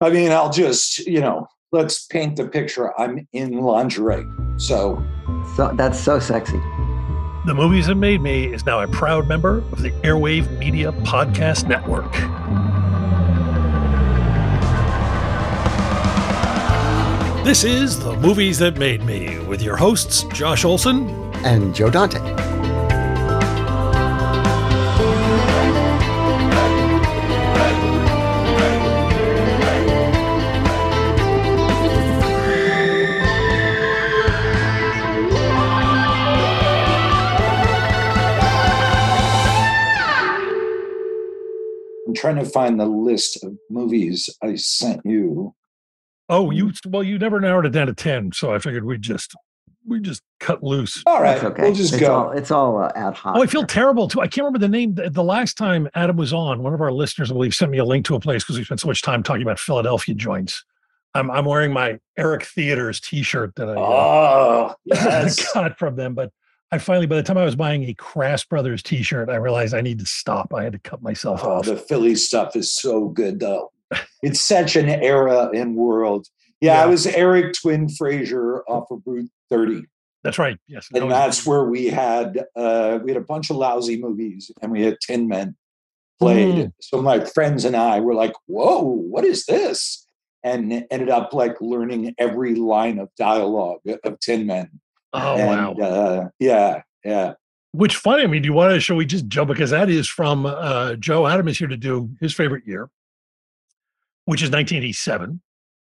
I 0.00 0.10
mean, 0.10 0.30
I'll 0.30 0.50
just, 0.50 0.98
you 1.08 1.20
know, 1.20 1.48
let's 1.72 2.06
paint 2.06 2.36
the 2.36 2.46
picture. 2.46 2.96
I'm 3.00 3.26
in 3.32 3.58
lingerie. 3.58 4.24
So, 4.56 5.04
so 5.56 5.72
that's 5.74 5.98
so 5.98 6.20
sexy. 6.20 6.60
The 7.46 7.54
Movies 7.54 7.88
That 7.88 7.96
Made 7.96 8.20
Me 8.20 8.46
is 8.46 8.64
now 8.64 8.80
a 8.80 8.86
proud 8.86 9.26
member 9.26 9.58
of 9.72 9.82
the 9.82 9.90
Airwave 10.02 10.56
Media 10.56 10.92
Podcast 10.92 11.66
Network. 11.66 12.12
This 17.44 17.64
is 17.64 17.98
The 17.98 18.16
Movies 18.18 18.60
That 18.60 18.76
Made 18.76 19.02
Me 19.02 19.40
with 19.46 19.60
your 19.62 19.76
hosts, 19.76 20.22
Josh 20.32 20.64
Olson 20.64 21.08
and 21.44 21.74
Joe 21.74 21.90
Dante. 21.90 22.57
Trying 42.18 42.36
to 42.36 42.44
find 42.44 42.78
the 42.78 42.86
list 42.86 43.42
of 43.44 43.56
movies 43.70 44.28
I 44.42 44.56
sent 44.56 45.02
you. 45.04 45.54
Oh, 46.28 46.50
you 46.50 46.72
well, 46.86 47.02
you 47.02 47.18
never 47.18 47.40
narrowed 47.40 47.66
it 47.66 47.70
down 47.70 47.86
to 47.86 47.94
ten, 47.94 48.32
so 48.32 48.54
I 48.54 48.58
figured 48.58 48.84
we'd 48.84 49.02
just 49.02 49.34
we 49.86 50.00
just 50.00 50.22
cut 50.40 50.62
loose. 50.62 51.02
All 51.06 51.22
right, 51.22 51.42
okay. 51.42 51.62
we'll 51.62 51.74
just 51.74 51.94
it's 51.94 52.00
go. 52.00 52.14
All, 52.14 52.30
it's 52.32 52.50
all 52.50 52.82
uh, 52.82 52.92
ad 52.94 53.14
hoc. 53.14 53.36
Oh, 53.36 53.42
I 53.42 53.46
feel 53.46 53.64
terrible 53.64 54.08
too. 54.08 54.20
I 54.20 54.26
can't 54.26 54.44
remember 54.44 54.58
the 54.58 54.68
name. 54.68 54.94
The, 54.94 55.08
the 55.10 55.24
last 55.24 55.56
time 55.56 55.88
Adam 55.94 56.16
was 56.16 56.32
on, 56.32 56.62
one 56.62 56.74
of 56.74 56.80
our 56.80 56.92
listeners, 56.92 57.30
I 57.30 57.34
believe, 57.34 57.54
sent 57.54 57.70
me 57.70 57.78
a 57.78 57.84
link 57.84 58.04
to 58.06 58.14
a 58.14 58.20
place 58.20 58.44
because 58.44 58.58
we 58.58 58.64
spent 58.64 58.80
so 58.80 58.88
much 58.88 59.02
time 59.02 59.22
talking 59.22 59.42
about 59.42 59.58
Philadelphia 59.58 60.14
joints. 60.14 60.64
I'm 61.14 61.30
I'm 61.30 61.46
wearing 61.46 61.72
my 61.72 61.98
Eric 62.18 62.44
Theaters 62.44 63.00
T-shirt 63.00 63.54
that 63.56 63.70
I 63.70 63.72
uh, 63.72 63.76
oh, 63.78 64.74
yes. 64.84 65.52
got 65.52 65.78
from 65.78 65.96
them, 65.96 66.14
but 66.14 66.30
I 66.70 66.78
finally, 66.78 67.06
by 67.06 67.16
the 67.16 67.22
time 67.22 67.38
I 67.38 67.44
was 67.44 67.56
buying 67.56 67.84
a 67.84 67.94
Crass 67.94 68.44
Brothers 68.44 68.82
T-shirt, 68.82 69.30
I 69.30 69.36
realized 69.36 69.74
I 69.74 69.80
need 69.80 69.98
to 70.00 70.06
stop. 70.06 70.52
I 70.52 70.64
had 70.64 70.72
to 70.72 70.78
cut 70.78 71.02
myself 71.02 71.40
oh, 71.42 71.52
off. 71.52 71.64
the 71.64 71.76
Philly 71.76 72.14
stuff 72.14 72.56
is 72.56 72.74
so 72.74 73.08
good, 73.08 73.40
though. 73.40 73.72
it's 74.22 74.40
such 74.40 74.76
an 74.76 74.88
era 74.88 75.50
and 75.54 75.76
world. 75.76 76.26
Yeah, 76.60 76.74
Yeah. 76.74 76.82
I 76.82 76.86
was 76.86 77.06
Eric 77.06 77.54
Twin 77.54 77.88
Frazer 77.88 78.62
off 78.68 78.90
of 78.90 79.00
Route 79.06 79.30
30. 79.50 79.84
That's 80.24 80.38
right. 80.38 80.58
Yes, 80.66 80.88
and 80.92 81.04
was- 81.04 81.12
that's 81.12 81.46
where 81.46 81.64
we 81.64 81.86
had 81.86 82.44
uh, 82.56 82.98
we 83.02 83.12
had 83.12 83.22
a 83.22 83.24
bunch 83.24 83.50
of 83.50 83.56
lousy 83.56 84.00
movies, 84.00 84.50
and 84.60 84.72
we 84.72 84.82
had 84.82 84.98
Tin 85.00 85.28
Men 85.28 85.56
played. 86.18 86.66
Mm. 86.66 86.72
So 86.80 87.00
my 87.00 87.24
friends 87.24 87.64
and 87.64 87.76
I 87.76 88.00
were 88.00 88.14
like, 88.14 88.32
"Whoa, 88.46 88.82
what 88.82 89.24
is 89.24 89.46
this?" 89.46 90.06
And 90.42 90.84
ended 90.90 91.08
up 91.08 91.32
like 91.32 91.60
learning 91.60 92.14
every 92.18 92.56
line 92.56 92.98
of 92.98 93.08
dialogue 93.16 93.80
of 94.04 94.18
Tin 94.18 94.46
Men. 94.46 94.80
Oh 95.12 95.36
and, 95.36 95.78
wow! 95.78 95.86
Uh, 95.86 96.28
yeah, 96.38 96.82
yeah. 97.04 97.34
Which 97.72 97.96
funny. 97.96 98.22
I 98.24 98.26
mean, 98.26 98.42
do 98.42 98.46
you 98.46 98.52
want 98.52 98.74
to? 98.74 98.80
Shall 98.80 98.96
we 98.96 99.06
just 99.06 99.26
jump 99.28 99.48
because 99.48 99.70
that 99.70 99.88
is 99.90 100.08
from 100.08 100.46
uh, 100.46 100.94
Joe 100.94 101.26
Adam 101.26 101.48
is 101.48 101.58
here 101.58 101.68
to 101.68 101.76
do 101.76 102.10
his 102.20 102.34
favorite 102.34 102.66
year, 102.66 102.90
which 104.24 104.42
is 104.42 104.50
1987, 104.50 105.40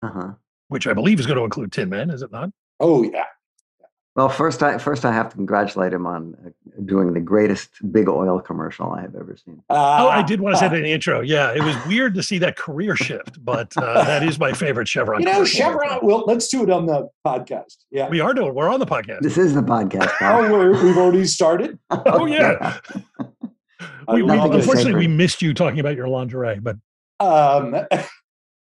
Uh-huh. 0.04 0.32
which 0.68 0.88
I 0.88 0.94
believe 0.94 1.20
is 1.20 1.26
going 1.26 1.38
to 1.38 1.44
include 1.44 1.72
Tin 1.72 1.90
Men, 1.90 2.10
is 2.10 2.22
it 2.22 2.32
not? 2.32 2.50
Oh 2.80 3.04
yeah. 3.04 3.26
Well, 4.14 4.28
first 4.28 4.62
I 4.62 4.78
first 4.78 5.06
I 5.06 5.14
have 5.14 5.30
to 5.30 5.36
congratulate 5.38 5.94
him 5.94 6.06
on 6.06 6.36
uh, 6.46 6.50
doing 6.86 7.14
the 7.14 7.22
greatest 7.22 7.70
big 7.94 8.10
oil 8.10 8.42
commercial 8.42 8.92
I 8.92 9.00
have 9.02 9.16
ever 9.16 9.38
seen. 9.38 9.64
Oh, 9.70 9.76
I 9.76 10.18
Ah, 10.20 10.22
did 10.22 10.42
want 10.42 10.54
to 10.56 10.60
say 10.60 10.68
that 10.68 10.76
in 10.76 10.84
the 10.84 10.92
intro. 10.92 11.22
Yeah, 11.22 11.54
it 11.54 11.64
was 11.64 11.76
weird 11.88 12.14
to 12.16 12.24
see 12.24 12.38
that 12.40 12.58
career 12.58 12.98
shift, 12.98 13.44
but 13.46 13.72
uh, 13.78 14.04
that 14.06 14.22
is 14.24 14.38
my 14.38 14.52
favorite 14.52 14.90
Chevron. 14.90 15.22
You 15.22 15.28
know, 15.28 15.32
commercial 15.36 15.62
of 15.62 15.68
all 15.68 15.72
Chevron. 15.80 15.90
time. 15.90 16.00
Well, 16.08 16.24
let's 16.28 16.50
do 16.50 16.62
it 16.62 16.70
on 16.70 16.88
the 16.88 17.08
podcast. 17.26 17.78
Yeah. 17.90 18.10
We 18.10 18.20
are 18.20 18.34
doing. 18.34 18.54
We're 18.54 18.68
on 18.70 18.82
the 18.82 18.86
podcast. 18.86 19.22
This 19.22 19.38
is 19.38 19.54
the 19.54 19.62
podcast. 19.62 20.12
Oh, 20.20 20.52
we're, 20.52 20.84
we've 20.84 20.98
already 20.98 21.26
started. 21.26 21.80
Oh 21.90 22.26
yeah. 22.26 22.80
We, 24.12 24.24
we, 24.24 24.38
unfortunately, 24.38 24.94
we 24.96 25.08
missed 25.08 25.42
you 25.42 25.54
talking 25.54 25.80
about 25.80 25.96
your 25.96 26.10
lingerie, 26.10 26.60
but 26.60 26.76
Um, 27.22 27.76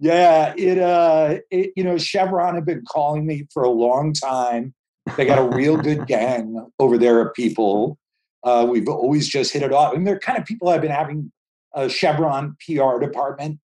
yeah, 0.02 0.52
it, 0.56 0.80
uh, 0.80 1.38
it, 1.52 1.70
you 1.76 1.84
know, 1.84 1.96
Chevron 1.96 2.56
have 2.56 2.66
been 2.66 2.82
calling 2.88 3.24
me 3.24 3.46
for 3.54 3.62
a 3.62 3.70
long 3.70 4.12
time. 4.12 4.74
They 5.16 5.24
got 5.24 5.38
a 5.38 5.56
real 5.56 5.76
good 5.76 6.06
gang 6.08 6.66
over 6.80 6.98
there 6.98 7.20
of 7.20 7.32
people. 7.34 7.98
Uh, 8.42 8.66
we've 8.68 8.88
always 8.88 9.28
just 9.28 9.52
hit 9.52 9.62
it 9.62 9.72
off. 9.72 9.94
And 9.94 10.04
they're 10.04 10.18
kind 10.18 10.36
of 10.36 10.44
people 10.44 10.68
I've 10.68 10.80
been 10.80 10.90
having 10.90 11.30
a 11.72 11.88
Chevron 11.88 12.56
PR 12.66 12.98
department. 12.98 13.60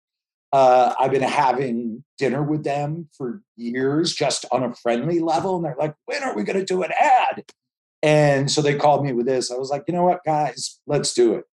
Uh, 0.52 0.94
I've 1.00 1.10
been 1.10 1.22
having 1.22 2.04
dinner 2.18 2.42
with 2.42 2.64
them 2.64 3.08
for 3.16 3.40
years, 3.56 4.14
just 4.14 4.44
on 4.52 4.62
a 4.62 4.74
friendly 4.74 5.20
level. 5.20 5.56
And 5.56 5.64
they're 5.64 5.76
like, 5.78 5.94
when 6.04 6.22
are 6.22 6.36
we 6.36 6.44
going 6.44 6.58
to 6.58 6.66
do 6.66 6.82
an 6.82 6.92
ad? 7.00 7.44
And 8.02 8.50
so 8.50 8.60
they 8.60 8.74
called 8.74 9.06
me 9.06 9.14
with 9.14 9.24
this. 9.24 9.50
I 9.50 9.56
was 9.56 9.70
like, 9.70 9.84
you 9.88 9.94
know 9.94 10.04
what, 10.04 10.20
guys, 10.22 10.80
let's 10.86 11.14
do 11.14 11.34
it 11.34 11.44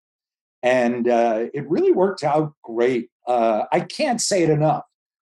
and 0.64 1.10
uh, 1.10 1.46
it 1.54 1.70
really 1.70 1.92
worked 1.92 2.24
out 2.24 2.54
great. 2.64 3.10
Uh, 3.28 3.64
I 3.72 3.82
can't 3.82 4.22
say 4.22 4.44
it 4.44 4.50
enough. 4.50 4.84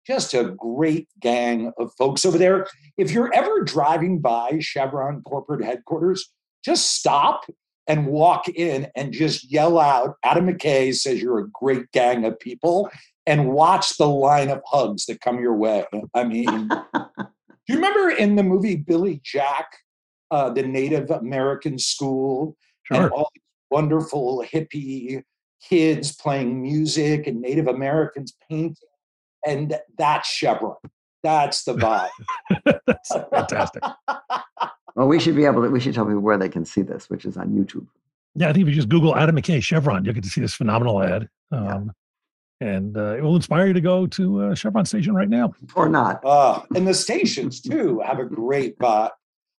Just 0.06 0.34
a 0.34 0.44
great 0.44 1.07
gang 1.19 1.72
of 1.78 1.94
folks 1.97 2.25
over 2.25 2.38
there. 2.38 2.68
If 2.97 3.12
you're 3.12 3.34
ever 3.34 3.62
driving 3.63 4.19
by 4.19 4.57
Chevron 4.59 5.22
corporate 5.24 5.63
headquarters, 5.63 6.31
just 6.66 6.94
stop 6.94 7.46
and 7.88 8.07
walk 8.07 8.47
in 8.50 8.88
and 8.96 9.12
just 9.12 9.52
yell 9.52 9.79
out, 9.79 10.16
Adam 10.24 10.47
McKay 10.47 10.94
says 10.94 11.22
you're 11.22 11.40
a 11.40 11.50
great 11.50 11.91
gang 11.91 12.25
of 12.25 12.40
people, 12.40 12.90
and 13.25 13.50
watch 13.50 13.97
the 13.97 14.08
line 14.08 14.50
of 14.50 14.62
hugs 14.66 15.06
that 15.06 15.22
come 15.22 15.40
your 15.40 15.56
way. 15.56 15.85
I 16.13 16.23
mean, 16.23 16.68
do 17.08 17.28
you 17.68 17.75
remember 17.75 18.09
in 18.09 18.35
the 18.35 18.44
movie 18.44 18.75
Billy 18.75 19.22
Jack, 19.23 19.68
uh, 20.31 20.50
the 20.50 20.63
Native 20.63 21.12
American 21.12 21.78
school, 21.78 22.56
sure. 22.84 23.03
and 23.03 23.12
all 23.12 23.29
these 23.34 23.44
wonderful 23.69 24.44
hippie 24.52 25.23
kids 25.68 26.16
playing 26.16 26.62
music 26.62 27.28
and 27.28 27.42
Native 27.42 27.68
Americans 27.68 28.34
painting. 28.50 28.76
And 29.46 29.80
that's 29.98 30.30
Chevron. 30.30 30.76
That's 31.24 31.64
the 31.64 31.76
vibe. 31.76 32.10
That's 32.86 33.14
fantastic. 33.32 33.84
Well, 34.94 35.08
we 35.08 35.22
should 35.22 35.38
be 35.38 35.46
able 35.46 35.62
to. 35.64 35.70
We 35.70 35.80
should 35.80 35.94
tell 35.94 36.04
people 36.04 36.20
where 36.20 36.38
they 36.38 36.50
can 36.50 36.66
see 36.66 36.82
this, 36.82 37.10
which 37.10 37.24
is 37.24 37.38
on 37.38 37.52
YouTube. 37.52 37.88
Yeah, 38.36 38.50
I 38.50 38.54
think 38.54 38.64
if 38.64 38.70
you 38.70 38.76
just 38.76 38.90
Google 38.90 39.16
Adam 39.16 39.38
McKay 39.38 39.64
Chevron, 39.64 40.04
you'll 40.04 40.14
get 40.14 40.24
to 40.26 40.30
see 40.30 40.42
this 40.42 40.54
phenomenal 40.54 41.02
ad. 41.02 41.30
Um, 41.50 41.94
And 42.60 42.98
uh, 42.98 43.16
it 43.18 43.22
will 43.24 43.38
inspire 43.38 43.68
you 43.68 43.74
to 43.74 43.82
go 43.82 44.06
to 44.06 44.42
uh, 44.44 44.56
Chevron 44.56 44.86
Station 44.86 45.16
right 45.16 45.30
now. 45.30 45.54
Or 45.76 45.88
not. 45.90 46.20
Uh, 46.26 46.62
and 46.76 46.86
the 46.86 46.94
stations 46.94 47.62
too 47.62 48.02
have 48.06 48.20
a 48.20 48.26
great 48.26 48.78
vibe. 48.78 49.12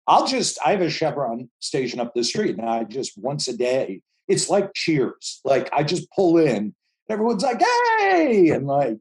I'll 0.06 0.28
just, 0.28 0.60
I 0.66 0.72
have 0.72 0.82
a 0.82 0.90
Chevron 0.90 1.50
station 1.60 2.00
up 2.02 2.14
the 2.14 2.24
street 2.24 2.58
and 2.58 2.70
I 2.70 2.84
just 2.84 3.18
once 3.18 3.48
a 3.48 3.56
day, 3.56 4.02
it's 4.32 4.50
like 4.50 4.74
cheers. 4.74 5.42
Like 5.44 5.70
I 5.74 5.84
just 5.84 6.10
pull 6.12 6.38
in 6.38 6.56
and 6.56 6.74
everyone's 7.10 7.44
like, 7.44 7.62
hey, 7.62 8.50
and 8.50 8.66
like, 8.66 9.00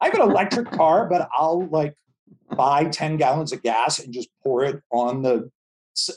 I 0.00 0.06
have 0.06 0.14
an 0.14 0.22
electric 0.22 0.70
car, 0.72 1.08
but 1.08 1.28
I'll 1.36 1.66
like 1.68 1.94
buy 2.56 2.84
10 2.84 3.16
gallons 3.16 3.52
of 3.52 3.62
gas 3.62 4.00
and 4.00 4.12
just 4.12 4.28
pour 4.42 4.64
it 4.64 4.82
on 4.90 5.22
the, 5.22 5.50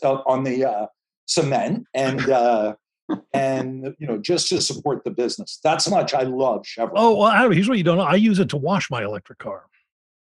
uh, 0.03 0.21
on 0.25 0.43
the 0.43 0.65
uh, 0.65 0.87
cement 1.27 1.85
and, 1.93 2.27
uh, 2.29 2.73
and 3.33 3.95
you 3.99 4.07
know, 4.07 4.17
just 4.17 4.49
to 4.49 4.59
support 4.59 5.03
the 5.03 5.11
business. 5.11 5.59
That's 5.63 5.87
much 5.87 6.15
I 6.15 6.23
love 6.23 6.65
Chevron. 6.65 6.97
Oh, 6.97 7.15
well, 7.17 7.27
Adam, 7.29 7.51
here's 7.51 7.69
what 7.69 7.77
you 7.77 7.83
don't 7.83 7.97
know. 7.97 8.03
I 8.03 8.15
use 8.15 8.39
it 8.39 8.49
to 8.49 8.57
wash 8.57 8.89
my 8.89 9.03
electric 9.03 9.37
car. 9.37 9.65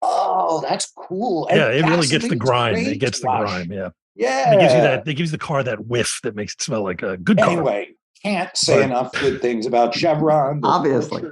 Oh, 0.01 0.63
that's 0.67 0.91
cool. 0.97 1.47
And 1.49 1.59
Yeah, 1.59 1.69
it 1.69 1.85
really 1.85 2.09
gets 2.09 2.27
the 2.27 2.37
grime. 2.37 2.77
It 2.77 2.99
gets 2.99 3.21
the 3.21 3.27
grime. 3.27 3.71
Yeah. 3.71 3.91
Yeah. 4.17 4.55
It 4.55 4.61
gives 4.61 4.75
you 4.75 4.81
that. 4.81 5.07
It 5.07 5.15
gives 5.15 5.31
the 5.31 5.39
car 5.39 5.63
that 5.63 5.87
whiff 5.87 6.21
that 6.23 6.35
makes 6.35 6.55
it 6.55 6.63
smell 6.63 6.83
like 6.83 7.03
a 7.03 7.19
good 7.19 7.37
car. 7.37 7.51
Anyway, 7.51 7.95
can't 8.23 8.55
say 8.57 8.77
But- 8.77 8.85
enough 8.85 9.13
good 9.13 9.41
things 9.41 9.67
about 9.67 9.95
Chevron. 9.95 10.61
Obviously. 10.63 11.25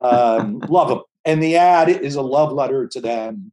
Um, 0.00 0.58
love 0.68 0.88
them. 0.88 1.00
And 1.24 1.42
the 1.42 1.56
ad 1.56 1.88
is 1.88 2.14
a 2.14 2.22
love 2.22 2.52
letter 2.52 2.88
to 2.88 3.00
them. 3.00 3.52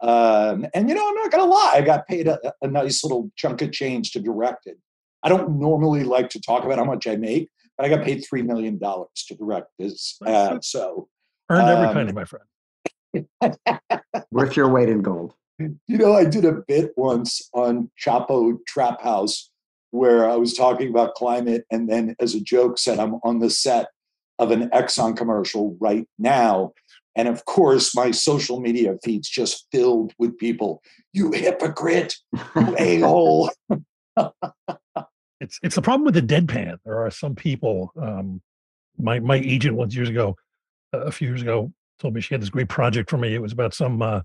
Um, 0.00 0.66
and, 0.74 0.88
you 0.88 0.94
know, 0.94 1.08
I'm 1.08 1.14
not 1.16 1.32
going 1.32 1.42
to 1.42 1.50
lie, 1.50 1.72
I 1.74 1.80
got 1.80 2.06
paid 2.06 2.28
a, 2.28 2.38
a 2.62 2.68
nice 2.68 3.02
little 3.02 3.30
chunk 3.34 3.62
of 3.62 3.72
change 3.72 4.12
to 4.12 4.20
direct 4.20 4.66
it. 4.66 4.78
I 5.24 5.28
don't 5.28 5.58
normally 5.58 6.04
like 6.04 6.30
to 6.30 6.40
talk 6.40 6.64
about 6.64 6.78
how 6.78 6.84
much 6.84 7.08
I 7.08 7.16
make, 7.16 7.48
but 7.76 7.84
I 7.84 7.88
got 7.88 8.04
paid 8.04 8.24
$3 8.32 8.46
million 8.46 8.78
to 8.78 9.34
direct 9.36 9.66
this 9.80 10.16
ad. 10.24 10.62
So, 10.64 11.08
Earned 11.50 11.68
every 11.68 11.86
um, 11.86 11.94
penny, 11.94 12.12
my 12.12 12.24
friend. 12.24 12.44
Worth 14.30 14.56
your 14.56 14.68
weight 14.68 14.88
in 14.88 15.02
gold. 15.02 15.34
You 15.58 15.98
know, 15.98 16.14
I 16.14 16.24
did 16.24 16.44
a 16.44 16.62
bit 16.68 16.92
once 16.96 17.48
on 17.52 17.90
Chapo 18.00 18.58
Trap 18.68 19.02
House 19.02 19.50
where 19.90 20.28
I 20.28 20.36
was 20.36 20.54
talking 20.54 20.88
about 20.88 21.14
climate 21.14 21.64
and 21.70 21.88
then 21.88 22.14
as 22.20 22.34
a 22.34 22.40
joke 22.40 22.78
said 22.78 22.98
I'm 22.98 23.14
on 23.24 23.38
the 23.38 23.50
set 23.50 23.88
of 24.38 24.50
an 24.50 24.68
Exxon 24.70 25.16
commercial 25.16 25.76
right 25.80 26.06
now. 26.18 26.72
And 27.16 27.26
of 27.26 27.44
course, 27.46 27.96
my 27.96 28.12
social 28.12 28.60
media 28.60 28.96
feeds 29.02 29.28
just 29.28 29.66
filled 29.72 30.12
with 30.18 30.38
people, 30.38 30.82
you 31.12 31.32
hypocrite, 31.32 32.14
you 32.54 32.76
a-hole. 32.78 33.50
it's 35.40 35.58
it's 35.62 35.74
the 35.74 35.82
problem 35.82 36.04
with 36.04 36.14
the 36.14 36.22
deadpan. 36.22 36.78
There 36.84 37.04
are 37.04 37.10
some 37.10 37.34
people. 37.34 37.92
Um, 38.00 38.40
my 38.98 39.18
my 39.18 39.36
agent 39.36 39.76
once 39.76 39.96
years 39.96 40.08
ago, 40.08 40.36
a 40.92 41.10
few 41.10 41.28
years 41.28 41.42
ago, 41.42 41.72
told 41.98 42.14
me 42.14 42.20
she 42.20 42.34
had 42.34 42.42
this 42.42 42.50
great 42.50 42.68
project 42.68 43.10
for 43.10 43.18
me. 43.18 43.34
It 43.34 43.42
was 43.42 43.52
about 43.52 43.74
some 43.74 44.00
uh, 44.00 44.20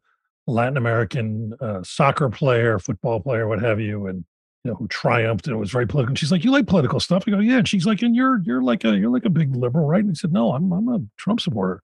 Latin 0.46 0.78
American 0.78 1.54
uh, 1.62 1.82
soccer 1.84 2.30
player, 2.30 2.78
football 2.78 3.20
player, 3.20 3.48
what 3.48 3.62
have 3.62 3.80
you, 3.80 4.08
and 4.08 4.24
you 4.64 4.72
know 4.72 4.76
who 4.76 4.88
triumphed 4.88 5.46
and 5.48 5.56
it 5.56 5.60
was 5.60 5.72
very 5.72 5.86
political. 5.86 6.12
And 6.12 6.20
she's 6.20 6.32
like, 6.32 6.44
"You 6.44 6.52
like 6.52 6.68
political 6.68 7.00
stuff?" 7.00 7.24
I 7.28 7.32
go, 7.32 7.40
"Yeah." 7.40 7.58
And 7.58 7.68
she's 7.68 7.86
like, 7.86 8.02
"And 8.02 8.16
you're 8.16 8.42
you're 8.44 8.62
like 8.62 8.84
a 8.86 8.96
you're 8.96 9.12
like 9.12 9.26
a 9.26 9.30
big 9.30 9.56
liberal, 9.56 9.86
right?" 9.86 10.00
And 10.02 10.12
he 10.12 10.16
said, 10.16 10.32
"No, 10.32 10.54
I'm 10.54 10.72
I'm 10.72 10.88
a 10.88 11.02
Trump 11.18 11.42
supporter." 11.42 11.82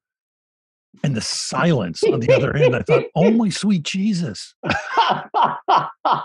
And 1.04 1.16
the 1.16 1.22
silence 1.22 2.04
on 2.04 2.20
the 2.20 2.34
other 2.34 2.56
end, 2.56 2.76
I 2.76 2.82
thought, 2.82 3.04
"Oh 3.16 3.32
my 3.32 3.50
sweet 3.50 3.84
Jesus!" 3.84 4.56
I 4.64 6.24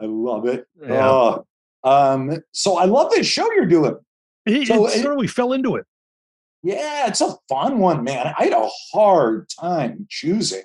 love 0.00 0.46
it. 0.46 0.66
Yeah. 0.82 1.08
Uh, 1.08 1.42
um, 1.84 2.42
so 2.52 2.76
I 2.76 2.84
love 2.84 3.10
this 3.12 3.26
show 3.26 3.50
you're 3.52 3.66
doing. 3.66 3.96
It, 4.46 4.66
so 4.66 4.86
it, 4.86 5.02
sort 5.02 5.14
of 5.14 5.20
we 5.20 5.28
fell 5.28 5.52
into 5.52 5.76
it. 5.76 5.86
Yeah, 6.62 7.06
it's 7.06 7.20
a 7.20 7.36
fun 7.48 7.78
one, 7.78 8.02
man. 8.02 8.34
I 8.38 8.44
had 8.44 8.52
a 8.52 8.68
hard 8.92 9.48
time 9.48 10.06
choosing. 10.10 10.62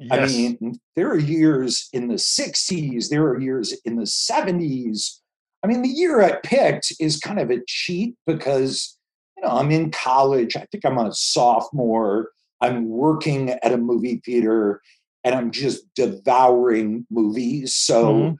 Yes. 0.00 0.18
I 0.18 0.26
mean, 0.32 0.80
there 0.96 1.10
are 1.10 1.18
years 1.18 1.88
in 1.92 2.08
the 2.08 2.14
60s, 2.14 3.10
there 3.10 3.24
are 3.24 3.38
years 3.38 3.78
in 3.84 3.96
the 3.96 4.04
70s. 4.04 5.18
I 5.62 5.66
mean, 5.66 5.82
the 5.82 5.88
year 5.88 6.22
I 6.22 6.36
picked 6.42 6.94
is 6.98 7.20
kind 7.20 7.38
of 7.38 7.50
a 7.50 7.60
cheat 7.68 8.14
because, 8.26 8.96
you 9.36 9.42
know, 9.42 9.50
I'm 9.50 9.70
in 9.70 9.90
college. 9.90 10.56
I 10.56 10.66
think 10.72 10.86
I'm 10.86 10.96
a 10.96 11.12
sophomore. 11.12 12.30
I'm 12.62 12.88
working 12.88 13.50
at 13.50 13.72
a 13.72 13.76
movie 13.76 14.22
theater 14.24 14.80
and 15.22 15.34
I'm 15.34 15.50
just 15.50 15.84
devouring 15.94 17.06
movies. 17.10 17.74
So 17.74 18.04
mm-hmm. 18.14 18.34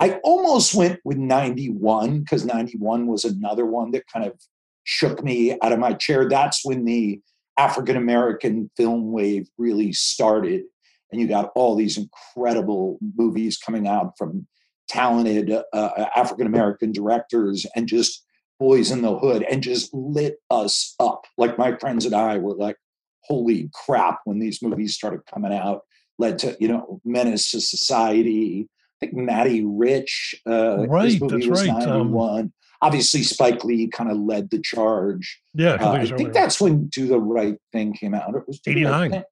I 0.00 0.20
almost 0.22 0.74
went 0.74 1.00
with 1.02 1.16
91 1.16 2.20
because 2.20 2.44
91 2.44 3.06
was 3.06 3.24
another 3.24 3.64
one 3.64 3.90
that 3.92 4.04
kind 4.12 4.26
of 4.26 4.38
shook 4.84 5.24
me 5.24 5.56
out 5.62 5.72
of 5.72 5.78
my 5.78 5.94
chair. 5.94 6.28
That's 6.28 6.62
when 6.62 6.84
the 6.84 7.20
African 7.56 7.96
American 7.96 8.70
film 8.76 9.12
wave 9.12 9.48
really 9.56 9.94
started. 9.94 10.64
And 11.10 11.20
you 11.20 11.28
got 11.28 11.52
all 11.54 11.76
these 11.76 11.98
incredible 11.98 12.98
movies 13.16 13.58
coming 13.58 13.86
out 13.86 14.14
from 14.18 14.46
talented 14.88 15.52
uh, 15.72 16.06
African 16.14 16.46
American 16.46 16.92
directors 16.92 17.66
and 17.74 17.86
just 17.86 18.24
Boyz 18.60 18.90
n 18.90 19.02
the 19.02 19.18
Hood 19.18 19.42
and 19.42 19.62
just 19.62 19.92
lit 19.92 20.36
us 20.50 20.94
up. 20.98 21.26
Like 21.36 21.58
my 21.58 21.76
friends 21.76 22.06
and 22.06 22.14
I 22.14 22.38
were 22.38 22.54
like, 22.54 22.76
holy 23.22 23.70
crap, 23.74 24.20
when 24.24 24.38
these 24.38 24.62
movies 24.62 24.94
started 24.94 25.20
coming 25.32 25.52
out, 25.52 25.82
led 26.18 26.38
to, 26.40 26.56
you 26.60 26.68
know, 26.68 27.00
Menace 27.04 27.50
to 27.50 27.60
Society, 27.60 28.68
I 28.70 29.06
think 29.06 29.14
Matty 29.14 29.64
Rich. 29.64 30.36
Uh, 30.48 30.86
right, 30.86 31.20
that's 31.20 31.46
right. 31.46 31.66
91. 31.66 32.40
Um, 32.40 32.52
Obviously, 32.82 33.22
Spike 33.22 33.64
Lee 33.64 33.88
kind 33.88 34.10
of 34.10 34.18
led 34.18 34.50
the 34.50 34.60
charge. 34.60 35.40
Yeah, 35.54 35.74
uh, 35.80 35.92
I 35.92 36.06
think 36.06 36.34
that's 36.34 36.60
when 36.60 36.88
Do 36.88 37.06
the 37.06 37.18
Right 37.18 37.56
Thing 37.72 37.94
came 37.94 38.14
out. 38.14 38.34
It 38.34 38.46
was 38.46 38.60
89. 38.66 39.12
Right 39.12 39.24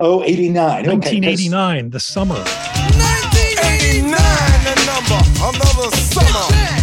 oh, 0.00 0.22
89. 0.22 0.86
1989, 0.86 1.78
okay, 1.78 1.88
the 1.88 2.00
summer. 2.00 2.34
1989, 2.34 4.10
the 4.64 4.74
number, 4.86 5.20
another 5.40 5.90
summer. 5.96 6.74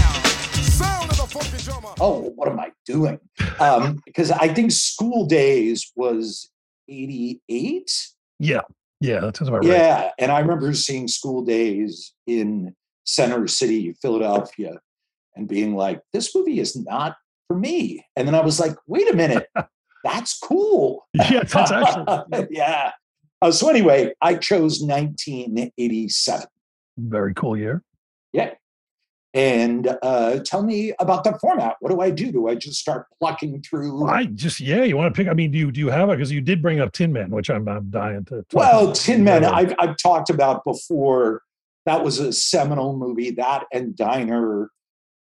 Oh, 1.99 2.31
what 2.35 2.47
am 2.47 2.59
I 2.59 2.71
doing? 2.85 3.19
Um, 3.59 4.01
because 4.05 4.31
I 4.31 4.47
think 4.47 4.71
School 4.71 5.25
Daze 5.25 5.91
was 5.95 6.49
88. 6.89 7.91
Yeah. 8.39 8.61
Yeah, 8.99 9.19
that 9.19 9.35
sounds 9.35 9.49
about 9.49 9.65
right. 9.65 9.67
Yeah, 9.67 10.11
and 10.19 10.31
I 10.31 10.39
remember 10.39 10.73
seeing 10.73 11.07
School 11.07 11.43
Daze 11.43 12.13
in 12.27 12.75
Center 13.03 13.47
City, 13.47 13.95
Philadelphia, 13.99 14.79
and 15.35 15.47
being 15.47 15.75
like, 15.75 16.01
"This 16.13 16.35
movie 16.35 16.59
is 16.59 16.75
not 16.75 17.15
for 17.47 17.57
me." 17.57 18.05
And 18.15 18.27
then 18.27 18.35
I 18.35 18.41
was 18.41 18.59
like, 18.59 18.75
"Wait 18.85 19.11
a 19.11 19.15
minute, 19.15 19.47
that's 20.03 20.37
cool." 20.39 21.07
Yeah, 21.13 21.43
that's 21.43 21.71
actually 21.71 22.47
yeah. 22.51 22.91
Uh, 23.41 23.51
so 23.51 23.69
anyway, 23.69 24.13
I 24.21 24.35
chose 24.35 24.81
1987. 24.81 26.45
Very 26.97 27.33
cool 27.33 27.57
year. 27.57 27.83
Yeah, 28.33 28.53
and 29.33 29.97
uh, 30.01 30.39
tell 30.39 30.61
me 30.61 30.93
about 30.99 31.23
the 31.23 31.37
format. 31.39 31.77
What 31.79 31.89
do 31.89 32.01
I 32.01 32.09
do? 32.09 32.31
Do 32.31 32.49
I 32.49 32.55
just 32.55 32.79
start 32.79 33.05
plucking 33.19 33.61
through? 33.61 34.05
I 34.07 34.25
just 34.25 34.59
yeah. 34.59 34.83
You 34.83 34.97
want 34.97 35.13
to 35.13 35.17
pick? 35.17 35.29
I 35.29 35.33
mean, 35.33 35.51
do 35.51 35.57
you 35.57 35.71
do 35.71 35.79
you 35.79 35.89
have 35.89 36.09
it? 36.09 36.17
Because 36.17 36.31
you 36.31 36.41
did 36.41 36.61
bring 36.61 36.81
up 36.81 36.91
Tin 36.91 37.13
Man, 37.13 37.29
which 37.29 37.49
I'm 37.49 37.67
I'm 37.67 37.89
dying 37.89 38.25
to. 38.25 38.45
well, 38.51 38.91
Tin 38.91 39.23
Man, 39.23 39.45
I've 39.45 39.73
I've 39.79 39.95
talked 39.97 40.29
about 40.29 40.65
before. 40.65 41.43
That 41.85 42.03
was 42.03 42.19
a 42.19 42.31
seminal 42.33 42.95
movie. 42.97 43.31
That 43.31 43.65
and 43.71 43.95
Diner. 43.95 44.69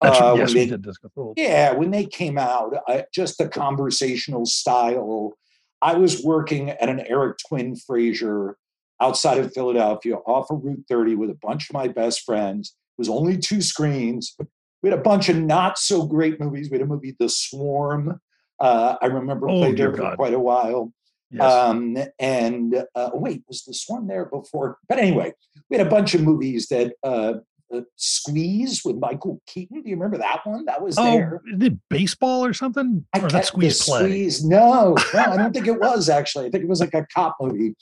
Uh, 0.05 0.35
yes, 0.37 0.53
they, 0.53 0.65
we 0.65 0.71
did 0.71 0.83
discuss. 0.83 1.11
Yeah, 1.37 1.73
when 1.73 1.91
they 1.91 2.07
came 2.07 2.39
out, 2.39 2.75
uh, 2.89 3.03
just 3.13 3.39
the 3.39 3.49
conversational 3.49 4.47
style. 4.47 5.35
I 5.81 5.95
was 5.95 6.23
working 6.23 6.71
at 6.71 6.89
an 6.89 7.01
Eric 7.01 7.39
Twin 7.49 7.75
Frazer 7.75 8.57
outside 9.01 9.39
of 9.39 9.53
Philadelphia, 9.53 10.17
off 10.27 10.51
of 10.51 10.63
Route 10.63 10.85
30, 10.89 11.17
with 11.17 11.31
a 11.31 11.39
bunch 11.43 11.69
of 11.69 11.75
my 11.75 11.89
best 11.89 12.23
friends 12.23 12.69
It 12.69 13.01
was 13.01 13.09
only 13.09 13.37
two 13.37 13.61
screens. 13.61 14.37
We 14.83 14.91
had 14.91 14.99
a 14.99 15.03
bunch 15.03 15.29
of 15.29 15.37
not 15.37 15.79
so 15.79 16.07
great 16.07 16.41
movies. 16.41 16.71
We 16.71 16.79
had 16.79 16.87
a 16.87 16.89
movie, 16.89 17.17
The 17.19 17.29
Swarm. 17.29 18.21
Uh, 18.61 18.97
I 19.03 19.07
remember 19.07 19.49
oh, 19.51 19.59
played 19.59 19.77
there 19.77 19.93
for 19.93 20.15
quite 20.15 20.35
a 20.35 20.39
while. 20.39 20.93
Yes. 21.33 21.43
Um, 21.43 21.97
and 22.19 22.75
uh, 22.95 23.11
oh, 23.13 23.19
wait, 23.19 23.43
was 23.49 23.65
The 23.65 23.75
Swarm 23.75 24.07
there 24.07 24.27
before? 24.27 24.79
But 24.89 24.99
anyway, 24.99 25.33
we 25.69 25.79
had 25.79 25.87
a 25.87 25.91
bunch 25.91 26.15
of 26.15 26.23
movies 26.23 26.69
that 26.69 26.95
uh, 27.03 27.35
uh, 27.73 27.81
Squeeze 27.97 28.83
with 28.85 28.97
Michael 28.97 29.41
Keaton. 29.47 29.83
Do 29.83 29.89
you 29.89 29.97
remember 29.97 30.19
that 30.19 30.41
one? 30.45 30.65
That 30.67 30.83
was 30.83 30.99
oh, 30.99 31.05
there. 31.05 31.43
Did 31.59 31.81
baseball 31.89 32.45
or 32.45 32.53
something? 32.53 33.05
I 33.15 33.21
or 33.21 33.29
that 33.31 33.47
Squeeze 33.47 33.85
play? 33.85 34.01
Squeeze. 34.01 34.45
No, 34.45 34.95
no, 35.15 35.21
I 35.21 35.37
don't 35.37 35.53
think 35.53 35.67
it 35.67 35.81
was 35.81 36.09
actually. 36.09 36.47
I 36.47 36.51
think 36.51 36.65
it 36.65 36.69
was 36.69 36.81
like 36.81 36.95
a 36.95 37.07
cop 37.15 37.37
movie. 37.41 37.75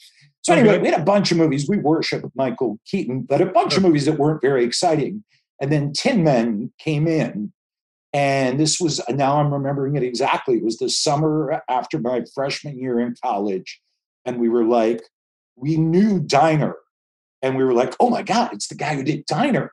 So 0.43 0.55
anyway, 0.55 0.79
we 0.79 0.89
had 0.89 1.01
a 1.01 1.05
bunch 1.05 1.31
of 1.31 1.37
movies. 1.37 1.69
We 1.69 1.79
worship 1.79 2.25
Michael 2.35 2.79
Keaton, 2.87 3.23
but 3.23 3.41
a 3.41 3.47
bunch 3.47 3.77
of 3.77 3.83
movies 3.83 4.07
that 4.07 4.19
weren't 4.19 4.41
very 4.41 4.65
exciting. 4.65 5.23
And 5.61 5.71
then 5.71 5.93
Tin 5.93 6.25
Men 6.25 6.73
came 6.79 7.07
in. 7.07 7.53
And 8.13 8.59
this 8.59 8.81
was, 8.81 9.01
now 9.09 9.39
I'm 9.39 9.53
remembering 9.53 9.95
it 9.97 10.03
exactly. 10.03 10.57
It 10.57 10.65
was 10.65 10.79
the 10.79 10.89
summer 10.89 11.63
after 11.69 11.99
my 11.99 12.25
freshman 12.35 12.79
year 12.79 12.99
in 12.99 13.15
college. 13.23 13.81
And 14.25 14.41
we 14.41 14.49
were 14.49 14.65
like, 14.65 15.03
we 15.57 15.77
knew 15.77 16.19
Diner. 16.19 16.75
And 17.43 17.57
we 17.57 17.63
were 17.63 17.73
like, 17.73 17.95
oh 18.01 18.11
my 18.11 18.23
God, 18.23 18.53
it's 18.53 18.67
the 18.67 18.75
guy 18.75 18.95
who 18.95 19.05
did 19.05 19.27
Diner. 19.27 19.71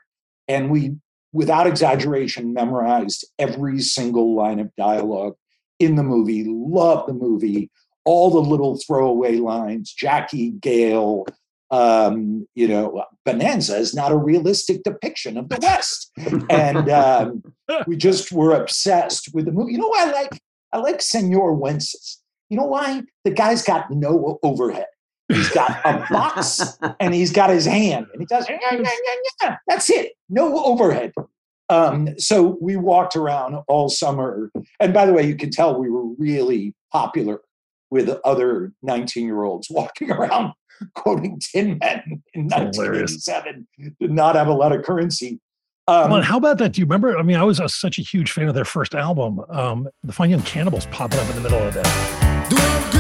And 0.48 0.70
we, 0.70 0.96
without 1.34 1.68
exaggeration, 1.68 2.54
memorized 2.54 3.26
every 3.38 3.80
single 3.82 4.36
line 4.36 4.60
of 4.60 4.76
dialogue 4.76 5.36
in 5.80 5.96
the 5.96 6.04
movie, 6.04 6.46
loved 6.48 7.10
the 7.10 7.14
movie, 7.14 7.70
all 8.06 8.32
the 8.32 8.40
little 8.40 8.78
throwaway 8.78 9.38
lines. 9.38 9.94
Jackie 9.94 10.52
Gayle, 10.52 11.26
um, 11.70 12.48
you 12.56 12.68
know, 12.68 13.04
Bonanza 13.26 13.78
is 13.78 13.94
not 13.94 14.12
a 14.12 14.18
realistic 14.18 14.84
depiction 14.84 15.38
of 15.38 15.50
the 15.50 15.60
West, 15.62 16.12
and 16.50 16.90
um, 16.90 17.44
we 17.86 17.98
just 17.98 18.32
were 18.32 18.56
obsessed 18.56 19.34
with 19.34 19.46
the 19.46 19.52
movie. 19.52 19.74
You 19.74 19.80
know 19.80 19.94
I 19.96 20.12
like? 20.12 20.42
I 20.72 20.78
like 20.78 21.02
Senor 21.02 21.58
Wences. 21.58 22.18
You 22.50 22.58
know 22.58 22.66
why? 22.66 23.04
The 23.26 23.32
guy's 23.32 23.64
got 23.64 23.92
no 23.92 24.40
overhead. 24.42 24.86
He's 25.28 25.50
got 25.50 25.82
a 25.84 26.06
box 26.10 26.78
and 27.00 27.14
he's 27.14 27.32
got 27.32 27.50
his 27.50 27.66
hand, 27.66 28.08
and 28.14 28.22
he 28.22 28.26
does. 28.26 28.48
That's 29.68 29.90
it. 29.90 30.14
No 30.30 30.64
overhead. 30.64 31.14
Um, 31.70 32.18
so 32.18 32.58
we 32.62 32.78
walked 32.78 33.16
around 33.16 33.56
all 33.68 33.90
summer. 33.90 34.52
And 34.80 34.94
by 34.94 35.06
the 35.06 35.14
way, 35.14 35.28
you 35.28 35.36
can 35.36 35.50
tell 35.50 35.78
we 35.78 35.90
were 35.90 36.06
really 36.18 36.74
popular 36.92 37.42
with 37.90 38.10
other 38.24 38.74
19 38.84 39.26
year 39.26 39.44
olds 39.44 39.68
walking 39.70 40.12
around 40.14 40.54
quoting 40.94 41.40
Tin 41.40 41.78
Men 41.80 42.22
in 42.34 42.48
1987 42.48 43.68
did 44.00 44.12
not 44.12 44.36
have 44.36 44.48
a 44.48 44.54
lot 44.54 44.72
of 44.72 44.84
currency. 44.84 45.40
Um, 45.90 46.12
well, 46.12 46.22
how 46.22 46.38
about 46.38 46.58
that? 46.58 46.74
Do 46.74 46.82
you 46.82 46.86
remember? 46.86 47.18
I 47.18 47.24
mean, 47.24 47.38
I 47.38 47.44
was 47.44 47.62
a, 47.62 47.70
such 47.70 47.98
a 47.98 48.02
huge 48.02 48.32
fan 48.32 48.50
of 48.50 48.56
their 48.56 48.66
first 48.66 48.94
album. 48.94 49.40
Um, 49.50 49.88
the 50.04 50.12
Fine 50.12 50.32
Young 50.32 50.42
Cannibals 50.42 50.86
popping 50.88 51.20
up 51.20 51.30
in 51.30 51.36
the 51.36 51.42
middle 51.42 51.60
of 51.60 51.74
that. 51.76 52.97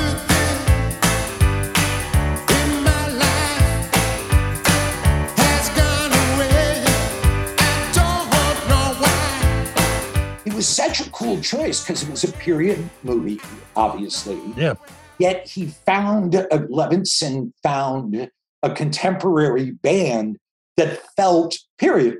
Was 10.57 10.67
such 10.67 10.99
a 10.99 11.09
cool 11.11 11.39
choice 11.41 11.81
because 11.83 12.03
it 12.03 12.09
was 12.09 12.23
a 12.23 12.31
period 12.33 12.89
movie, 13.03 13.39
obviously. 13.75 14.39
Yeah. 14.57 14.73
Yet 15.19 15.47
he 15.47 15.67
found, 15.67 16.35
uh, 16.35 16.47
Levinson 16.49 17.53
found 17.63 18.29
a 18.63 18.71
contemporary 18.71 19.71
band 19.71 20.37
that 20.75 20.99
felt 21.15 21.57
period. 21.77 22.17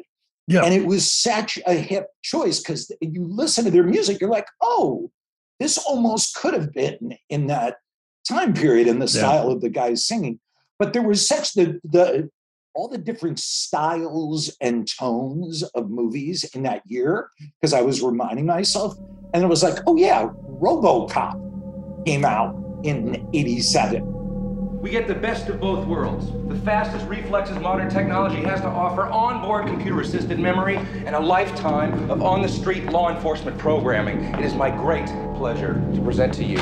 Yeah. 0.48 0.64
And 0.64 0.74
it 0.74 0.86
was 0.86 1.12
such 1.12 1.60
a 1.68 1.74
hip 1.74 2.08
choice 2.24 2.60
because 2.60 2.92
you 3.02 3.26
listen 3.26 3.66
to 3.66 3.72
their 3.72 3.84
music, 3.84 4.22
you're 4.22 4.30
like, 4.30 4.48
oh, 4.62 5.12
this 5.60 5.78
almost 5.80 6.36
could 6.36 6.54
have 6.54 6.72
been 6.72 7.18
in 7.30 7.48
that 7.48 7.78
time 8.30 8.54
period 8.54 8.88
in 8.88 9.00
the 9.00 9.06
Yeah. 9.06 9.20
style 9.20 9.50
of 9.50 9.62
the 9.62 9.70
guys 9.70 10.06
singing. 10.06 10.40
But 10.80 10.94
there 10.94 11.02
was 11.02 11.28
such 11.28 11.54
the 11.54 11.80
the 11.84 12.30
all 12.78 12.88
the 12.88 12.98
different 12.98 13.40
styles 13.40 14.56
and 14.62 14.88
tones 14.88 15.64
of 15.64 15.90
movies 15.90 16.44
in 16.54 16.62
that 16.62 16.84
year 16.86 17.32
because 17.60 17.74
I 17.74 17.82
was 17.82 18.04
reminding 18.04 18.46
myself, 18.46 18.96
and 19.34 19.44
it 19.44 19.48
was 19.48 19.64
like, 19.64 19.80
oh 19.88 19.98
yeah, 19.98 20.28
RoboCop 20.62 22.06
came 22.06 22.24
out 22.24 22.56
in 22.84 23.28
'87. 23.34 24.14
We 24.80 24.92
get 24.92 25.08
the 25.08 25.16
best 25.16 25.50
of 25.50 25.60
both 25.60 25.88
worlds. 25.88 26.28
The 26.48 26.64
fastest 26.64 27.08
reflexes 27.08 27.58
modern 27.58 27.90
technology 27.90 28.44
has 28.44 28.62
to 28.62 28.68
offer, 28.68 29.08
onboard 29.08 29.66
computer 29.66 30.02
assisted 30.02 30.38
memory, 30.38 30.78
and 30.78 31.16
a 31.16 31.20
lifetime 31.20 32.12
of 32.12 32.22
on 32.22 32.44
the 32.44 32.48
street 32.48 32.86
law 32.86 33.10
enforcement 33.10 33.58
programming. 33.58 34.24
It 34.36 34.46
is 34.46 34.54
my 34.54 34.70
great 34.70 35.08
pleasure 35.36 35.74
to 35.96 36.02
present 36.02 36.32
to 36.36 36.44
you 36.44 36.60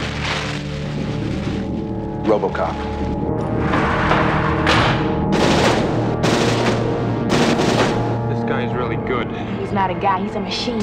Robocop. 2.25 3.84
Is 8.65 8.73
really 8.73 8.97
good. 9.07 9.27
He's 9.59 9.71
not 9.71 9.91
a 9.91 9.93
guy, 9.93 10.23
he's 10.23 10.35
a 10.35 10.39
machine. 10.39 10.81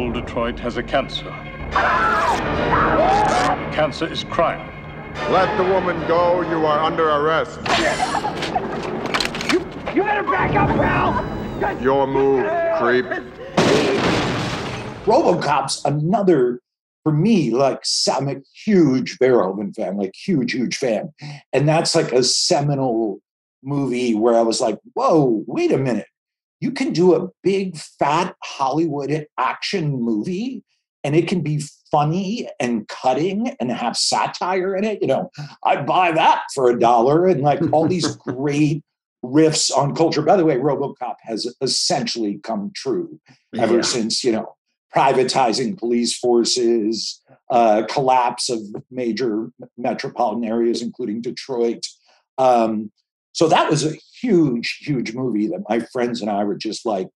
Old 0.00 0.14
Detroit 0.14 0.58
has 0.58 0.76
a 0.76 0.82
cancer. 0.82 1.30
Cancer 3.72 4.10
is 4.10 4.24
crime. 4.24 4.72
Let 5.30 5.56
the 5.56 5.64
woman 5.64 5.96
go. 6.08 6.42
You 6.42 6.66
are 6.66 6.80
under 6.80 7.08
arrest. 7.08 7.58
You 9.94 10.02
better 10.02 10.24
back 10.24 10.54
up, 10.56 10.68
pal! 10.70 11.80
Your 11.80 12.06
move, 12.06 12.44
creep. 12.78 13.06
RoboCop's 15.06 15.84
another 15.84 16.60
for 17.04 17.12
me. 17.12 17.50
Like 17.50 17.82
I'm 18.12 18.28
a 18.28 18.36
huge 18.64 19.18
Verhoeven 19.18 19.74
fan, 19.74 19.96
like 19.96 20.14
huge, 20.14 20.52
huge 20.52 20.76
fan, 20.76 21.14
and 21.52 21.68
that's 21.68 21.94
like 21.94 22.12
a 22.12 22.22
seminal 22.22 23.20
movie 23.66 24.14
where 24.14 24.34
I 24.36 24.42
was 24.42 24.60
like, 24.60 24.78
whoa, 24.94 25.44
wait 25.46 25.72
a 25.72 25.78
minute, 25.78 26.06
you 26.60 26.70
can 26.70 26.92
do 26.92 27.14
a 27.14 27.28
big 27.42 27.76
fat 27.76 28.34
Hollywood 28.42 29.26
action 29.38 30.00
movie, 30.00 30.64
and 31.04 31.14
it 31.14 31.28
can 31.28 31.42
be 31.42 31.62
funny 31.90 32.48
and 32.58 32.88
cutting 32.88 33.54
and 33.60 33.70
have 33.70 33.96
satire 33.96 34.74
in 34.74 34.84
it. 34.84 35.00
You 35.02 35.08
know, 35.08 35.30
I'd 35.64 35.86
buy 35.86 36.12
that 36.12 36.44
for 36.54 36.70
a 36.70 36.78
dollar, 36.78 37.26
and 37.26 37.42
like 37.42 37.60
all 37.72 37.86
these 37.86 38.16
great 38.16 38.82
riffs 39.24 39.76
on 39.76 39.94
culture. 39.94 40.22
By 40.22 40.36
the 40.36 40.44
way, 40.44 40.56
RoboCop 40.56 41.16
has 41.22 41.52
essentially 41.60 42.38
come 42.42 42.70
true 42.74 43.20
ever 43.58 43.76
Yeah. 43.76 43.82
since 43.82 44.24
you 44.24 44.32
know 44.32 44.54
privatizing 44.94 45.76
police 45.76 46.16
forces, 46.16 47.20
uh, 47.50 47.82
collapse 47.88 48.48
of 48.48 48.60
major 48.90 49.50
metropolitan 49.76 50.44
areas, 50.44 50.80
including 50.80 51.20
Detroit. 51.20 51.86
Um, 52.38 52.90
so 53.36 53.48
that 53.48 53.68
was 53.68 53.84
a 53.84 53.94
huge, 54.18 54.78
huge 54.80 55.14
movie 55.14 55.46
that 55.48 55.62
my 55.68 55.80
friends 55.92 56.22
and 56.22 56.30
I 56.30 56.42
were 56.44 56.56
just 56.56 56.86
like, 56.86 57.08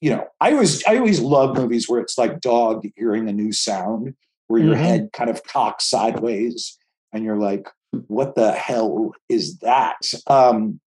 you 0.00 0.10
know, 0.10 0.26
I 0.40 0.50
always, 0.50 0.84
I 0.86 0.96
always 0.96 1.20
love 1.20 1.56
movies 1.56 1.88
where 1.88 2.00
it's 2.00 2.18
like 2.18 2.40
dog 2.40 2.84
hearing 2.96 3.28
a 3.28 3.32
new 3.32 3.52
sound, 3.52 4.14
where 4.48 4.60
your 4.60 4.74
Mhm. 4.74 4.80
head 4.80 5.10
kind 5.12 5.30
of 5.30 5.44
cocks 5.44 5.88
sideways, 5.88 6.76
and 7.12 7.24
you're 7.24 7.38
like, 7.38 7.68
what 8.08 8.34
the 8.34 8.50
hell 8.50 9.12
is 9.28 9.58
that? 9.58 9.98
Um, 10.26 10.80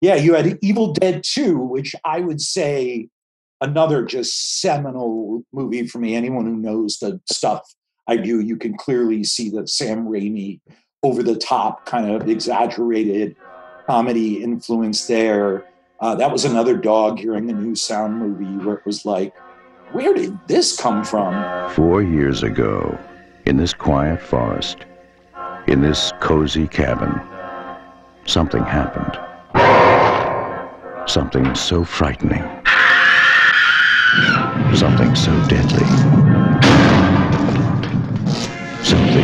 yeah, 0.00 0.14
you 0.14 0.34
had 0.34 0.60
Evil 0.62 0.92
Dead 0.92 1.24
2, 1.24 1.58
which 1.58 1.96
I 2.04 2.20
would 2.20 2.40
say 2.40 3.08
another 3.60 4.04
just 4.04 4.60
seminal 4.60 5.42
movie 5.52 5.88
for 5.88 5.98
me. 5.98 6.14
Anyone 6.14 6.46
who 6.46 6.54
knows 6.56 6.98
the 6.98 7.20
stuff 7.28 7.62
I 8.06 8.16
do, 8.18 8.38
you 8.38 8.56
can 8.58 8.76
clearly 8.76 9.24
see 9.24 9.50
that 9.50 9.68
Sam 9.70 10.06
Raimi 10.06 10.60
over 11.02 11.24
the 11.24 11.34
top, 11.36 11.84
kind 11.84 12.08
of 12.12 12.28
exaggerated 12.28 13.34
comedy 13.86 14.42
influence 14.42 15.06
there. 15.06 15.64
Uh, 16.00 16.14
that 16.14 16.30
was 16.30 16.44
another 16.44 16.76
dog 16.76 17.18
hearing 17.18 17.48
a 17.50 17.52
new 17.52 17.74
sound 17.74 18.18
movie 18.18 18.64
where 18.64 18.76
it 18.76 18.86
was 18.86 19.04
like, 19.04 19.34
where 19.92 20.12
did 20.12 20.36
this 20.48 20.76
come 20.78 21.04
from? 21.04 21.70
Four 21.70 22.02
years 22.02 22.42
ago, 22.42 22.98
in 23.46 23.56
this 23.56 23.72
quiet 23.72 24.20
forest, 24.20 24.78
in 25.68 25.82
this 25.82 26.12
cozy 26.20 26.66
cabin, 26.66 27.20
something 28.26 28.64
happened. 28.64 29.18
Something 31.06 31.54
so 31.54 31.84
frightening. 31.84 32.42
Something 34.74 35.14
so 35.14 35.32
deadly. 35.48 36.33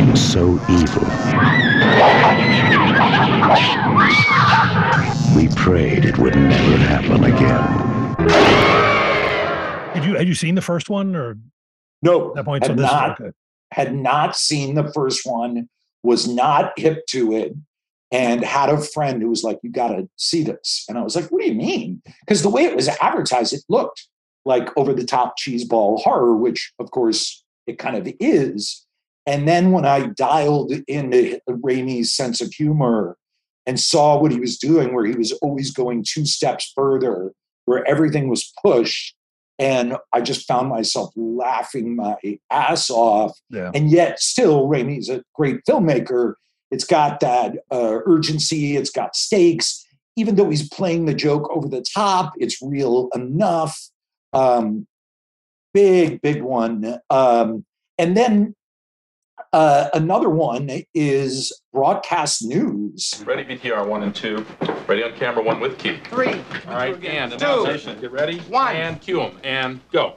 Something 0.01 0.15
so 0.15 0.53
evil. 0.67 1.03
We 5.35 5.47
prayed 5.55 6.05
it 6.05 6.17
would 6.17 6.35
never 6.35 6.77
happen 6.77 7.23
again. 7.23 8.15
Did 9.93 10.03
you 10.03 10.15
had 10.15 10.27
you 10.27 10.33
seen 10.33 10.55
the 10.55 10.61
first 10.61 10.89
one 10.89 11.15
or 11.15 11.37
No, 12.01 12.29
at 12.29 12.35
that 12.35 12.45
point? 12.45 12.63
So 12.63 12.69
had 12.69 12.79
this 12.79 12.91
not 12.91 13.21
okay. 13.21 13.31
had 13.73 13.95
not 13.95 14.35
seen 14.35 14.73
the 14.73 14.91
first 14.91 15.23
one, 15.23 15.69
was 16.01 16.27
not 16.27 16.73
hip 16.79 17.05
to 17.09 17.35
it, 17.35 17.53
and 18.11 18.43
had 18.43 18.69
a 18.69 18.81
friend 18.81 19.21
who 19.21 19.29
was 19.29 19.43
like, 19.43 19.59
You 19.61 19.69
gotta 19.69 20.09
see 20.15 20.43
this. 20.43 20.83
And 20.89 20.97
I 20.97 21.03
was 21.03 21.15
like, 21.15 21.25
What 21.25 21.41
do 21.41 21.47
you 21.47 21.53
mean? 21.53 22.01
Because 22.21 22.41
the 22.41 22.49
way 22.49 22.63
it 22.63 22.75
was 22.75 22.87
advertised, 22.87 23.53
it 23.53 23.61
looked 23.69 24.07
like 24.45 24.75
over 24.75 24.93
the 24.93 25.05
top 25.05 25.35
cheeseball 25.37 26.01
horror, 26.01 26.35
which 26.35 26.73
of 26.79 26.89
course 26.89 27.43
it 27.67 27.77
kind 27.77 27.95
of 27.95 28.11
is. 28.19 28.87
And 29.25 29.47
then 29.47 29.71
when 29.71 29.85
I 29.85 30.07
dialed 30.07 30.71
into 30.87 31.39
Raimi's 31.49 32.11
sense 32.13 32.41
of 32.41 32.51
humor 32.53 33.17
and 33.65 33.79
saw 33.79 34.19
what 34.19 34.31
he 34.31 34.39
was 34.39 34.57
doing, 34.57 34.93
where 34.93 35.05
he 35.05 35.15
was 35.15 35.31
always 35.33 35.71
going 35.71 36.03
two 36.07 36.25
steps 36.25 36.71
further, 36.75 37.31
where 37.65 37.87
everything 37.87 38.27
was 38.29 38.51
pushed, 38.63 39.15
and 39.59 39.95
I 40.11 40.21
just 40.21 40.47
found 40.47 40.69
myself 40.69 41.11
laughing 41.15 41.95
my 41.95 42.15
ass 42.49 42.89
off 42.89 43.37
Yeah. 43.51 43.69
and 43.75 43.91
yet 43.91 44.19
still 44.19 44.67
Raimi's 44.67 45.07
a 45.09 45.23
great 45.35 45.59
filmmaker. 45.69 46.33
It's 46.71 46.85
got 46.85 47.19
that 47.19 47.57
uh, 47.71 47.99
urgency, 48.05 48.75
it's 48.75 48.89
got 48.89 49.15
stakes. 49.15 49.85
Even 50.15 50.35
though 50.35 50.49
he's 50.49 50.67
playing 50.67 51.05
the 51.05 51.13
joke 51.13 51.47
over 51.55 51.67
the 51.67 51.85
top, 51.93 52.33
it's 52.37 52.59
real 52.61 53.09
enough. 53.13 53.77
Um, 54.33 54.87
big, 55.73 56.21
big 56.21 56.41
one. 56.41 56.97
Um, 57.09 57.65
and 57.97 58.17
then 58.17 58.55
uh, 59.53 59.89
another 59.93 60.29
one 60.29 60.69
is 60.93 61.61
broadcast 61.73 62.43
news. 62.43 63.23
Ready 63.25 63.43
VTR 63.43 63.85
one 63.85 64.03
and 64.03 64.15
two. 64.15 64.45
Ready 64.87 65.03
on 65.03 65.13
camera 65.13 65.43
one 65.43 65.59
with 65.59 65.77
key. 65.77 65.99
Three. 66.09 66.33
All 66.67 66.73
right, 66.75 66.95
and 67.03 67.33
announcement. 67.33 68.01
Get 68.01 68.11
ready. 68.11 68.39
One. 68.41 68.75
And 68.75 69.01
cue 69.01 69.21
'em. 69.21 69.37
And 69.43 69.79
go. 69.91 70.15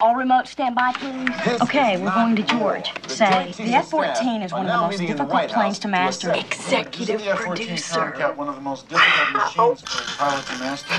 All 0.00 0.16
remote 0.16 0.48
standby, 0.48 0.92
please. 0.94 1.62
Okay, 1.62 1.96
we're 1.96 2.10
going 2.12 2.34
to 2.36 2.42
George. 2.42 2.92
Say, 3.08 3.52
the 3.56 3.74
F-14 3.74 4.44
is 4.44 4.52
one 4.52 4.66
of 4.66 4.72
the 4.72 4.78
most 4.78 4.98
difficult 4.98 5.48
planes 5.48 5.78
to 5.78 5.88
master. 5.88 6.32
Executive 6.34 7.22
producer. 7.36 8.10
One 8.34 8.48
of 8.48 8.56
the 8.56 8.60
most 8.60 8.88
difficult 8.88 9.32
machines 9.32 9.82
for 9.82 10.02
a 10.02 10.16
pilot 10.16 10.44
to 10.46 10.58
master. 10.58 10.94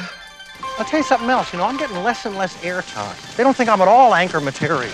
I'll 0.79 0.85
tell 0.85 0.99
you 0.99 1.05
something 1.05 1.29
else. 1.29 1.51
You 1.53 1.59
know, 1.59 1.65
I'm 1.65 1.77
getting 1.77 2.01
less 2.03 2.25
and 2.25 2.35
less 2.37 2.55
airtime. 2.63 3.35
They 3.35 3.43
don't 3.43 3.55
think 3.55 3.69
I'm 3.69 3.81
at 3.81 3.87
all 3.87 4.15
anchor 4.15 4.39
material. 4.39 4.91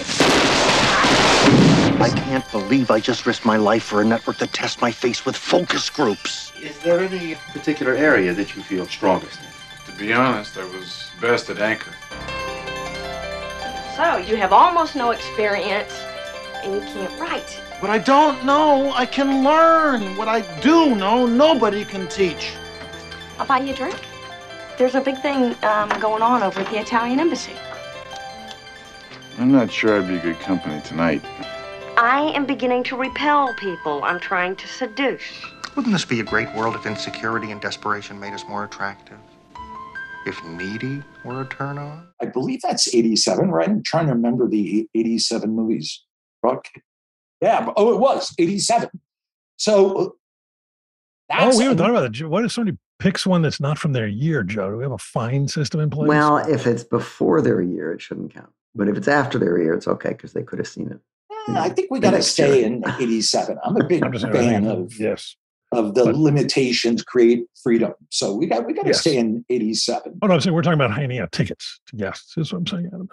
I 2.02 2.10
can't 2.10 2.52
believe 2.52 2.90
I 2.90 3.00
just 3.00 3.28
risked 3.28 3.46
my 3.46 3.58
life 3.58 3.84
for 3.84 4.02
a 4.02 4.06
network 4.06 4.40
that 4.40 4.52
tests 4.54 4.82
my 4.82 4.92
face 4.92 5.24
with 5.24 5.36
focus 5.36 5.88
groups. 5.88 6.52
Is 6.60 6.80
there 6.80 7.00
any 7.00 7.36
particular 7.54 7.94
area 7.94 8.34
that 8.34 8.56
you 8.56 8.64
feel 8.64 8.88
strongest 8.88 9.40
in? 9.40 9.94
To 9.94 10.00
be 10.00 10.12
honest, 10.12 10.58
I 10.58 10.64
was 10.64 11.12
best 11.22 11.52
at 11.52 11.60
anchor. 11.60 11.94
So, 13.96 14.18
you 14.18 14.36
have 14.36 14.52
almost 14.52 14.96
no 14.96 15.12
experience 15.12 15.94
and 16.64 16.74
you 16.74 16.82
can't 16.82 17.20
write. 17.20 17.52
What 17.82 17.92
I 17.92 18.00
don't 18.00 18.44
know, 18.46 18.92
I 18.94 19.06
can 19.06 19.44
learn. 19.44 20.18
What 20.18 20.28
I 20.28 20.42
do 20.60 20.96
know, 20.96 21.28
nobody 21.28 21.86
can 21.86 22.08
teach. 22.08 22.54
I'll 23.38 23.46
buy 23.46 23.60
you 23.60 23.74
a 23.74 23.76
drink. 23.76 24.00
There's 24.80 24.96
a 24.96 25.02
big 25.02 25.22
thing 25.22 25.56
um, 25.64 25.90
going 26.00 26.24
on 26.24 26.42
over 26.42 26.62
at 26.62 26.70
the 26.72 26.80
Italian 26.80 27.20
embassy. 27.20 27.54
I'm 29.38 29.52
not 29.52 29.72
sure 29.72 30.02
I'd 30.02 30.08
be 30.08 30.18
good 30.18 30.40
company 30.40 30.82
tonight. 30.82 31.24
I 31.98 32.32
am 32.36 32.46
beginning 32.46 32.84
to 32.86 32.96
repel 32.96 33.54
people 33.56 34.04
I'm 34.04 34.20
trying 34.20 34.56
to 34.56 34.68
seduce. 34.68 35.22
Wouldn't 35.76 35.94
this 35.94 36.06
be 36.06 36.20
a 36.20 36.24
great 36.24 36.54
world 36.56 36.76
if 36.76 36.86
insecurity 36.86 37.52
and 37.52 37.60
desperation 37.62 38.20
made 38.20 38.34
us 38.34 38.44
more 38.48 38.64
attractive? 38.64 39.18
If 40.26 40.44
needy 40.46 41.04
were 41.26 41.42
a 41.42 41.46
turn 41.46 41.78
on? 41.78 42.08
I 42.22 42.26
believe 42.26 42.62
that's 42.62 42.94
87, 42.94 43.50
right? 43.50 43.68
I'm 43.68 43.84
trying 43.84 44.08
to 44.08 44.14
remember 44.14 44.48
the 44.48 44.88
87 44.96 45.50
movies. 45.50 46.04
Broadcast. 46.42 46.86
Yeah. 47.42 47.70
Oh, 47.76 47.94
it 47.94 48.00
was 48.00 48.34
87. 48.38 48.90
So 49.58 50.16
uh, 51.32 51.52
oh, 51.52 51.58
we 51.58 51.64
haven't 51.64 51.78
thought 51.78 51.90
about 51.90 52.20
it. 52.20 52.28
What 52.28 52.46
if 52.46 52.52
somebody 52.52 52.78
picks 53.00 53.26
one 53.26 53.42
that's 53.42 53.60
not 53.60 53.78
from 53.78 53.94
their 53.94 54.08
year, 54.08 54.44
Joe? 54.44 54.72
Do 54.72 54.78
we 54.78 54.84
have 54.84 54.92
a 54.92 54.98
fine 54.98 55.48
system 55.48 55.80
in 55.80 55.90
place? 55.90 56.08
Well, 56.08 56.38
if 56.38 56.68
it's 56.68 56.84
before 56.84 57.42
their 57.42 57.62
year, 57.62 57.94
it 57.94 58.02
shouldn't 58.02 58.34
count. 58.34 58.52
But 58.76 58.88
if 58.88 58.98
it's 58.98 59.08
after 59.08 59.38
their 59.38 59.62
year, 59.62 59.74
it's 59.74 59.88
okay 59.88 60.10
because 60.10 60.34
they 60.34 60.44
could 60.44 60.60
have 60.60 60.68
seen 60.68 60.92
it. 60.92 61.00
I 61.58 61.70
think 61.70 61.92
we 61.92 62.00
got 62.00 62.12
to 62.12 62.22
stay 62.22 62.64
in 62.64 62.84
87. 63.00 63.58
I'm 63.64 63.78
a 63.78 63.84
big 63.86 64.04
I'm 64.06 64.14
fan 64.14 64.66
of 64.68 64.94
yes. 65.00 65.36
of 65.72 65.94
the 65.96 66.06
But- 66.06 66.16
limitations 66.16 67.04
create 67.04 67.46
freedom. 67.64 67.94
So 68.10 68.34
we 68.36 68.48
got 68.48 68.66
we 68.66 68.74
got 68.74 68.84
to 68.84 68.90
Yes. 68.90 69.02
stay 69.02 69.18
in 69.18 69.46
87. 69.50 70.20
Oh 70.22 70.28
no, 70.28 70.34
I'm 70.36 70.42
saying 70.42 70.54
we're 70.56 70.62
talking 70.62 70.80
about 70.80 70.94
handing 70.94 71.20
out 71.20 71.32
tickets 71.32 71.80
to 71.88 71.96
guests. 71.96 72.38
Is 72.38 72.52
what 72.52 72.60
I'm 72.60 72.68
saying. 72.68 72.88
Adam. 72.88 73.10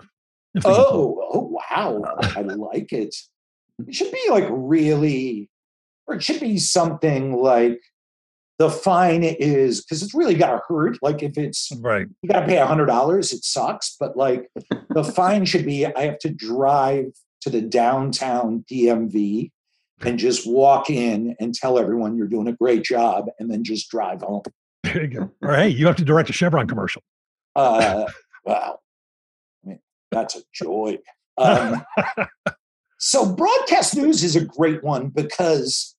If 0.54 0.62
they 0.62 0.70
can 0.72 0.84
pull- 0.84 1.18
Oh, 1.22 1.30
oh 1.34 1.60
wow. 1.70 2.02
Uh, 2.02 2.32
I 2.36 2.40
like 2.42 2.92
it. 2.92 3.14
It 3.86 3.94
should 3.94 4.10
be 4.12 4.26
like 4.30 4.46
really 4.50 5.48
or 6.06 6.14
it 6.16 6.22
should 6.22 6.40
be 6.40 6.58
something 6.58 7.34
like 7.36 7.80
the 8.58 8.70
fine 8.70 9.22
is 9.22 9.84
because 9.84 10.02
it's 10.02 10.14
really 10.14 10.34
got 10.34 10.50
to 10.50 10.60
hurt. 10.66 10.98
Like 11.00 11.22
if 11.22 11.38
it's 11.38 11.70
right, 11.80 12.08
you 12.22 12.28
got 12.28 12.40
to 12.40 12.46
pay 12.46 12.56
a 12.56 12.66
hundred 12.66 12.86
dollars, 12.86 13.32
it 13.32 13.44
sucks. 13.44 13.94
But 14.00 14.16
like 14.16 14.50
the 14.90 15.04
fine 15.04 15.44
should 15.44 15.64
be, 15.64 15.86
I 15.86 16.00
have 16.06 16.18
to 16.20 16.30
drive 16.30 17.12
to 17.42 17.50
the 17.50 17.60
downtown 17.60 18.64
DMV 18.70 19.50
and 20.02 20.18
just 20.18 20.48
walk 20.48 20.90
in 20.90 21.34
and 21.40 21.54
tell 21.54 21.78
everyone 21.78 22.16
you're 22.16 22.28
doing 22.28 22.48
a 22.48 22.52
great 22.52 22.84
job, 22.84 23.26
and 23.38 23.50
then 23.50 23.64
just 23.64 23.90
drive 23.90 24.22
home. 24.22 24.42
There 24.84 25.02
you 25.02 25.08
go. 25.08 25.30
Or 25.42 25.54
hey, 25.54 25.68
you 25.68 25.86
have 25.86 25.96
to 25.96 26.04
direct 26.04 26.30
a 26.30 26.32
Chevron 26.32 26.68
commercial. 26.68 27.02
Uh, 27.56 28.06
wow, 28.44 28.78
I 29.64 29.68
mean 29.68 29.80
that's 30.10 30.36
a 30.36 30.40
joy. 30.52 30.98
Um, 31.36 31.84
so 32.98 33.26
broadcast 33.34 33.96
news 33.96 34.22
is 34.22 34.36
a 34.36 34.44
great 34.44 34.84
one 34.84 35.08
because 35.08 35.96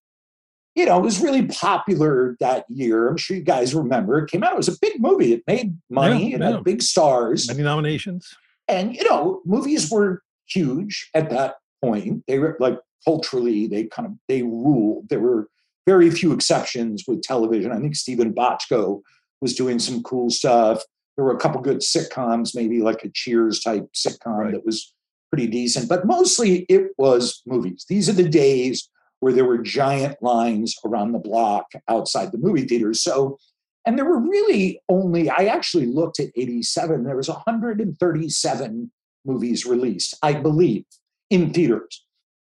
you 0.74 0.86
know 0.86 0.98
it 0.98 1.02
was 1.02 1.20
really 1.20 1.46
popular 1.46 2.36
that 2.40 2.64
year. 2.68 3.08
I'm 3.08 3.18
sure 3.18 3.36
you 3.36 3.42
guys 3.42 3.74
remember. 3.74 4.18
It 4.18 4.30
came 4.30 4.42
out. 4.42 4.52
It 4.52 4.56
was 4.56 4.68
a 4.68 4.78
big 4.80 5.00
movie. 5.00 5.34
It 5.34 5.42
made 5.46 5.76
money. 5.90 6.30
Yeah, 6.30 6.36
it 6.36 6.40
yeah. 6.40 6.50
had 6.52 6.64
big 6.64 6.82
stars. 6.82 7.48
Many 7.48 7.62
nominations. 7.62 8.34
and 8.66 8.94
you 8.94 9.04
know 9.04 9.42
movies 9.44 9.90
were 9.90 10.22
huge 10.50 11.10
at 11.14 11.30
that 11.30 11.56
point. 11.82 12.24
They 12.26 12.38
were 12.38 12.56
like 12.60 12.78
culturally 13.04 13.66
they 13.66 13.84
kind 13.84 14.06
of 14.06 14.12
they 14.28 14.42
ruled. 14.42 15.08
There 15.08 15.20
were 15.20 15.48
very 15.86 16.10
few 16.10 16.32
exceptions 16.32 17.04
with 17.08 17.22
television. 17.22 17.72
I 17.72 17.80
think 17.80 17.96
Steven 17.96 18.32
Bochco 18.34 19.00
was 19.40 19.54
doing 19.54 19.78
some 19.78 20.02
cool 20.02 20.30
stuff. 20.30 20.82
There 21.16 21.24
were 21.24 21.34
a 21.34 21.40
couple 21.40 21.60
good 21.60 21.80
sitcoms 21.80 22.54
maybe 22.54 22.80
like 22.80 23.04
a 23.04 23.10
cheers 23.10 23.60
type 23.60 23.86
sitcom 23.94 24.52
that 24.52 24.64
was 24.64 24.94
pretty 25.32 25.46
decent. 25.46 25.88
But 25.88 26.06
mostly 26.06 26.66
it 26.68 26.90
was 26.98 27.42
movies. 27.46 27.86
These 27.88 28.08
are 28.08 28.14
the 28.14 28.28
days 28.28 28.88
where 29.20 29.32
there 29.32 29.44
were 29.44 29.58
giant 29.58 30.22
lines 30.22 30.74
around 30.84 31.12
the 31.12 31.18
block 31.18 31.66
outside 31.88 32.32
the 32.32 32.38
movie 32.38 32.66
theaters. 32.66 33.02
So 33.02 33.38
and 33.86 33.98
there 33.98 34.04
were 34.04 34.20
really 34.20 34.80
only, 34.88 35.30
I 35.30 35.46
actually 35.46 35.86
looked 35.86 36.20
at 36.20 36.28
87, 36.36 37.04
there 37.04 37.16
was 37.16 37.28
137 37.28 38.92
movies 39.24 39.66
released, 39.66 40.16
I 40.22 40.34
believe, 40.34 40.84
in 41.30 41.52
theaters. 41.52 42.04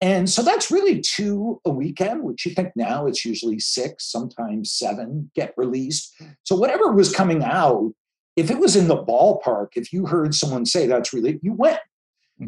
And 0.00 0.30
so 0.30 0.42
that's 0.42 0.70
really 0.70 1.00
two 1.00 1.60
a 1.64 1.70
weekend, 1.70 2.22
which 2.22 2.46
you 2.46 2.54
think 2.54 2.72
now 2.74 3.06
it's 3.06 3.24
usually 3.24 3.58
six, 3.58 4.10
sometimes 4.10 4.72
seven 4.72 5.30
get 5.34 5.52
released. 5.56 6.14
So 6.44 6.56
whatever 6.56 6.90
was 6.92 7.14
coming 7.14 7.44
out, 7.44 7.92
if 8.36 8.50
it 8.50 8.58
was 8.58 8.76
in 8.76 8.88
the 8.88 8.96
ballpark, 8.96 9.68
if 9.74 9.92
you 9.92 10.06
heard 10.06 10.34
someone 10.34 10.64
say 10.64 10.86
that's 10.86 11.12
really, 11.12 11.38
you 11.42 11.52
went. 11.52 11.80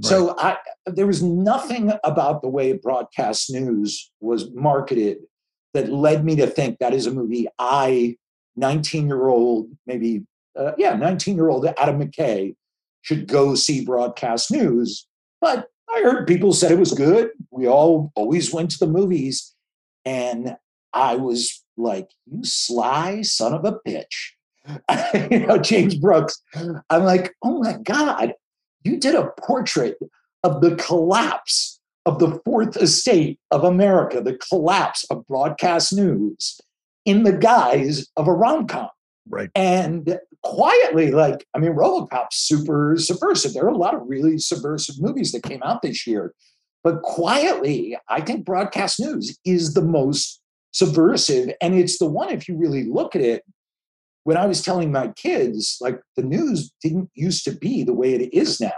So 0.00 0.34
I, 0.38 0.56
there 0.86 1.06
was 1.06 1.22
nothing 1.22 1.92
about 2.02 2.40
the 2.40 2.48
way 2.48 2.72
broadcast 2.72 3.52
news 3.52 4.10
was 4.20 4.50
marketed 4.54 5.18
that 5.74 5.92
led 5.92 6.24
me 6.24 6.34
to 6.36 6.46
think 6.46 6.78
that 6.78 6.94
is 6.94 7.06
a 7.06 7.10
movie 7.10 7.46
I 7.58 8.16
19 8.56 9.06
year 9.06 9.28
old, 9.28 9.68
maybe, 9.86 10.22
uh, 10.58 10.72
yeah, 10.78 10.94
19 10.94 11.36
year 11.36 11.50
old 11.50 11.66
Adam 11.66 12.00
McKay 12.00 12.54
should 13.02 13.26
go 13.26 13.54
see 13.54 13.84
broadcast 13.84 14.50
news. 14.50 15.06
But 15.40 15.68
I 15.94 16.00
heard 16.02 16.26
people 16.26 16.52
said 16.52 16.72
it 16.72 16.78
was 16.78 16.92
good. 16.92 17.30
We 17.50 17.68
all 17.68 18.12
always 18.14 18.52
went 18.52 18.70
to 18.72 18.78
the 18.78 18.86
movies. 18.86 19.54
And 20.04 20.56
I 20.92 21.16
was 21.16 21.62
like, 21.76 22.08
you 22.26 22.44
sly 22.44 23.22
son 23.22 23.52
of 23.52 23.64
a 23.64 23.78
bitch. 23.86 25.30
you 25.30 25.46
know, 25.46 25.58
James 25.58 25.94
Brooks. 25.94 26.40
I'm 26.90 27.04
like, 27.04 27.34
oh 27.42 27.62
my 27.62 27.78
God, 27.82 28.34
you 28.84 28.96
did 28.96 29.14
a 29.14 29.30
portrait 29.40 29.96
of 30.44 30.60
the 30.60 30.76
collapse 30.76 31.80
of 32.06 32.18
the 32.18 32.40
fourth 32.44 32.76
estate 32.76 33.38
of 33.50 33.64
America, 33.64 34.20
the 34.20 34.36
collapse 34.36 35.04
of 35.10 35.26
broadcast 35.26 35.92
news 35.92 36.60
in 37.04 37.22
the 37.22 37.32
guise 37.32 38.08
of 38.16 38.26
a 38.26 38.32
rom 38.32 38.66
com. 38.66 38.88
Right. 39.28 39.50
And 39.54 40.18
quietly, 40.42 41.12
like, 41.12 41.46
I 41.54 41.58
mean, 41.58 41.72
Robocop's 41.72 42.36
super 42.36 42.96
subversive. 42.98 43.54
There 43.54 43.64
are 43.64 43.68
a 43.68 43.76
lot 43.76 43.94
of 43.94 44.02
really 44.04 44.38
subversive 44.38 45.00
movies 45.00 45.32
that 45.32 45.42
came 45.42 45.62
out 45.62 45.82
this 45.82 46.06
year. 46.06 46.34
But 46.84 47.02
quietly, 47.02 47.96
I 48.08 48.20
think 48.20 48.44
broadcast 48.44 48.98
news 48.98 49.38
is 49.44 49.74
the 49.74 49.82
most 49.82 50.40
subversive. 50.72 51.52
And 51.60 51.74
it's 51.74 51.98
the 51.98 52.08
one, 52.08 52.30
if 52.30 52.48
you 52.48 52.56
really 52.56 52.84
look 52.84 53.14
at 53.14 53.22
it, 53.22 53.44
when 54.24 54.36
I 54.36 54.46
was 54.46 54.62
telling 54.62 54.90
my 54.90 55.08
kids, 55.08 55.78
like, 55.80 56.00
the 56.16 56.22
news 56.22 56.72
didn't 56.82 57.10
used 57.14 57.44
to 57.44 57.52
be 57.52 57.84
the 57.84 57.94
way 57.94 58.14
it 58.14 58.34
is 58.34 58.60
now. 58.60 58.72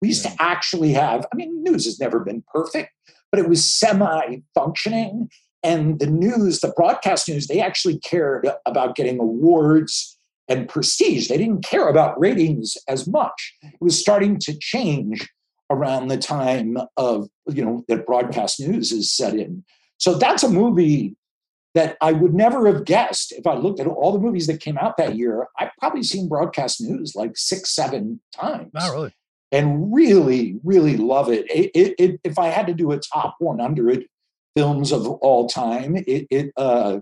We 0.00 0.08
used 0.08 0.24
to 0.24 0.32
actually 0.38 0.92
have, 0.92 1.26
I 1.32 1.36
mean, 1.36 1.62
news 1.62 1.84
has 1.84 2.00
never 2.00 2.20
been 2.20 2.42
perfect, 2.52 2.90
but 3.30 3.38
it 3.38 3.48
was 3.48 3.64
semi 3.64 4.38
functioning. 4.54 5.30
And 5.62 5.98
the 5.98 6.06
news, 6.06 6.60
the 6.60 6.72
broadcast 6.76 7.28
news, 7.28 7.46
they 7.46 7.60
actually 7.60 7.98
cared 8.00 8.48
about 8.66 8.96
getting 8.96 9.20
awards 9.20 10.18
and 10.48 10.68
prestige. 10.68 11.28
They 11.28 11.38
didn't 11.38 11.64
care 11.64 11.88
about 11.88 12.18
ratings 12.20 12.76
as 12.88 13.06
much. 13.06 13.54
It 13.62 13.74
was 13.80 13.98
starting 13.98 14.38
to 14.40 14.58
change 14.58 15.28
around 15.70 16.08
the 16.08 16.18
time 16.18 16.76
of, 16.96 17.28
you 17.48 17.64
know, 17.64 17.84
that 17.88 18.06
broadcast 18.06 18.60
news 18.60 18.92
is 18.92 19.10
set 19.10 19.34
in. 19.34 19.64
So 19.98 20.14
that's 20.14 20.42
a 20.42 20.48
movie 20.48 21.16
that 21.74 21.96
I 22.00 22.12
would 22.12 22.34
never 22.34 22.66
have 22.66 22.84
guessed 22.84 23.32
if 23.32 23.46
I 23.46 23.54
looked 23.54 23.80
at 23.80 23.86
all 23.86 24.12
the 24.12 24.18
movies 24.18 24.46
that 24.46 24.60
came 24.60 24.76
out 24.76 24.96
that 24.98 25.16
year. 25.16 25.46
I've 25.58 25.70
probably 25.78 26.02
seen 26.02 26.28
broadcast 26.28 26.80
news 26.80 27.14
like 27.14 27.36
six, 27.36 27.74
seven 27.74 28.20
times 28.34 28.70
Not 28.74 28.92
really. 28.92 29.14
and 29.52 29.92
really, 29.92 30.60
really 30.64 30.96
love 30.96 31.30
it. 31.30 31.50
It, 31.50 31.70
it, 31.74 31.94
it. 31.98 32.20
If 32.24 32.38
I 32.38 32.48
had 32.48 32.66
to 32.66 32.74
do 32.74 32.92
a 32.92 32.98
top 32.98 33.36
100 33.38 34.04
films 34.56 34.92
of 34.92 35.06
all 35.06 35.48
time, 35.48 35.96
it 35.96 36.26
it, 36.30 36.52
uh, 36.56 36.98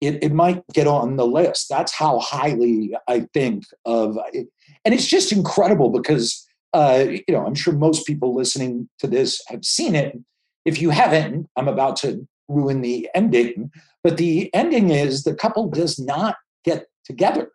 it 0.00 0.22
it 0.22 0.32
might 0.32 0.62
get 0.72 0.86
on 0.86 1.16
the 1.16 1.26
list. 1.26 1.68
That's 1.68 1.92
how 1.92 2.18
highly 2.20 2.92
I 3.08 3.26
think 3.32 3.64
of 3.84 4.18
it. 4.32 4.48
And 4.84 4.94
it's 4.94 5.06
just 5.06 5.32
incredible 5.32 5.90
because 5.90 6.46
uh, 6.72 7.04
you 7.08 7.34
know 7.34 7.46
I'm 7.46 7.54
sure 7.54 7.74
most 7.74 8.06
people 8.06 8.34
listening 8.34 8.88
to 8.98 9.06
this 9.06 9.40
have 9.48 9.64
seen 9.64 9.94
it. 9.94 10.18
If 10.64 10.80
you 10.80 10.90
haven't, 10.90 11.48
I'm 11.56 11.68
about 11.68 11.96
to 11.96 12.26
ruin 12.48 12.82
the 12.82 13.08
ending. 13.14 13.70
But 14.04 14.16
the 14.16 14.52
ending 14.54 14.90
is 14.90 15.22
the 15.22 15.34
couple 15.34 15.68
does 15.68 15.98
not 15.98 16.36
get 16.64 16.86
together, 17.04 17.50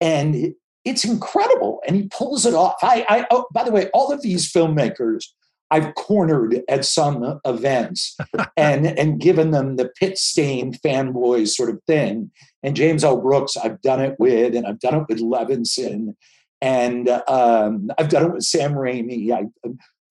and 0.00 0.34
it, 0.34 0.54
it's 0.84 1.04
incredible. 1.04 1.80
And 1.86 1.96
he 1.96 2.08
pulls 2.08 2.44
it 2.44 2.54
off. 2.54 2.76
I, 2.82 3.06
I 3.08 3.26
oh, 3.30 3.46
by 3.52 3.64
the 3.64 3.72
way, 3.72 3.88
all 3.94 4.12
of 4.12 4.22
these 4.22 4.52
filmmakers 4.52 5.24
I've 5.72 5.94
cornered 5.94 6.60
at 6.68 6.84
some 6.84 7.40
events 7.46 8.16
and 8.58 8.86
and 8.86 9.18
given 9.18 9.52
them 9.52 9.76
the 9.76 9.88
pit 9.88 10.18
stain 10.18 10.74
fanboys 10.74 11.48
sort 11.48 11.70
of 11.70 11.82
thing. 11.86 12.30
And 12.62 12.76
James 12.76 13.02
L. 13.02 13.16
Brooks, 13.20 13.56
I've 13.56 13.80
done 13.80 14.00
it 14.00 14.14
with, 14.20 14.54
and 14.54 14.66
I've 14.66 14.78
done 14.78 14.94
it 14.94 15.06
with 15.08 15.20
Levinson, 15.20 16.14
and 16.60 17.08
um, 17.26 17.90
I've 17.98 18.10
done 18.10 18.26
it 18.26 18.32
with 18.34 18.44
Sam 18.44 18.74
Raimi. 18.74 19.32
I, 19.32 19.46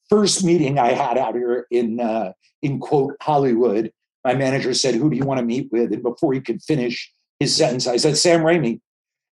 first 0.09 0.43
meeting 0.43 0.79
I 0.79 0.91
had 0.93 1.17
out 1.17 1.35
here 1.35 1.67
in 1.69 1.99
uh, 2.01 2.33
in 2.63 2.79
quote 2.79 3.15
Hollywood, 3.21 3.91
my 4.25 4.33
manager 4.33 4.73
said, 4.73 4.95
"Who 4.95 5.11
do 5.11 5.15
you 5.15 5.25
want 5.25 5.39
to 5.39 5.45
meet 5.45 5.69
with?" 5.71 5.93
And 5.93 6.01
before 6.01 6.33
he 6.33 6.41
could 6.41 6.61
finish 6.63 7.13
his 7.39 7.55
sentence, 7.55 7.85
I 7.85 7.97
said, 7.97 8.17
"Sam 8.17 8.41
Raimi." 8.41 8.81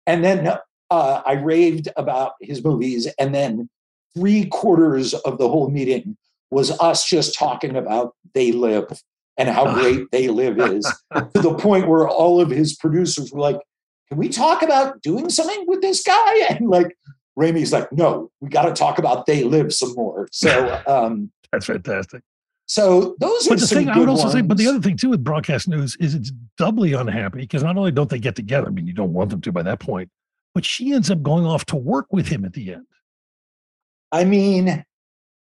And 0.06 0.24
then 0.24 0.48
uh, 0.92 1.22
I 1.26 1.34
raved 1.34 1.89
about 1.98 2.34
his 2.39 2.63
movies, 2.63 3.08
and 3.20 3.34
then 3.34 3.68
three 4.15 4.46
quarters 4.46 5.13
of 5.13 5.39
the 5.39 5.50
whole 5.50 5.70
meeting 5.70 6.18
was 6.51 6.71
us 6.79 7.05
just 7.05 7.38
talking 7.38 7.75
about 7.75 8.13
They 8.33 8.51
Live 8.51 9.01
and 9.38 9.47
how 9.49 9.73
great 9.73 10.12
They 10.12 10.27
Live 10.27 10.59
is, 10.59 10.83
to 11.15 11.41
the 11.41 11.53
point 11.55 11.88
where 11.88 12.07
all 12.07 12.41
of 12.41 12.49
his 12.49 12.75
producers 12.75 13.31
were 13.31 13.39
like, 13.39 13.59
"Can 14.09 14.17
we 14.17 14.29
talk 14.29 14.62
about 14.63 15.01
doing 15.01 15.29
something 15.29 15.65
with 15.67 15.81
this 15.81 16.03
guy?" 16.03 16.33
And 16.49 16.69
like 16.69 16.95
Raimi's 17.39 17.71
like, 17.71 17.91
"No, 17.93 18.31
we 18.41 18.49
got 18.49 18.63
to 18.63 18.73
talk 18.73 18.99
about 18.99 19.25
They 19.25 19.43
Live 19.43 19.73
some 19.73 19.93
more." 19.95 20.27
So, 20.31 20.81
um, 20.88 21.31
That's 21.51 21.65
fantastic. 21.67 22.21
so 22.65 23.15
those 23.19 23.47
are 23.47 23.55
the 23.55 23.65
some 23.65 23.77
thing 23.79 23.89
I 23.89 23.97
would 23.97 24.09
also 24.09 24.23
ones. 24.23 24.33
say, 24.33 24.41
but 24.41 24.57
the 24.57 24.67
other 24.67 24.81
thing 24.81 24.97
too 24.97 25.09
with 25.09 25.23
broadcast 25.23 25.67
news 25.67 25.95
is 25.99 26.15
it's 26.15 26.31
doubly 26.57 26.93
unhappy 26.93 27.39
because 27.39 27.63
not 27.63 27.77
only 27.77 27.91
don't 27.91 28.09
they 28.09 28.19
get 28.19 28.35
together, 28.35 28.67
I 28.67 28.71
mean, 28.71 28.88
you 28.88 28.93
don't 28.93 29.13
want 29.13 29.29
them 29.29 29.41
to 29.41 29.51
by 29.51 29.63
that 29.63 29.79
point, 29.79 30.09
but 30.53 30.65
she 30.65 30.91
ends 30.93 31.09
up 31.09 31.21
going 31.23 31.45
off 31.45 31.65
to 31.67 31.75
work 31.77 32.07
with 32.12 32.27
him 32.27 32.43
at 32.43 32.53
the 32.53 32.73
end. 32.73 32.85
I 34.12 34.25
mean, 34.25 34.83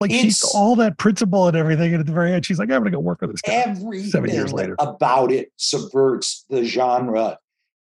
Like 0.01 0.11
she's 0.11 0.39
It's- 0.43 0.55
all 0.55 0.77
that 0.77 0.99
principle 0.99 1.47
and 1.49 1.57
everything, 1.57 1.93
and 1.93 2.01
at 2.01 2.07
the 2.07 2.13
very 2.13 2.33
end, 2.33 2.45
she's 2.45 2.59
like, 2.59 2.71
"I'm 2.71 2.81
gonna 2.81 2.91
go 2.91 2.99
work 3.01 3.21
for 3.21 3.27
this 3.27 3.41
guy." 3.41 3.53
everything 3.55 4.11
Seven 4.11 4.31
years 4.31 4.53
later, 4.53 4.77
about 4.79 5.31
it 5.33 5.53
subverts 5.57 6.45
the 6.51 6.65
genre, 6.65 7.39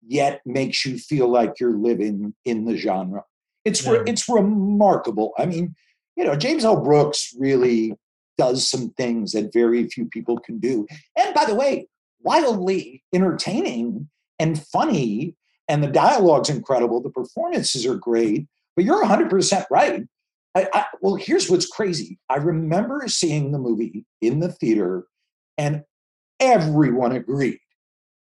yet 0.06 0.42
makes 0.46 0.86
you 0.86 0.98
feel 0.98 1.28
like 1.28 1.60
you're 1.60 1.78
living 1.78 2.34
in 2.46 2.66
the 2.66 2.76
genre. 2.78 3.24
It's 3.66 3.86
re- 3.88 4.04
it's 4.06 4.28
remarkable. 4.28 5.34
I 5.38 5.46
mean, 5.46 5.76
you 6.16 6.24
know, 6.26 6.36
James 6.36 6.66
L. 6.66 6.82
Brooks 6.82 7.34
really 7.40 7.94
does 8.38 8.68
some 8.68 8.90
things 8.92 9.32
that 9.34 9.54
very 9.54 9.88
few 9.88 10.06
people 10.06 10.38
can 10.40 10.60
do. 10.60 10.88
And 11.18 11.34
by 11.34 11.46
the 11.46 11.56
way, 11.56 11.88
wildly 12.24 13.04
entertaining 13.14 14.10
and 14.40 14.62
funny, 14.68 15.36
and 15.68 15.84
the 15.84 15.88
dialogue's 15.88 16.50
incredible. 16.50 17.02
The 17.02 17.10
performances 17.10 17.86
are 17.86 17.96
great. 17.96 18.48
But 18.76 18.86
you're 18.86 19.04
100% 19.04 19.66
right. 19.70 20.08
I, 20.54 20.68
I, 20.74 20.86
well, 21.02 21.16
here's 21.16 21.50
what's 21.50 21.68
crazy. 21.68 22.20
I 22.30 22.38
remember 22.38 23.04
seeing 23.08 23.52
the 23.52 23.60
movie 23.60 24.06
in 24.22 24.40
the 24.40 24.52
theater, 24.52 25.06
and 25.58 25.84
everyone 26.40 27.14
agreed 27.14 27.60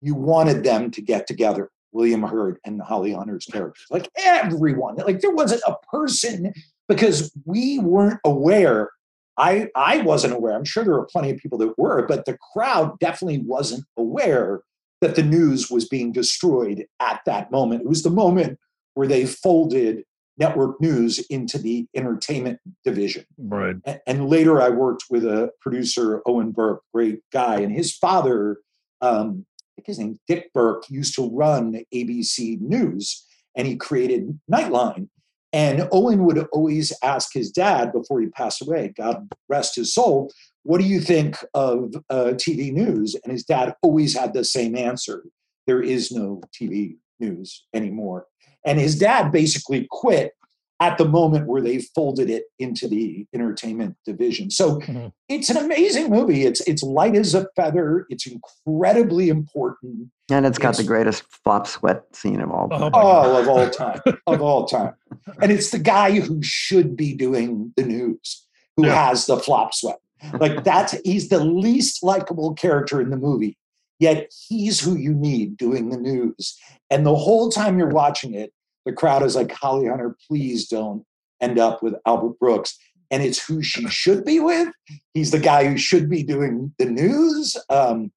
you 0.01 0.15
wanted 0.15 0.63
them 0.63 0.91
to 0.91 1.01
get 1.01 1.27
together, 1.27 1.69
William 1.91 2.23
Hurt 2.23 2.59
and 2.65 2.81
Holly 2.81 3.13
Hunter's 3.13 3.45
characters. 3.45 3.85
Like 3.89 4.09
everyone, 4.17 4.95
like 4.95 5.21
there 5.21 5.31
wasn't 5.31 5.61
a 5.67 5.75
person 5.91 6.53
because 6.89 7.31
we 7.45 7.79
weren't 7.79 8.19
aware. 8.25 8.89
I 9.37 9.69
I 9.75 10.01
wasn't 10.01 10.33
aware. 10.33 10.53
I'm 10.53 10.65
sure 10.65 10.83
there 10.83 10.93
were 10.93 11.05
plenty 11.05 11.29
of 11.29 11.37
people 11.37 11.57
that 11.59 11.77
were, 11.77 12.05
but 12.07 12.25
the 12.25 12.37
crowd 12.53 12.99
definitely 12.99 13.43
wasn't 13.45 13.85
aware 13.97 14.61
that 15.01 15.15
the 15.15 15.23
news 15.23 15.69
was 15.69 15.87
being 15.87 16.11
destroyed 16.11 16.85
at 16.99 17.21
that 17.25 17.51
moment. 17.51 17.81
It 17.81 17.87
was 17.87 18.03
the 18.03 18.09
moment 18.09 18.59
where 18.93 19.07
they 19.07 19.25
folded 19.25 20.03
network 20.37 20.79
news 20.81 21.19
into 21.29 21.57
the 21.57 21.87
entertainment 21.95 22.59
division. 22.83 23.25
right? 23.37 23.75
And 24.07 24.27
later, 24.27 24.61
I 24.61 24.69
worked 24.69 25.05
with 25.09 25.25
a 25.25 25.51
producer, 25.61 26.21
Owen 26.25 26.51
Burke, 26.51 26.81
great 26.93 27.19
guy, 27.31 27.59
and 27.59 27.71
his 27.71 27.95
father, 27.95 28.57
um, 29.01 29.45
I 29.57 29.67
think 29.75 29.87
his 29.87 29.99
name 29.99 30.19
Dick 30.27 30.51
Burke, 30.53 30.89
used 30.89 31.15
to 31.15 31.29
run 31.29 31.83
ABC 31.93 32.59
News, 32.59 33.25
and 33.55 33.67
he 33.67 33.75
created 33.75 34.39
Nightline. 34.51 35.09
And 35.53 35.89
Owen 35.91 36.23
would 36.25 36.47
always 36.53 36.93
ask 37.03 37.33
his 37.33 37.51
dad 37.51 37.91
before 37.91 38.21
he 38.21 38.27
passed 38.27 38.61
away, 38.61 38.93
God 38.95 39.27
rest 39.49 39.75
his 39.75 39.93
soul, 39.93 40.31
what 40.63 40.79
do 40.79 40.87
you 40.87 41.01
think 41.01 41.37
of 41.53 41.93
uh, 42.09 42.33
TV 42.35 42.71
news? 42.71 43.15
And 43.23 43.33
his 43.33 43.43
dad 43.43 43.75
always 43.81 44.15
had 44.15 44.33
the 44.33 44.45
same 44.45 44.77
answer 44.77 45.23
there 45.67 45.81
is 45.81 46.11
no 46.11 46.41
TV 46.59 46.97
news 47.19 47.65
anymore. 47.73 48.25
And 48.65 48.79
his 48.79 48.97
dad 48.97 49.31
basically 49.31 49.87
quit 49.89 50.33
at 50.81 50.97
the 50.97 51.05
moment 51.05 51.45
where 51.45 51.61
they 51.61 51.79
folded 51.79 52.27
it 52.27 52.45
into 52.57 52.87
the 52.87 53.27
entertainment 53.35 53.95
division. 54.03 54.49
So 54.49 54.79
mm-hmm. 54.79 55.07
it's 55.29 55.51
an 55.51 55.57
amazing 55.57 56.09
movie. 56.09 56.43
It's 56.43 56.59
it's 56.61 56.81
light 56.81 57.15
as 57.15 57.35
a 57.35 57.47
feather. 57.55 58.07
It's 58.09 58.27
incredibly 58.27 59.29
important. 59.29 60.09
And 60.31 60.45
it's 60.45 60.57
got 60.57 60.69
It's- 60.69 60.77
the 60.77 60.87
greatest 60.87 61.23
flop 61.43 61.67
sweat 61.67 62.03
scene 62.13 62.41
of 62.41 62.49
all 62.49 62.67
oh, 62.71 62.79
time. 62.79 62.91
Oh, 62.95 63.41
of 63.41 63.47
all 63.47 63.69
time, 63.69 64.01
of 64.27 64.41
all 64.41 64.65
time. 64.65 64.95
And 65.39 65.51
it's 65.51 65.69
the 65.69 65.79
guy 65.79 66.19
who 66.19 66.41
should 66.41 66.97
be 66.97 67.13
doing 67.13 67.73
the 67.77 67.83
news, 67.83 68.43
who 68.75 68.83
has 68.83 69.27
the 69.27 69.37
flop 69.37 69.75
sweat. 69.75 69.99
Like 70.33 70.63
that's 70.63 70.95
he's 71.03 71.29
the 71.29 71.43
least 71.43 72.03
likable 72.03 72.53
character 72.53 73.01
in 73.01 73.09
the 73.11 73.17
movie, 73.17 73.57
yet 74.01 74.31
he's 74.47 74.79
who 74.79 74.97
you 74.97 75.13
need 75.13 75.55
doing 75.55 75.89
the 75.89 75.97
news. 75.97 76.59
And 76.89 77.05
the 77.05 77.15
whole 77.15 77.51
time 77.51 77.77
you're 77.77 77.87
watching 77.87 78.33
it, 78.33 78.51
the 78.83 78.91
crowd 78.91 79.21
is 79.21 79.35
like, 79.35 79.51
Holly 79.51 79.87
Hunter, 79.87 80.17
please 80.27 80.67
don't 80.67 81.05
end 81.39 81.59
up 81.59 81.83
with 81.83 81.93
Albert 82.07 82.39
Brooks. 82.39 82.77
And 83.11 83.21
it's 83.21 83.45
who 83.45 83.61
she 83.61 83.87
should 83.89 84.25
be 84.25 84.39
with. 84.39 84.69
He's 85.13 85.29
the 85.29 85.39
guy 85.39 85.67
who 85.67 85.77
should 85.77 86.09
be 86.09 86.23
doing 86.23 86.73
the 86.79 86.85
news. 86.85 87.55
Um, 87.69 88.11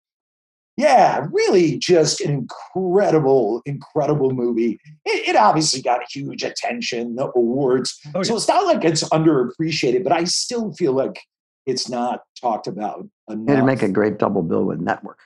yeah, 0.79 1.27
really 1.31 1.79
just 1.79 2.23
an 2.23 2.31
incredible, 2.33 3.61
incredible 3.67 4.31
movie. 4.31 4.81
It, 5.05 5.29
it 5.29 5.37
obviously 5.37 5.83
got 5.83 6.01
huge 6.11 6.43
attention, 6.43 7.15
the 7.15 7.31
awards. 7.37 8.01
So 8.23 8.37
it's 8.37 8.49
not 8.49 8.65
like 8.65 8.85
it's 8.85 9.05
underappreciated, 9.11 10.03
but 10.03 10.13
I 10.13 10.25
still 10.25 10.73
feel 10.73 10.95
like 10.95 11.21
it's 11.67 11.89
not 11.91 12.23
talked 12.41 12.67
about 12.67 13.07
enough. 13.29 13.53
It'd 13.53 13.65
make 13.65 13.83
a 13.83 13.89
great 13.89 14.19
double 14.19 14.43
bill 14.43 14.65
with 14.65 14.81
Network. 14.81 15.19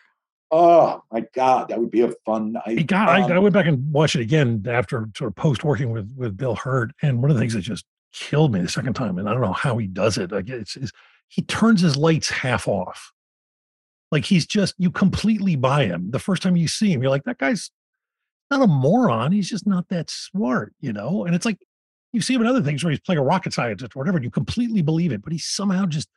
Oh 0.50 1.02
my 1.12 1.24
God, 1.34 1.68
that 1.68 1.78
would 1.78 1.90
be 1.90 2.00
a 2.00 2.12
fun 2.24 2.52
night. 2.52 2.87
Got, 2.87 3.08
I, 3.08 3.22
Um, 3.22 3.32
I 3.32 3.38
went 3.38 3.54
back 3.54 3.66
and 3.66 3.92
watched 3.92 4.16
it 4.16 4.22
again 4.22 4.64
after 4.68 5.08
sort 5.16 5.28
of 5.28 5.37
post 5.37 5.64
working 5.64 5.90
with 5.90 6.12
with 6.16 6.37
Bill 6.37 6.54
Hurt, 6.54 6.92
and 7.02 7.20
one 7.20 7.30
of 7.30 7.37
the 7.37 7.40
things 7.40 7.54
that 7.54 7.61
just 7.61 7.84
killed 8.12 8.52
me 8.52 8.61
the 8.61 8.68
second 8.68 8.94
time, 8.94 9.18
and 9.18 9.28
I 9.28 9.32
don't 9.32 9.42
know 9.42 9.52
how 9.52 9.76
he 9.78 9.87
does 9.87 10.18
it. 10.18 10.32
Like 10.32 10.48
it's, 10.48 10.76
is 10.76 10.92
he 11.28 11.42
turns 11.42 11.80
his 11.80 11.96
lights 11.96 12.30
half 12.30 12.66
off, 12.66 13.12
like 14.11 14.24
he's 14.24 14.46
just 14.46 14.74
you 14.78 14.90
completely 14.90 15.56
buy 15.56 15.84
him. 15.84 16.11
The 16.11 16.18
first 16.18 16.42
time 16.42 16.56
you 16.56 16.68
see 16.68 16.92
him, 16.92 17.02
you're 17.02 17.11
like, 17.11 17.24
that 17.24 17.38
guy's 17.38 17.70
not 18.50 18.62
a 18.62 18.66
moron. 18.66 19.32
He's 19.32 19.50
just 19.50 19.66
not 19.66 19.88
that 19.90 20.08
smart, 20.08 20.74
you 20.80 20.92
know. 20.92 21.26
And 21.26 21.34
it's 21.34 21.44
like 21.44 21.58
you 22.12 22.22
see 22.22 22.34
him 22.34 22.40
in 22.40 22.46
other 22.46 22.62
things 22.62 22.82
where 22.82 22.90
he's 22.90 23.00
playing 23.00 23.18
a 23.18 23.24
rocket 23.24 23.52
scientist 23.52 23.94
or 23.94 23.98
whatever, 23.98 24.16
and 24.16 24.24
you 24.24 24.30
completely 24.30 24.80
believe 24.80 25.12
it, 25.12 25.22
but 25.22 25.32
he 25.32 25.38
somehow 25.38 25.84
just 25.84 26.08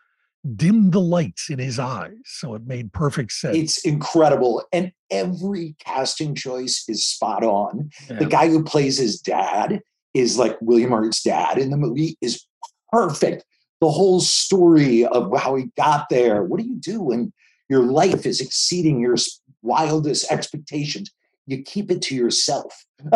dimmed 0.56 0.91
the 0.91 0.99
lights 0.99 1.49
in 1.49 1.60
his 1.60 1.80
eyes, 1.80 2.13
so 2.25 2.56
it 2.56 2.65
made 2.65 2.93
perfect 2.93 3.32
sense. 3.32 3.58
It's 3.58 3.86
incredible. 3.86 4.63
And 4.73 4.91
every 5.10 5.75
casting 5.80 6.36
choice 6.36 6.84
is 6.88 7.08
spot 7.08 7.43
on. 7.43 7.89
The 8.08 8.25
guy 8.25 8.49
who 8.49 8.63
plays 8.63 8.97
his 8.97 9.19
dad 9.19 9.82
is 10.13 10.38
like 10.38 10.58
William 10.62 10.91
Hurt's 10.91 11.23
dad 11.23 11.58
in 11.58 11.69
the 11.69 11.77
movie 11.77 12.17
is 12.21 12.45
perfect. 12.91 13.45
The 13.80 13.89
whole 13.89 14.19
story 14.19 15.06
of 15.06 15.32
how 15.39 15.56
he 15.56 15.65
got 15.77 16.08
there. 16.10 16.43
What 16.43 16.60
do 16.60 16.67
you 16.67 16.75
do 16.75 17.01
when 17.01 17.34
your 17.69 17.84
life 17.84 18.25
is 18.25 18.41
exceeding 18.41 18.99
your 18.99 19.15
wildest 19.62 20.32
expectations? 20.32 21.12
You 21.47 21.63
keep 21.63 21.89
it 21.91 22.01
to 22.04 22.15
yourself. 22.15 22.86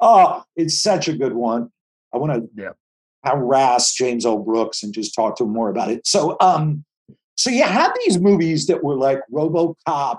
oh, 0.00 0.42
it's 0.56 0.80
such 0.80 1.08
a 1.08 1.16
good 1.16 1.32
one. 1.32 1.70
I 2.12 2.18
want 2.18 2.32
to 2.32 2.48
yeah. 2.54 2.70
Harass 3.24 3.94
James 3.94 4.26
L. 4.26 4.38
Brooks 4.38 4.82
and 4.82 4.92
just 4.92 5.14
talk 5.14 5.36
to 5.36 5.44
him 5.44 5.52
more 5.52 5.70
about 5.70 5.90
it. 5.90 6.06
So, 6.06 6.36
um, 6.40 6.84
so 7.36 7.50
you 7.50 7.64
have 7.64 7.92
these 8.04 8.18
movies 8.20 8.66
that 8.66 8.84
were 8.84 8.96
like 8.96 9.20
RoboCop 9.32 10.18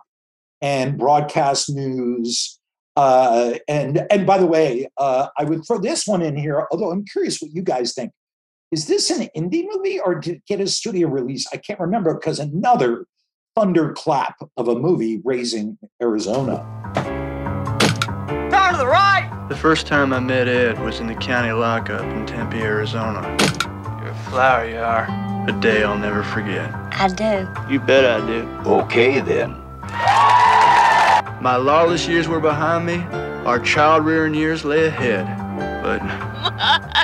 and 0.62 0.98
broadcast 0.98 1.70
news. 1.70 2.60
Uh, 2.98 3.56
and 3.68 4.06
and 4.10 4.26
by 4.26 4.38
the 4.38 4.46
way, 4.46 4.88
uh, 4.98 5.28
I 5.38 5.44
would 5.44 5.66
throw 5.66 5.80
this 5.80 6.08
one 6.08 6.22
in 6.22 6.36
here. 6.36 6.66
Although 6.72 6.92
I'm 6.92 7.06
curious 7.06 7.42
what 7.42 7.52
you 7.52 7.62
guys 7.62 7.94
think. 7.94 8.12
Is 8.72 8.88
this 8.88 9.10
an 9.10 9.30
indie 9.38 9.66
movie 9.70 10.00
or 10.00 10.16
did 10.16 10.38
it 10.38 10.46
get 10.48 10.60
a 10.60 10.68
studio 10.68 11.08
release? 11.08 11.46
I 11.54 11.58
can't 11.58 11.80
remember 11.80 12.16
because 12.16 12.40
another 12.40 13.06
thunderclap 13.56 14.36
of 14.58 14.68
a 14.68 14.76
movie 14.76 15.22
raising 15.24 15.78
Arizona. 16.02 16.95
Turn 19.46 19.50
to 19.50 19.54
the! 19.54 19.56
The 19.56 19.62
first 19.62 19.88
time 19.88 20.14
I 20.14 20.20
met 20.20 20.48
Ed 20.48 20.80
was 20.80 21.00
in 21.00 21.08
the 21.08 21.16
county 21.16 21.52
lockup 21.52 22.02
in 22.02 22.26
Tempe, 22.26 22.62
Arizona. 22.62 23.22
You're 24.02 24.12
a 24.12 24.16
flower, 24.30 24.68
you 24.68 24.78
are. 24.78 25.08
A 25.48 25.52
day 25.62 25.84
I'll 25.84 25.98
never 25.98 26.24
forget. 26.24 26.74
I 26.94 27.08
do. 27.08 27.48
You 27.72 27.80
bet 27.80 28.06
I 28.06 28.26
do. 28.26 28.48
Okay, 28.66 29.20
then. 29.22 29.52
My 31.42 31.58
lawless 31.58 32.08
years 32.08 32.28
were 32.28 32.40
behind 32.40 32.86
me. 32.86 33.04
Our 33.46 33.60
child 33.60 34.06
rearing 34.06 34.34
years 34.34 34.66
lay 34.66 34.86
ahead. 34.86 35.28
But 35.84 36.00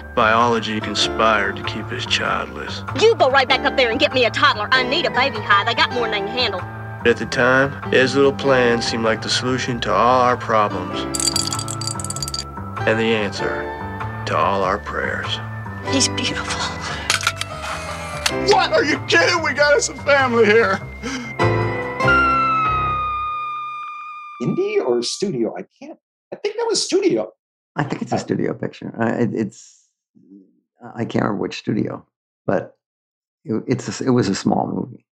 biology 0.16 0.80
conspired 0.80 1.56
to 1.58 1.64
keep 1.64 1.86
us 1.92 2.06
childless. 2.06 2.84
You 3.00 3.16
go 3.16 3.30
right 3.30 3.48
back 3.48 3.62
up 3.62 3.78
there 3.78 3.92
and 3.92 4.00
get 4.00 4.14
me 4.14 4.26
a 4.26 4.32
toddler. 4.32 4.68
I 4.72 4.84
need 4.84 5.06
a 5.06 5.12
baby 5.12 5.38
high. 5.38 5.64
They 5.66 5.76
got 5.76 5.92
more 5.92 6.10
than 6.10 6.12
they 6.12 6.20
can 6.20 6.28
handle. 6.28 6.62
At 7.06 7.18
the 7.18 7.26
time, 7.28 7.74
Ed's 7.94 8.16
little 8.16 8.34
plan 8.34 8.82
seemed 8.82 9.04
like 9.04 9.22
the 9.22 9.30
solution 9.30 9.80
to 9.82 9.94
all 9.94 10.22
our 10.22 10.38
problems. 10.38 11.31
And 12.88 13.00
the 13.00 13.04
answer 13.04 13.62
to 14.26 14.36
all 14.36 14.64
our 14.64 14.80
prayers. 14.80 15.28
He's 15.94 16.08
beautiful. 16.08 16.60
What? 18.48 18.74
Are 18.74 18.84
you 18.84 19.00
kidding? 19.08 19.44
We 19.44 19.54
got 19.54 19.74
us 19.74 19.90
a 19.90 19.96
family 19.98 20.46
here. 20.46 20.80
Indie 24.42 24.84
or 24.84 25.04
studio? 25.04 25.54
I 25.56 25.66
can't. 25.80 26.00
I 26.34 26.38
think 26.38 26.56
that 26.58 26.66
was 26.68 26.84
studio. 26.84 27.32
I 27.76 27.84
think 27.84 28.02
it's 28.02 28.14
a 28.14 28.18
studio 28.18 28.54
picture. 28.56 28.92
It, 29.00 29.30
it's 29.36 29.88
I 30.96 31.06
can't 31.06 31.24
remember 31.24 31.42
which 31.44 31.60
studio, 31.60 32.06
but 32.48 32.76
it, 33.46 33.64
it's 33.68 34.02
a, 34.02 34.06
it 34.06 34.10
was 34.10 34.28
a 34.28 34.36
small 34.36 34.68
movie. 34.68 35.06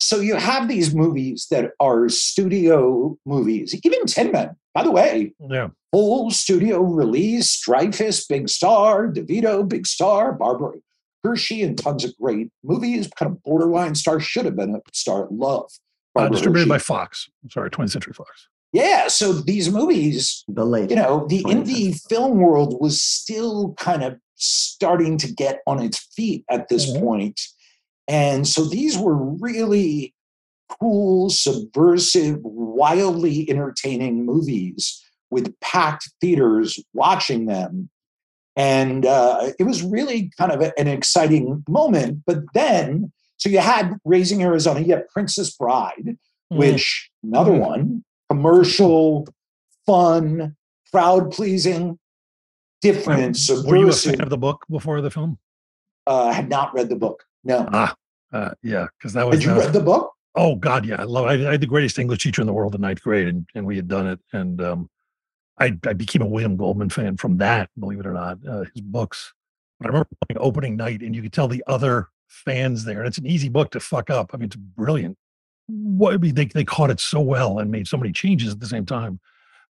So 0.00 0.18
you 0.20 0.34
have 0.34 0.68
these 0.68 0.94
movies 0.94 1.46
that 1.52 1.70
are 1.78 2.08
studio 2.08 3.16
movies. 3.24 3.78
Even 3.84 4.04
Tin 4.06 4.32
Men, 4.32 4.56
by 4.78 4.84
the 4.84 4.90
way, 4.92 5.32
Yeah. 5.50 5.68
full 5.92 6.30
studio 6.30 6.80
release. 6.80 7.60
Dreyfuss, 7.66 8.28
big 8.28 8.48
star. 8.48 9.08
DeVito, 9.12 9.68
big 9.68 9.86
star. 9.88 10.32
Barbara 10.32 10.74
Hershey, 11.24 11.62
and 11.62 11.76
tons 11.76 12.04
of 12.04 12.16
great 12.16 12.50
movies. 12.62 13.08
Kind 13.16 13.32
of 13.32 13.42
borderline 13.42 13.96
star. 13.96 14.20
Should 14.20 14.44
have 14.44 14.54
been 14.54 14.76
a 14.76 14.80
star. 14.92 15.26
Love. 15.32 15.64
Uh, 16.14 16.20
Barbara 16.20 16.30
distributed 16.32 16.68
by 16.68 16.76
Hershey. 16.76 16.84
Fox. 16.84 17.28
Sorry, 17.50 17.70
20th 17.70 17.90
Century 17.90 18.12
Fox. 18.12 18.30
Yeah, 18.72 19.08
so 19.08 19.32
these 19.32 19.68
movies, 19.72 20.44
the 20.46 20.64
late, 20.64 20.90
you 20.90 20.96
know, 20.96 21.26
the 21.28 21.42
20th 21.42 21.66
indie 21.66 22.00
film 22.08 22.36
world 22.38 22.76
was 22.80 23.02
still 23.02 23.74
kind 23.78 24.04
of 24.04 24.16
starting 24.36 25.16
to 25.18 25.32
get 25.32 25.60
on 25.66 25.82
its 25.82 25.98
feet 26.14 26.44
at 26.50 26.68
this 26.68 26.88
Mhm. 26.88 27.00
point. 27.00 27.40
And 28.06 28.46
so 28.46 28.64
these 28.64 28.96
were 28.96 29.16
really 29.16 30.14
cool, 30.68 31.30
subversive, 31.30 32.38
wildly 32.42 33.48
entertaining 33.50 34.24
movies 34.26 35.04
with 35.30 35.58
packed 35.60 36.10
theaters 36.20 36.78
watching 36.94 37.46
them. 37.46 37.90
And 38.56 39.06
uh, 39.06 39.52
it 39.58 39.64
was 39.64 39.82
really 39.82 40.30
kind 40.36 40.50
of 40.52 40.60
an 40.76 40.88
exciting 40.88 41.64
moment. 41.68 42.22
But 42.26 42.38
then, 42.54 43.12
so 43.36 43.48
you 43.48 43.58
had 43.60 43.94
Raising 44.04 44.42
Arizona, 44.42 44.80
you 44.80 44.94
had 44.94 45.08
Princess 45.08 45.54
Bride, 45.54 46.18
which 46.50 47.10
another 47.22 47.52
Mm. 47.52 47.60
one, 47.60 48.04
commercial, 48.30 49.28
fun, 49.86 50.56
crowd 50.90 51.30
pleasing, 51.30 51.98
different, 52.82 53.38
Were 53.66 53.76
you 53.76 53.88
a 53.88 53.92
subversive. 53.92 54.12
fan 54.16 54.22
of 54.22 54.30
the 54.30 54.38
book 54.38 54.64
before 54.70 55.00
the 55.00 55.10
film? 55.10 55.38
uh, 56.06 56.24
I 56.24 56.32
had 56.32 56.48
not 56.48 56.72
read 56.74 56.88
the 56.88 56.96
book. 56.96 57.22
No. 57.44 57.68
Ah, 57.72 57.94
uh, 58.32 58.50
yeah, 58.62 58.86
because 58.98 59.12
that 59.12 59.26
was. 59.26 59.36
Had 59.36 59.44
you 59.44 59.52
uh, 59.52 59.58
read 59.58 59.72
the 59.72 59.80
book? 59.80 60.12
Oh 60.38 60.54
God, 60.54 60.86
yeah, 60.86 61.00
I 61.00 61.02
love. 61.02 61.26
I, 61.26 61.32
I 61.32 61.50
had 61.52 61.60
the 61.60 61.66
greatest 61.66 61.98
English 61.98 62.22
teacher 62.22 62.40
in 62.40 62.46
the 62.46 62.52
world 62.52 62.72
in 62.76 62.80
ninth 62.80 63.02
grade, 63.02 63.26
and, 63.26 63.44
and 63.56 63.66
we 63.66 63.74
had 63.74 63.88
done 63.88 64.06
it, 64.06 64.20
and 64.32 64.62
um, 64.62 64.88
I 65.58 65.76
I 65.84 65.94
became 65.94 66.22
a 66.22 66.26
William 66.26 66.56
Goldman 66.56 66.90
fan 66.90 67.16
from 67.16 67.38
that. 67.38 67.70
Believe 67.76 67.98
it 67.98 68.06
or 68.06 68.12
not, 68.12 68.38
uh, 68.48 68.64
his 68.72 68.82
books. 68.82 69.34
But 69.80 69.86
I 69.86 69.88
remember 69.88 70.08
opening 70.36 70.76
night, 70.76 71.00
and 71.00 71.12
you 71.12 71.22
could 71.22 71.32
tell 71.32 71.48
the 71.48 71.64
other 71.66 72.10
fans 72.28 72.84
there, 72.84 73.00
and 73.00 73.08
it's 73.08 73.18
an 73.18 73.26
easy 73.26 73.48
book 73.48 73.72
to 73.72 73.80
fuck 73.80 74.10
up. 74.10 74.30
I 74.32 74.36
mean, 74.36 74.46
it's 74.46 74.54
brilliant. 74.54 75.18
What 75.66 76.14
I 76.14 76.18
mean, 76.18 76.36
they 76.36 76.44
they 76.44 76.64
caught 76.64 76.90
it 76.90 77.00
so 77.00 77.20
well 77.20 77.58
and 77.58 77.72
made 77.72 77.88
so 77.88 77.96
many 77.96 78.12
changes 78.12 78.52
at 78.52 78.60
the 78.60 78.66
same 78.68 78.86
time. 78.86 79.18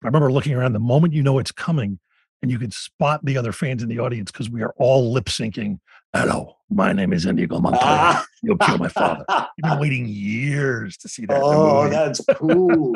But 0.01 0.07
I 0.07 0.09
remember 0.09 0.31
looking 0.31 0.55
around 0.55 0.73
the 0.73 0.79
moment 0.79 1.13
you 1.13 1.21
know 1.21 1.37
it's 1.37 1.51
coming, 1.51 1.99
and 2.41 2.49
you 2.49 2.57
could 2.57 2.73
spot 2.73 3.23
the 3.23 3.37
other 3.37 3.51
fans 3.51 3.83
in 3.83 3.89
the 3.89 3.99
audience 3.99 4.31
because 4.31 4.49
we 4.49 4.63
are 4.63 4.73
all 4.77 5.13
lip 5.13 5.25
syncing. 5.25 5.77
Hello, 6.11 6.54
my 6.69 6.93
name 6.93 7.13
is 7.13 7.25
Inigo 7.25 7.59
Montoya. 7.59 8.23
You'll 8.43 8.57
kill 8.57 8.77
my 8.77 8.87
father. 8.87 9.25
You've 9.29 9.69
been 9.69 9.79
waiting 9.79 10.07
years 10.07 10.97
to 10.97 11.07
see 11.07 11.25
that. 11.27 11.41
Oh, 11.41 11.83
movie. 11.83 11.95
that's 11.95 12.21
cool. 12.35 12.95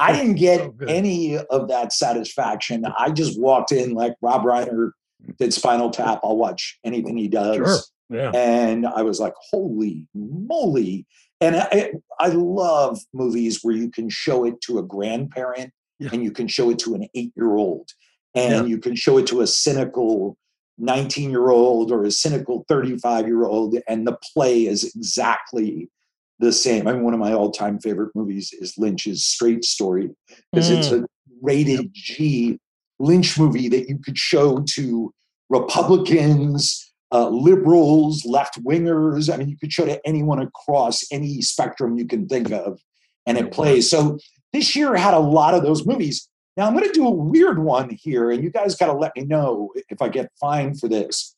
I 0.00 0.12
didn't 0.12 0.36
get 0.36 0.60
so 0.60 0.86
any 0.86 1.36
of 1.38 1.68
that 1.68 1.92
satisfaction. 1.92 2.84
I 2.98 3.10
just 3.10 3.38
walked 3.40 3.72
in 3.72 3.92
like 3.94 4.14
Rob 4.22 4.42
Reiner 4.42 4.90
did 5.38 5.52
Spinal 5.52 5.90
Tap. 5.90 6.20
I'll 6.24 6.36
watch 6.36 6.78
anything 6.84 7.16
he 7.16 7.28
does. 7.28 7.56
Sure. 7.56 7.78
Yeah. 8.08 8.30
And 8.34 8.86
I 8.86 9.02
was 9.02 9.18
like, 9.20 9.34
holy 9.50 10.06
moly. 10.14 11.06
And 11.40 11.56
I, 11.56 11.92
I 12.18 12.28
love 12.28 12.98
movies 13.12 13.60
where 13.62 13.74
you 13.74 13.90
can 13.90 14.08
show 14.08 14.44
it 14.44 14.60
to 14.62 14.78
a 14.78 14.82
grandparent 14.82 15.72
and 16.00 16.22
you 16.22 16.30
can 16.30 16.46
show 16.48 16.70
it 16.70 16.78
to 16.80 16.94
an 16.94 17.08
eight 17.14 17.32
year 17.36 17.56
old 17.56 17.90
and 18.34 18.52
Yeah. 18.54 18.62
you 18.64 18.78
can 18.78 18.94
show 18.94 19.18
it 19.18 19.26
to 19.28 19.40
a 19.42 19.46
cynical 19.46 20.36
19 20.78 21.30
year 21.30 21.50
old 21.50 21.90
or 21.90 22.04
a 22.04 22.10
cynical 22.10 22.64
35 22.68 23.26
year 23.26 23.44
old. 23.44 23.76
And 23.88 24.06
the 24.06 24.18
play 24.34 24.66
is 24.66 24.84
exactly 24.94 25.90
the 26.38 26.52
same. 26.52 26.86
I 26.86 26.92
mean, 26.92 27.02
one 27.02 27.14
of 27.14 27.20
my 27.20 27.32
all 27.32 27.50
time 27.50 27.78
favorite 27.78 28.14
movies 28.14 28.52
is 28.60 28.76
Lynch's 28.76 29.24
Straight 29.24 29.64
Story 29.64 30.10
because 30.52 30.70
it's 30.70 30.88
Mm. 30.88 31.04
a 31.04 31.06
rated 31.42 31.90
G 31.92 32.58
Lynch 32.98 33.38
movie 33.38 33.68
that 33.68 33.88
you 33.88 33.98
could 33.98 34.16
show 34.18 34.62
to 34.74 35.12
Republicans, 35.50 36.92
uh, 37.12 37.28
liberals, 37.28 38.24
left 38.24 38.62
wingers. 38.64 39.32
I 39.32 39.36
mean, 39.36 39.48
you 39.48 39.56
could 39.58 39.72
show 39.72 39.84
to 39.86 40.00
anyone 40.06 40.40
across 40.40 41.04
any 41.12 41.40
spectrum 41.42 41.98
you 41.98 42.06
can 42.06 42.26
think 42.26 42.50
of, 42.50 42.80
and 43.26 43.38
it 43.38 43.52
plays. 43.52 43.88
So 43.90 44.18
this 44.52 44.74
year 44.74 44.94
had 44.96 45.14
a 45.14 45.18
lot 45.18 45.54
of 45.54 45.62
those 45.62 45.86
movies. 45.86 46.28
Now 46.56 46.66
I'm 46.66 46.74
going 46.74 46.86
to 46.86 46.92
do 46.92 47.06
a 47.06 47.10
weird 47.10 47.58
one 47.58 47.90
here, 47.90 48.30
and 48.30 48.42
you 48.42 48.50
guys 48.50 48.76
got 48.76 48.86
to 48.86 48.94
let 48.94 49.12
me 49.16 49.24
know 49.24 49.72
if 49.90 50.00
I 50.00 50.08
get 50.08 50.30
fined 50.40 50.80
for 50.80 50.88
this. 50.88 51.34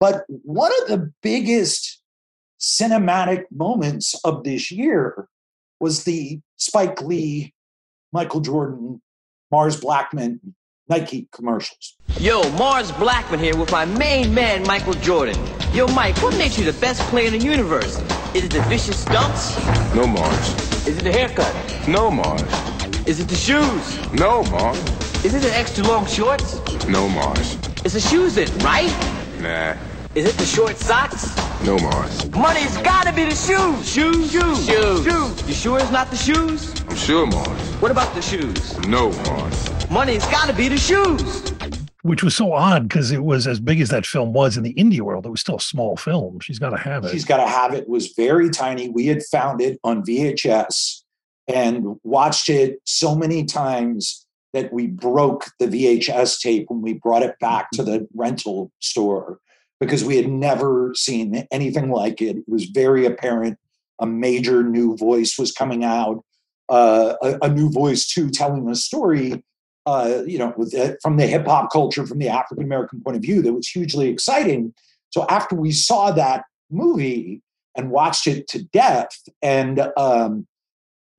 But 0.00 0.24
one 0.28 0.72
of 0.82 0.88
the 0.88 1.12
biggest 1.22 2.02
cinematic 2.60 3.44
moments 3.50 4.14
of 4.24 4.44
this 4.44 4.70
year 4.70 5.28
was 5.80 6.04
the 6.04 6.40
Spike 6.56 7.00
Lee, 7.00 7.54
Michael 8.12 8.40
Jordan, 8.40 9.00
Mars 9.50 9.80
Blackman 9.80 10.54
Nike 10.88 11.28
commercials. 11.32 11.96
Yo, 12.20 12.48
Mars 12.52 12.92
Blackman 12.92 13.40
here 13.40 13.56
with 13.56 13.72
my 13.72 13.86
main 13.86 14.34
man, 14.34 14.62
Michael 14.64 14.92
Jordan. 14.94 15.38
Yo, 15.72 15.86
Mike, 15.88 16.16
what 16.22 16.36
makes 16.36 16.58
you 16.58 16.64
the 16.70 16.78
best 16.78 17.00
player 17.02 17.28
in 17.28 17.32
the 17.32 17.44
universe? 17.44 17.98
Is 18.34 18.44
it 18.44 18.50
the 18.50 18.62
vicious 18.62 19.00
stunts? 19.00 19.56
No, 19.94 20.06
Mars. 20.06 20.86
Is 20.86 20.98
it 20.98 21.04
the 21.04 21.12
haircut? 21.12 21.54
No, 21.88 22.10
Mars. 22.10 22.73
Is 23.06 23.20
it 23.20 23.28
the 23.28 23.36
shoes? 23.36 24.12
No, 24.14 24.42
Mars. 24.44 24.78
Is 25.26 25.34
it 25.34 25.40
the 25.42 25.54
extra 25.54 25.84
long 25.84 26.06
shorts? 26.06 26.58
No, 26.86 27.06
Mars. 27.06 27.56
It's 27.84 27.92
the 27.92 28.00
shoes 28.00 28.34
then, 28.34 28.48
right? 28.60 28.88
Nah. 29.40 29.74
Is 30.14 30.24
it 30.24 30.38
the 30.38 30.46
short 30.46 30.78
socks? 30.78 31.36
No, 31.62 31.76
Mars. 31.80 32.30
Money's 32.30 32.78
gotta 32.78 33.12
be 33.12 33.24
the 33.24 33.34
shoes. 33.34 33.86
Shoes, 33.86 34.32
shoes, 34.32 34.66
shoes. 34.66 35.04
shoes. 35.04 35.46
You 35.46 35.52
sure 35.52 35.78
it's 35.80 35.90
not 35.90 36.10
the 36.10 36.16
shoes? 36.16 36.82
I'm 36.88 36.96
sure, 36.96 37.26
Mars. 37.26 37.60
What 37.82 37.90
about 37.90 38.14
the 38.14 38.22
shoes? 38.22 38.78
No, 38.88 39.10
Mars. 39.10 39.90
Money's 39.90 40.24
gotta 40.28 40.54
be 40.54 40.68
the 40.68 40.78
shoes. 40.78 41.52
Which 42.00 42.22
was 42.22 42.34
so 42.34 42.54
odd 42.54 42.88
because 42.88 43.10
it 43.12 43.22
was 43.22 43.46
as 43.46 43.60
big 43.60 43.82
as 43.82 43.90
that 43.90 44.06
film 44.06 44.32
was 44.32 44.56
in 44.56 44.62
the 44.62 44.72
indie 44.74 45.02
world. 45.02 45.26
It 45.26 45.30
was 45.30 45.42
still 45.42 45.56
a 45.56 45.60
small 45.60 45.98
film. 45.98 46.40
She's 46.40 46.58
got 46.58 46.70
to 46.70 46.78
have 46.78 47.04
it. 47.04 47.10
She's 47.10 47.24
got 47.26 47.38
to 47.38 47.46
have 47.46 47.74
it. 47.74 47.80
it 47.82 47.88
was 47.88 48.14
very 48.14 48.48
tiny. 48.48 48.88
We 48.88 49.06
had 49.06 49.22
found 49.22 49.60
it 49.60 49.78
on 49.84 50.02
VHS 50.02 51.03
and 51.48 51.96
watched 52.02 52.48
it 52.48 52.80
so 52.84 53.14
many 53.14 53.44
times 53.44 54.26
that 54.52 54.72
we 54.72 54.86
broke 54.86 55.46
the 55.58 55.66
VHS 55.66 56.40
tape 56.40 56.66
when 56.68 56.80
we 56.80 56.94
brought 56.94 57.22
it 57.22 57.38
back 57.40 57.70
to 57.72 57.82
the 57.82 58.06
rental 58.14 58.70
store 58.80 59.38
because 59.80 60.04
we 60.04 60.16
had 60.16 60.28
never 60.28 60.92
seen 60.94 61.46
anything 61.50 61.90
like 61.90 62.22
it. 62.22 62.36
It 62.36 62.44
was 62.48 62.66
very 62.66 63.04
apparent 63.04 63.58
a 64.00 64.06
major 64.06 64.62
new 64.62 64.96
voice 64.96 65.38
was 65.38 65.52
coming 65.52 65.84
out, 65.84 66.24
uh, 66.68 67.14
a, 67.22 67.38
a 67.42 67.48
new 67.48 67.70
voice 67.70 68.06
too, 68.06 68.30
telling 68.30 68.68
a 68.68 68.74
story. 68.74 69.44
Uh, 69.86 70.22
you 70.26 70.38
know, 70.38 70.54
the, 70.56 70.96
from 71.02 71.18
the 71.18 71.26
hip 71.26 71.46
hop 71.46 71.70
culture, 71.70 72.06
from 72.06 72.18
the 72.18 72.28
African 72.28 72.64
American 72.64 73.02
point 73.02 73.16
of 73.16 73.22
view, 73.22 73.42
that 73.42 73.52
was 73.52 73.68
hugely 73.68 74.08
exciting. 74.08 74.72
So 75.10 75.26
after 75.28 75.54
we 75.54 75.72
saw 75.72 76.10
that 76.12 76.44
movie 76.70 77.42
and 77.76 77.90
watched 77.90 78.26
it 78.26 78.48
to 78.48 78.64
death, 78.64 79.10
and 79.42 79.86
um, 79.96 80.46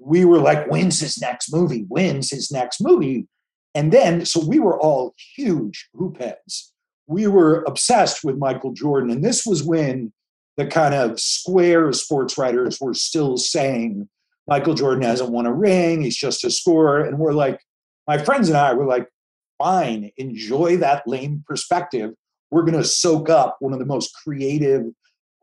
we 0.06 0.26
were 0.26 0.40
like, 0.40 0.70
"When's 0.70 1.00
his 1.00 1.20
next 1.20 1.52
movie? 1.52 1.86
When's 1.88 2.30
his 2.30 2.52
next 2.52 2.82
movie?" 2.82 3.28
And 3.74 3.92
then, 3.92 4.26
so 4.26 4.46
we 4.46 4.60
were 4.60 4.80
all 4.80 5.14
huge 5.36 5.90
hoop 5.94 6.22
heads. 6.22 6.72
We 7.08 7.28
were 7.28 7.64
obsessed 7.68 8.24
with 8.24 8.38
Michael 8.38 8.72
Jordan, 8.72 9.10
and 9.10 9.24
this 9.24 9.46
was 9.46 9.64
when 9.64 10.14
the 10.58 10.66
kind 10.66 10.96
of 10.96 11.20
square 11.20 11.92
sports 11.92 12.38
writers 12.38 12.80
were 12.80 12.94
still 12.94 13.38
saying 13.38 14.08
Michael 14.48 14.76
Jordan 14.76 15.04
hasn't 15.04 15.32
won 15.32 15.46
a 15.46 15.54
ring; 15.54 16.04
he's 16.04 16.18
just 16.18 16.46
a 16.46 16.52
scorer. 16.52 17.04
And 17.04 17.20
we're 17.20 17.34
like, 17.34 17.60
my 18.08 18.18
friends 18.18 18.48
and 18.48 18.58
I 18.58 18.74
were 18.74 18.86
like, 18.86 19.10
fine, 19.58 20.12
enjoy 20.18 20.78
that 20.78 21.08
lame 21.08 21.44
perspective. 21.48 22.12
We're 22.52 22.64
going 22.64 22.82
to 22.82 22.84
soak 22.84 23.30
up 23.30 23.58
one 23.60 23.74
of 23.74 23.80
the 23.80 23.86
most 23.86 24.14
creative, 24.24 24.84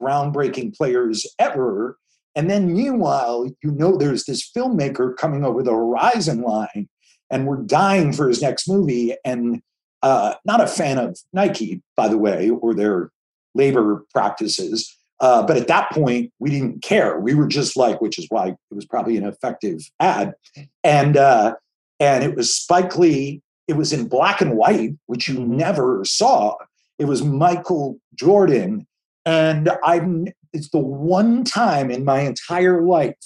groundbreaking 0.00 0.76
players 0.76 1.26
ever. 1.38 1.98
And 2.34 2.50
then, 2.50 2.72
meanwhile, 2.72 3.46
you 3.62 3.70
know, 3.70 3.96
there's 3.96 4.24
this 4.24 4.50
filmmaker 4.50 5.16
coming 5.16 5.44
over 5.44 5.62
the 5.62 5.72
horizon 5.72 6.42
line, 6.42 6.88
and 7.30 7.46
we're 7.46 7.62
dying 7.62 8.12
for 8.12 8.28
his 8.28 8.40
next 8.40 8.68
movie. 8.68 9.14
And 9.24 9.62
uh, 10.02 10.34
not 10.44 10.60
a 10.60 10.66
fan 10.66 10.98
of 10.98 11.18
Nike, 11.32 11.82
by 11.96 12.08
the 12.08 12.18
way, 12.18 12.50
or 12.50 12.74
their 12.74 13.10
labor 13.54 14.04
practices. 14.12 14.96
Uh, 15.20 15.42
but 15.42 15.56
at 15.56 15.68
that 15.68 15.90
point, 15.92 16.32
we 16.40 16.50
didn't 16.50 16.82
care. 16.82 17.20
We 17.20 17.34
were 17.34 17.46
just 17.46 17.76
like, 17.76 18.00
which 18.00 18.18
is 18.18 18.26
why 18.28 18.48
it 18.48 18.74
was 18.74 18.86
probably 18.86 19.16
an 19.16 19.24
effective 19.24 19.78
ad. 20.00 20.34
And 20.82 21.16
uh, 21.16 21.54
and 22.00 22.24
it 22.24 22.34
was 22.34 22.54
Spike 22.54 22.98
Lee. 22.98 23.40
It 23.68 23.74
was 23.74 23.92
in 23.92 24.08
black 24.08 24.40
and 24.40 24.56
white, 24.56 24.90
which 25.06 25.28
you 25.28 25.38
never 25.38 26.04
saw. 26.04 26.56
It 26.98 27.04
was 27.04 27.22
Michael 27.22 28.00
Jordan, 28.14 28.86
and 29.24 29.70
I'm. 29.84 30.26
It's 30.52 30.70
the 30.70 30.78
one 30.78 31.44
time 31.44 31.90
in 31.90 32.04
my 32.04 32.20
entire 32.20 32.82
life 32.82 33.16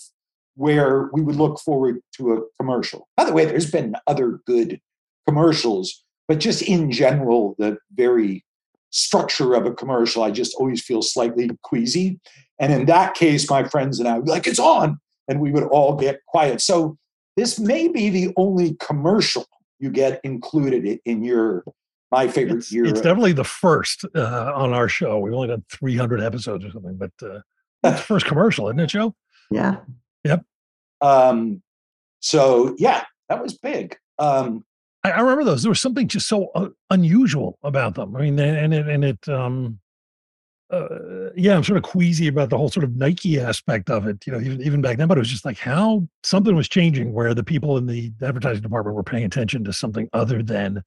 where 0.55 1.11
we 1.13 1.23
would 1.23 1.37
look 1.37 1.59
forward 1.61 2.01
to 2.17 2.33
a 2.33 2.41
commercial. 2.59 3.09
By 3.17 3.25
the 3.25 3.33
way, 3.33 3.45
there's 3.45 3.71
been 3.71 3.95
other 4.07 4.41
good 4.47 4.81
commercials, 5.27 6.05
but 6.29 6.41
just 6.41 6.63
in 6.63 6.91
general, 6.91 7.55
the 7.59 7.79
very 7.93 8.45
structure 8.91 9.55
of 9.55 9.67
a 9.67 9.73
commercial, 9.73 10.23
I 10.23 10.31
just 10.31 10.55
always 10.57 10.83
feel 10.83 11.03
slightly 11.03 11.51
queasy. 11.63 12.19
And 12.59 12.73
in 12.73 12.87
that 12.87 13.15
case, 13.15 13.51
my 13.51 13.65
friends 13.65 13.99
and 14.01 14.09
I 14.09 14.17
would 14.17 14.25
be 14.25 14.31
like, 14.31 14.47
it's 14.47 14.59
on. 14.59 14.99
And 15.29 15.41
we 15.41 15.51
would 15.51 15.65
all 15.65 15.97
get 15.97 16.25
quiet. 16.27 16.61
So 16.61 16.97
this 17.37 17.59
may 17.59 17.89
be 17.89 18.09
the 18.09 18.33
only 18.37 18.77
commercial 18.81 19.47
you 19.79 19.91
get 19.91 20.21
included 20.25 21.01
in 21.05 21.23
your 21.23 21.65
my 22.13 22.29
favorite 22.29 22.59
It's, 22.59 22.73
year. 22.73 22.85
it's 22.85 23.01
definitely 23.01 23.33
the 23.33 23.45
first 23.45 24.05
uh, 24.15 24.53
on 24.55 24.73
our 24.73 24.89
show. 24.89 25.19
We've 25.19 25.35
only 25.35 25.49
done 25.49 25.65
300 25.71 26.21
episodes 26.21 26.65
or 26.65 26.71
something, 26.71 26.97
but 26.97 27.13
uh, 27.23 27.41
it's 27.85 28.01
the 28.01 28.07
first 28.07 28.27
commercial, 28.27 28.69
isn't 28.69 28.81
it, 28.81 28.87
Joe? 28.87 29.15
Yeah. 29.51 29.79
Yep. 30.25 30.45
Um, 31.01 31.63
so 32.21 32.75
yeah, 32.79 33.05
that 33.29 33.43
was 33.43 33.57
big. 33.59 33.97
Um, 34.19 34.65
I, 35.05 35.13
I 35.13 35.21
remember 35.21 35.45
those. 35.45 35.63
There 35.63 35.71
was 35.71 35.81
something 35.81 36.09
just 36.09 36.29
so 36.29 36.49
uh, 36.55 36.69
unusual 36.91 37.59
about 37.63 37.95
them. 37.95 38.17
I 38.17 38.23
mean, 38.23 38.39
and 38.39 38.73
it 38.75 38.89
and 38.89 39.05
it 39.05 39.29
um 39.29 39.79
uh, 40.71 41.31
yeah, 41.37 41.55
I'm 41.55 41.63
sort 41.63 41.77
of 41.77 41.85
queasy 41.85 42.27
about 42.27 42.51
the 42.51 42.59
whole 42.59 42.69
sort 42.69 42.83
of 42.83 42.97
Nike 42.97 43.39
aspect 43.39 43.89
of 43.89 44.07
it, 44.09 44.27
you 44.27 44.33
know, 44.33 44.41
even, 44.41 44.61
even 44.63 44.81
back 44.81 44.99
then, 44.99 45.07
but 45.07 45.17
it 45.17 45.21
was 45.21 45.31
just 45.31 45.45
like 45.45 45.59
how 45.59 46.09
something 46.25 46.57
was 46.57 46.69
changing 46.69 47.13
where 47.13 47.35
the 47.35 47.45
people 47.45 47.77
in 47.77 47.87
the 47.87 48.13
advertising 48.21 48.63
department 48.63 48.97
were 48.97 49.05
paying 49.05 49.25
attention 49.25 49.63
to 49.63 49.73
something 49.73 50.09
other 50.13 50.43
than, 50.43 50.83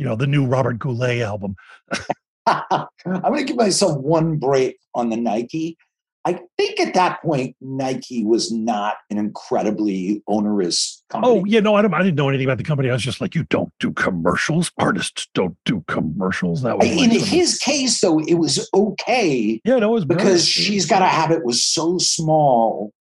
you 0.00 0.06
know, 0.06 0.16
the 0.16 0.26
new 0.26 0.46
Robert 0.46 0.78
Goulet 0.78 1.20
album. 1.20 1.56
I'm 2.46 2.86
going 3.04 3.36
to 3.36 3.44
give 3.44 3.56
myself 3.56 3.98
one 3.98 4.38
break 4.38 4.78
on 4.94 5.10
the 5.10 5.16
Nike. 5.18 5.76
I 6.24 6.40
think 6.56 6.80
at 6.80 6.94
that 6.94 7.20
point, 7.20 7.54
Nike 7.60 8.24
was 8.24 8.50
not 8.50 8.96
an 9.10 9.18
incredibly 9.18 10.22
onerous 10.26 11.02
company. 11.10 11.40
Oh, 11.40 11.44
yeah, 11.44 11.60
no, 11.60 11.74
I, 11.74 11.82
don't, 11.82 11.92
I 11.92 12.02
didn't 12.02 12.14
know 12.14 12.30
anything 12.30 12.46
about 12.46 12.56
the 12.56 12.64
company. 12.64 12.88
I 12.88 12.94
was 12.94 13.02
just 13.02 13.20
like, 13.20 13.34
you 13.34 13.44
don't 13.50 13.72
do 13.78 13.92
commercials. 13.92 14.72
Artists 14.78 15.28
don't 15.34 15.56
do 15.66 15.84
commercials. 15.86 16.62
That 16.62 16.78
was 16.78 16.88
in 16.88 17.10
his 17.10 17.58
case, 17.58 18.00
though, 18.00 18.20
it 18.20 18.34
was 18.34 18.70
okay. 18.72 19.60
Yeah, 19.66 19.76
no, 19.76 19.90
it 19.90 19.94
was 19.94 20.04
because 20.06 20.22
brilliant. 20.24 20.44
She's 20.44 20.86
Gotta 20.86 21.08
Have 21.08 21.30
It 21.30 21.44
was 21.44 21.62
so 21.62 21.98
small, 21.98 22.92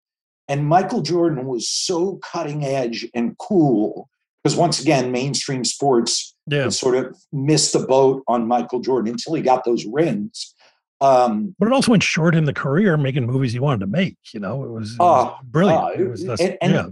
and 0.50 0.68
Michael 0.68 1.02
Jordan 1.02 1.46
was 1.46 1.70
so 1.70 2.18
cutting 2.18 2.66
edge 2.66 3.08
and 3.14 3.38
cool. 3.38 4.10
Because 4.44 4.56
once 4.58 4.80
again, 4.82 5.12
mainstream 5.12 5.66
sports 5.66 6.36
yeah. 6.48 6.70
sort 6.70 6.96
of 6.96 7.18
missed 7.34 7.74
the 7.74 7.80
boat 7.86 8.24
on 8.28 8.48
Michael 8.48 8.80
Jordan 8.80 9.12
until 9.12 9.34
he 9.34 9.42
got 9.42 9.66
those 9.66 9.86
rings. 9.86 10.56
Um, 11.02 11.56
but 11.60 11.68
it 11.68 11.74
also 11.74 11.94
ensured 11.94 12.36
him 12.36 12.46
the 12.46 12.54
career 12.54 12.98
making 12.98 13.26
movies 13.26 13.54
he 13.54 13.60
wanted 13.60 13.80
to 13.82 13.88
make. 13.88 14.18
You 14.34 14.40
know, 14.40 14.64
it 14.64 14.70
was, 14.70 14.94
it 14.94 15.00
was 15.00 15.34
uh, 15.34 15.38
brilliant. 15.44 15.84
uh, 15.84 15.88
it 16.04 16.10
was, 16.10 16.26
that's- 16.26 16.40
and, 16.48 16.58
and 16.62 16.74
yeah. 16.74 16.88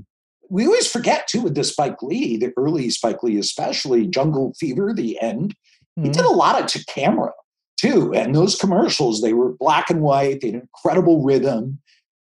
we 0.50 0.66
always 0.66 0.90
forget 0.90 1.28
too 1.28 1.42
with 1.42 1.56
the 1.56 1.64
Spike 1.64 2.02
Lee, 2.02 2.38
the 2.38 2.54
early 2.58 2.90
Spike 2.90 3.24
Lee, 3.24 3.38
especially 3.38 4.08
Jungle 4.08 4.54
Fever, 4.60 4.94
the 4.94 5.20
end. 5.22 5.56
He 5.96 6.02
Mm-hmm. 6.04 6.12
did 6.12 6.26
a 6.26 6.30
lot 6.30 6.62
of 6.62 6.68
to 6.68 6.86
camera 6.86 7.32
too, 7.78 8.14
and 8.14 8.36
those 8.36 8.56
commercials 8.56 9.22
they 9.22 9.34
were 9.34 9.54
black 9.54 9.90
and 9.90 10.02
white. 10.02 10.42
They 10.42 10.52
had 10.52 10.62
incredible 10.62 11.24
rhythm, 11.24 11.80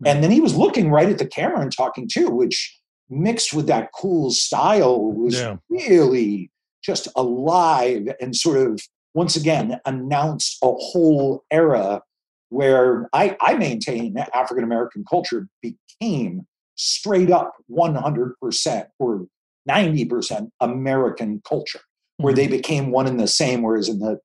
and 0.05 0.23
then 0.23 0.31
he 0.31 0.41
was 0.41 0.55
looking 0.55 0.91
right 0.91 1.09
at 1.09 1.17
the 1.19 1.27
camera 1.27 1.61
and 1.61 1.75
talking 1.75 2.07
too, 2.07 2.29
which 2.29 2.79
mixed 3.11 3.53
with 3.53 3.67
that 3.67 3.91
cool 3.95 4.31
style 4.31 5.13
was 5.13 5.35
Yeah. 5.35 5.57
really 5.69 6.51
just 6.83 7.09
alive 7.17 8.09
and 8.21 8.35
sort 8.35 8.59
of 8.59 8.81
once 9.15 9.37
again 9.37 9.79
announced 9.85 10.59
a 10.63 10.73
whole 10.73 11.45
era 11.51 12.03
where 12.49 13.09
I, 13.13 13.37
I 13.41 13.55
maintain 13.55 14.15
that 14.15 14.35
African 14.35 14.65
American 14.65 15.05
culture 15.09 15.49
became 15.63 16.47
straight 16.75 17.31
up 17.31 17.55
100% 17.71 18.87
or 18.99 19.27
90% 19.69 20.49
American 20.61 21.41
culture, 21.49 21.81
where 22.17 22.33
mm-hmm. 22.33 22.37
they 22.37 22.49
became 22.49 22.91
one 22.91 23.07
and 23.07 23.21
the 23.21 23.29
same. 23.29 23.63
Whereas 23.63 23.89
in 23.89 24.01
the 24.01 24.19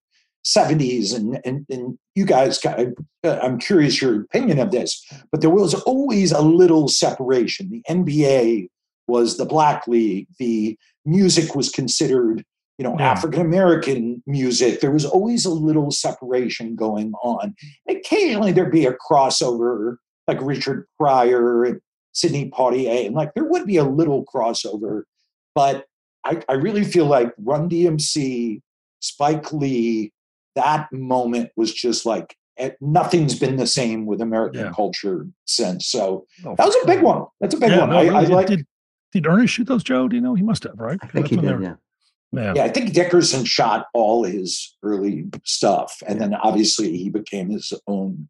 70s, 0.45 1.15
and, 1.15 1.39
and, 1.45 1.65
and 1.69 1.97
you 2.15 2.26
guys, 2.26 2.58
got- 2.60 2.80
uh, 2.80 3.39
I'm 3.41 3.58
curious 3.60 4.02
your 4.02 4.21
opinion 4.21 4.60
of 4.60 4.71
this, 4.71 5.04
but 5.32 5.41
there 5.41 5.50
was 5.50 5.73
always 5.73 6.32
a 6.32 6.41
little 6.41 6.88
separation. 6.88 7.69
The 7.69 7.84
NBA 7.89 8.69
was 9.08 9.38
the 9.38 9.45
Black 9.45 9.88
League, 9.88 10.28
the 10.39 10.78
music 11.06 11.56
was 11.56 11.69
considered 11.69 12.43
you 12.80 12.84
know, 12.84 12.95
Yeah. 13.00 13.10
African 13.10 13.41
American 13.41 14.21
music. 14.28 14.82
There 14.82 14.91
was 14.91 15.04
always 15.04 15.45
a 15.45 15.50
little 15.50 15.89
separation 15.89 16.76
going 16.76 17.12
on. 17.23 17.56
Occasionally 17.89 18.52
there'd 18.52 18.71
be 18.71 18.86
a 18.86 18.93
crossover, 18.93 19.95
like 20.28 20.38
Richard 20.43 20.86
Pryor 21.00 21.63
and 21.63 21.82
Sidney 22.12 22.52
Poitier, 22.52 23.08
and 23.08 23.15
like 23.15 23.34
there 23.34 23.45
would 23.45 23.65
be 23.65 23.78
a 23.78 23.84
little 23.84 24.23
crossover, 24.32 25.04
but 25.56 25.86
I, 26.23 26.39
I 26.47 26.54
really 26.54 26.84
feel 26.84 27.06
like 27.08 27.34
Run 27.39 27.67
DMC, 27.67 28.62
Spike 29.00 29.52
Lee, 29.52 30.12
that 30.58 30.91
moment 30.91 31.52
was 31.56 31.74
just 31.74 32.06
like 32.06 32.36
eh, 32.58 32.72
nothing's 32.82 33.38
been 33.38 33.56
the 33.56 33.67
same 33.67 34.06
with 34.06 34.20
American 34.22 34.62
Yeah. 34.65 34.72
culture 34.76 35.28
since. 35.46 35.88
So 35.88 36.26
Oh, 36.46 36.56
that 36.56 36.65
was 36.65 36.76
a 36.84 36.88
big 36.88 37.02
one. 37.04 37.26
That's 37.39 37.54
a 37.54 37.58
big 37.60 37.70
Yeah, 37.72 37.82
one. 37.82 37.89
no, 37.91 37.98
I, 37.98 38.02
really, 38.04 38.15
I 38.15 38.22
like. 38.22 38.48
did, 38.48 38.65
did 39.13 39.28
Ernest 39.28 39.54
shoot 39.54 39.67
those, 39.67 39.84
Joe? 39.84 40.08
Do 40.08 40.15
you 40.15 40.22
know? 40.22 40.34
He 40.34 40.43
must 40.43 40.63
have, 40.63 40.78
right? 40.80 40.98
I 41.02 41.08
think 41.08 41.28
he 41.28 41.36
did, 41.38 41.62
yeah. 41.62 41.76
Yeah. 42.34 42.54
Yeah, 42.56 42.63
I 42.63 42.70
think 42.70 42.93
Dickerson 42.93 43.46
shot 43.46 43.86
all 43.93 44.24
his 44.26 44.76
early 44.84 45.26
stuff, 45.46 46.02
and 46.08 46.20
then 46.20 46.34
obviously 46.34 46.98
he 46.98 47.10
became 47.10 47.50
his 47.50 47.72
own 47.88 48.28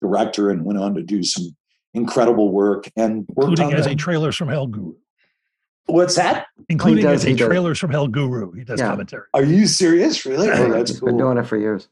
director 0.00 0.50
and 0.50 0.64
went 0.64 0.78
on 0.78 0.94
to 0.94 1.02
do 1.02 1.22
some 1.24 1.56
incredible 1.94 2.52
work 2.52 2.88
and 2.96 3.26
worked 3.30 3.50
Including 3.50 3.66
on 3.66 3.74
as 3.74 3.86
a 3.86 3.90
the- 3.90 3.94
trailers 3.96 4.36
from 4.36 4.48
Hell 4.48 4.66
guru. 4.68 4.94
What's 5.92 6.16
that? 6.16 6.46
Including 6.68 7.04
does, 7.04 7.20
as 7.20 7.24
a 7.26 7.30
he 7.30 7.34
does. 7.36 7.48
trailers 7.48 7.78
from 7.78 7.90
Hell 7.90 8.08
guru. 8.08 8.52
He 8.52 8.64
does 8.64 8.80
Yeah. 8.80 8.88
commentary. 8.88 9.24
Are 9.34 9.42
you 9.44 9.66
serious? 9.66 10.24
Really? 10.24 10.50
Oh, 10.50 10.70
that's 10.70 10.90
He's 10.92 11.00
been 11.00 11.16
doing 11.16 11.38
it 11.38 11.46
for 11.46 11.56
years. 11.56 11.88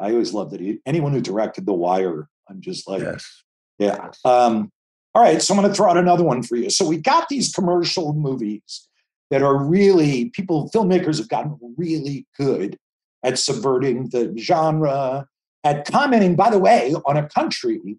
I 0.00 0.10
always 0.12 0.32
loved 0.32 0.52
that 0.52 0.60
he. 0.60 0.78
Anyone 0.86 1.12
who 1.12 1.20
directed 1.20 1.66
The 1.66 1.72
Wire, 1.72 2.28
I'm 2.48 2.60
just 2.60 2.88
like, 2.88 3.02
Yes. 3.02 3.42
yeah. 3.78 4.10
Um, 4.24 4.70
all 5.14 5.22
right, 5.22 5.40
so 5.42 5.54
I'm 5.54 5.60
going 5.60 5.70
to 5.70 5.76
throw 5.76 5.90
out 5.90 5.96
another 5.96 6.22
one 6.24 6.42
for 6.42 6.56
you. 6.56 6.70
So 6.70 6.86
we 6.86 6.98
got 6.98 7.28
these 7.28 7.52
commercial 7.52 8.12
movies 8.12 8.88
that 9.30 9.42
are 9.42 9.56
really 9.56 10.30
people, 10.30 10.70
filmmakers 10.74 11.18
have 11.18 11.28
gotten 11.28 11.58
really 11.76 12.26
good 12.38 12.76
at 13.24 13.38
subverting 13.38 14.08
the 14.10 14.32
genre, 14.38 15.26
at 15.64 15.86
commenting, 15.86 16.36
by 16.36 16.50
the 16.50 16.58
way, 16.58 16.94
on 17.06 17.16
a 17.16 17.28
country 17.28 17.96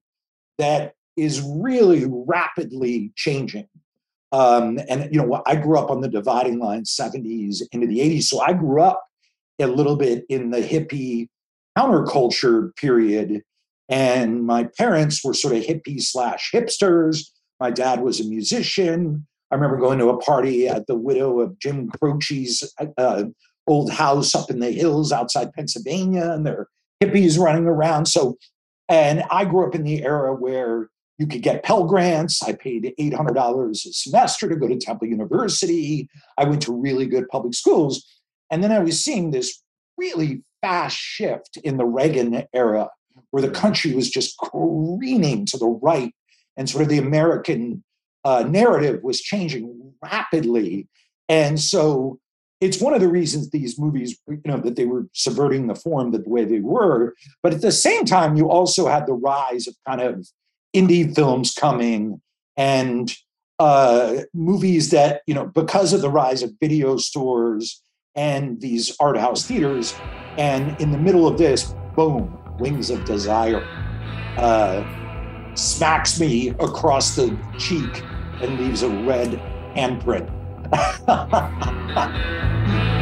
that 0.57 0.93
is 1.17 1.41
really 1.41 2.05
rapidly 2.07 3.12
changing. 3.15 3.67
Um, 4.32 4.80
and 4.88 5.13
you 5.13 5.22
know, 5.22 5.42
I 5.46 5.56
grew 5.56 5.78
up 5.80 5.89
on 5.89 6.02
the 6.02 6.08
dividing 6.08 6.60
line 6.60 6.84
70s 6.84 7.62
into 7.72 7.88
the 7.88 8.00
80s, 8.00 8.24
so 8.24 8.39
I 8.42 8.54
grew 8.54 8.82
up 8.82 9.04
a 9.60 9.68
little 9.68 9.96
bit 9.96 10.26
in 10.30 10.52
the 10.52 10.62
hippie 10.62 11.28
counterculture 11.78 12.76
period. 12.76 13.42
And 13.89 14.46
my 14.46 14.70
parents 14.78 15.24
were 15.24 15.34
sort 15.34 15.56
of 15.56 15.63
hippie 15.63 16.02
slash 16.02 16.52
hipsters. 16.54 17.30
My 17.60 17.72
dad 17.72 18.02
was 18.02 18.20
a 18.20 18.24
musician. 18.26 19.26
I 19.52 19.56
remember 19.56 19.78
going 19.78 19.98
to 20.00 20.10
a 20.10 20.18
party 20.18 20.68
at 20.68 20.86
the 20.86 20.96
widow 20.96 21.39
of 21.39 21.58
Jim 21.58 21.89
Croce's 21.89 22.72
uh, 22.98 23.24
old 23.68 23.92
house 23.92 24.36
up 24.36 24.50
in 24.50 24.60
the 24.60 24.72
hills 24.72 25.12
outside 25.12 25.54
Pennsylvania, 25.54 26.32
and 26.32 26.46
there 26.46 26.60
are 26.60 26.68
hippies 27.04 27.39
running 27.39 27.65
around. 27.65 28.06
So, 28.06 28.38
and 28.88 29.24
I 29.32 29.46
grew 29.46 29.65
up 29.65 29.76
in 29.76 29.84
the 29.84 30.04
era 30.04 30.36
where 30.36 30.89
you 31.19 31.27
could 31.27 31.43
get 31.43 31.63
Pell 31.63 31.84
Grants. 31.84 32.41
I 32.41 32.53
paid 32.53 32.93
$800 32.97 33.71
a 33.71 33.75
semester 33.75 34.47
to 34.47 34.55
go 34.55 34.67
to 34.67 34.77
Temple 34.77 35.08
University. 35.08 36.10
I 36.38 36.45
went 36.45 36.62
to 36.63 36.73
really 36.73 37.05
good 37.05 37.27
public 37.27 37.53
schools. 37.53 38.05
And 38.49 38.63
then 38.63 38.71
I 38.71 38.79
was 38.79 39.03
seeing 39.03 39.29
this 39.29 39.62
really 39.97 40.41
fast 40.62 40.97
shift 40.97 41.58
in 41.58 41.77
the 41.77 41.86
Reagan 41.86 42.45
era 42.53 42.89
where 43.32 43.41
the 43.41 43.51
country 43.51 43.93
was 43.93 44.10
just 44.10 44.38
careening 44.39 45.45
to 45.47 45.58
the 45.58 45.67
right 45.67 46.13
and 46.55 46.69
sort 46.69 46.84
of 46.84 46.89
the 46.89 46.97
American 46.97 47.84
uh, 48.23 48.45
narrative 48.47 49.03
was 49.03 49.21
changing 49.21 49.93
rapidly. 50.01 50.88
And 51.27 51.60
so 51.60 52.19
it's 52.62 52.82
one 52.82 52.93
of 52.93 53.01
the 53.01 53.10
reasons 53.10 53.49
these 53.49 53.77
movies, 53.77 54.17
you 54.27 54.41
know, 54.45 54.58
that 54.60 54.77
they 54.77 54.86
were 54.86 55.08
subverting 55.13 55.67
the 55.67 55.75
form 55.75 56.12
that 56.12 56.23
the 56.23 56.29
way 56.29 56.45
they 56.45 56.60
were. 56.60 57.13
But 57.43 57.53
at 57.53 57.62
the 57.62 57.71
same 57.71 58.05
time, 58.05 58.38
you 58.38 58.49
also 58.49 58.88
had 58.88 59.05
the 59.05 59.13
rise 59.13 59.67
of 59.67 59.75
kind 59.88 60.01
of 60.01 60.27
indie 60.75 61.13
films 61.13 61.53
coming 61.53 62.21
and 62.58 63.15
uh, 63.60 64.21
movies 64.34 64.89
that, 64.91 65.21
you 65.27 65.34
know, 65.34 65.45
because 65.47 65.93
of 65.93 66.01
the 66.01 66.10
rise 66.10 66.43
of 66.43 66.51
video 66.62 66.97
stores 66.97 67.82
and 68.15 68.60
these 68.62 68.95
art 68.99 69.17
house 69.17 69.45
theaters, 69.45 69.93
and 70.38 70.79
in 70.79 70.91
the 70.91 70.97
middle 70.97 71.27
of 71.27 71.38
this, 71.38 71.73
boom, 71.95 72.38
Wings 72.60 72.89
of 72.89 73.03
Desire 73.05 73.63
uh, 74.38 74.84
smacks 75.55 76.19
me 76.19 76.49
across 76.49 77.15
the 77.15 77.38
cheek 77.58 78.03
and 78.41 78.60
leaves 78.60 78.84
a 78.84 78.89
red 78.89 79.41
handprint. 79.75 80.29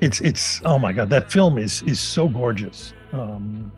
It's 0.00 0.20
it's 0.20 0.62
oh 0.64 0.78
my 0.78 0.92
god, 0.92 1.10
that 1.10 1.32
film 1.32 1.58
is 1.58 1.82
is 1.82 1.98
so 1.98 2.28
gorgeous. 2.28 2.92
Um 3.12 3.72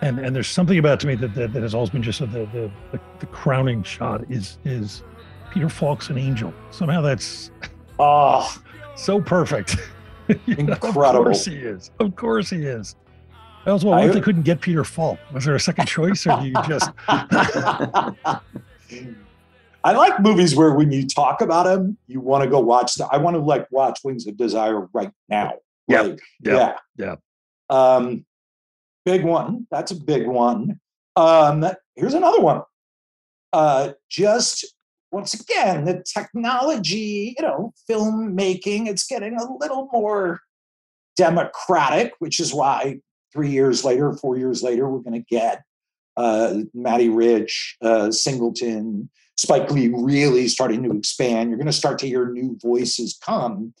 and 0.00 0.18
and 0.18 0.34
there's 0.34 0.48
something 0.48 0.78
about 0.78 0.98
to 1.00 1.06
me 1.06 1.14
that 1.16 1.34
that, 1.34 1.52
that 1.52 1.62
has 1.62 1.74
always 1.74 1.90
been 1.90 2.02
just 2.02 2.20
the, 2.20 2.26
the 2.26 2.70
the 2.92 3.00
the 3.18 3.26
crowning 3.26 3.82
shot 3.82 4.24
is 4.30 4.56
is 4.64 5.02
Peter 5.52 5.68
Falk's 5.68 6.08
an 6.08 6.16
angel. 6.16 6.54
Somehow 6.70 7.02
that's 7.02 7.50
oh 7.98 8.62
so 8.96 9.20
perfect. 9.20 9.76
Incredible. 10.46 11.04
Of 11.04 11.14
course 11.24 11.44
he 11.44 11.56
is. 11.56 11.90
Of 11.98 12.14
course 12.16 12.50
he 12.50 12.64
is. 12.64 12.96
That 13.64 13.72
was 13.72 13.84
what 13.84 14.02
if 14.04 14.10
I- 14.10 14.14
they 14.14 14.20
couldn't 14.20 14.42
get 14.42 14.60
Peter 14.60 14.84
Falk? 14.84 15.18
Was 15.32 15.44
there 15.44 15.54
a 15.54 15.60
second 15.60 15.86
choice, 15.86 16.26
or 16.26 16.40
do 16.40 16.46
you 16.46 16.54
just? 16.66 16.90
I 19.82 19.92
like 19.92 20.20
movies 20.20 20.54
where 20.54 20.72
when 20.74 20.92
you 20.92 21.06
talk 21.06 21.40
about 21.40 21.64
them, 21.64 21.96
you 22.06 22.20
want 22.20 22.44
to 22.44 22.50
go 22.50 22.60
watch 22.60 22.94
the 22.96 23.06
I 23.10 23.16
want 23.16 23.34
to 23.36 23.40
like 23.40 23.66
watch 23.70 24.00
Wings 24.04 24.26
of 24.26 24.36
Desire 24.36 24.86
right 24.92 25.10
now. 25.28 25.54
Yep, 25.88 26.04
Like, 26.06 26.20
yep, 26.42 26.78
yeah. 26.96 27.06
yeah. 27.06 27.16
Um, 27.96 28.24
big 29.06 29.24
one. 29.24 29.66
That's 29.70 29.90
a 29.90 29.96
big 29.96 30.26
one. 30.26 30.78
Um, 31.16 31.64
here's 31.96 32.14
another 32.14 32.40
one. 32.40 32.62
Uh, 33.52 33.92
just 34.08 34.74
once 35.12 35.34
again, 35.34 35.84
the 35.84 36.02
technology, 36.02 37.34
you 37.38 37.44
know, 37.44 37.72
filmmaking, 37.88 38.86
it's 38.86 39.06
getting 39.06 39.36
a 39.36 39.52
little 39.58 39.88
more 39.92 40.40
democratic, 41.16 42.14
which 42.18 42.40
is 42.40 42.54
why 42.54 43.00
three 43.32 43.50
years 43.50 43.84
later, 43.84 44.12
four 44.12 44.36
years 44.36 44.62
later, 44.62 44.88
we're 44.88 45.00
going 45.00 45.20
to 45.20 45.26
get 45.28 45.62
uh, 46.16 46.54
Matty 46.74 47.08
Rich, 47.08 47.76
uh, 47.82 48.10
Singleton, 48.10 49.10
Spike 49.36 49.70
Lee 49.70 49.88
really 49.88 50.48
starting 50.48 50.82
to 50.82 50.96
expand. 50.96 51.50
You're 51.50 51.58
going 51.58 51.66
to 51.66 51.72
start 51.72 51.98
to 52.00 52.06
hear 52.06 52.30
new 52.30 52.58
voices 52.62 53.18
come. 53.24 53.74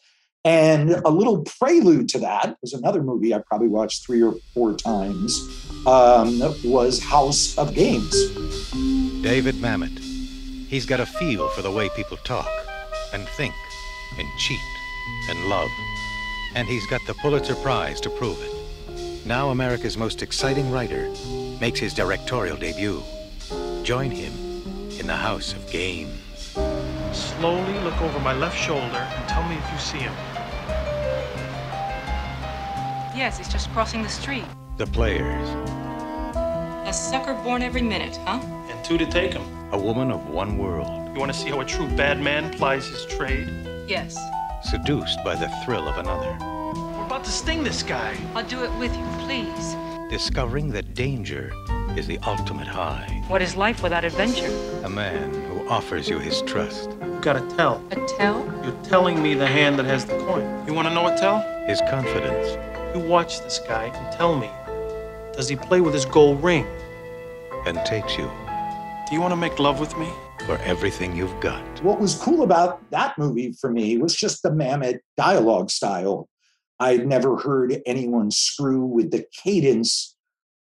And 0.44 0.92
a 1.04 1.10
little 1.10 1.42
prelude 1.42 2.08
to 2.10 2.18
that 2.20 2.56
was 2.62 2.72
another 2.72 3.02
movie 3.02 3.34
I 3.34 3.40
probably 3.46 3.68
watched 3.68 4.06
three 4.06 4.22
or 4.22 4.36
four 4.54 4.74
times. 4.74 5.46
Um, 5.86 6.40
was 6.64 7.02
House 7.02 7.58
of 7.58 7.74
Games. 7.74 8.10
David 9.22 9.56
Mamet. 9.56 10.09
He's 10.70 10.86
got 10.86 11.00
a 11.00 11.06
feel 11.06 11.48
for 11.48 11.62
the 11.62 11.70
way 11.72 11.88
people 11.96 12.16
talk 12.18 12.48
and 13.12 13.26
think 13.30 13.52
and 14.16 14.28
cheat 14.38 14.60
and 15.28 15.48
love. 15.48 15.68
And 16.54 16.68
he's 16.68 16.86
got 16.86 17.00
the 17.08 17.14
Pulitzer 17.14 17.56
Prize 17.56 18.00
to 18.02 18.08
prove 18.08 18.40
it. 18.40 19.26
Now 19.26 19.50
America's 19.50 19.96
most 19.96 20.22
exciting 20.22 20.70
writer 20.70 21.12
makes 21.60 21.80
his 21.80 21.92
directorial 21.92 22.56
debut. 22.56 23.02
Join 23.82 24.12
him 24.12 24.32
in 25.00 25.08
the 25.08 25.16
House 25.16 25.54
of 25.54 25.68
Games. 25.72 26.12
Slowly 27.12 27.76
look 27.80 28.00
over 28.00 28.20
my 28.20 28.32
left 28.34 28.56
shoulder 28.56 28.80
and 29.16 29.28
tell 29.28 29.42
me 29.48 29.56
if 29.56 29.72
you 29.72 29.78
see 29.78 29.98
him. 29.98 30.14
Yes, 33.12 33.38
he's 33.38 33.48
just 33.48 33.68
crossing 33.70 34.04
the 34.04 34.08
street. 34.08 34.44
The 34.76 34.86
Players. 34.86 35.48
A 36.86 36.92
sucker 36.92 37.34
born 37.42 37.60
every 37.60 37.82
minute, 37.82 38.16
huh? 38.18 38.38
And 38.70 38.84
two 38.84 38.98
to 38.98 39.06
take 39.06 39.32
him. 39.32 39.59
A 39.72 39.78
woman 39.78 40.10
of 40.10 40.28
one 40.28 40.58
world, 40.58 40.88
You 41.14 41.20
want 41.20 41.32
to 41.32 41.38
see 41.38 41.48
how 41.50 41.60
a 41.60 41.64
true 41.64 41.88
bad 41.96 42.20
man 42.20 42.52
plies 42.56 42.86
his 42.86 43.04
trade? 43.06 43.48
Yes. 43.88 44.16
seduced 44.62 45.24
by 45.24 45.34
the 45.34 45.48
thrill 45.64 45.88
of 45.88 45.96
another. 45.98 46.36
We're 46.40 47.06
about 47.06 47.24
to 47.24 47.30
sting 47.30 47.64
this 47.64 47.82
guy. 47.82 48.14
I'll 48.34 48.44
do 48.46 48.62
it 48.62 48.70
with 48.78 48.94
you, 48.96 49.04
please. 49.20 49.74
Discovering 50.10 50.70
that 50.72 50.94
danger 50.94 51.50
is 51.96 52.06
the 52.06 52.18
ultimate 52.26 52.66
high. 52.68 53.22
What 53.28 53.42
is 53.42 53.56
life 53.56 53.82
without 53.82 54.04
adventure? 54.04 54.50
A 54.84 54.88
man 54.90 55.32
who 55.48 55.66
offers 55.68 56.08
you 56.08 56.18
his 56.18 56.42
trust, 56.42 56.90
You 57.02 57.18
gotta 57.22 57.40
tell. 57.56 57.82
A 57.90 57.96
tell? 58.18 58.44
You're 58.64 58.82
telling 58.84 59.22
me 59.22 59.34
the 59.34 59.46
hand 59.46 59.78
that 59.78 59.86
has 59.86 60.04
the 60.04 60.18
coin. 60.18 60.44
You 60.66 60.74
want 60.74 60.88
to 60.88 60.94
know 60.94 61.02
what 61.02 61.16
tell? 61.16 61.40
his 61.66 61.80
confidence, 61.90 62.58
You 62.94 63.00
watch 63.08 63.40
this 63.40 63.58
guy 63.66 63.84
and 63.86 64.12
tell 64.16 64.36
me. 64.38 64.50
Does 65.32 65.48
he 65.48 65.56
play 65.56 65.80
with 65.80 65.94
his 65.94 66.04
gold 66.04 66.42
ring? 66.42 66.66
and 67.66 67.76
takes 67.84 68.16
you 68.16 68.30
Do 69.10 69.16
you 69.16 69.20
want 69.20 69.32
to 69.32 69.36
make 69.36 69.58
love 69.58 69.80
with 69.80 69.98
me? 69.98 70.08
for 70.46 70.58
everything 70.58 71.14
you've 71.14 71.38
got. 71.40 71.62
What 71.82 72.00
was 72.00 72.14
cool 72.14 72.42
about 72.42 72.90
that 72.90 73.16
movie 73.18 73.52
for 73.52 73.70
me 73.70 73.98
was 73.98 74.14
just 74.14 74.42
the 74.42 74.50
Mamet 74.50 75.00
dialogue 75.16 75.70
style. 75.70 76.28
I'd 76.78 77.06
never 77.06 77.36
heard 77.36 77.80
anyone 77.86 78.30
screw 78.30 78.84
with 78.84 79.10
the 79.10 79.24
cadence 79.32 80.16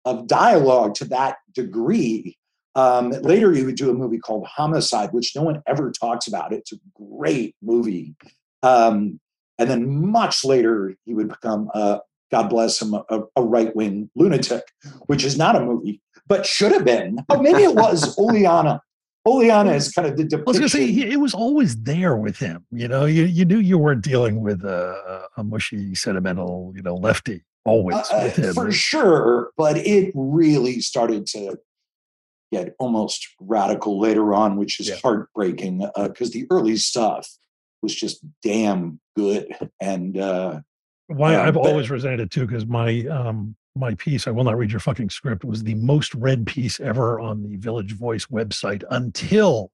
of 0.06 0.28
dialogue 0.28 0.96
to 0.96 1.06
that 1.06 1.38
degree. 1.54 2.38
Um, 2.76 3.10
later, 3.10 3.52
he 3.52 3.64
would 3.64 3.76
do 3.76 3.90
a 3.90 3.94
movie 3.94 4.20
called 4.20 4.48
Homicide, 4.48 5.12
which 5.12 5.36
no 5.36 5.44
one 5.44 5.62
ever 5.68 5.92
talks 5.92 6.28
about. 6.28 6.54
It's 6.54 6.72
a 6.72 6.78
great 6.96 7.56
movie. 7.62 8.16
Um, 8.62 9.20
and 9.58 9.70
then 9.70 10.08
much 10.12 10.46
later, 10.46 10.96
he 11.06 11.14
would 11.14 11.30
become, 11.30 11.70
uh, 11.74 12.00
God 12.32 12.50
bless 12.50 12.82
him, 12.82 12.94
a, 12.94 13.22
a 13.36 13.44
right 13.44 13.76
wing 13.76 14.10
lunatic, 14.16 14.64
which 15.08 15.24
is 15.24 15.38
not 15.38 15.56
a 15.56 15.66
movie, 15.66 16.02
but 16.28 16.46
should 16.46 16.72
have 16.72 16.86
been. 16.86 17.20
Oh, 17.30 17.42
maybe 17.42 17.64
it 17.64 17.76
was 17.76 18.18
Oleanna. 18.20 18.82
Oleanna 19.26 19.72
is 19.72 19.92
kind 19.92 20.08
of 20.08 20.18
the 20.18 20.24
I 20.38 20.44
was 20.46 20.58
going 20.58 20.64
to 20.64 20.70
say 20.70 20.92
he- 20.92 21.10
it 21.12 21.20
was 21.20 21.34
always 21.34 21.78
there 21.84 22.18
with 22.18 22.38
him. 22.38 22.66
You 22.72 22.88
know, 22.90 23.06
you 23.06 23.24
you 23.24 23.46
knew 23.46 23.60
you 23.60 23.78
weren't 23.78 24.04
dealing 24.04 24.42
with 24.42 24.64
a, 24.66 25.28
a 25.38 25.44
mushy, 25.44 25.96
sentimental, 25.96 26.74
you 26.76 26.82
know, 26.82 26.96
lefty. 26.96 27.44
Always 27.66 27.96
Uh, 27.96 28.16
uh, 28.16 28.24
with 28.24 28.36
him. 28.36 28.54
for 28.54 28.72
sure, 28.74 29.52
but 29.56 29.78
it 29.78 30.12
really 30.14 30.82
started 30.82 31.26
to 31.28 31.58
get 32.52 32.76
almost 32.80 33.26
radical 33.40 33.98
later 34.00 34.34
on, 34.34 34.58
which 34.58 34.80
is 34.82 34.92
heartbreaking 35.02 35.88
because 35.98 36.32
the 36.32 36.46
early 36.52 36.76
stuff 36.76 37.28
was 37.82 37.96
just 37.96 38.20
damn 38.44 39.00
good. 39.18 39.48
And 39.82 40.18
uh, 40.18 40.60
Why 41.08 41.36
um, 41.36 41.48
I've 41.48 41.54
but- 41.54 41.66
always 41.66 41.90
resented 41.90 42.20
it 42.20 42.32
too, 42.32 42.46
because 42.46 42.66
my 42.66 43.06
um 43.08 43.56
my 43.76 43.96
piece, 43.96 44.28
I 44.28 44.32
will 44.32 44.44
not 44.44 44.58
read 44.58 44.72
your 44.72 44.80
fucking 44.80 45.10
script, 45.10 45.44
was 45.44 45.64
the 45.64 45.76
most 45.76 46.14
read 46.16 46.46
piece 46.46 46.80
ever 46.80 47.20
on 47.20 47.44
the 47.44 47.56
Village 47.58 47.94
Voice 47.94 48.28
website 48.28 48.84
until 48.92 49.72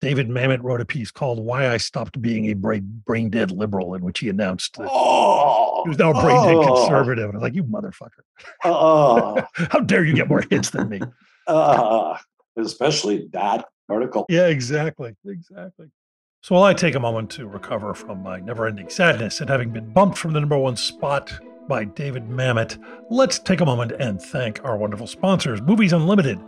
David 0.00 0.28
Mamet 0.28 0.62
wrote 0.62 0.80
a 0.80 0.84
piece 0.84 1.10
called 1.10 1.38
"Why 1.38 1.68
I 1.68 1.76
Stopped 1.76 2.20
Being 2.20 2.50
a 2.50 2.54
Brain, 2.54 3.02
brain 3.06 3.30
Dead 3.30 3.50
Liberal," 3.50 3.94
in 3.94 4.02
which 4.02 4.18
he 4.18 4.28
announced 4.28 4.76
that 4.76 4.88
oh, 4.90 5.82
he 5.84 5.88
was 5.90 5.98
now 5.98 6.10
a 6.10 6.20
brain 6.20 6.42
dead 6.44 6.56
oh, 6.56 6.74
conservative. 6.74 7.24
And 7.26 7.34
I 7.34 7.36
was 7.36 7.42
like, 7.42 7.54
"You 7.54 7.64
motherfucker! 7.64 8.22
uh, 8.64 9.42
How 9.70 9.80
dare 9.80 10.04
you 10.04 10.14
get 10.14 10.28
more 10.28 10.44
hits 10.50 10.70
than 10.70 10.88
me?" 10.88 11.00
uh, 11.46 12.18
especially 12.56 13.28
that 13.32 13.66
article. 13.88 14.26
Yeah, 14.28 14.48
exactly. 14.48 15.14
Exactly. 15.24 15.88
So 16.42 16.56
while 16.56 16.64
I 16.64 16.74
take 16.74 16.96
a 16.96 17.00
moment 17.00 17.30
to 17.32 17.46
recover 17.46 17.94
from 17.94 18.24
my 18.24 18.40
never 18.40 18.66
ending 18.66 18.88
sadness 18.88 19.40
at 19.40 19.48
having 19.48 19.70
been 19.70 19.92
bumped 19.92 20.18
from 20.18 20.32
the 20.32 20.40
number 20.40 20.58
one 20.58 20.76
spot 20.76 21.32
by 21.68 21.84
David 21.84 22.28
Mamet, 22.28 22.78
let's 23.10 23.38
take 23.38 23.60
a 23.60 23.64
moment 23.64 23.92
and 23.92 24.20
thank 24.20 24.64
our 24.64 24.76
wonderful 24.76 25.06
sponsors, 25.06 25.60
Movies 25.62 25.92
Unlimited. 25.92 26.38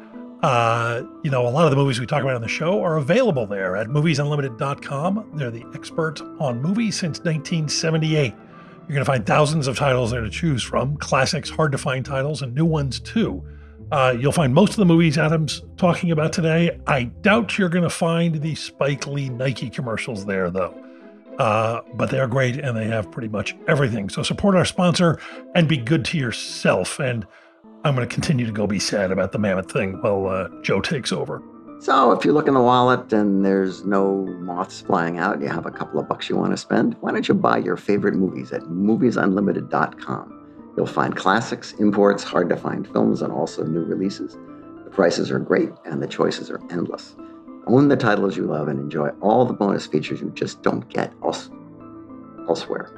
Uh, 0.43 1.03
you 1.23 1.31
know, 1.31 1.47
a 1.47 1.49
lot 1.49 1.65
of 1.65 1.71
the 1.71 1.77
movies 1.77 1.99
we 1.99 2.07
talk 2.07 2.23
about 2.23 2.35
on 2.35 2.43
the 2.43 2.49
show 2.49 2.83
are 2.83 2.97
available 2.97 3.47
there 3.47 3.77
at 3.77 3.87
moviesunlimited.com. 3.87 5.31
They're 5.35 5.51
the 5.51 5.65
experts 5.75 6.21
on 6.21 6.61
movies 6.61 6.97
since 6.97 7.19
1978. 7.21 8.35
You're 8.35 8.89
going 8.89 8.99
to 8.99 9.05
find 9.05 9.25
thousands 9.25 9.67
of 9.67 9.77
titles 9.79 10.11
there 10.11 10.21
to 10.21 10.29
choose 10.29 10.63
from, 10.63 10.99
classics, 10.99 11.49
hard 11.49 11.73
to 11.73 11.79
find 11.79 12.05
titles, 12.05 12.43
and 12.43 12.55
new 12.55 12.67
ones 12.67 13.01
too. 13.01 13.43
Uh, 13.91 14.15
you'll 14.19 14.33
find 14.33 14.53
most 14.53 14.71
of 14.71 14.77
the 14.77 14.85
movies 14.85 15.17
Adam's 15.17 15.63
talking 15.79 16.11
about 16.11 16.33
today. 16.33 16.79
I 16.87 17.05
doubt 17.05 17.57
you're 17.57 17.71
going 17.71 17.85
to 17.85 17.91
find 17.91 18.43
the 18.43 18.55
Spike 18.55 19.07
Lee 19.07 19.31
Nike 19.31 19.71
commercials 19.71 20.27
there, 20.27 20.51
though. 20.51 20.84
Uh, 21.39 21.81
but 21.95 22.11
they 22.11 22.21
are 22.21 22.27
great 22.27 22.59
and 22.59 22.77
they 22.77 22.87
have 22.87 23.11
pretty 23.11 23.29
much 23.29 23.57
everything. 23.67 24.09
So 24.09 24.23
support 24.23 24.55
our 24.55 24.65
sponsor 24.65 25.19
and 25.55 25.69
be 25.69 25.77
good 25.77 26.05
to 26.07 26.19
yourself. 26.19 27.01
And 27.01 27.27
I'm 27.85 27.95
going 27.95 28.09
to 28.09 28.13
continue 28.13 28.47
to 28.47 28.53
go 28.53 28.67
be 28.67 28.79
sad 28.79 29.11
about 29.11 29.33
the 29.33 29.39
Mamet 29.39 29.71
thing 29.71 30.01
while 30.01 30.27
uh, 30.27 30.49
Joe 30.63 30.81
takes 30.81 31.13
over. 31.13 31.43
So 31.81 32.13
if 32.13 32.25
you 32.25 32.33
look 32.33 32.49
in 32.49 32.55
the 32.55 32.63
wallet 32.63 33.13
and 33.13 33.45
there's 33.45 33.85
no 33.85 34.25
moths 34.41 34.81
flying 34.81 35.19
out, 35.19 35.41
you 35.41 35.49
have 35.49 35.67
a 35.67 35.71
couple 35.71 36.01
of 36.01 36.09
bucks 36.09 36.31
you 36.31 36.37
want 36.37 36.53
to 36.53 36.57
spend, 36.57 36.97
why 37.01 37.13
don't 37.13 37.29
you 37.29 37.35
buy 37.35 37.59
your 37.59 37.77
favorite 37.77 38.15
movies 38.15 38.53
at 38.53 38.63
moviesunlimited.com? 38.63 40.41
You'll 40.77 40.87
find 40.87 41.15
classics, 41.15 41.73
imports, 41.73 42.25
hard 42.25 42.49
to 42.49 42.57
find 42.57 42.89
films, 42.89 43.23
and 43.23 43.33
also 43.33 43.65
new 43.65 43.85
releases. 43.85 44.37
The 44.85 44.91
prices 44.91 45.31
are 45.31 45.39
great 45.39 45.71
and 45.85 46.03
the 46.03 46.07
choices 46.07 46.51
are 46.51 46.61
endless. 46.71 47.15
Own 47.67 47.89
the 47.89 47.97
titles 47.97 48.37
you 48.37 48.45
love 48.45 48.69
and 48.69 48.79
enjoy 48.79 49.09
all 49.21 49.45
the 49.47 49.53
bonus 49.55 49.87
features 49.87 50.21
you 50.21 50.31
just 50.31 50.63
don't 50.63 50.89
get 50.91 51.13
else- 51.23 51.51
elsewhere. 52.49 52.91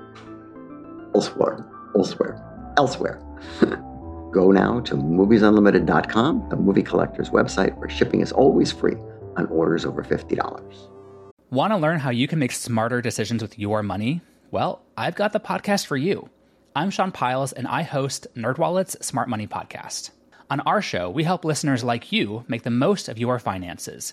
Elsewhere. 1.14 1.64
Elsewhere. 1.94 2.72
Elsewhere. 2.76 3.22
Go 4.32 4.50
now 4.50 4.80
to 4.80 4.94
moviesunlimited.com, 4.96 6.48
the 6.50 6.56
movie 6.56 6.82
collector's 6.82 7.30
website 7.30 7.76
where 7.78 7.88
shipping 7.88 8.20
is 8.20 8.32
always 8.32 8.72
free 8.72 8.96
on 9.36 9.46
orders 9.46 9.84
over 9.84 10.02
$50. 10.02 10.88
Want 11.50 11.72
to 11.72 11.76
learn 11.76 12.00
how 12.00 12.10
you 12.10 12.26
can 12.26 12.38
make 12.38 12.52
smarter 12.52 13.00
decisions 13.00 13.40
with 13.40 13.58
your 13.58 13.82
money? 13.82 14.20
Well, 14.50 14.82
I've 14.96 15.14
got 15.14 15.32
the 15.32 15.40
podcast 15.40 15.86
for 15.86 15.96
you. 15.96 16.28
I'm 16.74 16.90
Sean 16.90 17.12
Pyles, 17.12 17.52
and 17.52 17.66
I 17.66 17.82
host 17.82 18.26
NerdWallet's 18.36 19.06
Smart 19.06 19.28
Money 19.28 19.46
Podcast. 19.46 20.10
On 20.50 20.60
our 20.60 20.82
show, 20.82 21.08
we 21.08 21.24
help 21.24 21.44
listeners 21.44 21.82
like 21.82 22.12
you 22.12 22.44
make 22.48 22.62
the 22.62 22.70
most 22.70 23.08
of 23.08 23.18
your 23.18 23.38
finances. 23.38 24.12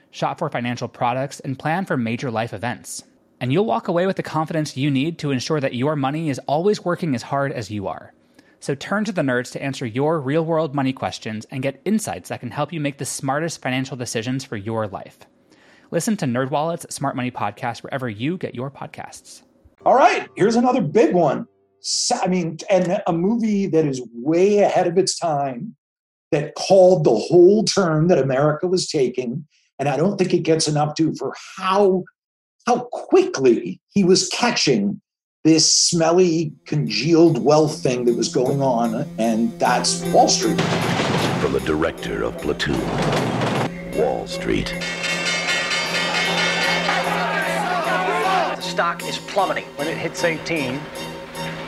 shop 0.11 0.39
for 0.39 0.49
financial 0.49 0.87
products, 0.87 1.39
and 1.39 1.57
plan 1.57 1.85
for 1.85 1.97
major 1.97 2.29
life 2.29 2.53
events. 2.53 3.03
And 3.39 3.51
you'll 3.51 3.65
walk 3.65 3.87
away 3.87 4.05
with 4.05 4.17
the 4.17 4.23
confidence 4.23 4.77
you 4.77 4.91
need 4.91 5.17
to 5.19 5.31
ensure 5.31 5.59
that 5.59 5.73
your 5.73 5.95
money 5.95 6.29
is 6.29 6.39
always 6.47 6.85
working 6.85 7.15
as 7.15 7.23
hard 7.23 7.51
as 7.51 7.71
you 7.71 7.87
are. 7.87 8.13
So 8.59 8.75
turn 8.75 9.05
to 9.05 9.11
the 9.11 9.23
nerds 9.23 9.51
to 9.53 9.63
answer 9.63 9.87
your 9.87 10.21
real 10.21 10.45
world 10.45 10.75
money 10.75 10.93
questions 10.93 11.47
and 11.49 11.63
get 11.63 11.81
insights 11.83 12.29
that 12.29 12.41
can 12.41 12.51
help 12.51 12.71
you 12.71 12.79
make 12.79 12.99
the 12.99 13.05
smartest 13.05 13.59
financial 13.59 13.97
decisions 13.97 14.43
for 14.43 14.57
your 14.57 14.87
life. 14.87 15.17
Listen 15.89 16.15
to 16.17 16.25
NerdWallet's 16.25 16.93
Smart 16.93 17.15
Money 17.15 17.31
Podcast 17.31 17.81
wherever 17.81 18.07
you 18.07 18.37
get 18.37 18.53
your 18.53 18.69
podcasts. 18.69 19.41
All 19.83 19.95
right, 19.95 20.29
here's 20.35 20.55
another 20.55 20.81
big 20.81 21.15
one. 21.15 21.47
I 22.13 22.27
mean, 22.27 22.59
and 22.69 23.01
a 23.07 23.13
movie 23.13 23.65
that 23.65 23.85
is 23.85 24.01
way 24.13 24.59
ahead 24.59 24.85
of 24.85 24.99
its 24.99 25.17
time 25.17 25.75
that 26.31 26.53
called 26.53 27.03
the 27.03 27.15
whole 27.15 27.63
turn 27.63 28.07
that 28.07 28.19
America 28.19 28.67
was 28.67 28.87
taking. 28.87 29.47
And 29.81 29.89
I 29.89 29.97
don't 29.97 30.15
think 30.15 30.31
it 30.31 30.43
gets 30.43 30.67
enough 30.67 30.93
due 30.93 31.15
for 31.15 31.33
how 31.57 32.03
how 32.67 32.81
quickly 32.91 33.81
he 33.89 34.03
was 34.03 34.29
catching 34.29 35.01
this 35.43 35.73
smelly, 35.73 36.53
congealed 36.67 37.43
wealth 37.43 37.81
thing 37.81 38.05
that 38.05 38.15
was 38.15 38.29
going 38.29 38.61
on, 38.61 39.07
and 39.17 39.51
that's 39.59 40.05
Wall 40.13 40.27
Street. 40.27 40.61
From 41.41 41.53
the 41.53 41.61
director 41.61 42.21
of 42.21 42.37
Platoon, 42.37 42.79
Wall 43.97 44.27
Street. 44.27 44.67
The 48.55 48.61
stock 48.61 49.03
is 49.09 49.17
plummeting. 49.17 49.65
When 49.77 49.87
it 49.87 49.97
hits 49.97 50.23
18, 50.23 50.79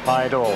buy 0.05 0.25
it 0.25 0.35
all. 0.35 0.55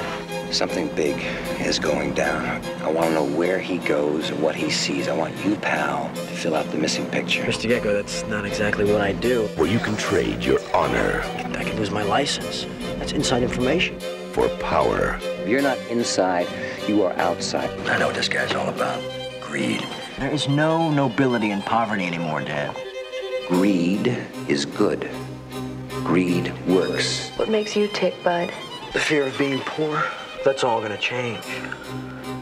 Something 0.51 0.87
big 0.95 1.15
is 1.59 1.77
going 1.79 2.13
down. 2.13 2.63
I 2.81 2.91
want 2.91 3.09
to 3.09 3.13
know 3.13 3.25
where 3.25 3.59
he 3.59 3.77
goes 3.77 4.29
and 4.29 4.41
what 4.41 4.55
he 4.55 4.69
sees. 4.69 5.07
I 5.07 5.15
want 5.15 5.35
you, 5.45 5.55
pal, 5.57 6.09
to 6.13 6.21
fill 6.21 6.55
out 6.55 6.69
the 6.71 6.77
missing 6.77 7.05
picture. 7.07 7.43
Mr. 7.43 7.69
Gekko, 7.69 7.93
that's 7.93 8.23
not 8.27 8.45
exactly 8.45 8.85
what 8.85 9.01
I 9.01 9.11
do. 9.11 9.47
Where 9.55 9.67
you 9.67 9.79
can 9.79 9.97
trade 9.97 10.43
your 10.43 10.59
honor 10.73 11.21
I 11.57 11.63
could 11.63 11.79
lose 11.79 11.89
my 11.89 12.03
license. 12.03 12.67
That's 12.99 13.13
inside 13.13 13.41
information. 13.41 13.99
for 14.31 14.47
power. 14.59 15.17
If 15.21 15.47
you're 15.47 15.63
not 15.63 15.79
inside, 15.89 16.47
you 16.87 17.01
are 17.03 17.13
outside. 17.13 17.71
I 17.89 17.97
know 17.97 18.07
what 18.07 18.15
this 18.15 18.29
guy's 18.29 18.53
all 18.53 18.69
about. 18.69 19.01
Greed. 19.41 19.83
There 20.19 20.29
is 20.29 20.47
no 20.47 20.91
nobility 20.91 21.49
in 21.49 21.63
poverty 21.63 22.05
anymore, 22.05 22.41
Dad. 22.41 22.75
Greed 23.47 24.15
is 24.47 24.65
good. 24.65 25.09
Greed 26.03 26.53
works. 26.67 27.29
What 27.37 27.49
makes 27.49 27.75
you 27.75 27.87
tick, 27.87 28.13
Bud? 28.23 28.51
The 28.93 28.99
fear 28.99 29.23
of 29.23 29.35
being 29.39 29.59
poor, 29.61 30.03
that's 30.47 30.63
all 30.63 30.79
gonna 30.79 30.97
change. 30.97 31.43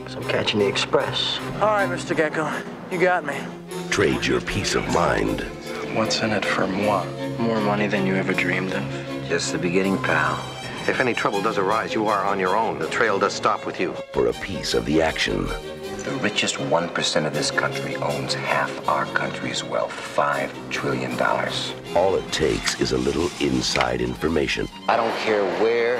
So 0.08 0.20
I'm 0.20 0.28
catching 0.28 0.60
the 0.60 0.68
express. 0.68 1.40
All 1.56 1.74
right, 1.74 1.90
Mr. 1.90 2.16
Gekko, 2.16 2.64
you 2.92 3.00
got 3.00 3.26
me. 3.26 3.36
Trade 3.90 4.24
your 4.28 4.42
peace 4.42 4.76
of 4.76 4.86
mind 4.94 5.42
What's 5.96 6.22
in 6.22 6.32
it 6.32 6.46
for 6.46 6.68
moi? 6.68 7.04
More 7.40 7.60
money 7.62 7.88
than 7.88 8.06
you 8.06 8.14
ever 8.16 8.34
dreamed 8.34 8.74
of. 8.74 8.84
Just 9.28 9.54
the 9.54 9.58
beginning, 9.58 9.98
pal. 9.98 10.38
If 10.88 11.00
any 11.00 11.14
trouble 11.14 11.42
does 11.42 11.58
arise, 11.58 11.94
you 11.96 12.06
are 12.08 12.26
on 12.26 12.38
your 12.38 12.56
own. 12.56 12.78
The 12.80 12.90
trail 12.90 13.18
does 13.18 13.34
stop 13.34 13.66
with 13.66 13.80
you. 13.80 13.96
for 14.12 14.28
a 14.28 14.34
piece 14.34 14.74
of 14.74 14.86
the 14.86 15.02
action. 15.02 15.48
The 16.04 16.20
richest 16.22 16.56
1% 16.56 17.26
of 17.26 17.34
this 17.34 17.50
country 17.50 17.96
owns 17.96 18.34
half 18.34 18.88
our 18.88 19.06
country's 19.06 19.64
wealth. 19.64 19.94
$5 20.16 20.52
trillion. 20.70 21.20
All 21.96 22.16
it 22.16 22.32
takes 22.32 22.80
is 22.82 22.92
a 22.92 22.98
little 22.98 23.32
inside 23.40 24.02
information, 24.02 24.68
I 24.90 24.98
don't 24.98 25.16
care 25.20 25.46
where 25.64 25.98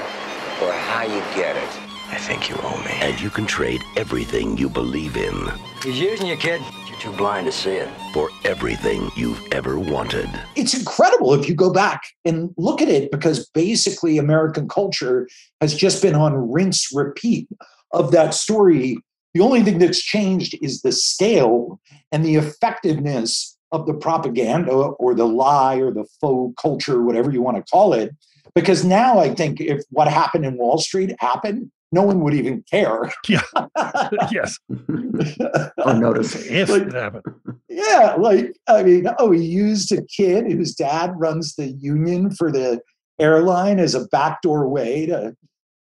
or 0.62 0.72
how 0.72 1.02
you 1.02 1.20
get 1.34 1.56
it. 1.56 1.85
I 2.10 2.18
think 2.18 2.48
you 2.48 2.56
owe 2.62 2.78
me. 2.84 2.92
and 3.00 3.20
you 3.20 3.30
can 3.30 3.46
trade 3.46 3.82
everything 3.96 4.56
you 4.56 4.68
believe 4.68 5.16
in 5.16 5.34
He's 5.82 6.00
using 6.00 6.26
you, 6.26 6.36
kid. 6.36 6.60
You're 6.88 6.98
too 6.98 7.12
blind 7.12 7.46
to 7.46 7.52
see 7.52 7.72
it. 7.72 7.88
for 8.12 8.30
everything 8.44 9.10
you've 9.16 9.40
ever 9.52 9.78
wanted. 9.78 10.28
it's 10.56 10.74
incredible 10.74 11.34
if 11.34 11.48
you 11.48 11.54
go 11.54 11.72
back 11.72 12.02
and 12.24 12.50
look 12.56 12.80
at 12.80 12.88
it 12.88 13.10
because 13.10 13.48
basically 13.50 14.18
American 14.18 14.68
culture 14.68 15.28
has 15.60 15.74
just 15.74 16.00
been 16.02 16.14
on 16.14 16.50
rinse 16.50 16.88
repeat 16.94 17.48
of 17.92 18.10
that 18.12 18.34
story. 18.34 18.98
The 19.34 19.40
only 19.42 19.62
thing 19.62 19.78
that's 19.78 20.00
changed 20.02 20.56
is 20.62 20.82
the 20.82 20.92
scale 20.92 21.78
and 22.12 22.24
the 22.24 22.36
effectiveness 22.36 23.56
of 23.72 23.86
the 23.86 23.94
propaganda 23.94 24.72
or 24.72 25.14
the 25.14 25.26
lie 25.26 25.76
or 25.76 25.90
the 25.92 26.06
faux 26.20 26.54
culture, 26.60 27.02
whatever 27.02 27.30
you 27.30 27.42
want 27.42 27.56
to 27.58 27.62
call 27.70 27.92
it. 27.92 28.14
Because 28.54 28.84
now 28.84 29.18
I 29.18 29.34
think 29.34 29.60
if 29.60 29.82
what 29.90 30.08
happened 30.08 30.46
in 30.46 30.56
Wall 30.56 30.78
Street 30.78 31.14
happened, 31.20 31.70
no 31.92 32.02
one 32.02 32.20
would 32.20 32.34
even 32.34 32.62
care. 32.70 33.12
Yeah. 33.28 33.42
yes. 34.30 34.58
or 34.70 35.94
notice. 35.94 36.34
If 36.46 36.68
Like- 36.70 36.82
it 36.82 36.92
happened. 36.92 37.24
Yeah, 37.68 38.14
like 38.18 38.56
I 38.68 38.82
mean, 38.82 39.06
oh, 39.18 39.32
he 39.32 39.44
used 39.44 39.92
a 39.92 40.02
kid 40.06 40.50
whose 40.50 40.74
dad 40.74 41.12
runs 41.16 41.54
the 41.56 41.66
union 41.68 42.30
for 42.30 42.50
the 42.50 42.80
airline 43.18 43.78
as 43.78 43.94
a 43.94 44.06
backdoor 44.08 44.66
way 44.68 45.06
to 45.06 45.34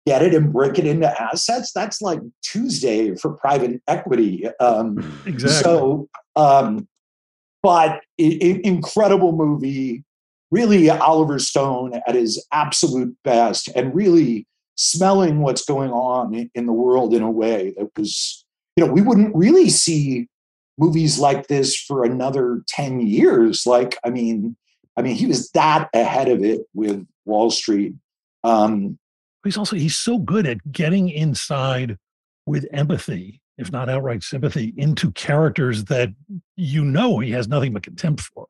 get 0.05 0.21
it 0.21 0.33
and 0.33 0.51
break 0.53 0.79
it 0.79 0.85
into 0.85 1.09
assets. 1.21 1.71
That's 1.73 2.01
like 2.01 2.19
Tuesday 2.41 3.15
for 3.15 3.33
private 3.33 3.81
equity. 3.87 4.47
Um, 4.59 4.97
Exactly. 5.25 5.61
So, 5.61 6.07
um, 6.35 6.87
but 7.61 8.01
incredible 8.17 9.33
movie. 9.33 10.03
Really, 10.51 10.89
Oliver 10.89 11.39
Stone 11.39 11.99
at 12.07 12.15
his 12.15 12.45
absolute 12.53 13.15
best, 13.23 13.69
and 13.75 13.93
really 13.95 14.45
smelling 14.75 15.39
what's 15.41 15.65
going 15.65 15.91
on 15.91 16.49
in 16.53 16.65
the 16.65 16.73
world 16.73 17.13
in 17.13 17.21
a 17.21 17.31
way 17.31 17.73
that 17.77 17.89
was, 17.97 18.45
you 18.75 18.85
know, 18.85 18.91
we 18.91 19.01
wouldn't 19.01 19.35
really 19.35 19.69
see 19.69 20.27
movies 20.77 21.19
like 21.19 21.47
this 21.47 21.77
for 21.77 22.03
another 22.03 22.61
10 22.69 23.01
years. 23.01 23.65
Like, 23.65 23.97
I 24.03 24.09
mean, 24.09 24.55
I 24.97 25.01
mean, 25.01 25.15
he 25.15 25.25
was 25.25 25.49
that 25.51 25.89
ahead 25.93 26.27
of 26.27 26.43
it 26.43 26.61
with 26.73 27.05
Wall 27.25 27.51
Street. 27.51 27.93
Um, 28.43 28.97
he's 29.43 29.57
also 29.57 29.75
he's 29.75 29.97
so 29.97 30.17
good 30.17 30.45
at 30.45 30.71
getting 30.71 31.09
inside 31.09 31.97
with 32.45 32.67
empathy 32.71 33.41
if 33.57 33.71
not 33.71 33.89
outright 33.89 34.23
sympathy 34.23 34.73
into 34.77 35.11
characters 35.11 35.85
that 35.85 36.09
you 36.55 36.83
know 36.83 37.19
he 37.19 37.31
has 37.31 37.47
nothing 37.47 37.73
but 37.73 37.83
contempt 37.83 38.21
for 38.21 38.47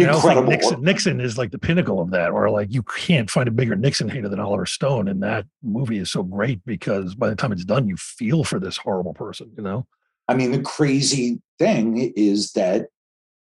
You 0.00 0.06
know, 0.06 0.18
like 0.18 0.44
Nixon, 0.44 0.82
Nixon 0.82 1.20
is 1.20 1.38
like 1.38 1.50
the 1.50 1.58
pinnacle 1.58 2.00
of 2.00 2.10
that, 2.10 2.30
or 2.30 2.50
like 2.50 2.72
you 2.72 2.82
can't 2.82 3.30
find 3.30 3.48
a 3.48 3.52
bigger 3.52 3.76
Nixon 3.76 4.08
hater 4.08 4.28
than 4.28 4.40
Oliver 4.40 4.66
Stone. 4.66 5.08
And 5.08 5.22
that 5.22 5.46
movie 5.62 5.98
is 5.98 6.10
so 6.10 6.22
great 6.22 6.64
because 6.64 7.14
by 7.14 7.28
the 7.28 7.36
time 7.36 7.52
it's 7.52 7.64
done, 7.64 7.88
you 7.88 7.96
feel 7.96 8.44
for 8.44 8.58
this 8.58 8.76
horrible 8.76 9.14
person, 9.14 9.50
you 9.56 9.62
know? 9.62 9.86
I 10.28 10.34
mean, 10.34 10.52
the 10.52 10.62
crazy 10.62 11.40
thing 11.58 12.12
is 12.16 12.52
that 12.52 12.86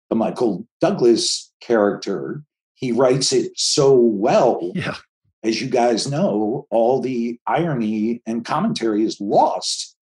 the 0.09 0.15
Michael 0.15 0.67
Douglas 0.81 1.51
character, 1.61 2.43
he 2.75 2.91
writes 2.91 3.31
it 3.33 3.51
so 3.55 3.93
well. 3.93 4.71
Yeah. 4.75 4.95
As 5.43 5.61
you 5.61 5.69
guys 5.69 6.09
know, 6.09 6.67
all 6.71 7.01
the 7.01 7.39
irony 7.45 8.21
and 8.25 8.43
commentary 8.43 9.03
is 9.03 9.21
lost. 9.21 9.94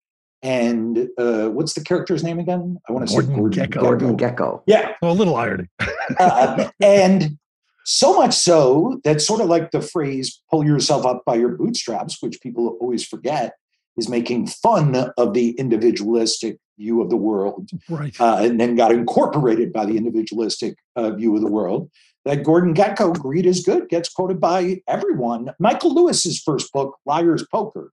And 0.44 1.08
uh, 1.18 1.48
what's 1.50 1.74
the 1.74 1.82
character's 1.84 2.22
name 2.24 2.38
again? 2.38 2.78
I 2.88 2.92
want 2.92 3.08
to 3.08 3.12
say 3.12 3.20
Gordon 3.22 3.36
Gordon 3.36 3.66
Gekko. 3.72 3.80
Gordon 3.82 4.18
Gekko. 4.18 4.62
Yeah. 4.68 4.94
Well, 5.02 5.12
a 5.12 5.14
little 5.14 5.36
irony. 5.36 5.68
Uh, 6.20 6.70
and 6.82 7.38
so 7.86 8.14
much 8.14 8.34
so 8.34 9.00
that 9.06 9.22
sort 9.22 9.40
of 9.40 9.48
like 9.48 9.72
the 9.72 9.82
phrase 9.82 10.42
pull 10.52 10.66
yourself 10.66 11.06
up 11.06 11.24
by 11.26 11.34
your 11.36 11.48
bootstraps, 11.56 12.18
which 12.22 12.42
people 12.42 12.78
always 12.82 13.08
forget, 13.08 13.54
is 13.96 14.10
making 14.10 14.48
fun 14.48 15.12
of 15.18 15.34
the 15.34 15.52
individualistic 15.52 16.58
view 16.78 17.02
of 17.02 17.10
the 17.10 17.16
world 17.16 17.70
Right. 17.90 18.14
uh, 18.20 18.40
and 18.42 18.60
then 18.60 18.76
got 18.76 18.92
incorporated 18.92 19.72
by 19.72 19.86
the 19.86 19.96
individualistic 19.96 20.76
uh, 20.98 21.12
view 21.12 21.34
of 21.36 21.42
the 21.42 21.48
world. 21.52 21.90
That 22.26 22.44
Gordon 22.44 22.74
Gekko, 22.74 23.18
Greed 23.18 23.46
is 23.46 23.64
Good, 23.64 23.88
gets 23.88 24.10
quoted 24.10 24.42
by 24.42 24.82
everyone. 24.90 25.52
Michael 25.58 25.94
Lewis's 25.96 26.42
first 26.42 26.72
book, 26.74 26.98
Liar's 27.06 27.46
Poker, 27.50 27.92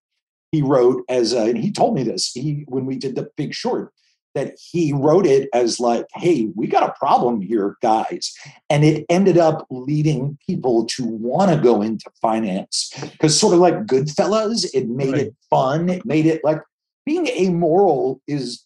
he 0.53 0.63
wrote 0.63 1.05
as, 1.09 1.33
a, 1.33 1.43
and 1.43 1.59
he 1.59 1.71
told 1.71 1.95
me 1.95 2.03
this 2.03 2.33
he 2.33 2.65
when 2.69 2.87
we 2.87 2.97
did 2.97 3.15
the 3.17 3.29
Big 3.37 3.55
Short, 3.55 3.93
that 4.35 4.55
he 4.71 4.93
wrote 4.93 5.27
it 5.27 5.49
as 5.53 5.81
like, 5.81 6.07
"Hey, 6.15 6.49
we 6.55 6.67
got 6.67 6.89
a 6.89 6.95
problem 6.99 7.41
here, 7.41 7.77
guys," 7.83 8.33
and 8.69 8.85
it 8.85 9.05
ended 9.09 9.39
up 9.39 9.67
leading 9.71 10.39
people 10.47 10.87
to 10.87 11.05
want 11.05 11.51
to 11.51 11.57
go 11.61 11.83
into 11.83 12.11
finance 12.21 12.93
because 13.13 13.39
sort 13.39 13.55
of 13.55 13.61
like 13.61 13.87
Goodfellas, 13.87 14.67
it 14.75 14.89
made 14.89 15.15
it 15.15 15.35
fun. 15.49 15.89
It 15.89 16.05
made 16.05 16.27
it 16.27 16.43
like 16.45 16.61
being 17.05 17.27
amoral 17.29 18.21
is 18.27 18.65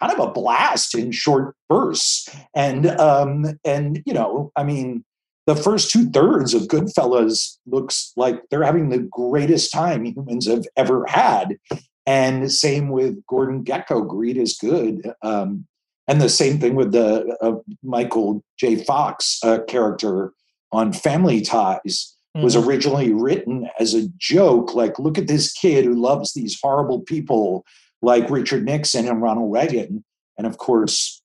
kind 0.00 0.12
of 0.12 0.28
a 0.28 0.32
blast 0.32 0.94
in 0.94 1.12
short 1.12 1.54
bursts. 1.68 2.28
And 2.54 2.86
um, 2.86 3.58
and 3.64 4.02
you 4.06 4.14
know, 4.14 4.52
I 4.56 4.64
mean, 4.64 5.04
the 5.46 5.56
first 5.56 5.90
two 5.90 6.08
thirds 6.10 6.54
of 6.54 6.62
Goodfellas 6.62 7.58
looks 7.66 8.12
like 8.16 8.40
they're 8.50 8.62
having 8.64 8.88
the 8.88 9.06
greatest 9.10 9.72
time 9.72 10.04
humans 10.04 10.46
have 10.46 10.64
ever 10.76 11.04
had. 11.06 11.56
And 12.06 12.50
same 12.52 12.90
with 12.90 13.24
Gordon 13.26 13.64
Gekko, 13.64 14.06
Greed 14.06 14.36
is 14.36 14.56
Good. 14.58 15.10
Um, 15.22 15.66
and 16.06 16.20
the 16.20 16.28
same 16.28 16.58
thing 16.58 16.74
with 16.74 16.92
the 16.92 17.36
uh, 17.40 17.56
Michael 17.82 18.42
J. 18.58 18.76
Fox 18.76 19.38
uh, 19.42 19.60
character 19.66 20.32
on 20.72 20.92
Family 20.92 21.40
Ties. 21.40 22.10
was 22.36 22.56
Mhm. 22.56 22.66
originally 22.66 23.12
written 23.12 23.68
as 23.78 23.94
a 23.94 24.08
joke. 24.18 24.74
Like, 24.74 24.98
look 24.98 25.18
at 25.18 25.28
this 25.28 25.52
kid 25.52 25.84
who 25.84 25.94
loves 25.94 26.32
these 26.32 26.58
horrible 26.60 27.00
people 27.02 27.64
like 28.02 28.28
Richard 28.28 28.64
Nixon 28.64 29.06
and 29.06 29.22
Ronald 29.22 29.52
Reagan. 29.52 30.04
And 30.36 30.44
of 30.44 30.58
course, 30.58 31.22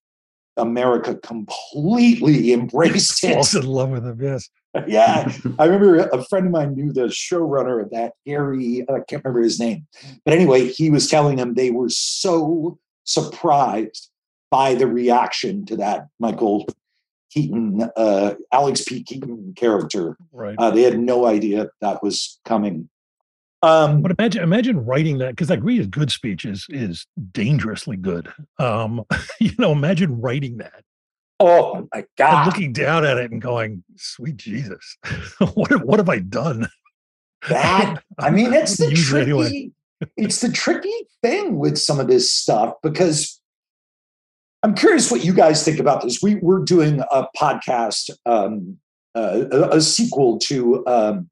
America 0.60 1.16
completely 1.16 2.54
embraced 2.54 3.24
it. 3.24 3.34
Falls 3.34 3.56
in 3.56 3.66
love 3.66 3.90
with 3.90 4.06
him. 4.06 4.20
Yes. 4.22 4.50
yeah, 4.88 5.32
I 5.58 5.66
remember 5.66 5.98
a 5.98 6.24
friend 6.26 6.46
of 6.46 6.52
mine 6.52 6.76
knew 6.76 6.94
the 6.94 7.08
showrunner 7.08 7.82
of 7.82 7.90
that, 7.90 8.14
Gary. 8.24 8.86
I 8.88 9.00
can't 9.08 9.24
remember 9.24 9.42
his 9.42 9.60
name, 9.60 9.88
but 10.24 10.34
anyway, 10.36 10.68
he 10.68 10.92
was 10.92 11.10
telling 11.10 11.38
them 11.38 11.56
they 11.56 11.72
were 11.72 11.90
so 11.90 12.78
surprised 13.04 14.12
by 14.52 14.76
the 14.76 14.86
reaction 14.86 15.66
to 15.66 15.78
that 15.78 16.08
Michael 16.20 16.68
Keaton, 17.32 17.90
uh, 17.96 18.36
Alex 18.52 18.84
P. 18.84 19.04
Keaton 19.04 19.54
character. 19.56 20.18
Right. 20.32 20.56
Uh, 20.58 20.72
they 20.72 20.84
had 20.84 21.00
no 21.00 21.26
idea 21.26 21.70
that 21.82 22.04
was 22.04 22.40
coming. 22.46 22.90
Um, 23.62 24.02
but 24.02 24.12
imagine 24.12 24.42
imagine 24.44 24.86
writing 24.86 25.18
that 25.18 25.32
because 25.32 25.50
like 25.50 25.60
reading 25.62 25.86
a 25.86 25.90
good 25.90 26.12
speech 26.12 26.46
is 26.46 26.66
is 26.70 27.06
dangerously 27.32 27.98
good. 27.98 28.32
Um, 28.58 29.04
you 29.40 29.52
know, 29.58 29.72
imagine 29.72 30.22
writing 30.22 30.58
that. 30.58 30.84
Oh 31.42 31.88
my 31.94 32.06
God! 32.18 32.46
looking 32.48 32.74
down 32.74 33.06
at 33.06 33.18
it 33.18 33.32
and 33.32 33.42
going, 33.42 33.84
"Sweet 33.98 34.38
Jesus, 34.38 34.98
what 35.54 35.72
have- 35.72 35.84
what 35.84 36.00
have 36.00 36.10
I 36.10 36.20
done?" 36.20 36.68
that 37.50 38.04
I 38.20 38.30
mean, 38.30 38.54
it's 38.54 38.78
the 38.78 38.92
tricky. 38.94 39.32
anyway. 39.32 39.72
it's 40.18 40.42
the 40.42 40.52
tricky 40.52 40.94
thing 41.22 41.58
with 41.58 41.78
some 41.78 42.00
of 42.00 42.08
this 42.08 42.34
stuff 42.34 42.76
because 42.84 43.40
I'm 44.64 44.76
curious 44.76 45.10
what 45.10 45.24
you 45.24 45.34
guys 45.34 45.64
think 45.64 45.80
about 45.80 46.02
this. 46.02 46.22
We 46.22 46.36
we're 46.36 46.64
doing 46.64 47.02
a 47.12 47.26
podcast, 47.38 48.10
um, 48.26 48.78
uh, 49.16 49.46
a, 49.52 49.78
a 49.78 49.82
sequel 49.82 50.38
to 50.40 50.86
um, 50.88 51.30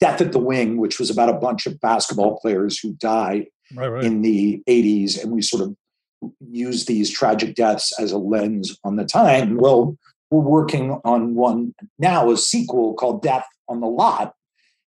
Death 0.00 0.20
at 0.20 0.32
the 0.32 0.38
Wing, 0.38 0.76
which 0.76 0.98
was 0.98 1.10
about 1.10 1.28
a 1.28 1.34
bunch 1.34 1.66
of 1.66 1.80
basketball 1.80 2.38
players 2.38 2.78
who 2.78 2.92
died 2.94 3.46
Right, 3.74 3.88
right. 3.88 4.04
in 4.04 4.22
the 4.22 4.62
80s, 4.68 5.22
and 5.22 5.32
we 5.32 5.42
sort 5.42 5.62
of 5.62 5.76
use 6.40 6.86
these 6.86 7.10
tragic 7.10 7.54
deaths 7.54 7.92
as 8.00 8.12
a 8.12 8.18
lens 8.18 8.76
on 8.84 8.96
the 8.96 9.04
time. 9.04 9.56
Well, 9.56 9.96
we're 10.30 10.40
working 10.40 11.00
on 11.04 11.34
one 11.34 11.74
now, 11.98 12.30
a 12.30 12.36
sequel 12.36 12.94
called 12.94 13.22
Death 13.22 13.46
on 13.68 13.80
the 13.80 13.86
Lot. 13.86 14.34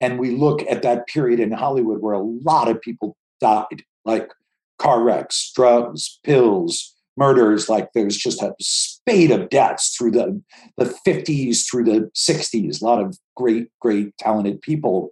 And 0.02 0.20
we 0.20 0.32
look 0.32 0.64
at 0.70 0.82
that 0.82 1.08
period 1.08 1.40
in 1.40 1.52
Hollywood 1.52 2.02
where 2.02 2.14
a 2.14 2.22
lot 2.22 2.68
of 2.68 2.82
people 2.82 3.16
died, 3.40 3.84
like 4.06 4.32
car 4.78 5.02
wrecks, 5.02 5.52
drugs, 5.56 6.20
pills, 6.24 6.93
murders. 7.18 7.70
Like 7.70 7.90
there's 7.94 8.18
just 8.18 8.42
a 8.42 8.54
spate 8.60 9.32
of 9.32 9.50
deaths 9.50 9.96
through 9.96 10.12
the, 10.12 10.42
the 10.78 10.94
50s 11.06 11.70
through 11.70 11.86
the 11.86 12.12
60s. 12.16 12.82
A 12.82 12.86
lot 12.86 13.02
of 13.02 13.18
great, 13.36 13.70
great, 13.80 14.18
talented 14.18 14.62
people. 14.62 15.12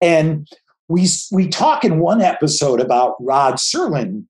And 0.00 0.48
we, 0.88 1.06
we 1.30 1.48
talk 1.48 1.84
in 1.84 2.00
one 2.00 2.20
episode 2.20 2.80
about 2.80 3.16
Rod 3.20 3.54
Serling 3.54 4.26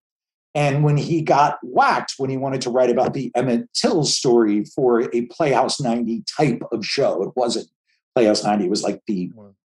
and 0.55 0.85
when 0.85 0.97
he 0.97 1.23
got 1.23 1.59
whacked, 1.63 2.15
when 2.19 2.29
he 2.29 2.37
wanted 2.37 2.61
to 2.63 2.71
write 2.71 2.91
about 2.91 3.15
the 3.15 3.33
Emmett 3.35 3.73
Till 3.75 4.05
story 4.05 4.65
for 4.65 5.09
a 5.15 5.23
Playhouse 5.27 5.81
90 5.81 6.25
type 6.37 6.63
of 6.71 6.85
show, 6.85 7.23
it 7.23 7.31
wasn't 7.35 7.69
Playhouse 8.15 8.45
90, 8.45 8.65
it 8.67 8.71
was 8.71 8.83
like 8.83 9.01
the 9.07 9.31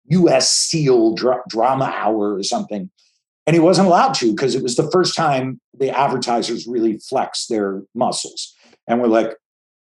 US 0.10 0.52
Steel 0.52 1.16
dra- 1.16 1.42
drama 1.50 1.92
hour 1.96 2.36
or 2.36 2.44
something. 2.44 2.92
And 3.48 3.56
he 3.56 3.60
wasn't 3.62 3.88
allowed 3.88 4.14
to 4.16 4.32
because 4.32 4.54
it 4.54 4.62
was 4.62 4.76
the 4.76 4.92
first 4.92 5.16
time 5.16 5.60
the 5.78 5.90
advertisers 5.90 6.68
really 6.68 6.98
flexed 6.98 7.50
their 7.50 7.82
muscles. 7.96 8.54
And 8.88 9.02
we're 9.02 9.08
like, 9.08 9.36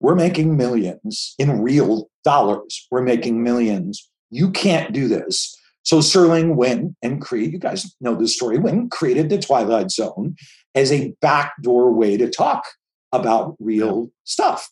we're 0.01 0.15
making 0.15 0.57
millions 0.57 1.35
in 1.39 1.61
real 1.61 2.09
dollars. 2.25 2.87
We're 2.91 3.03
making 3.03 3.43
millions. 3.43 4.09
You 4.31 4.51
can't 4.53 4.93
do 4.93 5.09
this. 5.09 5.57
So 5.83 5.99
Serling 5.99 6.55
went 6.55 6.95
and 7.03 7.21
created, 7.21 7.53
you 7.55 7.59
guys 7.59 7.97
know 8.01 8.15
this 8.15 8.37
story, 8.37 8.59
went 8.59 8.77
and 8.77 8.91
created 8.91 9.29
the 9.29 9.39
Twilight 9.39 9.91
Zone 9.91 10.37
as 10.75 10.93
a 10.93 11.15
backdoor 11.21 11.93
way 11.93 12.17
to 12.17 12.31
talk 12.31 12.65
about 13.11 13.57
real 13.59 14.11
stuff. 14.25 14.71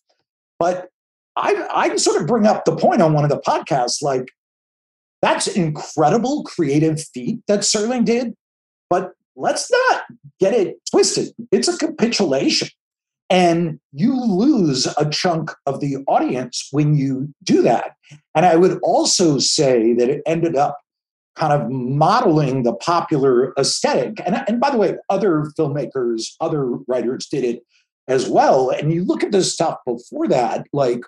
But 0.59 0.91
I, 1.35 1.67
I 1.75 1.97
sort 1.97 2.21
of 2.21 2.27
bring 2.27 2.47
up 2.47 2.65
the 2.65 2.77
point 2.77 3.03
on 3.03 3.15
one 3.15 3.25
of 3.25 3.31
the 3.31 3.41
podcasts 3.41 4.03
like, 4.03 4.29
that's 5.23 5.47
incredible 5.47 6.45
creative 6.45 7.03
feat 7.15 7.41
that 7.49 7.61
Serling 7.61 8.05
did, 8.05 8.35
but 8.91 9.13
let's 9.35 9.71
not 9.71 10.05
get 10.41 10.55
it 10.55 10.77
twisted. 10.91 11.35
It's 11.53 11.69
a 11.69 11.77
capitulation. 11.77 12.69
And 13.29 13.81
you 13.93 14.19
lose 14.19 14.87
a 14.97 15.09
chunk 15.11 15.51
of 15.67 15.81
the 15.81 15.97
audience 16.07 16.69
when 16.71 16.97
you 16.97 17.35
do 17.43 17.63
that. 17.63 17.97
And 18.35 18.47
I 18.47 18.55
would 18.55 18.79
also 18.83 19.39
say 19.39 19.95
that 19.95 20.09
it 20.09 20.23
ended 20.27 20.55
up 20.55 20.79
kind 21.35 21.53
of 21.53 21.69
modeling 21.71 22.63
the 22.63 22.73
popular 22.75 23.53
aesthetic. 23.59 24.21
And, 24.25 24.43
and 24.49 24.61
by 24.61 24.71
the 24.71 24.79
way, 24.79 24.97
other 25.11 25.51
filmmakers, 25.59 26.35
other 26.41 26.67
writers 26.87 27.27
did 27.27 27.45
it 27.45 27.63
as 28.09 28.29
well. 28.29 28.71
And 28.71 28.93
you 28.93 29.05
look 29.05 29.25
at 29.25 29.33
the 29.33 29.43
stuff 29.43 29.79
before 29.85 30.29
that, 30.29 30.67
like 30.73 31.01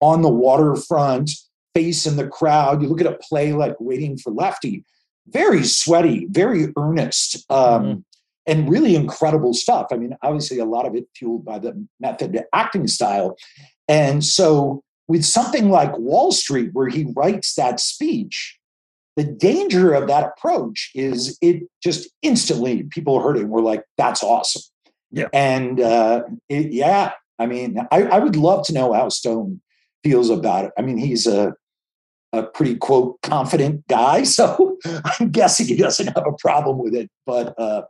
on 0.00 0.22
the 0.22 0.28
waterfront, 0.28 1.30
face 1.74 2.06
in 2.06 2.16
the 2.16 2.26
crowd. 2.26 2.82
You 2.82 2.88
look 2.88 3.00
at 3.00 3.06
a 3.06 3.18
play 3.18 3.52
like 3.52 3.76
Waiting 3.78 4.18
for 4.18 4.32
Lefty, 4.32 4.84
very 5.28 5.64
sweaty, 5.64 6.26
very 6.30 6.72
earnest, 6.76 7.44
um, 7.50 8.04
and 8.46 8.68
really 8.68 8.96
incredible 8.96 9.54
stuff. 9.54 9.88
I 9.92 9.96
mean, 9.96 10.16
obviously, 10.22 10.58
a 10.58 10.64
lot 10.64 10.86
of 10.86 10.94
it 10.94 11.06
fueled 11.14 11.44
by 11.44 11.58
the 11.58 11.86
method 12.00 12.42
acting 12.52 12.86
style. 12.88 13.36
And 13.88 14.24
so, 14.24 14.82
with 15.08 15.24
something 15.24 15.70
like 15.70 15.96
Wall 15.98 16.32
Street, 16.32 16.70
where 16.72 16.88
he 16.88 17.12
writes 17.14 17.54
that 17.54 17.80
speech, 17.80 18.58
the 19.16 19.24
danger 19.24 19.92
of 19.92 20.06
that 20.06 20.24
approach 20.24 20.90
is 20.94 21.36
it 21.42 21.64
just 21.82 22.08
instantly 22.22 22.84
people 22.84 23.20
heard 23.20 23.36
it 23.36 23.42
and 23.42 23.50
were 23.50 23.62
like, 23.62 23.84
that's 23.98 24.22
awesome. 24.22 24.62
Yeah. 25.10 25.28
And 25.32 25.80
uh, 25.80 26.22
it, 26.48 26.72
yeah, 26.72 27.12
I 27.38 27.46
mean, 27.46 27.78
I, 27.90 28.04
I 28.04 28.18
would 28.18 28.36
love 28.36 28.64
to 28.66 28.72
know 28.72 28.92
how 28.92 29.08
Stone 29.08 29.60
feels 30.04 30.30
about 30.30 30.66
it. 30.66 30.72
I 30.78 30.82
mean, 30.82 30.96
he's 30.96 31.26
a, 31.26 31.54
a 32.32 32.42
pretty 32.42 32.76
quote 32.76 33.20
confident 33.22 33.86
guy, 33.88 34.22
so 34.24 34.78
I'm 35.04 35.30
guessing 35.30 35.66
he 35.66 35.76
doesn't 35.76 36.06
have 36.06 36.26
a 36.26 36.32
problem 36.32 36.78
with 36.78 36.94
it. 36.94 37.10
But 37.26 37.58
uh, 37.58 37.82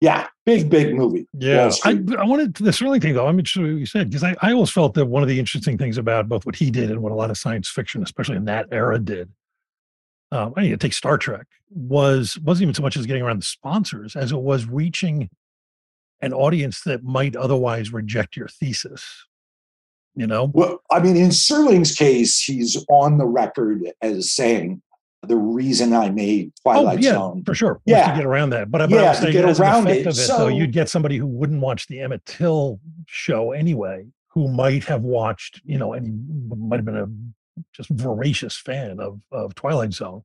yeah, 0.00 0.28
big, 0.44 0.68
big 0.68 0.94
movie. 0.94 1.26
Yeah, 1.32 1.70
I. 1.84 1.92
I 2.18 2.24
wanted 2.24 2.54
the 2.54 2.70
Serling 2.70 3.00
thing 3.00 3.14
though. 3.14 3.26
I'm 3.26 3.38
interested 3.38 3.64
in 3.64 3.72
what 3.72 3.80
you 3.80 3.86
said 3.86 4.10
because 4.10 4.24
I, 4.24 4.36
I 4.42 4.52
always 4.52 4.70
felt 4.70 4.94
that 4.94 5.06
one 5.06 5.22
of 5.22 5.28
the 5.28 5.38
interesting 5.38 5.78
things 5.78 5.98
about 5.98 6.28
both 6.28 6.46
what 6.46 6.56
he 6.56 6.70
did 6.70 6.90
and 6.90 7.02
what 7.02 7.12
a 7.12 7.14
lot 7.14 7.30
of 7.30 7.38
science 7.38 7.68
fiction, 7.68 8.02
especially 8.02 8.36
in 8.36 8.44
that 8.44 8.66
era, 8.70 8.98
did. 8.98 9.30
Um, 10.30 10.52
I 10.56 10.62
need 10.62 10.70
to 10.70 10.76
take 10.76 10.92
Star 10.92 11.16
Trek 11.16 11.46
was 11.70 12.38
wasn't 12.40 12.64
even 12.64 12.74
so 12.74 12.82
much 12.82 12.96
as 12.96 13.06
getting 13.06 13.22
around 13.22 13.38
the 13.38 13.46
sponsors 13.46 14.16
as 14.16 14.32
it 14.32 14.40
was 14.40 14.66
reaching 14.66 15.30
an 16.20 16.32
audience 16.32 16.82
that 16.82 17.04
might 17.04 17.36
otherwise 17.36 17.92
reject 17.92 18.36
your 18.36 18.48
thesis. 18.48 19.26
You 20.16 20.26
know, 20.28 20.44
Well, 20.54 20.78
I 20.92 21.00
mean, 21.00 21.16
in 21.16 21.30
Serling's 21.30 21.94
case, 21.94 22.40
he's 22.40 22.76
on 22.88 23.18
the 23.18 23.26
record 23.26 23.82
as 24.00 24.30
saying 24.32 24.80
the 25.26 25.36
reason 25.36 25.92
I 25.92 26.10
made 26.10 26.52
Twilight 26.62 26.98
oh 26.98 27.00
yeah, 27.00 27.12
Zone. 27.14 27.42
for 27.44 27.54
sure. 27.54 27.74
was 27.74 27.80
Yeah. 27.86 28.10
to 28.10 28.16
get 28.16 28.24
around 28.24 28.50
that. 28.50 28.70
But, 28.70 28.88
but 28.90 28.92
I 28.92 29.02
Yeah, 29.02 29.08
was 29.08 29.16
to 29.18 29.22
saying 29.24 29.32
get 29.32 29.44
as 29.46 29.58
an 29.58 29.64
around 29.66 29.88
it. 29.88 30.06
of 30.06 30.12
it, 30.12 30.20
So- 30.20 30.38
though, 30.38 30.46
you'd 30.48 30.70
get 30.72 30.88
somebody 30.88 31.16
who 31.16 31.26
wouldn't 31.26 31.60
watch 31.60 31.88
the 31.88 32.00
Emmett 32.00 32.24
Till 32.26 32.78
show 33.06 33.50
anyway, 33.52 34.06
who 34.28 34.46
might 34.48 34.84
have 34.84 35.02
watched, 35.02 35.60
you 35.64 35.78
know, 35.78 35.94
and 35.94 36.06
he 36.06 36.56
might 36.56 36.76
have 36.76 36.84
been 36.84 36.96
a 36.96 37.08
just 37.72 37.88
voracious 37.90 38.56
fan 38.56 39.00
of 39.00 39.20
of 39.32 39.54
Twilight 39.56 39.94
Zone. 39.94 40.22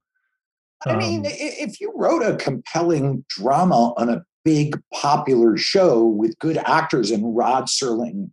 I 0.85 0.95
mean, 0.97 1.21
Um, 1.25 1.31
if 1.33 1.81
you 1.81 1.91
wrote 1.95 2.21
a 2.21 2.35
compelling 2.35 3.25
drama 3.29 3.93
on 3.97 4.09
a 4.09 4.23
big 4.45 4.79
popular 4.93 5.57
show 5.57 6.03
with 6.05 6.37
good 6.39 6.57
actors 6.57 7.09
and 7.11 7.35
Rod 7.35 7.65
Serling 7.65 8.31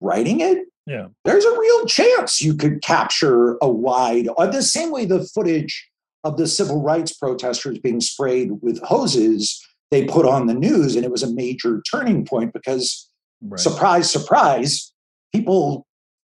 writing 0.00 0.40
it, 0.40 0.58
yeah, 0.86 1.06
there's 1.24 1.44
a 1.44 1.58
real 1.58 1.86
chance 1.86 2.40
you 2.40 2.54
could 2.54 2.82
capture 2.82 3.56
a 3.62 3.68
wide, 3.68 4.28
or 4.36 4.46
the 4.46 4.62
same 4.62 4.90
way 4.90 5.04
the 5.04 5.24
footage 5.34 5.88
of 6.24 6.36
the 6.36 6.46
civil 6.46 6.82
rights 6.82 7.12
protesters 7.12 7.78
being 7.78 8.00
sprayed 8.00 8.50
with 8.62 8.80
hoses 8.82 9.60
they 9.90 10.06
put 10.06 10.24
on 10.24 10.46
the 10.46 10.54
news, 10.54 10.96
and 10.96 11.04
it 11.04 11.10
was 11.10 11.22
a 11.22 11.32
major 11.32 11.82
turning 11.90 12.24
point 12.24 12.52
because, 12.52 13.10
surprise, 13.56 14.10
surprise, 14.10 14.92
people 15.34 15.86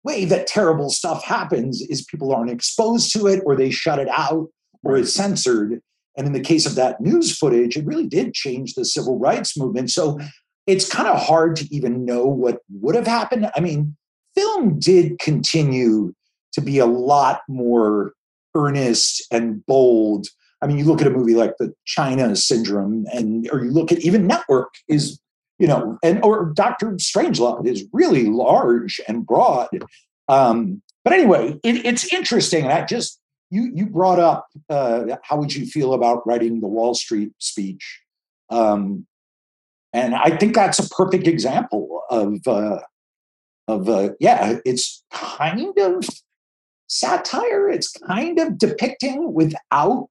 way 0.04 0.26
that 0.26 0.48
terrible 0.48 0.89
stuff 0.89 1.24
happens 1.24 1.82
is 1.82 2.04
people 2.04 2.34
aren't 2.34 2.52
exposed 2.52 3.14
to 3.14 3.28
it 3.28 3.41
or 3.46 3.56
they 3.56 3.70
shut 3.70 4.00
it 4.00 4.10
out 4.10 4.48
or 4.84 4.98
it's 4.98 5.14
censored. 5.14 5.82
And 6.18 6.28
in 6.28 6.34
the 6.34 6.41
case 6.41 6.66
of 6.66 6.76
that 6.76 7.02
news 7.02 7.36
footage, 7.38 7.78
it 7.78 7.86
really 7.86 8.08
did 8.08 8.34
change 8.34 8.74
the 8.74 8.86
civil 8.86 9.18
rights 9.18 9.58
movement. 9.58 9.91
So 9.91 10.20
it's 10.68 10.89
kind 10.89 11.08
of 11.08 11.22
hard 11.22 11.56
to 11.58 11.74
even 11.74 12.06
know 12.06 12.26
what 12.26 12.60
would 12.70 12.96
have 12.96 13.08
happened. 13.08 13.50
I 13.56 13.62
mean, 13.62 13.96
film 14.36 14.79
did 14.79 15.19
continue 15.19 16.13
to 16.53 16.61
be 16.61 16.77
a 16.77 16.86
lot 16.86 17.41
more 17.47 18.13
earnest 18.55 19.25
and 19.31 19.65
bold. 19.65 20.27
I 20.61 20.67
mean, 20.67 20.77
you 20.77 20.86
look 20.86 21.01
at 21.01 21.07
a 21.07 21.11
movie 21.11 21.36
like 21.36 21.57
the 21.57 21.73
China 21.86 22.36
Syndrome, 22.36 23.05
and 23.11 23.49
or 23.51 23.65
you 23.65 23.71
look 23.71 23.91
at 23.91 23.99
even 23.99 24.27
Network 24.27 24.73
is, 24.88 25.19
you 25.59 25.67
know, 25.67 25.97
and 26.03 26.23
or 26.23 26.53
Doctor 26.55 26.91
Strangelove 26.93 27.67
is 27.67 27.86
really 27.91 28.25
large 28.25 29.01
and 29.07 29.25
broad. 29.25 29.69
Um, 30.29 30.81
but 31.03 31.13
anyway, 31.13 31.59
it, 31.63 31.86
it's 31.86 32.13
interesting, 32.13 32.63
and 32.63 32.71
I 32.71 32.86
just 32.86 33.19
you 33.49 33.71
you 33.75 33.88
brought 33.88 34.19
up 34.19 34.47
uh, 34.69 35.17
how 35.23 35.38
would 35.38 35.53
you 35.53 35.65
feel 35.65 35.93
about 35.93 36.25
writing 36.25 36.61
the 36.61 36.67
Wall 36.67 36.93
Street 36.93 37.34
speech, 37.39 38.01
um, 38.49 39.05
and 39.91 40.15
I 40.15 40.38
think 40.38 40.55
that's 40.55 40.79
a 40.79 40.89
perfect 40.89 41.27
example 41.27 42.03
of 42.09 42.39
uh, 42.47 42.79
of 43.68 43.89
uh, 43.89 44.09
yeah, 44.20 44.57
it's 44.66 45.03
kind 45.11 45.78
of 45.78 46.07
satire. 46.88 47.70
It's 47.70 47.91
kind 47.91 48.39
of 48.39 48.57
depicting 48.57 49.34
without 49.34 50.07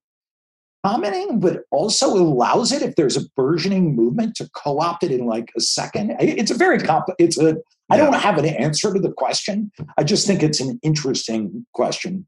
commenting, 0.85 1.39
but 1.39 1.61
also 1.71 2.09
allows 2.09 2.73
it 2.73 2.83
if 2.83 2.97
there's 2.97 3.17
a 3.17 3.29
burgeoning 3.37 3.95
movement 3.95 4.35
to 4.37 4.49
co-opt 4.55 5.05
it 5.05 5.13
in 5.13 5.27
like 5.27 5.53
a 5.57 5.61
second. 5.61 6.17
It's 6.19 6.51
a 6.51 6.57
very 6.57 6.81
comp. 6.81 7.07
It's 7.19 7.39
a. 7.39 7.57
I 7.91 7.99
don't 7.99 8.15
have 8.15 8.39
an 8.39 8.47
answer 8.47 8.93
to 8.93 8.99
the 8.99 9.13
question. 9.13 9.71
I 9.99 10.05
just 10.05 10.27
think 10.27 10.43
it's 10.43 10.61
an 10.61 10.81
interesting 10.83 11.67
question. 11.75 12.27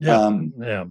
Yeah, 0.00 0.18
Um, 0.18 0.54
yeah. 0.58 0.84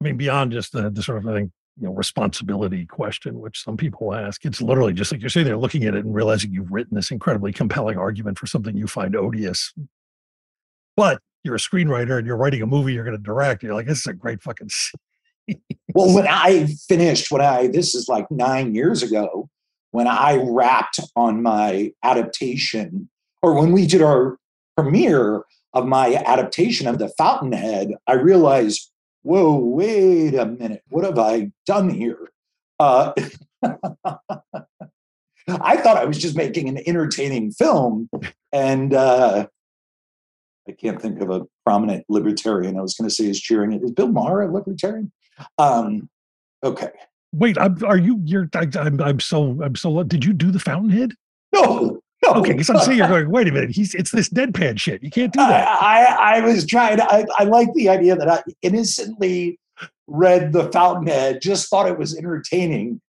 I 0.00 0.04
mean, 0.04 0.16
beyond 0.16 0.52
just 0.52 0.72
the, 0.72 0.88
the 0.90 1.02
sort 1.02 1.18
of 1.18 1.26
I 1.26 1.34
think 1.34 1.50
you 1.78 1.86
know 1.86 1.92
responsibility 1.92 2.86
question, 2.86 3.40
which 3.40 3.62
some 3.62 3.76
people 3.76 4.14
ask, 4.14 4.44
it's 4.44 4.62
literally 4.62 4.92
just 4.92 5.12
like 5.12 5.20
you're 5.20 5.30
sitting 5.30 5.46
there 5.46 5.58
looking 5.58 5.84
at 5.84 5.94
it 5.94 6.04
and 6.04 6.14
realizing 6.14 6.52
you've 6.52 6.72
written 6.72 6.94
this 6.94 7.10
incredibly 7.10 7.52
compelling 7.52 7.98
argument 7.98 8.38
for 8.38 8.46
something 8.46 8.76
you 8.76 8.86
find 8.86 9.14
odious, 9.14 9.72
but 10.96 11.20
you're 11.44 11.54
a 11.54 11.58
screenwriter 11.58 12.18
and 12.18 12.26
you're 12.26 12.36
writing 12.36 12.62
a 12.62 12.66
movie 12.66 12.92
you're 12.92 13.04
going 13.04 13.16
to 13.16 13.22
direct. 13.22 13.62
You're 13.62 13.74
like, 13.74 13.86
this 13.86 14.00
is 14.00 14.06
a 14.06 14.14
great 14.14 14.42
fucking. 14.42 14.68
scene." 14.68 15.00
Well, 15.94 16.12
when 16.14 16.26
I 16.28 16.66
finished, 16.88 17.30
when 17.30 17.40
I 17.40 17.68
this 17.68 17.94
is 17.94 18.06
like 18.08 18.30
nine 18.30 18.74
years 18.74 19.02
ago, 19.02 19.48
when 19.92 20.06
I 20.06 20.36
wrapped 20.36 21.00
on 21.14 21.42
my 21.42 21.92
adaptation, 22.02 23.08
or 23.40 23.54
when 23.54 23.72
we 23.72 23.86
did 23.86 24.02
our 24.02 24.38
premiere 24.76 25.44
of 25.72 25.86
my 25.86 26.16
adaptation 26.26 26.86
of 26.86 26.98
the 26.98 27.08
Fountainhead, 27.16 27.92
I 28.06 28.14
realized, 28.14 28.90
whoa, 29.26 29.56
wait 29.56 30.36
a 30.36 30.46
minute, 30.46 30.82
what 30.88 31.04
have 31.04 31.18
I 31.18 31.50
done 31.66 31.90
here? 31.90 32.30
Uh, 32.78 33.12
I 33.62 34.18
thought 35.78 35.96
I 35.96 36.04
was 36.04 36.18
just 36.18 36.36
making 36.36 36.68
an 36.68 36.78
entertaining 36.86 37.50
film, 37.50 38.08
and 38.52 38.94
uh, 38.94 39.48
I 40.68 40.72
can't 40.72 41.02
think 41.02 41.20
of 41.20 41.30
a 41.30 41.42
prominent 41.64 42.04
libertarian. 42.08 42.78
I 42.78 42.82
was 42.82 42.94
going 42.94 43.08
to 43.08 43.14
say 43.14 43.24
is 43.24 43.40
cheering 43.40 43.72
it. 43.72 43.82
Is 43.82 43.90
Bill 43.90 44.08
Maher 44.08 44.42
a 44.42 44.52
libertarian? 44.52 45.10
Um, 45.58 46.08
okay. 46.62 46.90
Wait, 47.32 47.58
I'm, 47.58 47.84
are 47.84 47.98
you? 47.98 48.20
You're. 48.24 48.48
I, 48.54 48.68
I'm. 48.78 49.00
I'm 49.00 49.20
so. 49.20 49.60
I'm 49.62 49.74
so. 49.74 50.02
Did 50.04 50.24
you 50.24 50.32
do 50.32 50.52
the 50.52 50.60
Fountainhead? 50.60 51.14
No. 51.52 52.00
No. 52.24 52.32
Okay, 52.34 52.52
because 52.52 52.70
I'm 52.70 52.78
sitting 52.78 52.96
here 52.98 53.08
going, 53.08 53.30
wait 53.30 53.46
a 53.48 53.52
minute. 53.52 53.70
He's. 53.70 53.94
It's 53.94 54.10
this 54.10 54.28
deadpan 54.28 54.78
shit. 54.78 55.02
You 55.02 55.10
can't 55.10 55.32
do 55.32 55.38
that. 55.38 55.68
I, 55.82 56.04
I, 56.04 56.36
I 56.36 56.40
was 56.40 56.66
trying 56.66 56.96
to, 56.96 57.04
I, 57.04 57.24
I 57.38 57.44
like 57.44 57.72
the 57.74 57.88
idea 57.88 58.16
that 58.16 58.28
I 58.28 58.42
innocently 58.62 59.58
read 60.06 60.52
the 60.52 60.70
Fountainhead, 60.72 61.40
just 61.42 61.68
thought 61.68 61.88
it 61.88 61.98
was 61.98 62.16
entertaining, 62.16 63.00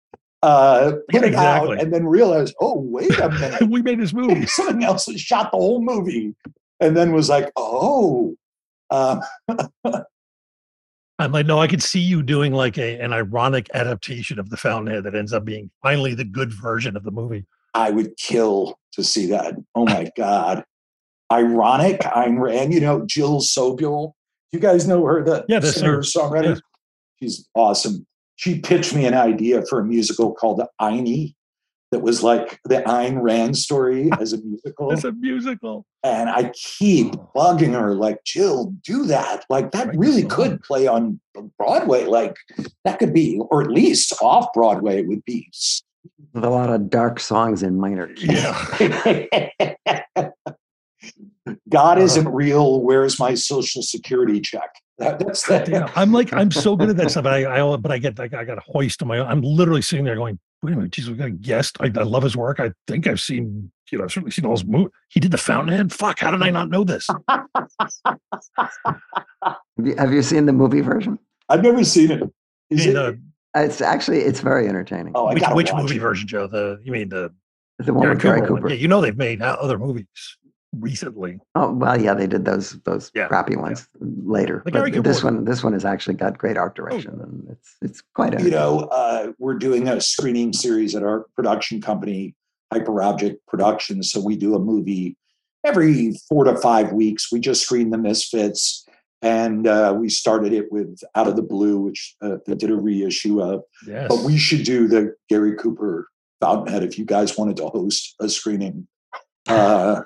uh, 0.43 0.93
put 1.11 1.23
it 1.23 1.29
Exactly. 1.29 1.77
out, 1.77 1.81
and 1.83 1.93
then 1.93 2.07
realized, 2.07 2.55
oh, 2.61 2.81
wait 2.81 3.17
a 3.19 3.29
minute. 3.41 3.63
we 3.71 3.81
made 3.83 4.01
this 4.01 4.13
movie. 4.13 4.47
Something 4.47 4.83
else 4.83 5.11
shot 5.17 5.53
the 5.53 5.59
whole 5.59 5.81
movie. 5.83 6.35
And 6.81 6.97
then 6.97 7.13
was 7.13 7.29
like, 7.29 7.51
oh. 7.57 8.35
Uh, 8.91 9.21
I'm 11.19 11.33
like, 11.33 11.47
no, 11.47 11.59
I 11.59 11.67
could 11.67 11.83
see 11.83 12.01
you 12.01 12.23
doing 12.23 12.53
like 12.53 12.77
a 12.77 13.01
an 13.01 13.13
ironic 13.13 13.69
adaptation 13.73 14.39
of 14.39 14.51
the 14.51 14.57
Fountainhead 14.57 15.05
that 15.05 15.15
ends 15.15 15.33
up 15.33 15.45
being 15.45 15.71
finally 15.83 16.15
the 16.15 16.25
good 16.25 16.53
version 16.53 16.97
of 16.97 17.05
the 17.05 17.11
movie. 17.11 17.47
I 17.77 17.91
would 17.91 18.17
kill 18.17 18.79
to 18.95 19.05
see 19.05 19.27
that. 19.27 19.55
Oh 19.75 19.85
my 19.85 20.11
God. 20.17 20.65
Ironic, 21.31 22.01
Ayn 22.01 22.41
Rand, 22.41 22.73
you 22.73 22.81
know, 22.81 23.05
Jill 23.07 23.41
Sobule. 23.41 24.13
You 24.53 24.61
guys 24.61 24.87
know 24.87 25.05
her, 25.05 25.23
the 25.25 25.45
Yeah, 25.49 25.59
the 25.59 25.73
singer 25.73 25.99
songwriter? 25.99 26.55
Yes. 26.55 26.61
She's 27.21 27.49
awesome. 27.55 28.07
She 28.37 28.61
pitched 28.61 28.95
me 28.95 29.07
an 29.07 29.15
idea 29.15 29.65
for 29.67 29.81
a 29.81 29.85
musical 29.85 30.33
called 30.33 30.63
Einie 30.81 31.35
that 31.91 32.01
was 32.01 32.23
like 32.23 32.61
the 32.65 32.77
Ayn 32.83 33.23
Rand 33.23 33.57
story 33.57 34.11
as 34.21 34.33
a 34.33 34.39
musical. 34.39 34.93
It's 34.93 35.05
a 35.05 35.13
musical. 35.13 35.85
and 36.03 36.29
I 36.31 36.53
keep 36.55 37.13
bugging 37.35 37.73
her, 37.73 37.95
like, 37.95 38.23
Jill, 38.25 38.73
do 38.85 39.05
that. 39.07 39.45
Like, 39.51 39.73
that 39.73 39.97
really 39.97 40.25
could 40.25 40.63
play 40.63 40.87
on 40.87 41.21
Broadway. 41.59 42.05
Like, 42.05 42.37
that 42.85 42.99
could 42.99 43.13
be, 43.13 43.41
or 43.51 43.63
at 43.63 43.71
least 43.71 44.13
off 44.23 44.53
Broadway 44.53 45.03
would 45.03 45.25
be 45.25 45.49
a 46.35 46.41
lot 46.49 46.71
of 46.71 46.91
dark 46.91 47.21
songs 47.21 47.63
in 47.63 47.79
minor 47.79 48.09
key. 48.09 48.27
Yeah. 48.33 49.51
God 51.69 51.99
uh-huh. 51.99 52.05
isn't 52.05 52.29
real. 52.29 52.81
Where's 52.81 53.21
my 53.21 53.35
social 53.35 53.83
security 53.83 54.41
check? 54.41 54.69
That, 54.99 55.19
that's 55.19 55.47
that. 55.47 55.69
Yeah, 55.69 55.91
I'm 55.97 56.13
like, 56.13 56.33
I'm 56.33 56.51
so 56.51 56.75
good 56.75 56.89
at 56.91 56.97
that 56.97 57.11
stuff. 57.11 57.27
I, 57.27 57.45
I 57.45 57.77
but 57.77 57.93
I 57.93 57.99
get, 57.99 58.19
like, 58.19 58.35
I 58.35 58.45
got 58.45 58.59
a 58.59 58.63
hoist 58.63 59.03
on 59.03 59.09
my. 59.09 59.21
I'm 59.21 59.43
literally 59.43 59.83
sitting 59.83 60.05
there 60.05 60.17
going, 60.17 60.39
wait 60.63 60.73
a 60.73 60.77
minute, 60.77 60.91
Jesus, 60.93 61.11
we 61.11 61.17
got 61.17 61.29
a 61.29 61.31
guest. 61.31 61.77
I, 61.81 61.87
I 61.87 62.03
love 62.03 62.23
his 62.23 62.37
work. 62.37 62.59
I 62.61 62.73
think 62.89 63.07
I've 63.07 63.21
seen, 63.21 63.71
you 63.93 63.99
know, 63.99 64.05
I've 64.05 64.13
certainly 64.13 64.31
seen 64.33 64.45
all 64.47 64.53
his 64.53 64.65
movies. 64.65 64.91
He 65.09 65.21
did 65.21 65.31
the 65.31 65.39
Fountainhead. 65.39 65.93
Fuck, 65.93 66.19
how 66.21 66.31
did 66.31 66.43
I 66.43 66.51
not 66.51 66.71
know 66.71 66.83
this? 66.83 67.07
Have 67.29 68.19
you- 69.85 69.97
Have 69.97 70.13
you 70.13 70.23
seen 70.23 70.47
the 70.47 70.53
movie 70.53 70.81
version? 70.81 71.19
I've 71.49 71.63
never 71.63 71.85
seen 71.85 72.11
it. 72.11 72.23
Is 72.71 72.87
You 72.87 72.93
mean 72.95 73.03
it- 73.03 73.11
the- 73.13 73.21
It's 73.57 73.81
actually 73.81 74.19
it's 74.19 74.41
very 74.41 74.69
entertaining. 74.69 75.13
Oh, 75.15 75.27
I 75.27 75.35
which 75.35 75.45
which 75.53 75.73
movie 75.73 75.97
it. 75.97 76.01
version, 76.01 76.29
Joe? 76.29 76.47
The 76.47 76.81
you 76.85 76.93
mean 76.93 77.09
the 77.09 77.33
The 77.79 77.93
one 77.95 78.09
with 78.09 78.21
Gary 78.21 78.41
Cooper. 78.41 78.55
one? 78.55 78.69
Yeah, 78.71 78.77
you 78.77 78.89
know 78.89 79.01
they've 79.01 79.17
made 79.17 79.43
uh, 79.43 79.57
other 79.61 79.79
movies 79.79 80.07
recently. 80.79 81.39
Oh 81.55 81.73
well, 81.73 82.01
yeah, 82.01 82.15
they 82.15 82.27
did 82.27 82.45
those 82.45 82.73
those 82.85 83.11
Yeah, 83.15 83.29
crappy 83.29 83.57
ones 83.57 83.89
later. 84.01 84.63
The 84.65 84.71
But 84.73 84.73
Gary 84.93 85.01
this 85.01 85.23
one. 85.25 85.37
one, 85.37 85.45
this 85.45 85.65
one 85.65 85.73
has 85.73 85.85
actually 85.85 86.15
got 86.17 86.37
great 86.39 86.57
art 86.57 86.75
direction, 86.77 87.19
and 87.21 87.47
it's 87.51 87.77
it's 87.83 88.03
quite. 88.15 88.39
you 88.41 88.51
know, 88.51 88.81
uh, 88.93 89.33
we're 89.39 89.55
doing 89.59 89.89
a 89.89 90.01
screening 90.01 90.53
series 90.53 90.95
at 90.95 91.03
our 91.03 91.27
production 91.35 91.81
company, 91.81 92.35
Hyperobject 92.73 93.37
Productions. 93.49 94.11
So 94.11 94.21
we 94.21 94.37
do 94.37 94.55
a 94.55 94.59
movie 94.59 95.17
every 95.65 96.13
four 96.29 96.45
to 96.45 96.57
five 96.57 96.93
weeks. 96.93 97.33
We 97.33 97.41
just 97.41 97.63
screen 97.63 97.91
the 97.91 97.99
Misfits, 97.99 98.86
and 99.23 99.67
uh, 99.67 99.95
we 99.97 100.09
started 100.09 100.53
it 100.53 100.71
with 100.71 101.01
Out 101.15 101.27
of 101.27 101.37
the 101.37 101.43
Blue, 101.43 101.79
which 101.79 102.15
uh, 102.23 102.37
they 102.47 102.55
did 102.55 102.71
a 102.71 102.77
reissue 102.77 103.41
of. 103.41 103.63
Yes. 103.87 104.07
But 104.09 104.23
we 104.23 104.37
should 104.37 104.65
do 104.65 104.87
the 104.89 105.15
Gary 105.29 105.55
Cooper 105.57 106.09
Fountainhead 106.41 106.83
if 106.83 106.99
you 106.99 107.05
guys 107.05 107.37
wanted 107.37 107.57
to 107.57 107.67
host 107.67 108.15
a 108.21 108.29
screening. 108.29 108.87
Uh, 109.49 110.03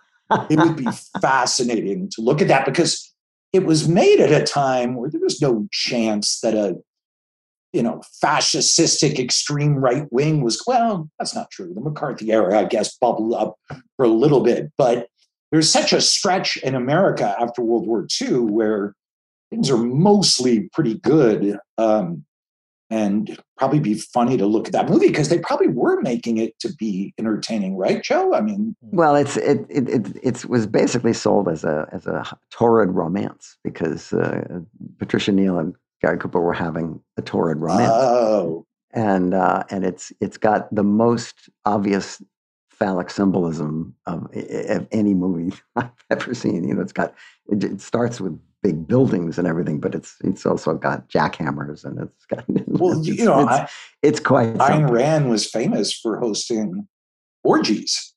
it 0.49 0.59
would 0.59 0.77
be 0.77 0.87
fascinating 1.21 2.09
to 2.11 2.23
look 2.23 2.41
at 2.41 2.49
that 2.49 2.65
because 2.65 3.13
it 3.53 3.65
was 3.65 3.89
made 3.89 4.21
at 4.21 4.31
a 4.31 4.45
time 4.45 4.95
where 4.95 5.11
there 5.11 5.21
was 5.21 5.43
no 5.43 5.67
chance 5.73 6.41
that 6.41 6.55
a 6.55 6.77
you 7.73 7.83
know 7.83 8.01
fascistic 8.23 9.19
extreme 9.19 9.77
right 9.77 10.07
wing 10.11 10.43
was 10.43 10.63
well 10.67 11.09
that's 11.19 11.35
not 11.35 11.51
true 11.51 11.73
the 11.73 11.81
mccarthy 11.81 12.33
era 12.33 12.59
i 12.59 12.65
guess 12.65 12.97
bubbled 12.97 13.33
up 13.33 13.55
for 13.97 14.05
a 14.05 14.09
little 14.09 14.41
bit 14.41 14.73
but 14.77 15.07
there's 15.53 15.71
such 15.71 15.93
a 15.93 16.01
stretch 16.01 16.57
in 16.59 16.75
america 16.75 17.37
after 17.39 17.63
world 17.63 17.87
war 17.87 18.07
ii 18.21 18.39
where 18.39 18.95
things 19.51 19.71
are 19.71 19.77
mostly 19.77 20.69
pretty 20.73 20.95
good 20.95 21.59
um, 21.79 22.25
and 22.89 23.39
probably 23.57 23.79
be 23.79 23.95
funny 23.95 24.37
to 24.37 24.47
look 24.47 24.67
at 24.67 24.73
that 24.73 24.89
movie 24.89 25.09
because 25.09 25.29
they 25.29 25.39
probably 25.39 25.69
were 25.69 26.01
making 26.01 26.39
it 26.39 26.59
to 26.59 26.73
be 26.75 27.15
entertaining 27.19 27.77
right 27.77 28.03
joe? 28.03 28.35
I 28.35 28.41
mean 28.41 28.75
Well, 28.81 29.17
it's 29.17 29.37
it 29.37 29.65
it 29.69 29.89
it 29.89 30.17
it's, 30.23 30.45
was 30.45 30.67
basically 30.67 31.13
sold 31.13 31.49
as 31.49 31.65
a 31.65 31.89
as 31.93 32.07
a 32.07 32.25
torrid 32.51 32.91
romance 32.91 33.57
because 33.63 34.13
uh, 34.13 34.61
Patricia 34.99 35.33
Neal 35.33 35.59
and 35.59 35.75
Gary 36.01 36.19
Cooper 36.19 36.41
were 36.41 36.53
having 36.53 37.01
a 37.17 37.23
torrid 37.23 37.59
romance, 37.59 37.93
oh. 37.93 38.67
And 38.93 39.35
uh, 39.35 39.63
and 39.71 39.85
it's 39.85 40.13
it's 40.21 40.37
got 40.37 40.75
the 40.75 40.83
most 40.83 41.49
obvious 41.65 42.21
phallic 42.71 43.11
symbolism 43.11 43.95
of, 44.07 44.25
of 44.35 44.89
any 44.91 45.15
movie 45.15 45.57
I've 45.77 45.91
ever 46.11 46.35
seen. 46.35 46.67
You 46.67 46.75
know, 46.75 46.81
it's 46.81 46.93
got 46.93 47.15
it, 47.53 47.63
it 47.63 47.81
starts 47.81 48.21
with 48.21 48.41
big 48.63 48.87
buildings 48.87 49.39
and 49.39 49.49
everything, 49.49 49.81
but 49.81 49.95
it's 49.95 50.17
it's 50.23 50.45
also 50.45 50.75
got 50.75 51.09
jackhammers 51.09 51.85
and 51.85 51.99
it's 52.01 52.27
got 52.27 52.45
well 52.67 52.99
it's, 52.99 53.09
you 53.09 53.25
know 53.25 53.41
it's, 53.41 53.51
I, 53.51 53.69
it's 54.03 54.21
quite 54.21 54.55
Ayn 54.55 54.67
something. 54.67 54.87
Rand 54.87 55.31
was 55.31 55.49
famous 55.49 55.93
for 55.93 56.19
hosting 56.19 56.87
orgies. 57.43 58.15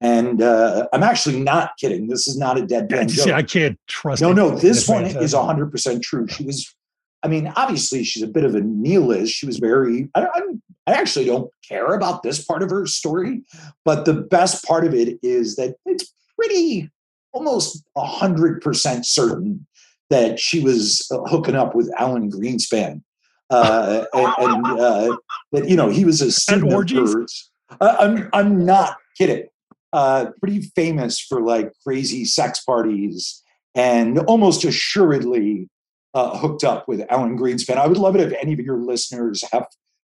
And 0.00 0.42
uh, 0.42 0.88
I'm 0.92 1.02
actually 1.02 1.40
not 1.40 1.70
kidding. 1.80 2.08
This 2.08 2.28
is 2.28 2.36
not 2.36 2.58
a 2.58 2.66
dead 2.66 2.88
Yeah, 2.90 2.96
man 2.98 3.08
see, 3.08 3.32
I 3.32 3.42
can't 3.42 3.78
trust. 3.86 4.20
No, 4.20 4.32
no, 4.32 4.50
this 4.50 4.88
one 4.88 5.04
is 5.06 5.32
100% 5.32 6.02
true. 6.02 6.28
She 6.28 6.44
was, 6.44 6.74
I 7.22 7.28
mean, 7.28 7.52
obviously 7.56 8.04
she's 8.04 8.22
a 8.22 8.26
bit 8.26 8.44
of 8.44 8.54
a 8.54 8.60
nihilist. 8.60 9.32
She 9.32 9.46
was 9.46 9.58
very, 9.58 10.10
I, 10.14 10.26
I'm, 10.34 10.62
I 10.86 10.92
actually 10.92 11.24
don't 11.24 11.50
care 11.66 11.94
about 11.94 12.22
this 12.22 12.44
part 12.44 12.62
of 12.62 12.70
her 12.70 12.86
story, 12.86 13.42
but 13.84 14.04
the 14.04 14.14
best 14.14 14.64
part 14.66 14.86
of 14.86 14.92
it 14.92 15.18
is 15.22 15.56
that 15.56 15.76
it's 15.86 16.12
pretty, 16.38 16.90
almost 17.32 17.82
100% 17.96 19.04
certain 19.04 19.66
that 20.10 20.38
she 20.38 20.60
was 20.60 21.06
uh, 21.10 21.18
hooking 21.22 21.56
up 21.56 21.74
with 21.74 21.90
Alan 21.98 22.30
Greenspan. 22.30 23.02
Uh, 23.48 24.04
and 24.12 24.34
and 24.38 24.66
uh, 24.80 25.16
that, 25.52 25.68
you 25.68 25.76
know, 25.76 25.88
he 25.88 26.04
was 26.04 26.20
a 26.20 26.32
student 26.32 26.72
of 26.72 27.12
hers. 27.12 27.50
Uh, 27.80 27.96
I'm, 27.98 28.28
I'm 28.32 28.64
not 28.64 28.96
kidding. 29.16 29.46
Uh, 29.92 30.26
pretty 30.40 30.62
famous 30.74 31.20
for 31.20 31.40
like 31.40 31.72
crazy 31.84 32.24
sex 32.24 32.60
parties 32.62 33.42
and 33.74 34.18
almost 34.20 34.64
assuredly 34.64 35.68
uh, 36.14 36.36
hooked 36.36 36.64
up 36.64 36.88
with 36.88 37.04
Alan 37.08 37.38
Greenspan. 37.38 37.76
I 37.76 37.86
would 37.86 37.98
love 37.98 38.16
it 38.16 38.20
if 38.20 38.32
any 38.40 38.52
of 38.52 38.60
your 38.60 38.78
listeners 38.78 39.44
have 39.52 39.66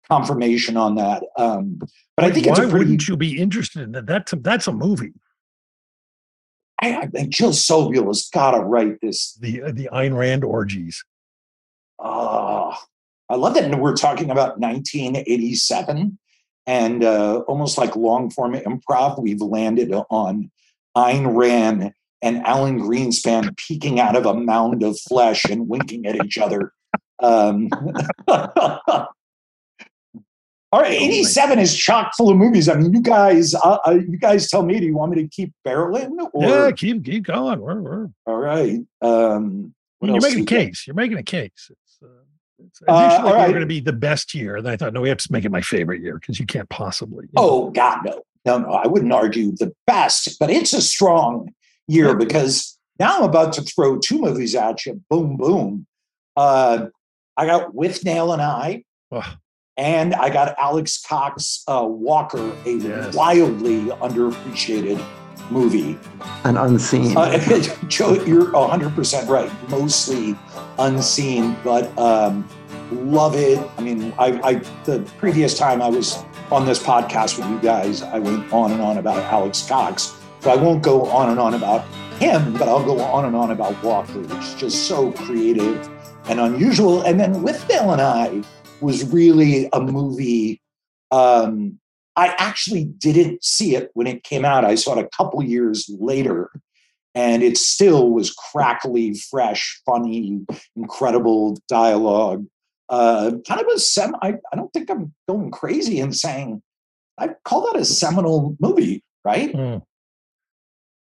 confirmation 0.10 0.78
on 0.78 0.96
that. 0.96 1.24
Um, 1.38 1.80
but 2.16 2.26
I 2.26 2.32
think 2.32 2.48
why 2.48 2.56
pretty. 2.56 2.74
wouldn't 2.74 3.08
you 3.08 3.18
be 3.18 3.40
interested 3.40 3.84
in 3.84 3.92
that? 3.92 4.08
That's 4.08 4.34
a, 4.34 4.38
that's 4.38 4.68
a 4.68 4.74
movie. 4.74 5.14
I, 6.82 6.98
I 6.98 7.06
think 7.08 7.30
Jill 7.30 7.52
Sobule 7.52 8.08
has 8.08 8.30
got 8.32 8.52
to 8.52 8.60
write 8.60 9.02
this. 9.02 9.34
The 9.34 9.64
uh, 9.64 9.72
the 9.72 9.90
Ayn 9.92 10.16
Rand 10.16 10.44
orgies. 10.44 11.04
Oh, 12.00 12.76
I 13.30 13.36
love 13.36 13.56
that 13.56 13.80
we're 13.80 13.96
talking 13.96 14.30
about 14.30 14.60
1987 14.60 16.18
and 16.68 17.04
uh, 17.04 17.40
almost 17.48 17.78
like 17.78 17.96
long 17.96 18.30
form 18.30 18.54
improv, 18.54 19.22
we've 19.22 19.42
landed 19.42 19.92
on 20.10 20.52
Ayn 20.96 21.36
Rand 21.36 21.94
and 22.22 22.46
Alan 22.46 22.80
Greenspan 22.82 23.56
peeking 23.58 24.00
out 24.00 24.16
of 24.16 24.26
a 24.26 24.34
mound 24.34 24.84
of 24.84 25.00
flesh 25.00 25.46
and 25.46 25.70
winking 25.70 26.06
at 26.06 26.24
each 26.24 26.38
other. 26.38 26.74
Um, 27.24 27.70
all 30.72 30.82
right, 30.82 30.92
87 30.92 31.60
is 31.60 31.76
chock 31.76 32.14
full 32.18 32.30
of 32.30 32.38
movies. 32.38 32.68
I 32.68 32.76
mean, 32.76 32.94
you 32.94 33.02
guys, 33.02 33.56
uh, 33.56 33.78
uh, 33.88 33.92
you 33.92 34.18
guys 34.18 34.50
tell 34.50 34.64
me, 34.64 34.80
do 34.80 34.86
you 34.86 34.96
want 34.96 35.14
me 35.16 35.22
to 35.24 35.28
keep 35.30 35.54
barreling? 35.66 36.18
Or? 36.34 36.44
Yeah, 36.44 36.72
keep 36.72 37.06
keep 37.06 37.24
going. 37.24 37.62
We're, 37.62 37.80
we're, 37.82 38.10
All 38.26 38.38
right. 38.38 38.80
Um, 39.02 39.74
you're 40.02 40.20
making 40.20 40.44
a 40.44 40.46
case. 40.46 40.86
You're 40.86 40.96
making 40.96 41.18
a 41.18 41.24
case. 41.24 41.52
It's, 41.56 42.00
uh, 42.04 42.08
it's 42.60 42.82
Uh, 42.88 42.94
initially 42.94 43.24
we 43.24 43.30
were 43.32 43.38
right. 43.38 43.50
going 43.50 43.62
to 43.62 43.66
be 43.66 43.80
the 43.80 43.94
best 43.94 44.34
year, 44.34 44.58
and 44.58 44.68
I 44.68 44.76
thought, 44.76 44.92
no, 44.94 45.02
we 45.02 45.10
have 45.10 45.20
to 45.20 45.32
make 45.32 45.46
it 45.46 45.52
my 45.52 45.62
favorite 45.62 46.02
year 46.02 46.20
because 46.20 46.38
you 46.38 46.46
can't 46.46 46.70
possibly. 46.70 47.28
Oh 47.38 47.70
God, 47.72 48.00
no, 48.06 48.22
no, 48.46 48.58
no. 48.58 48.72
I 48.72 48.88
wouldn't 48.88 49.14
argue 49.14 49.54
the 49.54 49.74
best, 49.86 50.38
but 50.38 50.50
it's 50.50 50.74
a 50.74 50.82
strong 50.82 51.54
year 51.88 52.14
because 52.16 52.78
now 53.00 53.18
I'm 53.18 53.24
about 53.24 53.54
to 53.54 53.62
throw 53.62 54.00
two 54.00 54.20
movies 54.20 54.54
at 54.54 54.86
you. 54.86 55.02
Boom, 55.10 55.38
boom. 55.38 55.88
Uh, 56.36 56.88
I 57.38 57.46
got 57.46 57.74
Withnail 57.74 58.34
and 58.34 58.42
I, 58.42 58.84
and 59.78 60.16
I 60.16 60.30
got 60.30 60.58
Alex 60.58 60.98
Cox 60.98 61.64
uh, 61.68 61.86
Walker, 61.88 62.56
a 62.66 63.12
wildly 63.14 63.86
underappreciated 63.86 65.04
movie. 65.52 65.98
An 66.44 66.58
unseen. 66.58 67.16
Uh, 67.16 67.38
Joe, 67.88 68.14
you're 68.24 68.52
100% 68.52 69.28
right. 69.28 69.52
Mostly 69.70 70.36
unseen, 70.80 71.56
but 71.64 71.96
um, 71.98 72.48
love 72.92 73.36
it. 73.36 73.60
I 73.78 73.82
mean, 73.82 74.14
I, 74.18 74.40
I 74.44 74.54
the 74.86 75.00
previous 75.18 75.58
time 75.58 75.82
I 75.82 75.90
was 75.90 76.24
on 76.52 76.66
this 76.66 76.82
podcast 76.82 77.38
with 77.38 77.50
you 77.50 77.60
guys, 77.60 78.02
I 78.02 78.20
went 78.20 78.52
on 78.52 78.72
and 78.72 78.82
on 78.82 78.98
about 78.98 79.24
Alex 79.32 79.68
Cox. 79.68 80.16
So 80.40 80.52
I 80.52 80.56
won't 80.56 80.84
go 80.84 81.06
on 81.08 81.30
and 81.30 81.40
on 81.40 81.54
about 81.54 81.86
him, 82.20 82.54
but 82.54 82.68
I'll 82.68 82.84
go 82.84 83.00
on 83.00 83.26
and 83.26 83.36
on 83.36 83.52
about 83.52 83.82
Walker, 83.84 84.20
which 84.20 84.44
is 84.44 84.56
just 84.56 84.88
so 84.88 85.12
creative 85.12 85.90
and 86.26 86.40
unusual. 86.40 87.02
And 87.02 87.20
then 87.20 87.44
with 87.44 87.68
Bill 87.68 87.92
and 87.92 88.02
I 88.02 88.44
was 88.82 89.12
really 89.12 89.70
a 89.74 89.82
movie. 89.82 90.62
Um, 91.12 91.80
I 92.16 92.36
actually 92.38 92.86
didn't 92.86 93.44
see 93.44 93.76
it 93.76 93.92
when 93.94 94.08
it 94.08 94.24
came 94.24 94.44
out. 94.44 94.66
I 94.66 94.76
saw 94.76 94.98
it 94.98 95.06
a 95.06 95.10
couple 95.16 95.44
years 95.44 95.90
later, 96.00 96.52
and 97.14 97.44
it 97.44 97.58
still 97.58 98.12
was 98.12 98.32
crackly, 98.32 99.14
fresh, 99.14 99.82
funny, 99.86 100.42
incredible 100.76 101.58
dialogue. 101.68 102.46
Uh, 102.90 103.34
kind 103.48 103.62
of 103.62 103.68
a 103.68 103.80
sem. 103.80 104.16
I, 104.22 104.36
I 104.52 104.56
don't 104.56 104.72
think 104.74 104.90
I'm 104.90 105.14
going 105.28 105.52
crazy 105.52 106.00
in 106.00 106.14
saying 106.14 106.62
I 107.18 107.30
call 107.44 107.72
that 107.72 107.80
a 107.80 107.86
seminal 107.86 108.56
movie, 108.60 109.04
right? 109.26 109.52
Mm. 109.54 109.82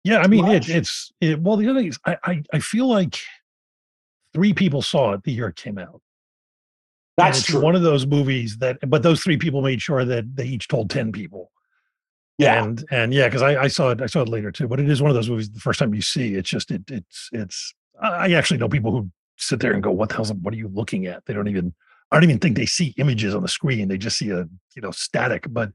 Yeah, 0.04 0.18
I 0.18 0.28
mean, 0.28 0.46
it, 0.46 0.68
it's 0.68 1.10
it, 1.20 1.40
well. 1.40 1.56
The 1.56 1.68
other 1.68 1.80
thing 1.80 1.88
is, 1.88 1.98
I, 2.06 2.16
I 2.24 2.42
I 2.52 2.58
feel 2.60 2.88
like 2.88 3.18
three 4.32 4.52
people 4.52 4.82
saw 4.82 5.12
it 5.12 5.24
the 5.24 5.32
year 5.32 5.48
it 5.48 5.56
came 5.56 5.78
out. 5.78 6.00
That's 7.16 7.42
true. 7.42 7.60
One 7.60 7.74
of 7.74 7.82
those 7.82 8.06
movies 8.06 8.58
that, 8.58 8.78
but 8.88 9.02
those 9.02 9.22
three 9.22 9.38
people 9.38 9.62
made 9.62 9.80
sure 9.80 10.04
that 10.04 10.36
they 10.36 10.44
each 10.44 10.68
told 10.68 10.90
ten 10.90 11.12
people. 11.12 11.50
Yeah, 12.38 12.62
and 12.62 12.84
and 12.90 13.14
yeah, 13.14 13.28
because 13.28 13.42
I, 13.42 13.62
I 13.62 13.68
saw 13.68 13.90
it, 13.90 14.02
I 14.02 14.06
saw 14.06 14.20
it 14.20 14.28
later 14.28 14.52
too. 14.52 14.68
But 14.68 14.80
it 14.80 14.90
is 14.90 15.00
one 15.00 15.10
of 15.10 15.14
those 15.14 15.30
movies. 15.30 15.50
The 15.50 15.60
first 15.60 15.78
time 15.78 15.94
you 15.94 16.02
see, 16.02 16.34
it's 16.34 16.50
just 16.50 16.70
it, 16.70 16.82
it's 16.90 17.30
it's. 17.32 17.74
I 18.00 18.08
I 18.08 18.30
actually 18.32 18.58
know 18.58 18.68
people 18.68 18.90
who 18.92 19.10
sit 19.38 19.60
there 19.60 19.72
and 19.72 19.82
go, 19.82 19.90
"What 19.90 20.10
the 20.10 20.16
hell's? 20.16 20.32
What 20.32 20.52
are 20.52 20.58
you 20.58 20.68
looking 20.68 21.06
at?" 21.06 21.24
They 21.24 21.32
don't 21.32 21.48
even. 21.48 21.74
I 22.12 22.16
don't 22.16 22.24
even 22.24 22.38
think 22.38 22.56
they 22.56 22.66
see 22.66 22.94
images 22.98 23.34
on 23.34 23.42
the 23.42 23.48
screen. 23.48 23.88
They 23.88 23.98
just 23.98 24.18
see 24.18 24.30
a 24.30 24.46
you 24.74 24.82
know 24.82 24.90
static. 24.90 25.46
But 25.48 25.72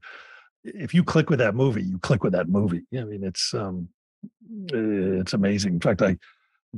if 0.62 0.94
you 0.94 1.02
click 1.02 1.28
with 1.28 1.40
that 1.40 1.56
movie, 1.56 1.82
you 1.82 1.98
click 1.98 2.22
with 2.22 2.32
that 2.34 2.48
movie. 2.48 2.82
I 2.96 3.04
mean, 3.04 3.24
it's 3.24 3.52
um, 3.52 3.88
it's 4.68 5.32
amazing. 5.32 5.74
In 5.74 5.80
fact, 5.80 6.00
I 6.00 6.16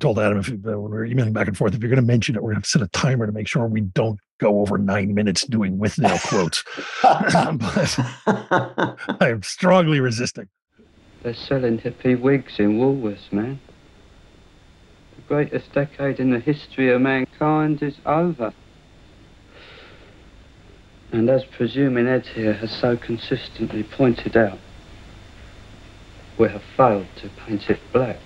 told 0.00 0.18
Adam 0.18 0.38
if, 0.38 0.48
uh, 0.48 0.80
when 0.80 0.90
we 0.90 0.96
were 0.96 1.04
emailing 1.04 1.32
back 1.32 1.48
and 1.48 1.56
forth, 1.56 1.74
if 1.74 1.80
you're 1.80 1.90
going 1.90 2.02
to 2.02 2.06
mention 2.06 2.34
it, 2.34 2.42
we're 2.42 2.52
going 2.52 2.62
to 2.62 2.68
set 2.68 2.82
a 2.82 2.88
timer 2.88 3.26
to 3.26 3.32
make 3.32 3.48
sure 3.48 3.66
we 3.66 3.82
don't 3.82 4.18
go 4.38 4.60
over 4.60 4.78
nine 4.78 5.14
minutes 5.14 5.46
doing 5.46 5.78
Withnail 5.78 6.20
quotes. 6.28 6.64
but 9.06 9.18
I'm 9.20 9.42
strongly 9.42 10.00
resisting. 10.00 10.48
They're 11.22 11.34
selling 11.34 11.78
hippie 11.78 12.20
wigs 12.20 12.58
in 12.58 12.78
Woolworths, 12.78 13.32
man. 13.32 13.60
The 15.16 15.22
greatest 15.22 15.72
decade 15.72 16.20
in 16.20 16.30
the 16.30 16.40
history 16.40 16.90
of 16.92 17.00
mankind 17.00 17.82
is 17.82 17.96
over. 18.04 18.52
And 21.12 21.30
as 21.30 21.44
presuming 21.44 22.06
Ed 22.08 22.26
here 22.26 22.54
has 22.54 22.72
so 22.72 22.96
consistently 22.96 23.84
pointed 23.84 24.36
out, 24.36 24.58
we 26.36 26.48
have 26.48 26.62
failed 26.76 27.06
to 27.16 27.28
paint 27.28 27.70
it 27.70 27.78
black. 27.92 28.18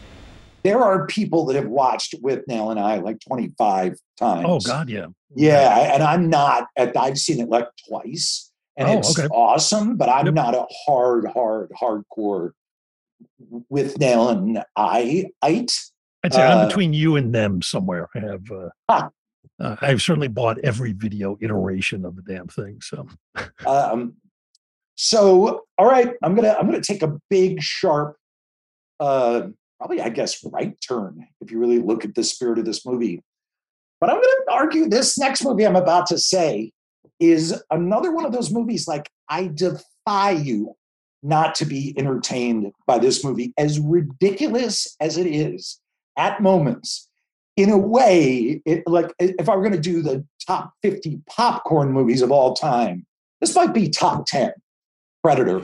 There 0.68 0.82
are 0.84 1.06
people 1.06 1.46
that 1.46 1.56
have 1.56 1.68
watched 1.68 2.14
Withnail 2.22 2.70
and 2.70 2.78
I 2.78 2.98
like 2.98 3.20
25 3.26 3.96
times. 4.18 4.44
Oh 4.46 4.60
God, 4.60 4.90
yeah. 4.90 5.06
Yeah, 5.34 5.94
and 5.94 6.02
I'm 6.02 6.28
not. 6.28 6.66
At, 6.76 6.94
I've 6.94 7.16
seen 7.16 7.40
it 7.40 7.48
like 7.48 7.66
twice, 7.88 8.52
and 8.76 8.86
Oh, 8.86 8.98
it's 8.98 9.18
okay. 9.18 9.28
awesome. 9.28 9.96
But 9.96 10.10
I'm 10.10 10.34
not 10.34 10.54
a 10.54 10.66
hard, 10.84 11.24
hard, 11.32 11.70
hardcore 11.70 12.50
Withnail 13.72 14.30
and 14.32 14.62
I. 14.76 15.30
Ite. 15.40 15.72
I'd 16.22 16.34
say 16.34 16.42
I'm 16.42 16.58
Uh, 16.58 16.66
between 16.66 16.92
you 16.92 17.16
and 17.16 17.34
them 17.34 17.62
somewhere. 17.62 18.10
I 18.14 18.18
have. 18.18 18.42
Uh, 18.50 19.08
uh, 19.58 19.76
I've 19.80 20.02
certainly 20.02 20.28
bought 20.28 20.58
every 20.58 20.92
video 20.92 21.38
iteration 21.40 22.04
of 22.04 22.14
the 22.14 22.22
damn 22.22 22.46
thing. 22.48 22.80
So 22.82 23.06
Um, 23.66 24.16
so, 24.96 25.62
all 25.78 25.86
right, 25.86 26.12
I'm 26.22 26.34
gonna 26.34 26.54
I'm 26.58 26.66
gonna 26.66 26.82
take 26.82 27.02
a 27.02 27.16
big, 27.30 27.62
sharp, 27.62 28.16
uh, 29.00 29.46
probably 29.78 30.00
I 30.00 30.08
guess 30.08 30.44
right 30.44 30.76
turn 30.86 31.26
if 31.40 31.50
you 31.50 31.58
really 31.58 31.78
look 31.78 32.04
at 32.04 32.14
the 32.14 32.24
spirit 32.24 32.58
of 32.58 32.64
this 32.64 32.84
movie. 32.84 33.22
But 34.00 34.10
I'm 34.10 34.16
gonna 34.16 34.58
argue 34.58 34.88
this 34.88 35.18
next 35.18 35.44
movie 35.44 35.66
I'm 35.66 35.76
about 35.76 36.06
to 36.08 36.18
say 36.18 36.72
is 37.20 37.62
another 37.70 38.12
one 38.12 38.24
of 38.24 38.32
those 38.32 38.50
movies. 38.50 38.86
Like 38.86 39.10
I 39.28 39.48
defy 39.48 40.30
you 40.30 40.74
not 41.22 41.54
to 41.56 41.64
be 41.64 41.94
entertained 41.96 42.72
by 42.86 42.98
this 42.98 43.24
movie, 43.24 43.52
as 43.58 43.80
ridiculous 43.80 44.96
as 45.00 45.16
it 45.16 45.26
is 45.26 45.80
at 46.16 46.40
moments. 46.42 47.08
In 47.56 47.70
a 47.70 47.78
way, 47.78 48.62
it, 48.64 48.84
like 48.86 49.12
if 49.18 49.48
I 49.48 49.56
were 49.56 49.62
going 49.62 49.74
to 49.74 49.80
do 49.80 50.00
the 50.00 50.24
top 50.46 50.74
50 50.82 51.22
popcorn 51.28 51.92
movies 51.92 52.22
of 52.22 52.30
all 52.30 52.54
time, 52.54 53.04
this 53.40 53.56
might 53.56 53.74
be 53.74 53.88
top 53.88 54.26
10. 54.26 54.52
Predator. 55.24 55.60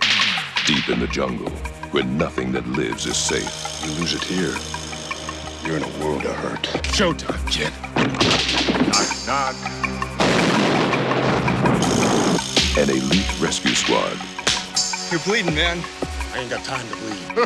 Deep 0.66 0.88
in 0.88 0.98
the 0.98 1.06
jungle, 1.06 1.52
where 1.94 2.02
nothing 2.02 2.50
that 2.50 2.66
lives 2.66 3.06
is 3.06 3.16
safe. 3.16 3.80
You 3.84 3.92
lose 4.00 4.14
it 4.14 4.24
here, 4.24 4.56
you're 5.64 5.76
in 5.76 5.84
a 5.84 6.04
world 6.04 6.24
of 6.24 6.34
hurt. 6.34 6.64
Showtime, 6.90 7.38
kid. 7.48 7.72
Knock, 8.90 9.10
knock. 9.28 9.54
An 12.76 12.90
elite 12.90 13.40
rescue 13.40 13.76
squad 13.76 14.18
You're 15.12 15.20
bleeding, 15.20 15.54
man. 15.54 15.78
I 16.34 16.40
ain't 16.40 16.50
got 16.50 16.64
time 16.64 16.84
to 16.88 16.96
bleed. 16.96 17.38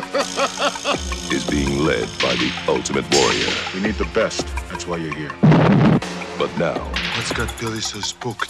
is 1.31 1.47
being 1.47 1.85
led 1.85 2.09
by 2.19 2.33
the 2.33 2.51
ultimate 2.67 3.05
warrior. 3.13 3.53
We 3.75 3.81
need 3.81 3.95
the 3.95 4.09
best. 4.15 4.47
That's 4.71 4.87
why 4.87 4.97
you're 4.97 5.13
here. 5.13 5.31
But 6.39 6.49
now, 6.57 6.79
What's 7.15 7.31
got 7.33 7.53
Billy 7.59 7.81
so 7.81 7.99
spooked? 7.99 8.49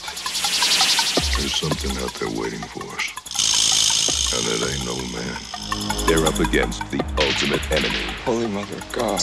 There's 1.37 1.55
something 1.55 1.91
out 2.01 2.13
there 2.13 2.29
waiting 2.39 2.61
for 2.61 2.85
us. 2.95 3.18
And 4.32 4.45
it 4.47 4.61
ain't 4.71 4.86
no 4.86 4.95
man. 5.11 6.05
they're 6.07 6.25
up 6.25 6.39
against 6.39 6.82
the 6.91 7.03
ultimate 7.17 7.71
enemy. 7.71 8.03
Holy 8.25 8.47
Mother 8.47 8.75
of 8.75 8.91
God. 8.91 9.21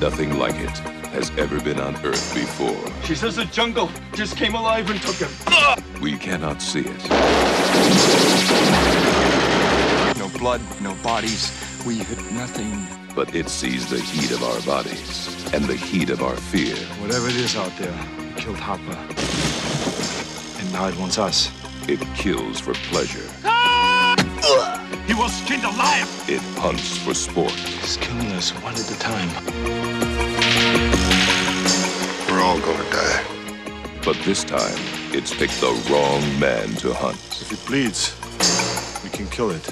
Nothing 0.00 0.38
like 0.38 0.56
it 0.56 0.76
has 1.14 1.30
ever 1.38 1.60
been 1.60 1.78
on 1.78 1.94
Earth 2.04 2.34
before. 2.34 2.76
She 3.04 3.14
says 3.14 3.36
the 3.36 3.44
jungle 3.46 3.88
just 4.12 4.36
came 4.36 4.54
alive 4.54 4.90
and 4.90 5.00
took 5.02 5.16
him. 5.16 5.30
Ah! 5.46 5.76
We 6.00 6.16
cannot 6.18 6.60
see 6.60 6.80
it, 6.84 7.08
No 10.18 10.28
blood, 10.38 10.60
no 10.80 10.94
bodies. 11.02 11.52
We 11.86 11.98
hit 11.98 12.18
nothing. 12.32 12.86
but 13.14 13.34
it 13.34 13.48
sees 13.48 13.88
the 13.88 14.00
heat 14.00 14.32
of 14.32 14.42
our 14.42 14.60
bodies 14.62 15.28
and 15.54 15.64
the 15.64 15.76
heat 15.76 16.10
of 16.10 16.22
our 16.22 16.34
fear. 16.36 16.74
Whatever 17.00 17.28
it 17.28 17.36
is 17.36 17.54
out 17.56 17.72
there, 17.78 17.94
it 18.18 18.36
killed 18.36 18.58
Hopper. 18.58 18.98
And 20.60 20.72
now 20.72 20.88
it 20.88 20.96
wants 20.98 21.18
us. 21.18 21.50
It 21.88 22.00
kills 22.16 22.58
for 22.58 22.74
pleasure. 22.90 23.28
He 25.06 25.12
was 25.14 25.32
skinned 25.42 25.64
alive. 25.64 26.08
It 26.28 26.40
hunts 26.58 26.96
for 26.98 27.12
sport. 27.14 27.52
It's 27.82 27.96
killing 27.98 28.32
us 28.32 28.50
one 28.62 28.74
at 28.74 28.90
a 28.90 28.98
time. 28.98 29.28
We're 32.28 32.40
all 32.42 32.58
gonna 32.60 32.90
die. 32.90 33.22
But 34.04 34.16
this 34.24 34.44
time, 34.44 34.78
it's 35.12 35.34
picked 35.34 35.60
the 35.60 35.72
wrong 35.90 36.22
man 36.40 36.68
to 36.76 36.92
hunt. 36.94 37.16
If 37.42 37.52
it 37.52 37.66
bleeds, 37.66 38.14
we 39.04 39.10
can 39.10 39.26
kill 39.28 39.50
it. 39.50 39.62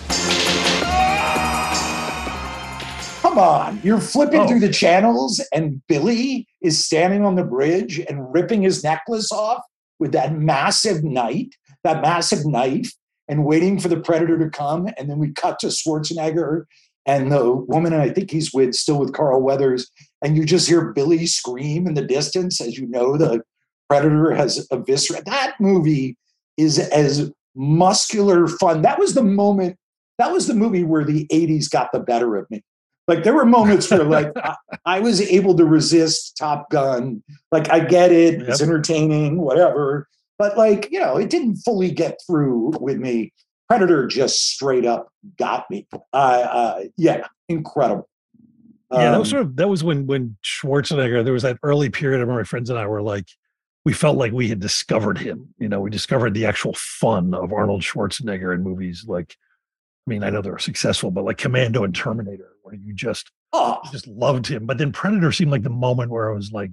Come 3.22 3.38
on, 3.38 3.80
you're 3.82 4.00
flipping 4.00 4.40
Oh. 4.42 4.48
through 4.48 4.60
the 4.60 4.68
channels, 4.72 5.40
and 5.54 5.80
Billy 5.86 6.46
is 6.60 6.84
standing 6.84 7.24
on 7.24 7.34
the 7.36 7.44
bridge 7.44 7.98
and 7.98 8.32
ripping 8.34 8.62
his 8.62 8.84
necklace 8.84 9.32
off 9.32 9.62
with 9.98 10.12
that 10.12 10.36
massive 10.36 11.02
knife, 11.02 11.48
that 11.84 12.02
massive 12.02 12.44
knife, 12.44 12.92
and 13.28 13.44
waiting 13.44 13.78
for 13.78 13.88
the 13.88 14.00
predator 14.00 14.38
to 14.38 14.50
come. 14.50 14.88
And 14.98 15.08
then 15.08 15.18
we 15.18 15.32
cut 15.32 15.58
to 15.60 15.68
Schwarzenegger 15.68 16.64
and 17.06 17.32
the 17.32 17.52
woman, 17.52 17.92
and 17.92 18.02
I 18.02 18.10
think 18.10 18.30
he's 18.30 18.52
with, 18.52 18.74
still 18.74 18.98
with 18.98 19.12
Carl 19.12 19.42
Weathers, 19.42 19.90
and 20.22 20.36
you 20.36 20.44
just 20.44 20.68
hear 20.68 20.92
Billy 20.92 21.26
scream 21.26 21.86
in 21.86 21.94
the 21.94 22.06
distance 22.06 22.60
as 22.60 22.78
you 22.78 22.86
know 22.86 23.16
the 23.16 23.42
predator 23.88 24.32
has 24.32 24.66
eviscerated. 24.70 25.26
That 25.26 25.54
movie 25.58 26.16
is 26.56 26.78
as 26.78 27.32
muscular 27.54 28.46
fun. 28.46 28.82
That 28.82 28.98
was 28.98 29.14
the 29.14 29.22
moment. 29.22 29.76
That 30.18 30.32
was 30.32 30.46
the 30.46 30.54
movie 30.54 30.84
where 30.84 31.04
the 31.04 31.26
80s 31.26 31.68
got 31.70 31.90
the 31.92 32.00
better 32.00 32.36
of 32.36 32.48
me. 32.50 32.62
Like 33.08 33.24
there 33.24 33.34
were 33.34 33.44
moments 33.44 33.90
where 33.90 34.04
like 34.04 34.30
I, 34.36 34.54
I 34.86 35.00
was 35.00 35.20
able 35.20 35.56
to 35.56 35.64
resist 35.64 36.36
Top 36.36 36.70
Gun. 36.70 37.22
Like 37.50 37.70
I 37.70 37.80
get 37.80 38.12
it, 38.12 38.42
it's 38.42 38.62
entertaining, 38.62 39.40
whatever. 39.40 40.08
But 40.42 40.58
like, 40.58 40.88
you 40.90 40.98
know, 40.98 41.18
it 41.18 41.30
didn't 41.30 41.58
fully 41.58 41.92
get 41.92 42.18
through 42.26 42.72
with 42.80 42.98
me. 42.98 43.32
Predator 43.68 44.08
just 44.08 44.48
straight 44.48 44.84
up 44.84 45.06
got 45.38 45.70
me. 45.70 45.86
Uh, 46.12 46.16
uh 46.16 46.82
yeah, 46.96 47.28
incredible. 47.48 48.08
Yeah, 48.90 49.12
that 49.12 49.20
was 49.20 49.28
Um, 49.28 49.30
sort 49.30 49.42
of 49.42 49.54
that 49.54 49.68
was 49.68 49.84
when 49.84 50.08
when 50.08 50.36
Schwarzenegger. 50.44 51.22
There 51.22 51.32
was 51.32 51.44
that 51.44 51.58
early 51.62 51.90
period. 51.90 52.16
I 52.16 52.22
remember 52.22 52.40
my 52.40 52.44
friends 52.44 52.70
and 52.70 52.78
I 52.78 52.88
were 52.88 53.02
like, 53.02 53.28
we 53.84 53.92
felt 53.92 54.16
like 54.16 54.32
we 54.32 54.48
had 54.48 54.58
discovered 54.58 55.16
him. 55.16 55.54
You 55.60 55.68
know, 55.68 55.78
we 55.80 55.90
discovered 55.90 56.34
the 56.34 56.46
actual 56.46 56.74
fun 56.74 57.34
of 57.34 57.52
Arnold 57.52 57.82
Schwarzenegger 57.82 58.52
in 58.52 58.64
movies. 58.64 59.04
Like, 59.06 59.36
I 60.08 60.10
mean, 60.10 60.24
I 60.24 60.30
know 60.30 60.42
they're 60.42 60.58
successful, 60.58 61.12
but 61.12 61.24
like 61.24 61.38
Commando 61.38 61.84
and 61.84 61.94
Terminator, 61.94 62.56
where 62.62 62.74
you 62.74 62.94
just 62.94 63.30
oh, 63.52 63.78
you 63.84 63.92
just 63.92 64.08
loved 64.08 64.48
him. 64.48 64.66
But 64.66 64.78
then 64.78 64.90
Predator 64.90 65.30
seemed 65.30 65.52
like 65.52 65.62
the 65.62 65.70
moment 65.70 66.10
where 66.10 66.32
I 66.32 66.34
was 66.34 66.50
like, 66.50 66.72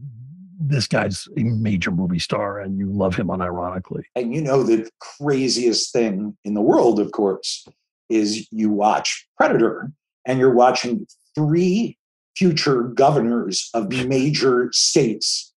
this 0.59 0.87
guy's 0.87 1.27
a 1.37 1.43
major 1.43 1.89
movie 1.89 2.19
star, 2.19 2.59
and 2.59 2.77
you 2.77 2.91
love 2.91 3.15
him 3.15 3.27
unironically. 3.27 4.03
and 4.15 4.33
you 4.33 4.41
know 4.41 4.61
the 4.63 4.89
craziest 4.99 5.93
thing 5.93 6.37
in 6.43 6.53
the 6.53 6.61
world 6.61 6.99
of 6.99 7.11
course 7.11 7.65
is 8.09 8.47
you 8.51 8.69
watch 8.69 9.27
predator 9.37 9.91
and 10.25 10.39
you're 10.39 10.53
watching 10.53 11.07
three 11.35 11.97
future 12.35 12.83
governors 12.83 13.69
of 13.73 13.89
major 14.07 14.69
states 14.73 15.53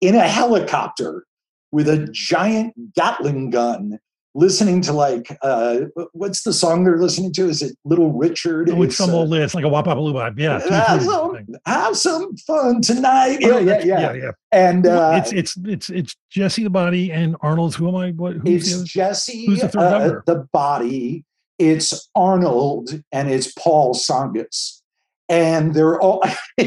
in 0.00 0.14
a 0.14 0.28
helicopter 0.28 1.26
with 1.72 1.88
a 1.88 2.08
giant 2.12 2.94
gatling 2.94 3.50
gun 3.50 3.98
listening 4.36 4.82
to 4.82 4.92
like 4.92 5.36
uh 5.42 5.80
what's 6.12 6.42
the 6.42 6.52
song 6.52 6.84
they're 6.84 6.98
listening 6.98 7.32
to 7.32 7.48
is 7.48 7.62
it 7.62 7.76
little 7.84 8.12
richard 8.12 8.68
Oh, 8.70 8.82
it's 8.82 8.96
some 8.96 9.10
uh, 9.10 9.14
old, 9.14 9.34
it's 9.34 9.54
like 9.54 9.64
a 9.64 9.68
wap 9.68 9.86
wap 9.86 9.96
loop. 9.96 10.16
Yeah, 10.36 10.60
have, 10.68 11.02
some, 11.02 11.46
have 11.64 11.96
some 11.96 12.36
fun 12.36 12.82
tonight 12.82 13.38
Oh, 13.42 13.58
yeah 13.58 13.78
yeah 13.78 13.84
yeah, 13.84 14.00
yeah, 14.00 14.12
yeah. 14.12 14.30
and 14.52 14.86
uh 14.86 15.20
it's 15.22 15.32
it's 15.32 15.56
it's 15.64 15.90
it's 15.90 16.16
Jesse 16.36 16.64
the 16.64 16.70
Body 16.70 17.10
and 17.12 17.34
Arnold's. 17.40 17.76
Who 17.76 17.88
am 17.88 17.96
I? 17.96 18.10
What? 18.10 18.34
Who's 18.34 18.68
it's 18.68 18.74
other? 18.74 18.84
Jesse, 18.84 19.46
Who's 19.46 19.62
the 19.62 19.68
third 19.68 19.80
uh, 19.80 19.98
governor? 19.98 20.22
the 20.26 20.46
body, 20.52 21.24
it's 21.58 22.10
Arnold, 22.14 22.90
and 23.10 23.30
it's 23.30 23.52
Paul 23.54 23.94
Tsongas. 23.94 24.82
And 25.30 25.72
they're 25.72 25.98
all, 25.98 26.22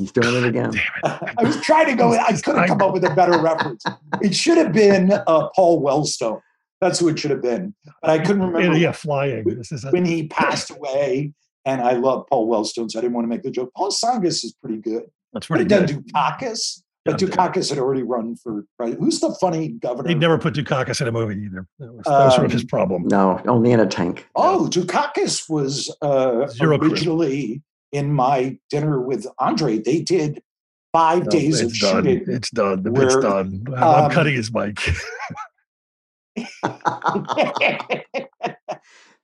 He's 0.00 0.12
doing 0.12 0.34
it 0.34 0.44
again. 0.44 0.72
I 1.04 1.42
was 1.42 1.60
trying 1.60 1.86
to 1.86 1.94
go, 1.94 2.12
I 2.12 2.32
couldn't 2.32 2.66
come 2.66 2.82
up 2.82 2.92
with 2.92 3.04
a 3.04 3.14
better 3.14 3.40
reference. 3.40 3.84
It 4.22 4.34
should 4.34 4.58
have 4.58 4.72
been 4.72 5.12
uh, 5.12 5.48
Paul 5.54 5.82
Wellstone. 5.82 6.40
That's 6.80 6.98
who 6.98 7.08
it 7.08 7.18
should 7.18 7.30
have 7.30 7.42
been. 7.42 7.74
But 8.00 8.10
I 8.10 8.18
couldn't 8.18 8.42
remember 8.42 8.76
Yeah, 8.76 8.86
yeah, 8.88 8.92
flying. 8.92 9.44
This 9.44 9.70
is 9.70 9.84
a, 9.84 9.90
when 9.90 10.04
he 10.04 10.26
passed 10.28 10.70
away. 10.70 11.32
And 11.66 11.82
I 11.82 11.92
love 11.92 12.24
Paul 12.30 12.48
Wellstone, 12.48 12.90
so 12.90 12.98
I 12.98 13.02
didn't 13.02 13.12
want 13.12 13.24
to 13.26 13.28
make 13.28 13.42
the 13.42 13.50
joke. 13.50 13.70
Paul 13.76 13.90
Tsongas 13.90 14.42
is 14.44 14.54
pretty 14.62 14.78
good. 14.78 15.02
that's 15.34 15.46
Could 15.46 15.56
pretty 15.68 15.74
have 15.74 15.86
good. 15.88 15.94
done 16.10 16.38
Dukakis, 16.38 16.80
but 17.04 17.18
Done 17.18 17.28
Dukakis 17.28 17.68
had 17.68 17.78
already 17.78 18.02
run 18.02 18.34
for, 18.36 18.64
right? 18.78 18.94
Who's 18.94 19.20
the 19.20 19.34
funny 19.38 19.68
governor? 19.68 20.08
They 20.08 20.14
never 20.14 20.38
put 20.38 20.54
Dukakis 20.54 21.02
in 21.02 21.08
a 21.08 21.12
movie 21.12 21.38
either. 21.44 21.66
That 21.78 21.92
was, 21.92 22.04
that 22.06 22.24
was 22.24 22.34
sort 22.34 22.46
of 22.46 22.52
his 22.52 22.62
Um, 22.62 22.68
problem. 22.68 23.08
No, 23.08 23.42
only 23.46 23.72
in 23.72 23.80
a 23.80 23.86
tank. 23.86 24.26
Oh, 24.34 24.68
Dukakis 24.72 25.50
was 25.50 25.94
uh, 26.00 26.46
Zero 26.46 26.78
crew. 26.78 26.90
originally 26.90 27.62
in 27.92 28.12
my 28.12 28.58
dinner 28.70 29.00
with 29.00 29.26
Andre. 29.38 29.78
They 29.78 30.00
did 30.00 30.42
five 30.92 31.24
No, 31.24 31.30
days 31.30 31.60
of 31.60 31.68
it's 31.68 31.80
done. 31.80 32.04
shooting. 32.04 32.24
It's 32.26 32.50
done. 32.50 32.82
The 32.82 32.90
bit's 32.90 33.14
where, 33.14 33.22
done. 33.22 33.64
I'm, 33.68 33.74
I'm 33.74 34.04
um, 34.04 34.10
cutting 34.10 34.34
his 34.34 34.52
mic. 34.52 34.78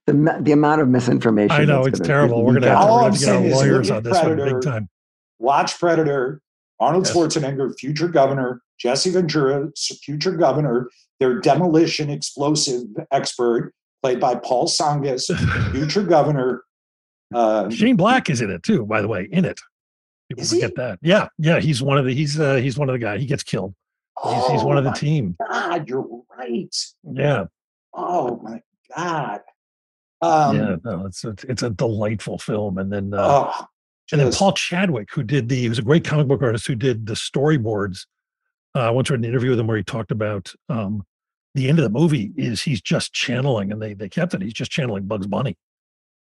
The, 0.07 0.39
the 0.39 0.53
amount 0.53 0.79
of 0.79 0.87
misinformation. 0.87 1.51
I 1.51 1.65
know 1.65 1.83
that's 1.83 1.99
it's 1.99 1.99
gonna 1.99 2.07
terrible. 2.07 2.45
We're 2.45 2.53
gonna 2.53 2.69
have 2.69 2.77
to, 2.77 2.83
out. 2.83 2.89
All 2.89 3.01
we're 3.01 3.09
I'm 3.09 3.13
gonna 3.13 3.25
have 3.25 3.41
to 3.43 3.49
get 3.49 3.53
our 3.53 3.57
lawyers 3.57 3.91
at 3.91 3.97
on 3.97 4.03
this 4.03 4.23
one 4.23 4.37
big 4.37 4.61
time. 4.61 4.89
Watch 5.37 5.77
Predator. 5.77 6.41
Arnold 6.79 7.07
Yes. 7.07 7.15
Schwarzenegger, 7.15 7.77
future 7.77 8.07
governor. 8.07 8.61
Jesse 8.79 9.09
Ventura, 9.09 9.69
future 10.01 10.31
governor. 10.31 10.89
Their 11.19 11.39
demolition 11.41 12.09
explosive 12.09 12.83
expert, 13.11 13.73
played 14.01 14.21
by 14.21 14.35
Paul 14.35 14.67
Tsongas, 14.67 15.25
future 15.73 16.03
governor. 16.03 16.63
Um, 17.33 17.69
Shane 17.71 17.95
Black 17.95 18.29
is 18.29 18.41
in 18.41 18.49
it 18.49 18.63
too, 18.63 18.85
by 18.85 19.01
the 19.01 19.07
way. 19.07 19.27
In 19.31 19.45
it. 19.45 19.59
People 20.29 20.43
Is 20.43 20.51
he? 20.51 20.61
forget 20.61 20.75
that. 20.75 20.99
Yeah, 21.01 21.27
yeah. 21.37 21.59
He's 21.59 21.81
one 21.81 21.97
of 21.97 22.05
the. 22.05 22.13
He's 22.13 22.39
uh, 22.39 22.55
he's 22.55 22.77
one 22.77 22.89
of 22.89 22.93
the 22.93 22.99
guy. 22.99 23.17
He 23.17 23.25
gets 23.25 23.43
killed. 23.43 23.73
He's, 24.23 24.47
he's 24.47 24.63
one 24.63 24.77
of 24.77 24.83
the 24.83 24.89
oh 24.89 24.93
team. 24.93 25.35
God, 25.49 25.87
you're 25.87 26.05
right. 26.37 26.75
Yeah, 27.03 27.45
Oh 27.97 28.39
my 28.43 28.61
God. 28.95 29.41
Um, 30.21 30.55
yeah. 30.55 30.75
No, 30.85 31.05
it's 31.07 31.25
it's, 31.25 31.43
it's 31.45 31.63
a 31.63 31.69
delightful 31.71 32.37
film. 32.37 32.77
And 32.77 32.93
then 32.93 33.13
uh, 33.13 33.51
oh, 33.51 33.65
and 34.11 34.21
then 34.21 34.31
Paul 34.31 34.53
Chadwick, 34.53 35.09
who 35.11 35.23
did 35.23 35.49
the, 35.49 35.55
he 35.55 35.69
was 35.69 35.79
a 35.79 35.83
great 35.83 36.05
comic 36.05 36.27
book 36.27 36.41
artist 36.41 36.67
who 36.67 36.75
did 36.75 37.05
the 37.05 37.13
storyboards. 37.13 38.05
Uh, 38.75 38.81
I 38.81 38.89
once 38.91 39.09
read 39.09 39.19
an 39.19 39.25
interview 39.25 39.49
with 39.49 39.59
him 39.59 39.67
where 39.67 39.77
he 39.77 39.83
talked 39.83 40.11
about 40.11 40.53
um, 40.69 41.03
the 41.55 41.67
end 41.67 41.79
of 41.79 41.83
the 41.83 41.89
movie 41.89 42.31
is 42.37 42.61
he's 42.61 42.81
just 42.81 43.13
channeling, 43.13 43.71
and 43.71 43.81
they 43.81 43.93
they 43.93 44.09
kept 44.09 44.33
it. 44.33 44.41
He's 44.41 44.53
just 44.53 44.71
channeling 44.71 45.05
Bugs 45.05 45.27
Bunny. 45.27 45.57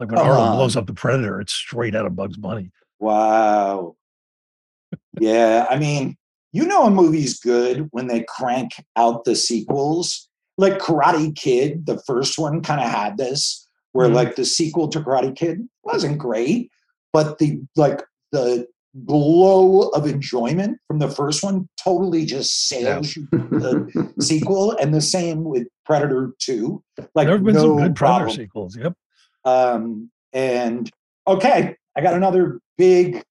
Like 0.04 0.12
when 0.12 0.20
Arnold 0.20 0.40
Uh-huh. 0.48 0.56
blows 0.58 0.76
up 0.76 0.86
the 0.88 0.94
Predator, 0.94 1.40
it's 1.40 1.54
straight 1.54 1.96
out 1.96 2.06
of 2.06 2.16
Bugs 2.16 2.36
Bunny. 2.38 2.72
Wow. 3.00 3.96
yeah, 5.20 5.66
I 5.70 5.78
mean, 5.78 6.18
you 6.52 6.66
know 6.66 6.84
a 6.86 6.92
movie's 6.92 7.40
good 7.40 7.88
when 7.92 8.08
they 8.08 8.26
crank 8.28 8.74
out 8.96 9.24
the 9.24 9.36
sequels. 9.36 10.28
Like 10.58 10.78
Karate 10.80 11.36
Kid, 11.36 11.86
the 11.86 12.00
first 12.06 12.38
one 12.38 12.62
kind 12.62 12.82
of 12.82 12.90
had 12.90 13.18
this, 13.18 13.68
where 13.94 14.08
Mhm. 14.10 14.14
like 14.14 14.36
the 14.36 14.46
sequel 14.46 14.88
to 14.90 15.00
Karate 15.00 15.36
Kid 15.36 15.68
wasn't 15.84 16.18
great, 16.20 16.70
but 17.12 17.38
the 17.40 17.62
like 17.76 18.04
the 18.32 18.68
glow 19.06 19.90
of 19.90 20.06
enjoyment 20.06 20.78
from 20.88 21.00
the 21.00 21.10
first 21.10 21.44
one 21.44 21.68
totally 21.84 22.26
just 22.26 22.68
sails 22.68 23.16
you 23.16 23.28
the 23.32 24.14
sequel. 24.20 24.78
And 24.78 24.94
the 24.94 25.02
same 25.02 25.44
with 25.44 25.68
Predator 25.86 26.34
2. 26.40 26.84
Like 27.16 27.26
there 27.28 27.36
have 27.38 27.44
been 27.46 27.56
no 27.56 27.62
some 27.62 27.78
good 27.78 27.96
Predator 27.96 27.96
problem. 28.26 28.30
sequels. 28.36 28.78
Yep. 28.78 28.94
Um, 29.46 30.10
and 30.32 30.90
okay, 31.28 31.76
I 31.96 32.02
got 32.02 32.14
another 32.16 32.60
big. 32.78 33.24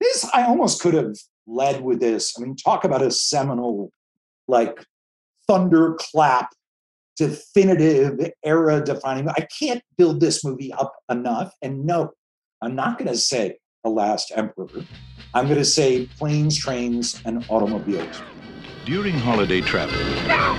This 0.00 0.28
I 0.34 0.44
almost 0.44 0.82
could 0.82 0.94
have 0.94 1.14
led 1.46 1.82
with 1.82 2.00
this. 2.00 2.34
I 2.36 2.42
mean, 2.42 2.56
talk 2.56 2.84
about 2.84 3.02
a 3.02 3.10
seminal, 3.10 3.92
like 4.48 4.84
thunderclap, 5.46 6.50
definitive 7.16 8.32
era 8.44 8.82
defining. 8.84 9.28
I 9.28 9.46
can't 9.58 9.82
build 9.96 10.20
this 10.20 10.44
movie 10.44 10.72
up 10.72 10.94
enough. 11.10 11.52
And 11.62 11.84
no, 11.84 12.12
I'm 12.60 12.74
not 12.74 12.98
going 12.98 13.10
to 13.10 13.16
say 13.16 13.58
The 13.84 13.90
Last 13.90 14.32
Emperor. 14.34 14.68
I'm 15.34 15.46
going 15.46 15.58
to 15.58 15.64
say 15.64 16.06
planes, 16.18 16.58
trains, 16.58 17.20
and 17.24 17.44
automobiles. 17.48 18.22
During 18.84 19.14
holiday 19.14 19.62
travel, 19.62 19.96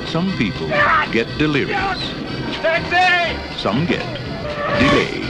some 0.07 0.31
people 0.37 0.67
get 1.11 1.27
delirious, 1.37 2.01
some 3.61 3.85
get 3.85 4.24
delayed, 4.79 5.23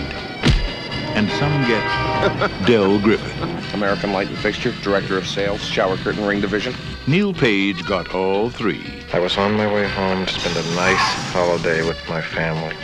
and 1.16 1.30
some 1.32 1.52
get 1.68 2.66
Del 2.66 3.00
Griffith. 3.00 3.74
American 3.74 4.14
Lighting 4.14 4.36
Fixture, 4.38 4.72
Director 4.82 5.18
of 5.18 5.28
Sales, 5.28 5.62
Shower 5.62 5.98
Curtain 5.98 6.26
Ring 6.26 6.41
Division. 6.41 6.74
Neil 7.08 7.34
Page 7.34 7.86
got 7.86 8.16
all 8.16 8.50
three. 8.50 9.04
I 9.14 9.20
was 9.20 9.38
on 9.38 9.54
my 9.54 9.72
way 9.72 9.88
home 9.88 10.26
to 10.26 10.34
spend 10.34 10.56
a 10.56 10.76
nice 10.76 10.98
holiday 11.32 11.86
with 11.86 11.98
my 12.08 12.22
family. 12.22 12.76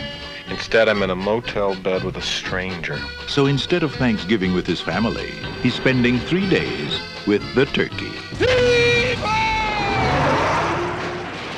Instead, 0.48 0.88
I'm 0.88 1.02
in 1.02 1.10
a 1.10 1.16
motel 1.16 1.74
bed 1.76 2.04
with 2.04 2.16
a 2.16 2.22
stranger. 2.22 2.98
So 3.26 3.46
instead 3.46 3.82
of 3.82 3.94
Thanksgiving 3.94 4.52
with 4.52 4.66
his 4.66 4.80
family, 4.80 5.30
he's 5.62 5.74
spending 5.74 6.18
three 6.18 6.48
days 6.48 7.00
with 7.26 7.42
the 7.54 7.64
turkey. 7.66 8.12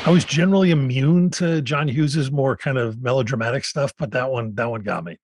I 0.07 0.11
was 0.11 0.27
generally 0.27 0.71
immune 0.71 1.31
to 1.31 1.63
John 1.63 1.89
Hughes's 1.89 2.31
more 2.31 2.59
kind 2.59 2.77
of 2.77 3.01
melodramatic 3.01 3.65
stuff, 3.65 3.95
but 3.99 4.11
that 4.11 4.31
one 4.31 4.55
that 4.57 4.71
one 4.71 4.83
got 4.83 5.03
me. 5.03 5.17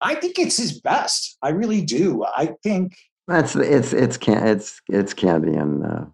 I 0.00 0.16
think 0.16 0.40
it's 0.40 0.56
his 0.56 0.80
best. 0.80 1.38
I 1.40 1.50
really 1.50 1.82
do. 1.82 2.24
I 2.36 2.54
think 2.64 2.96
That's 3.28 3.54
it's 3.54 3.92
it's 3.92 4.16
can 4.16 4.44
it's 4.44 4.80
it's 4.88 5.14
Candy 5.14 5.52
and 5.52 5.86
uh, 5.86 6.04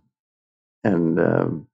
and 0.85 1.19
um, 1.19 1.67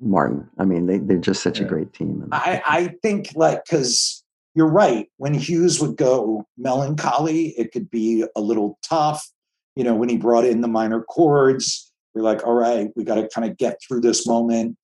Martin. 0.00 0.48
I 0.58 0.64
mean, 0.64 0.86
they 0.86 0.98
they're 0.98 1.18
just 1.18 1.44
such 1.44 1.60
a 1.60 1.64
great 1.64 1.92
team. 1.92 2.22
And 2.22 2.34
I, 2.34 2.60
I 2.66 2.94
think 3.00 3.30
like 3.36 3.64
because 3.64 4.24
you're 4.56 4.66
right. 4.66 5.08
When 5.18 5.34
Hughes 5.34 5.80
would 5.80 5.96
go 5.96 6.48
melancholy, 6.58 7.50
it 7.50 7.70
could 7.70 7.90
be 7.90 8.24
a 8.34 8.40
little 8.40 8.76
tough. 8.82 9.30
You 9.76 9.84
know, 9.84 9.94
when 9.94 10.08
he 10.08 10.16
brought 10.16 10.46
in 10.46 10.62
the 10.62 10.68
minor 10.68 11.02
chords, 11.02 11.92
you're 12.12 12.24
like, 12.24 12.44
all 12.44 12.54
right, 12.54 12.90
we 12.96 13.04
got 13.04 13.16
to 13.16 13.28
kind 13.28 13.48
of 13.48 13.56
get 13.56 13.80
through 13.86 14.00
this 14.00 14.26
moment. 14.26 14.76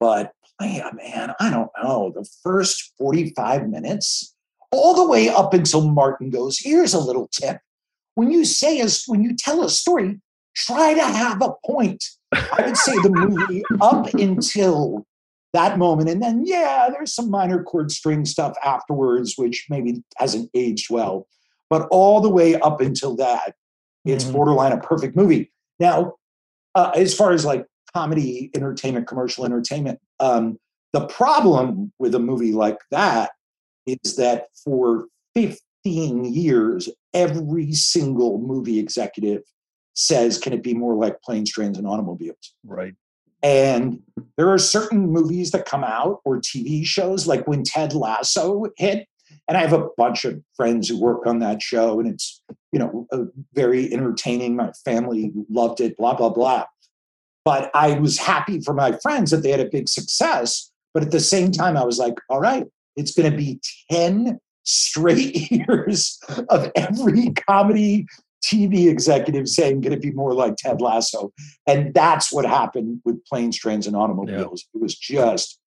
But 0.00 0.32
man, 0.60 0.82
man, 0.96 1.34
I 1.38 1.50
don't 1.50 1.70
know. 1.82 2.10
The 2.14 2.28
first 2.42 2.92
45 2.98 3.68
minutes, 3.68 4.34
all 4.72 4.94
the 4.94 5.06
way 5.08 5.28
up 5.28 5.52
until 5.54 5.82
Martin 5.88 6.30
goes, 6.30 6.58
here's 6.58 6.94
a 6.94 6.98
little 6.98 7.28
tip. 7.28 7.58
When 8.14 8.30
you 8.30 8.44
say 8.44 8.80
as 8.80 9.04
when 9.06 9.22
you 9.22 9.36
tell 9.36 9.62
a 9.62 9.68
story, 9.70 10.20
try 10.56 10.94
to 10.94 11.04
have 11.04 11.42
a 11.42 11.52
point. 11.64 12.02
I 12.32 12.62
would 12.66 12.76
say 12.76 12.98
the 12.98 13.10
movie 13.10 13.64
up 13.80 14.12
until 14.14 15.06
that 15.52 15.78
moment. 15.78 16.08
And 16.08 16.22
then, 16.22 16.44
yeah, 16.46 16.88
there's 16.90 17.14
some 17.14 17.30
minor 17.30 17.62
chord 17.62 17.90
string 17.90 18.24
stuff 18.24 18.56
afterwards, 18.64 19.34
which 19.36 19.66
maybe 19.68 20.02
hasn't 20.16 20.48
aged 20.54 20.90
well. 20.90 21.26
But 21.68 21.88
all 21.90 22.20
the 22.20 22.28
way 22.28 22.54
up 22.60 22.80
until 22.80 23.16
that, 23.16 23.54
it's 24.04 24.24
Mhm. 24.24 24.32
borderline 24.32 24.72
a 24.72 24.78
perfect 24.78 25.16
movie. 25.16 25.52
Now, 25.78 26.14
uh, 26.74 26.92
as 26.94 27.14
far 27.14 27.32
as 27.32 27.44
like 27.44 27.66
comedy, 27.94 28.50
entertainment, 28.54 29.06
commercial 29.06 29.44
entertainment, 29.44 29.98
um, 30.18 30.58
the 30.92 31.06
problem 31.06 31.92
with 31.98 32.14
a 32.14 32.18
movie 32.18 32.52
like 32.52 32.78
that 32.90 33.30
is 33.86 34.16
that 34.16 34.46
for 34.64 35.06
15 35.34 36.24
years, 36.24 36.88
every 37.14 37.72
single 37.72 38.38
movie 38.38 38.78
executive 38.78 39.42
says, 39.94 40.38
can 40.38 40.52
it 40.52 40.62
be 40.62 40.74
more 40.74 40.94
like 40.94 41.20
planes, 41.22 41.50
trains, 41.50 41.78
and 41.78 41.86
automobiles? 41.86 42.54
Right. 42.64 42.94
And 43.42 44.00
there 44.36 44.50
are 44.50 44.58
certain 44.58 45.10
movies 45.10 45.50
that 45.52 45.64
come 45.64 45.84
out 45.84 46.20
or 46.24 46.40
TV 46.40 46.84
shows, 46.84 47.26
like 47.26 47.46
when 47.46 47.62
Ted 47.62 47.94
Lasso 47.94 48.66
hit. 48.76 49.06
And 49.48 49.56
I 49.56 49.62
have 49.62 49.72
a 49.72 49.88
bunch 49.96 50.24
of 50.24 50.40
friends 50.54 50.88
who 50.88 51.00
work 51.00 51.26
on 51.26 51.40
that 51.40 51.60
show, 51.60 51.98
and 51.98 52.08
it's 52.08 52.40
you 52.70 52.78
know 52.78 53.06
very 53.52 53.92
entertaining. 53.92 54.54
My 54.54 54.70
family 54.84 55.32
loved 55.48 55.80
it, 55.80 55.96
blah 55.96 56.14
blah 56.14 56.28
blah. 56.28 56.66
But 57.44 57.70
I 57.74 57.98
was 57.98 58.18
happy 58.18 58.60
for 58.60 58.74
my 58.74 58.92
friends 59.02 59.30
that 59.30 59.42
they 59.42 59.50
had 59.50 59.60
a 59.60 59.68
big 59.68 59.88
success. 59.88 60.70
But 60.92 61.02
at 61.02 61.10
the 61.10 61.20
same 61.20 61.52
time, 61.52 61.76
I 61.76 61.84
was 61.84 61.98
like, 61.98 62.14
all 62.28 62.40
right, 62.40 62.66
it's 62.96 63.12
going 63.12 63.30
to 63.30 63.36
be 63.36 63.60
ten 63.90 64.38
straight 64.64 65.50
years 65.68 66.18
of 66.48 66.70
every 66.76 67.30
comedy 67.30 68.06
TV 68.44 68.88
executive 68.88 69.48
saying, 69.48 69.80
"Going 69.80 69.94
to 69.94 70.00
be 70.00 70.12
more 70.12 70.34
like 70.34 70.56
Ted 70.56 70.80
Lasso," 70.80 71.32
and 71.66 71.92
that's 71.94 72.32
what 72.32 72.46
happened 72.46 73.00
with 73.04 73.24
planes, 73.26 73.58
trains, 73.58 73.86
and 73.86 73.94
automobiles. 73.94 74.66
It 74.74 74.80
was 74.80 74.96
just, 74.96 75.58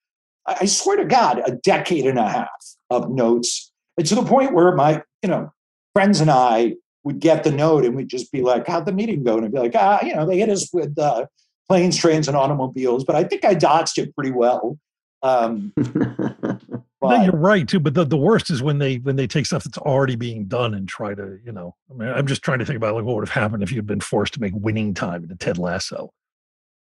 I 0.48 0.58
I 0.62 0.66
swear 0.66 0.98
to 0.98 1.06
God, 1.06 1.42
a 1.46 1.52
decade 1.52 2.06
and 2.06 2.20
a 2.20 2.28
half 2.28 2.50
of 2.90 3.12
notes, 3.12 3.72
and 3.98 4.08
to 4.08 4.16
the 4.16 4.24
point 4.24 4.54
where 4.54 4.76
my, 4.76 5.04
you 5.22 5.30
know, 5.30 5.52
friends 5.94 6.20
and 6.20 6.32
I 6.32 6.76
would 7.04 7.20
get 7.20 7.44
the 7.44 7.52
note 7.52 7.86
and 7.86 7.96
we'd 7.96 8.10
just 8.10 8.32
be 8.32 8.42
like, 8.42 8.68
"How'd 8.68 8.86
the 8.86 8.92
meeting 8.92 9.24
go?" 9.24 9.38
And 9.38 9.46
I'd 9.46 9.54
be 9.54 9.60
like, 9.60 9.76
"Ah, 9.76 10.04
you 10.04 10.16
know, 10.16 10.26
they 10.26 10.40
hit 10.40 10.50
us 10.50 10.70
with 10.74 10.98
uh, 10.98 11.26
planes, 11.74 11.98
trains, 11.98 12.28
and 12.28 12.38
automobiles," 12.38 13.04
but 13.04 13.16
I 13.16 13.24
think 13.24 13.44
I 13.44 13.54
dodged 13.54 13.98
it 13.98 14.16
pretty 14.16 14.32
well. 14.32 14.78
Um, 15.24 15.74
No, 17.10 17.22
you're 17.24 17.34
right 17.34 17.68
too. 17.68 17.80
But 17.80 17.94
the, 17.94 18.06
the 18.06 18.18
worst 18.18 18.50
is 18.50 18.64
when 18.64 18.78
they 18.78 18.98
when 18.98 19.16
they 19.16 19.28
take 19.28 19.46
stuff 19.46 19.64
that's 19.64 19.78
already 19.78 20.16
being 20.16 20.46
done 20.46 20.74
and 20.74 20.88
try 20.88 21.14
to, 21.14 21.38
you 21.44 21.52
know, 21.52 21.76
I 21.92 21.94
mean, 21.94 22.10
I'm 22.10 22.28
just 22.28 22.44
trying 22.44 22.60
to 22.60 22.66
think 22.66 22.78
about 22.78 22.96
like 22.96 23.04
what 23.04 23.16
would 23.16 23.28
have 23.28 23.42
happened 23.42 23.62
if 23.62 23.72
you'd 23.72 23.88
been 23.88 24.00
forced 24.00 24.34
to 24.36 24.42
make 24.42 24.54
winning 24.56 24.94
time 24.94 25.24
into 25.24 25.36
Ted 25.36 25.58
Lasso. 25.58 26.14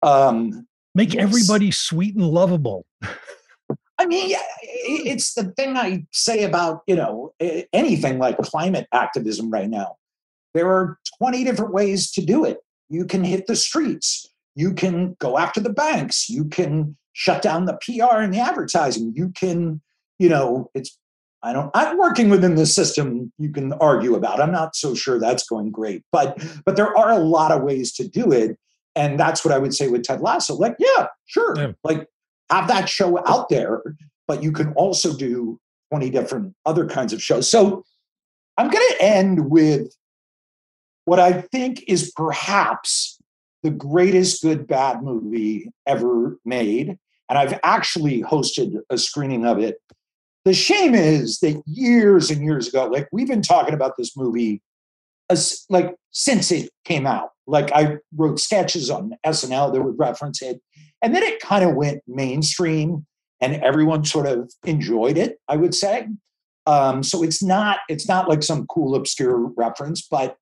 um, 0.02 0.66
Make 0.94 1.14
yes. 1.14 1.22
everybody 1.22 1.70
sweet 1.70 2.14
and 2.14 2.26
lovable. 2.26 2.84
I 3.98 4.04
mean, 4.06 4.28
yeah, 4.30 4.42
it's 4.62 5.32
the 5.32 5.44
thing 5.44 5.76
I 5.76 6.04
say 6.12 6.44
about, 6.44 6.82
you 6.86 6.96
know, 6.96 7.32
anything 7.72 8.18
like 8.18 8.36
climate 8.38 8.88
activism 8.92 9.50
right 9.50 9.70
now. 9.70 9.96
There 10.54 10.70
are 10.70 10.98
20 11.18 11.44
different 11.44 11.72
ways 11.72 12.10
to 12.12 12.20
do 12.24 12.44
it. 12.44 12.58
You 12.90 13.06
can 13.06 13.24
hit 13.24 13.46
the 13.46 13.56
streets. 13.56 14.26
You 14.54 14.74
can 14.74 15.16
go 15.18 15.38
after 15.38 15.60
the 15.60 15.72
banks. 15.72 16.28
You 16.28 16.44
can 16.46 16.96
shut 17.12 17.42
down 17.42 17.66
the 17.66 17.78
PR 17.82 18.16
and 18.16 18.32
the 18.32 18.38
advertising. 18.38 19.12
You 19.14 19.30
can, 19.30 19.80
you 20.18 20.28
know, 20.28 20.70
it's, 20.74 20.98
I 21.42 21.52
don't, 21.52 21.70
I'm 21.74 21.98
working 21.98 22.30
within 22.30 22.54
the 22.54 22.66
system 22.66 23.32
you 23.38 23.50
can 23.50 23.72
argue 23.74 24.14
about. 24.14 24.40
I'm 24.40 24.52
not 24.52 24.76
so 24.76 24.94
sure 24.94 25.18
that's 25.18 25.46
going 25.46 25.70
great, 25.70 26.04
but, 26.12 26.42
but 26.64 26.76
there 26.76 26.96
are 26.96 27.10
a 27.10 27.18
lot 27.18 27.50
of 27.50 27.62
ways 27.62 27.92
to 27.94 28.06
do 28.06 28.30
it. 28.30 28.56
And 28.94 29.18
that's 29.18 29.44
what 29.44 29.52
I 29.52 29.58
would 29.58 29.74
say 29.74 29.88
with 29.88 30.04
Ted 30.04 30.20
Lasso. 30.20 30.54
Like, 30.54 30.76
yeah, 30.78 31.06
sure. 31.26 31.74
Like, 31.82 32.06
have 32.50 32.68
that 32.68 32.88
show 32.88 33.18
out 33.26 33.48
there, 33.48 33.82
but 34.28 34.42
you 34.42 34.52
can 34.52 34.72
also 34.74 35.16
do 35.16 35.58
20 35.90 36.10
different 36.10 36.54
other 36.66 36.86
kinds 36.86 37.12
of 37.12 37.22
shows. 37.22 37.50
So 37.50 37.84
I'm 38.58 38.68
going 38.68 38.86
to 38.90 39.02
end 39.02 39.50
with 39.50 39.96
what 41.06 41.18
I 41.18 41.32
think 41.32 41.82
is 41.88 42.12
perhaps 42.12 43.11
the 43.62 43.70
greatest 43.70 44.42
good 44.42 44.66
bad 44.66 45.02
movie 45.02 45.70
ever 45.86 46.38
made. 46.44 46.98
And 47.28 47.38
I've 47.38 47.58
actually 47.62 48.22
hosted 48.22 48.74
a 48.90 48.98
screening 48.98 49.46
of 49.46 49.58
it. 49.58 49.76
The 50.44 50.54
shame 50.54 50.94
is 50.94 51.38
that 51.38 51.62
years 51.66 52.30
and 52.30 52.42
years 52.42 52.68
ago, 52.68 52.86
like 52.86 53.08
we've 53.12 53.28
been 53.28 53.42
talking 53.42 53.74
about 53.74 53.96
this 53.96 54.16
movie 54.16 54.60
as 55.30 55.64
like 55.70 55.94
since 56.10 56.50
it 56.50 56.70
came 56.84 57.06
out. 57.06 57.30
Like 57.46 57.72
I 57.72 57.98
wrote 58.16 58.40
sketches 58.40 58.90
on 58.90 59.14
SNL 59.24 59.72
that 59.72 59.82
would 59.82 59.98
reference 59.98 60.42
it. 60.42 60.60
And 61.00 61.14
then 61.14 61.22
it 61.22 61.40
kind 61.40 61.64
of 61.64 61.74
went 61.74 62.02
mainstream 62.06 63.06
and 63.40 63.56
everyone 63.56 64.04
sort 64.04 64.26
of 64.26 64.50
enjoyed 64.64 65.16
it, 65.16 65.38
I 65.48 65.56
would 65.56 65.74
say. 65.74 66.08
Um, 66.66 67.02
so 67.02 67.22
it's 67.22 67.42
not 67.42 67.78
it's 67.88 68.08
not 68.08 68.28
like 68.28 68.42
some 68.42 68.66
cool 68.66 68.94
obscure 68.94 69.50
reference, 69.56 70.06
but 70.08 70.36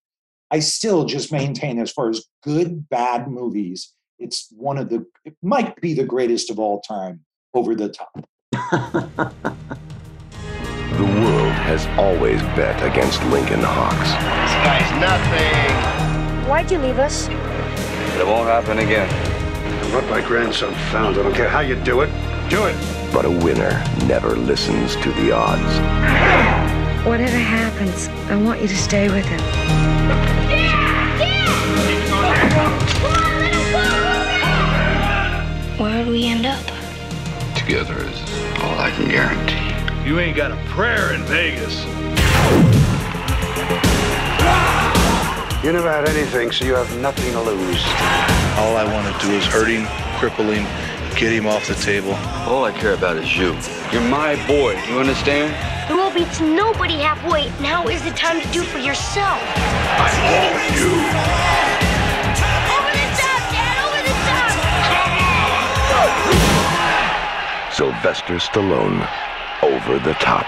I 0.51 0.59
still 0.59 1.05
just 1.05 1.33
maintain 1.33 1.79
as 1.79 1.91
far 1.91 2.11
as 2.11 2.25
good 2.43 2.89
bad 2.89 3.29
movies, 3.29 3.93
it's 4.19 4.49
one 4.51 4.79
of 4.79 4.91
the 4.91 5.07
it 5.25 5.37
might 5.43 5.81
be 5.81 5.95
the 5.95 6.05
greatest 6.05 6.51
of 6.51 6.59
all 6.59 6.81
time 6.81 7.21
over 7.55 7.75
the 7.75 7.89
top. 7.89 8.27
The 11.01 11.07
world 11.07 11.53
has 11.53 11.87
always 11.99 12.43
bet 12.59 12.77
against 12.83 13.25
Lincoln 13.27 13.61
Hawks. 13.63 13.97
This 13.97 14.55
guy's 14.61 15.01
nothing. 15.01 16.47
Why'd 16.47 16.71
you 16.71 16.77
leave 16.77 16.99
us? 16.99 17.29
It 17.29 18.27
won't 18.27 18.49
happen 18.49 18.81
again. 18.81 19.09
What 19.95 20.05
my 20.11 20.21
grandson 20.21 20.75
found, 20.93 21.17
I 21.17 21.23
don't 21.23 21.33
care 21.33 21.49
how 21.49 21.61
you 21.61 21.77
do 21.77 22.03
it, 22.03 22.11
do 22.51 22.67
it. 22.67 22.77
But 23.15 23.25
a 23.25 23.31
winner 23.31 23.83
never 24.07 24.37
listens 24.37 24.95
to 24.97 25.11
the 25.13 25.33
odds. 25.33 25.63
Whatever 27.07 27.39
happens, 27.39 28.09
I 28.29 28.37
want 28.37 28.61
you 28.61 28.69
to 28.69 28.77
stay 28.77 29.09
with 29.09 29.25
him. 29.25 29.41
Together 37.71 38.03
is 38.03 38.21
all 38.65 38.81
I 38.81 38.91
can 38.91 39.09
guarantee. 39.09 40.09
You 40.09 40.19
ain't 40.19 40.37
got 40.37 40.51
a 40.51 40.57
prayer 40.71 41.15
in 41.15 41.23
Vegas. 41.23 41.85
You 45.63 45.71
never 45.71 45.89
had 45.89 46.09
anything, 46.09 46.51
so 46.51 46.65
you 46.65 46.75
have 46.75 46.93
nothing 46.99 47.31
to 47.33 47.41
lose. 47.41 47.85
All 48.59 48.77
I 48.77 48.83
want 48.93 49.07
to 49.07 49.25
do 49.25 49.33
is 49.35 49.47
hurt 49.47 49.69
him, 49.69 49.85
cripple 50.19 50.53
him, 50.53 50.65
get 51.17 51.33
him 51.33 51.47
off 51.47 51.69
the 51.69 51.77
table. 51.77 52.15
All 52.51 52.65
I 52.65 52.73
care 52.73 52.95
about 52.95 53.19
is 53.19 53.37
you. 53.37 53.57
You're 53.93 54.03
my 54.11 54.35
boy. 54.49 54.73
You 54.89 54.99
understand? 54.99 55.55
The 55.89 55.95
world 55.95 56.15
beats 56.15 56.41
nobody 56.41 56.95
halfway. 56.95 57.53
Now 57.63 57.87
is 57.87 58.03
the 58.03 58.11
time 58.11 58.41
to 58.41 58.49
do 58.49 58.63
for 58.63 58.79
yourself. 58.79 59.39
I 59.47 60.11
want 60.27 61.67
you. 61.67 61.70
Sylvester 67.81 68.35
Stallone, 68.35 69.09
over 69.63 69.99
the 70.01 70.13
top. 70.21 70.45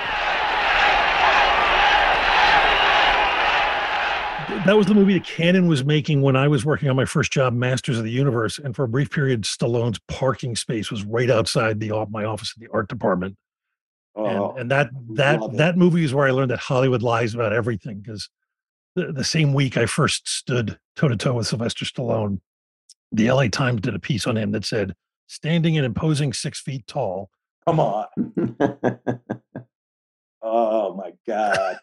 That 4.66 4.76
was 4.76 4.84
the 4.84 4.92
movie 4.92 5.14
that 5.14 5.24
Cannon 5.24 5.66
was 5.66 5.82
making 5.82 6.20
when 6.20 6.36
I 6.36 6.46
was 6.46 6.66
working 6.66 6.90
on 6.90 6.96
my 6.96 7.06
first 7.06 7.32
job, 7.32 7.54
Masters 7.54 7.96
of 7.96 8.04
the 8.04 8.10
Universe. 8.10 8.58
And 8.58 8.76
for 8.76 8.84
a 8.84 8.88
brief 8.88 9.10
period, 9.10 9.44
Stallone's 9.44 9.98
parking 10.08 10.54
space 10.56 10.90
was 10.90 11.04
right 11.06 11.30
outside 11.30 11.80
the 11.80 12.06
my 12.10 12.26
office 12.26 12.52
in 12.54 12.66
the 12.66 12.70
art 12.70 12.90
department. 12.90 13.38
Oh, 14.14 14.50
and, 14.50 14.60
and 14.60 14.70
that 14.70 14.90
that 15.12 15.40
that 15.56 15.78
movie 15.78 16.04
is 16.04 16.12
where 16.12 16.26
I 16.26 16.32
learned 16.32 16.50
that 16.50 16.58
Hollywood 16.58 17.02
lies 17.02 17.34
about 17.34 17.54
everything. 17.54 18.00
Because 18.00 18.28
the, 18.94 19.10
the 19.10 19.24
same 19.24 19.54
week 19.54 19.78
I 19.78 19.86
first 19.86 20.28
stood 20.28 20.78
toe 20.96 21.08
to 21.08 21.16
toe 21.16 21.32
with 21.32 21.46
Sylvester 21.46 21.86
Stallone, 21.86 22.40
the 23.10 23.32
LA 23.32 23.48
Times 23.48 23.80
did 23.80 23.94
a 23.94 23.98
piece 23.98 24.26
on 24.26 24.36
him 24.36 24.50
that 24.50 24.66
said, 24.66 24.94
"Standing 25.32 25.78
and 25.78 25.86
imposing 25.86 26.34
six 26.34 26.60
feet 26.60 26.86
tall." 26.86 27.30
Come 27.66 27.80
on. 27.80 28.06
oh 30.42 30.94
my 30.94 31.12
God. 31.26 31.78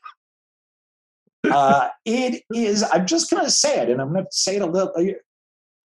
Uh, 1.50 1.90
it 2.06 2.44
is. 2.54 2.84
I'm 2.94 3.08
just 3.08 3.32
going 3.32 3.44
to 3.44 3.50
say 3.50 3.82
it, 3.82 3.90
and 3.90 4.00
I'm 4.00 4.14
going 4.14 4.26
to 4.26 4.32
say 4.32 4.58
it 4.58 4.62
a 4.62 4.68
little. 4.68 4.94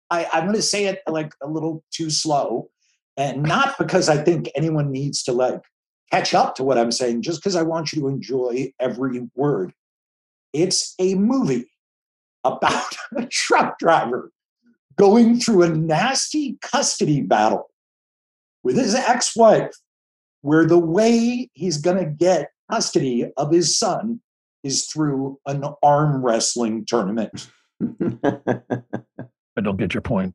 I, 0.09 0.27
I'm 0.33 0.45
going 0.45 0.55
to 0.55 0.63
say 0.63 0.85
it 0.85 1.01
like 1.07 1.33
a 1.43 1.47
little 1.47 1.83
too 1.91 2.09
slow, 2.09 2.69
and 3.17 3.43
not 3.43 3.77
because 3.77 4.09
I 4.09 4.17
think 4.17 4.49
anyone 4.55 4.91
needs 4.91 5.21
to 5.23 5.31
like 5.31 5.61
catch 6.11 6.33
up 6.33 6.55
to 6.55 6.63
what 6.63 6.79
I'm 6.79 6.91
saying, 6.91 7.21
just 7.21 7.39
because 7.39 7.55
I 7.55 7.61
want 7.61 7.93
you 7.93 8.01
to 8.01 8.07
enjoy 8.07 8.73
every 8.79 9.29
word. 9.35 9.73
It's 10.53 10.95
a 10.97 11.13
movie 11.13 11.69
about 12.43 12.95
a 13.15 13.27
truck 13.27 13.77
driver 13.77 14.31
going 14.97 15.39
through 15.39 15.63
a 15.63 15.69
nasty 15.69 16.57
custody 16.61 17.21
battle 17.21 17.69
with 18.63 18.77
his 18.77 18.95
ex 18.95 19.35
wife, 19.35 19.75
where 20.41 20.65
the 20.65 20.79
way 20.79 21.49
he's 21.53 21.77
going 21.77 21.97
to 21.97 22.05
get 22.05 22.49
custody 22.71 23.31
of 23.37 23.51
his 23.51 23.77
son 23.77 24.21
is 24.63 24.85
through 24.85 25.37
an 25.45 25.63
arm 25.83 26.23
wrestling 26.23 26.85
tournament. 26.85 27.49
I 27.83 29.61
don't 29.61 29.77
get 29.77 29.93
your 29.93 30.01
point. 30.01 30.33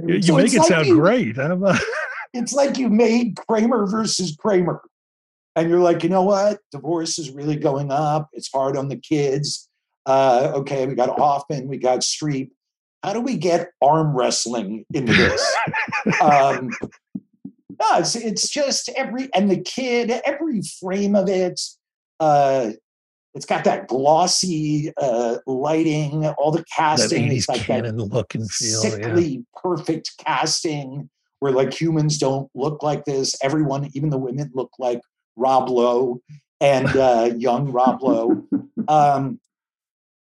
You 0.00 0.22
So 0.22 0.36
make 0.36 0.52
it 0.52 0.58
like 0.58 0.68
sound 0.68 0.86
you- 0.86 0.96
great. 0.96 1.38
Uh, 1.38 1.76
it's 2.32 2.52
like 2.52 2.78
you 2.78 2.88
made 2.88 3.36
Kramer 3.36 3.86
versus 3.86 4.36
Kramer. 4.36 4.82
And 5.54 5.70
you're 5.70 5.80
like, 5.80 6.02
you 6.02 6.10
know 6.10 6.22
what? 6.22 6.58
Divorce 6.70 7.18
is 7.18 7.30
really 7.30 7.56
going 7.56 7.90
up. 7.90 8.28
It's 8.34 8.50
hard 8.52 8.76
on 8.76 8.88
the 8.88 8.96
kids. 8.96 9.68
Uh, 10.04 10.52
okay, 10.54 10.86
we 10.86 10.94
got 10.94 11.18
Hoffman, 11.18 11.66
we 11.66 11.78
got 11.78 12.00
Streep. 12.00 12.50
How 13.02 13.12
do 13.12 13.20
we 13.20 13.36
get 13.36 13.70
arm 13.82 14.16
wrestling 14.16 14.84
into 14.92 15.12
this? 15.12 15.56
um, 16.20 16.70
no, 17.80 17.98
it's, 17.98 18.14
it's 18.14 18.48
just 18.48 18.88
every, 18.96 19.28
and 19.34 19.50
the 19.50 19.60
kid, 19.60 20.10
every 20.24 20.60
frame 20.80 21.16
of 21.16 21.28
it, 21.28 21.60
uh, 22.20 22.70
it's 23.36 23.44
got 23.44 23.64
that 23.64 23.86
glossy 23.86 24.92
uh, 24.96 25.36
lighting, 25.46 26.26
all 26.26 26.50
the 26.50 26.58
that 26.58 26.66
casting. 26.74 27.28
80s 27.28 27.36
It's 27.36 27.48
like 27.48 27.66
that 27.66 27.94
look 27.94 28.34
and 28.34 28.50
feel. 28.50 28.82
Yeah. 28.82 28.90
sickly 28.90 29.44
perfect 29.62 30.12
casting 30.24 31.10
where 31.40 31.52
like 31.52 31.78
humans 31.78 32.16
don't 32.16 32.48
look 32.54 32.82
like 32.82 33.04
this. 33.04 33.36
Everyone, 33.42 33.90
even 33.92 34.08
the 34.08 34.16
women, 34.16 34.50
look 34.54 34.70
like 34.78 35.02
Rob 35.36 35.68
Lowe 35.68 36.22
and 36.62 36.88
uh, 36.96 37.30
young 37.36 37.70
Rob 37.70 38.02
Lowe. 38.02 38.42
Um, 38.88 39.38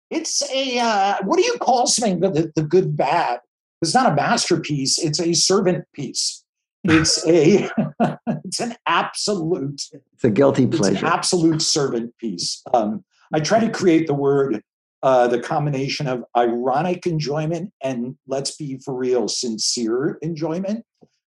it's 0.10 0.42
a 0.50 0.80
uh, 0.80 1.18
what 1.24 1.38
do 1.38 1.44
you 1.44 1.58
call 1.60 1.88
something 1.88 2.22
the, 2.22 2.30
the, 2.30 2.52
the 2.56 2.64
good 2.64 2.96
bad? 2.96 3.42
It's 3.82 3.94
not 3.94 4.10
a 4.10 4.16
masterpiece. 4.16 4.98
It's 4.98 5.20
a 5.20 5.34
servant 5.34 5.84
piece. 5.94 6.41
It's 6.84 7.26
a 7.28 7.70
it's 8.46 8.60
an 8.60 8.76
absolute 8.88 9.82
It's 10.14 10.24
a 10.24 10.30
guilty 10.30 10.64
it's 10.64 10.76
an 10.76 10.80
pleasure. 10.80 11.06
absolute 11.06 11.62
servant 11.62 12.18
piece. 12.18 12.62
Um, 12.74 13.04
I 13.34 13.40
try 13.40 13.60
to 13.60 13.70
create 13.70 14.08
the 14.08 14.14
word, 14.14 14.62
uh, 15.04 15.28
the 15.28 15.40
combination 15.40 16.08
of 16.08 16.24
ironic 16.36 17.06
enjoyment 17.08 17.72
and 17.84 18.16
let's 18.28 18.56
be 18.56 18.78
for 18.84 18.96
real, 18.96 19.28
sincere 19.28 20.18
enjoyment, 20.22 20.84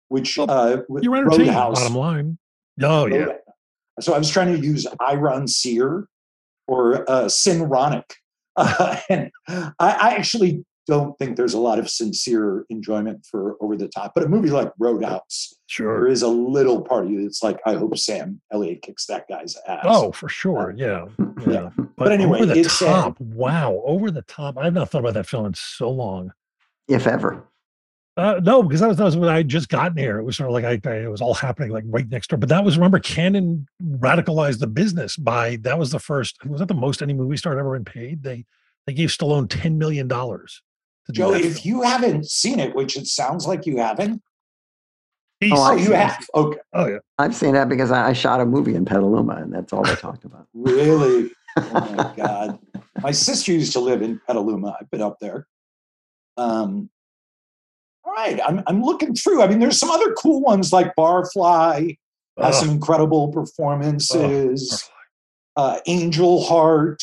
which 0.08 0.38
uh, 0.38 0.78
with 0.88 1.02
You're 1.04 1.16
entertained, 1.16 1.48
Roadhouse. 1.48 1.80
bottom 1.80 1.96
line. 1.96 2.38
Oh, 2.82 3.06
yeah. 3.06 3.26
So 4.00 4.12
I 4.12 4.18
was 4.18 4.28
trying 4.28 4.52
to 4.52 4.66
use 4.66 4.86
iron 5.00 5.46
seer 5.46 6.06
or 6.66 7.08
uh, 7.08 7.26
synronic. 7.26 8.02
Uh, 8.56 8.96
and 9.08 9.30
I, 9.48 9.62
I 9.78 10.14
actually 10.16 10.64
don't 10.86 11.18
think 11.18 11.36
there's 11.36 11.54
a 11.54 11.58
lot 11.60 11.78
of 11.78 11.88
sincere 11.88 12.64
enjoyment 12.68 13.24
for 13.30 13.56
over 13.60 13.76
the 13.76 13.88
top. 13.88 14.12
But 14.14 14.24
a 14.24 14.28
movie 14.28 14.50
like 14.50 14.70
Roadhouse, 14.78 15.54
Sure. 15.66 16.00
there 16.00 16.08
is 16.08 16.22
a 16.22 16.28
little 16.28 16.82
part 16.82 17.06
of 17.06 17.10
you 17.10 17.22
that's 17.22 17.42
like, 17.42 17.58
I 17.66 17.74
hope 17.74 17.96
Sam 17.96 18.40
Elliott 18.52 18.82
kicks 18.82 19.06
that 19.06 19.26
guy's 19.28 19.56
ass. 19.66 19.84
Oh, 19.88 20.12
for 20.12 20.28
sure. 20.28 20.74
Yeah. 20.76 21.06
Yeah. 21.46 21.70
But 21.96 22.12
anyway, 22.12 22.38
over 22.38 22.46
the 22.46 22.60
it's, 22.60 22.82
uh, 22.82 22.86
top. 22.86 23.20
wow. 23.20 23.82
Over 23.84 24.10
the 24.10 24.22
top. 24.22 24.58
I've 24.58 24.74
not 24.74 24.90
thought 24.90 25.00
about 25.00 25.14
that 25.14 25.26
film 25.26 25.46
in 25.46 25.54
so 25.54 25.90
long. 25.90 26.32
If 26.88 27.06
ever. 27.06 27.44
Uh, 28.16 28.40
no, 28.44 28.62
because 28.62 28.80
that 28.80 28.86
was, 28.88 28.96
that 28.96 29.04
was 29.04 29.16
when 29.16 29.28
I 29.28 29.38
had 29.38 29.48
just 29.48 29.68
gotten 29.68 29.96
here. 29.96 30.18
It 30.20 30.24
was 30.24 30.36
sort 30.36 30.48
of 30.48 30.52
like 30.54 30.64
I, 30.64 30.88
I, 30.88 30.96
it 30.98 31.10
was 31.10 31.20
all 31.20 31.34
happening 31.34 31.70
like 31.70 31.82
right 31.88 32.08
next 32.08 32.28
door. 32.28 32.38
But 32.38 32.48
that 32.50 32.64
was 32.64 32.76
remember 32.76 33.00
Cannon 33.00 33.66
radicalized 33.82 34.60
the 34.60 34.66
business 34.68 35.16
by 35.16 35.56
that 35.62 35.78
was 35.78 35.90
the 35.90 35.98
first. 35.98 36.44
Was 36.46 36.60
that 36.60 36.68
the 36.68 36.74
most 36.74 37.02
any 37.02 37.12
movie 37.14 37.36
star 37.36 37.54
had 37.54 37.58
ever 37.58 37.72
been 37.72 37.84
paid? 37.84 38.22
They 38.22 38.44
they 38.86 38.92
gave 38.92 39.08
Stallone 39.08 39.48
ten 39.48 39.78
million 39.78 40.06
dollars. 40.06 40.62
Joe, 41.12 41.34
if 41.34 41.66
you 41.66 41.82
haven't 41.82 42.26
seen 42.30 42.58
it, 42.58 42.74
which 42.74 42.96
it 42.96 43.06
sounds 43.06 43.46
like 43.46 43.66
you 43.66 43.78
haven't, 43.78 44.22
Oh, 45.42 45.48
oh, 45.52 45.62
I've 45.62 45.80
you 45.80 45.92
it. 45.92 45.96
have. 45.96 46.26
Okay, 46.34 46.58
Oh 46.72 46.86
yeah. 46.86 46.98
I've 47.18 47.34
seen 47.34 47.52
that 47.52 47.68
because 47.68 47.90
I, 47.90 48.08
I 48.08 48.12
shot 48.14 48.40
a 48.40 48.46
movie 48.46 48.74
in 48.74 48.84
Petaluma, 48.86 49.34
and 49.36 49.52
that's 49.52 49.72
all 49.72 49.82
they 49.82 49.94
talked 49.96 50.24
about. 50.24 50.46
really? 50.54 51.30
Oh 51.56 51.80
my 51.80 52.10
God. 52.16 52.58
My 53.00 53.12
sister 53.12 53.52
used 53.52 53.72
to 53.74 53.80
live 53.80 54.02
in 54.02 54.20
Petaluma. 54.26 54.76
I've 54.80 54.90
been 54.90 55.00
up 55.02 55.18
there. 55.20 55.46
Um, 56.36 56.90
all 58.04 58.12
right, 58.12 58.40
I'm, 58.44 58.62
I'm 58.66 58.82
looking 58.82 59.14
through. 59.14 59.40
I 59.40 59.46
mean, 59.46 59.60
there's 59.60 59.78
some 59.78 59.90
other 59.90 60.12
cool 60.14 60.40
ones 60.40 60.72
like 60.72 60.94
Barfly 60.96 61.96
has 62.42 62.58
some 62.58 62.70
incredible 62.70 63.28
performances. 63.28 64.84
uh, 65.56 65.78
Angel 65.86 66.42
Heart 66.42 67.02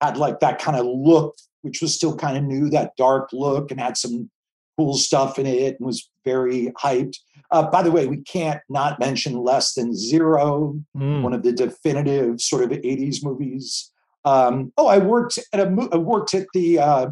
had 0.00 0.16
like 0.16 0.40
that 0.40 0.58
kind 0.58 0.76
of 0.76 0.84
look, 0.86 1.36
which 1.66 1.82
was 1.82 1.92
still 1.94 2.16
kind 2.16 2.36
of 2.38 2.44
new, 2.44 2.70
that 2.70 2.92
dark 2.96 3.28
look, 3.32 3.70
and 3.70 3.80
had 3.80 3.96
some 3.96 4.30
cool 4.78 4.94
stuff 4.96 5.38
in 5.38 5.46
it 5.46 5.76
and 5.78 5.86
was 5.86 6.08
very 6.24 6.72
hyped. 6.82 7.16
Uh, 7.50 7.68
by 7.68 7.82
the 7.82 7.90
way, 7.90 8.06
we 8.06 8.18
can't 8.18 8.60
not 8.68 9.00
mention 9.00 9.36
Less 9.36 9.74
Than 9.74 9.94
Zero, 9.94 10.78
Mm. 10.96 11.22
one 11.22 11.32
of 11.34 11.42
the 11.42 11.52
definitive 11.52 12.40
sort 12.40 12.62
of 12.64 12.70
80s 12.70 13.22
movies. 13.24 13.90
Um, 14.24 14.72
oh, 14.76 14.86
I 14.86 14.98
worked 14.98 15.38
at 15.52 15.60
a 15.60 15.88
I 15.92 15.96
worked 15.96 16.34
at 16.34 16.46
the 16.54 16.78
uh, 16.78 17.06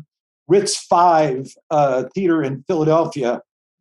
Ritz 0.48 0.76
Five 0.84 1.48
uh, 1.70 2.04
theater 2.14 2.42
in 2.42 2.64
Philadelphia, 2.68 3.40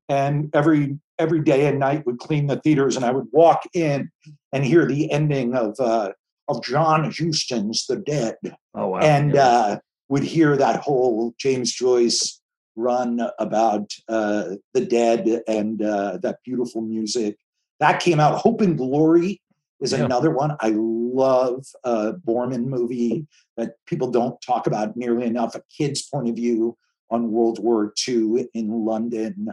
and 0.09 0.49
every 0.53 0.97
every 1.19 1.41
day 1.41 1.67
and 1.67 1.79
night 1.79 2.05
would 2.05 2.19
clean 2.19 2.47
the 2.47 2.57
theaters, 2.57 2.95
and 2.95 3.03
I 3.05 3.11
would 3.11 3.27
walk 3.31 3.63
in 3.73 4.09
and 4.51 4.63
hear 4.63 4.85
the 4.85 5.11
ending 5.11 5.55
of 5.55 5.75
uh, 5.79 6.11
of 6.47 6.63
John 6.63 7.05
Huston's 7.11 7.85
The 7.87 7.97
Dead, 7.97 8.35
Oh 8.75 8.87
wow. 8.89 8.99
and 8.99 9.33
Yeah. 9.33 9.79
Would 10.13 10.21
hear 10.21 10.55
that 10.57 10.81
whole 10.81 11.33
James 11.39 11.73
Joyce 11.73 12.39
run 12.75 13.19
about 13.39 13.89
uh, 14.07 14.57
the 14.75 14.85
dead 14.85 15.41
and 15.47 15.81
uh, 15.81 16.19
that 16.21 16.37
beautiful 16.45 16.83
music. 16.83 17.39
That 17.79 17.99
came 17.99 18.19
out. 18.19 18.37
Hope 18.37 18.61
and 18.61 18.77
Glory 18.77 19.41
is 19.81 19.91
Yeah. 19.91 20.05
another 20.05 20.29
one. 20.29 20.55
I 20.59 20.69
love 20.75 21.65
a 21.83 22.13
Boorman 22.13 22.65
movie 22.65 23.25
that 23.57 23.71
people 23.87 24.11
don't 24.11 24.39
talk 24.39 24.67
about 24.67 24.95
nearly 24.95 25.25
enough. 25.25 25.55
A 25.55 25.63
kid's 25.75 26.03
point 26.03 26.29
of 26.29 26.35
view 26.35 26.77
on 27.09 27.31
World 27.31 27.57
War 27.57 27.91
II 28.07 28.47
in 28.53 28.85
London. 28.85 29.47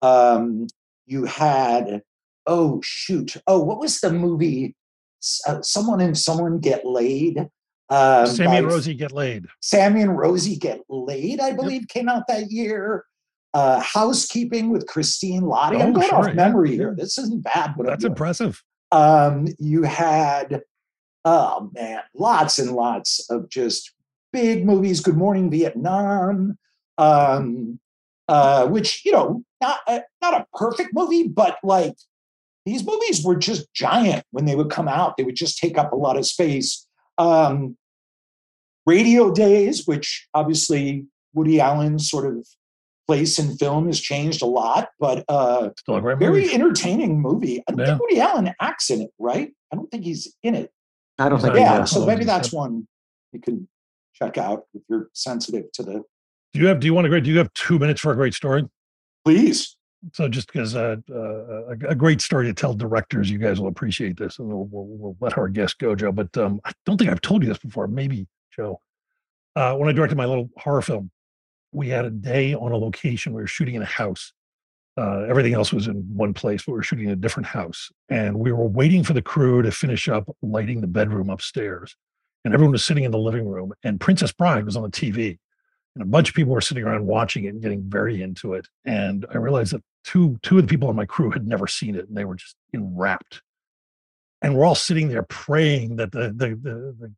Um, 0.00 0.68
you 1.06 1.24
had 1.24 2.02
oh 2.46 2.80
shoot 2.84 3.36
oh 3.48 3.58
what 3.58 3.80
was 3.80 4.00
the 4.00 4.12
movie? 4.12 4.76
Uh, 5.48 5.60
someone 5.60 6.00
and 6.00 6.16
someone 6.16 6.60
get 6.60 6.86
laid. 6.86 7.48
Um, 7.90 8.26
Sammy 8.26 8.56
and 8.58 8.66
Rosie 8.66 8.94
get 8.94 9.12
laid. 9.12 9.46
Sammy 9.60 10.02
and 10.02 10.16
Rosie 10.16 10.56
Get 10.56 10.80
Laid, 10.88 11.40
I 11.40 11.52
believe, 11.52 11.86
came 11.88 12.08
out 12.08 12.26
that 12.28 12.50
year. 12.50 13.04
Uh, 13.52 13.78
Housekeeping 13.80 14.70
with 14.70 14.86
Christine 14.86 15.42
Lahti. 15.42 15.80
I'm 15.80 15.90
Oh, 15.90 15.92
going 15.92 16.08
sure, 16.08 16.30
off 16.30 16.34
memory 16.34 16.70
yeah. 16.70 16.76
here. 16.76 16.94
This 16.96 17.18
isn't 17.18 17.44
bad. 17.44 17.76
What 17.76 17.86
That's 17.86 18.04
impressive. 18.04 18.62
Um, 18.90 19.46
you 19.58 19.82
had, 19.84 20.62
oh 21.24 21.70
man, 21.74 22.00
lots 22.14 22.58
and 22.58 22.72
lots 22.72 23.28
of 23.30 23.48
just 23.48 23.92
big 24.32 24.64
movies. 24.64 25.00
Good 25.00 25.16
Morning 25.16 25.50
Vietnam, 25.50 26.58
um, 26.98 27.78
uh, 28.28 28.66
which 28.66 29.04
you 29.04 29.12
know, 29.12 29.44
not 29.60 29.78
a, 29.86 30.02
not 30.22 30.34
a 30.34 30.46
perfect 30.54 30.90
movie, 30.94 31.28
but 31.28 31.58
like 31.62 31.94
these 32.66 32.84
movies 32.84 33.22
were 33.24 33.36
just 33.36 33.72
giant 33.74 34.24
when 34.30 34.46
they 34.46 34.56
would 34.56 34.70
come 34.70 34.88
out. 34.88 35.16
They 35.16 35.24
would 35.24 35.36
just 35.36 35.58
take 35.58 35.76
up 35.78 35.92
a 35.92 35.96
lot 35.96 36.16
of 36.16 36.26
space. 36.26 36.86
Um, 37.18 37.76
Radio 38.86 39.32
Days, 39.32 39.86
which 39.86 40.28
obviously 40.34 41.06
Woody 41.32 41.60
Allen's 41.60 42.08
sort 42.10 42.26
of 42.26 42.46
place 43.06 43.38
in 43.38 43.56
film 43.56 43.86
has 43.86 44.00
changed 44.00 44.42
a 44.42 44.46
lot, 44.46 44.88
but 44.98 45.24
uh, 45.28 45.70
Still 45.78 45.96
a 45.96 46.00
great 46.00 46.18
very 46.18 46.42
movie. 46.42 46.54
entertaining 46.54 47.20
movie. 47.20 47.62
I 47.68 47.72
don't 47.72 47.78
Yeah. 47.80 47.86
think 47.86 48.00
Woody 48.00 48.20
Allen 48.20 48.54
acts 48.60 48.90
in 48.90 49.02
it, 49.02 49.10
right? 49.18 49.50
I 49.72 49.76
don't 49.76 49.90
think 49.90 50.04
he's 50.04 50.34
in 50.42 50.54
it. 50.54 50.70
I 51.18 51.28
don't 51.28 51.40
think. 51.40 51.54
Yeah, 51.54 51.84
so 51.84 52.04
maybe 52.06 52.24
that's 52.24 52.52
one 52.52 52.86
you 53.32 53.40
can 53.40 53.68
check 54.14 54.36
out 54.38 54.64
if 54.74 54.82
you're 54.88 55.08
sensitive 55.12 55.70
to 55.72 55.82
the. 55.82 56.02
Do 56.52 56.60
you 56.60 56.66
have? 56.66 56.80
Do 56.80 56.86
you 56.86 56.94
want 56.94 57.06
a 57.06 57.10
great? 57.10 57.24
Do 57.24 57.30
you 57.30 57.38
have 57.38 57.52
two 57.54 57.78
minutes 57.78 58.00
for 58.00 58.12
a 58.12 58.16
great 58.16 58.34
story? 58.34 58.64
Please, 59.24 59.76
so 60.12 60.28
just 60.28 60.52
because 60.52 60.74
uh, 60.74 60.96
uh, 61.10 61.16
a, 61.16 61.76
a 61.88 61.94
great 61.94 62.20
story 62.20 62.46
to 62.46 62.54
tell 62.54 62.74
directors, 62.74 63.30
you 63.30 63.38
guys 63.38 63.60
will 63.60 63.68
appreciate 63.68 64.16
this, 64.16 64.38
and 64.38 64.48
we'll, 64.48 64.68
we'll, 64.70 64.86
we'll 64.86 65.16
let 65.20 65.38
our 65.38 65.48
guest 65.48 65.78
go, 65.78 65.94
Joe. 65.94 66.12
But 66.12 66.36
um, 66.36 66.60
I 66.64 66.72
don't 66.84 66.98
think 66.98 67.10
I've 67.10 67.20
told 67.20 67.42
you 67.42 67.48
this 67.48 67.58
before. 67.58 67.86
Maybe 67.86 68.26
Joe, 68.54 68.80
uh, 69.56 69.74
when 69.76 69.88
I 69.88 69.92
directed 69.92 70.16
my 70.16 70.26
little 70.26 70.50
horror 70.56 70.82
film, 70.82 71.10
we 71.72 71.88
had 71.88 72.04
a 72.04 72.10
day 72.10 72.54
on 72.54 72.72
a 72.72 72.76
location. 72.76 73.32
We 73.32 73.42
were 73.42 73.46
shooting 73.46 73.74
in 73.74 73.82
a 73.82 73.86
house. 73.86 74.32
Uh, 74.96 75.22
everything 75.28 75.54
else 75.54 75.72
was 75.72 75.88
in 75.88 75.96
one 76.14 76.32
place, 76.32 76.62
but 76.64 76.72
we 76.72 76.76
were 76.76 76.82
shooting 76.84 77.06
in 77.06 77.12
a 77.12 77.16
different 77.16 77.46
house, 77.46 77.90
and 78.08 78.38
we 78.38 78.52
were 78.52 78.68
waiting 78.68 79.02
for 79.02 79.12
the 79.12 79.22
crew 79.22 79.60
to 79.60 79.72
finish 79.72 80.08
up 80.08 80.24
lighting 80.40 80.80
the 80.80 80.86
bedroom 80.86 81.30
upstairs, 81.30 81.96
and 82.44 82.54
everyone 82.54 82.72
was 82.72 82.84
sitting 82.84 83.02
in 83.02 83.10
the 83.10 83.18
living 83.18 83.48
room, 83.48 83.72
and 83.82 84.00
Princess 84.00 84.30
Bride 84.30 84.64
was 84.64 84.76
on 84.76 84.84
the 84.84 84.90
TV 84.90 85.38
and 85.94 86.02
a 86.02 86.06
bunch 86.06 86.28
of 86.28 86.34
people 86.34 86.52
were 86.52 86.60
sitting 86.60 86.84
around 86.84 87.06
watching 87.06 87.44
it 87.44 87.48
and 87.48 87.62
getting 87.62 87.82
very 87.82 88.22
into 88.22 88.54
it. 88.54 88.66
And 88.84 89.26
I 89.32 89.36
realized 89.36 89.72
that 89.72 89.82
two 90.04 90.38
two 90.42 90.58
of 90.58 90.62
the 90.62 90.68
people 90.68 90.88
on 90.88 90.96
my 90.96 91.06
crew 91.06 91.30
had 91.30 91.46
never 91.46 91.66
seen 91.66 91.94
it, 91.94 92.08
and 92.08 92.16
they 92.16 92.24
were 92.24 92.34
just 92.36 92.56
enwrapped. 92.72 93.42
And 94.42 94.56
we're 94.56 94.64
all 94.64 94.74
sitting 94.74 95.08
there 95.08 95.22
praying 95.22 95.96
that 95.96 96.12
the 96.12 96.32
the 96.34 96.48
the, 96.48 96.96
the 96.98 97.12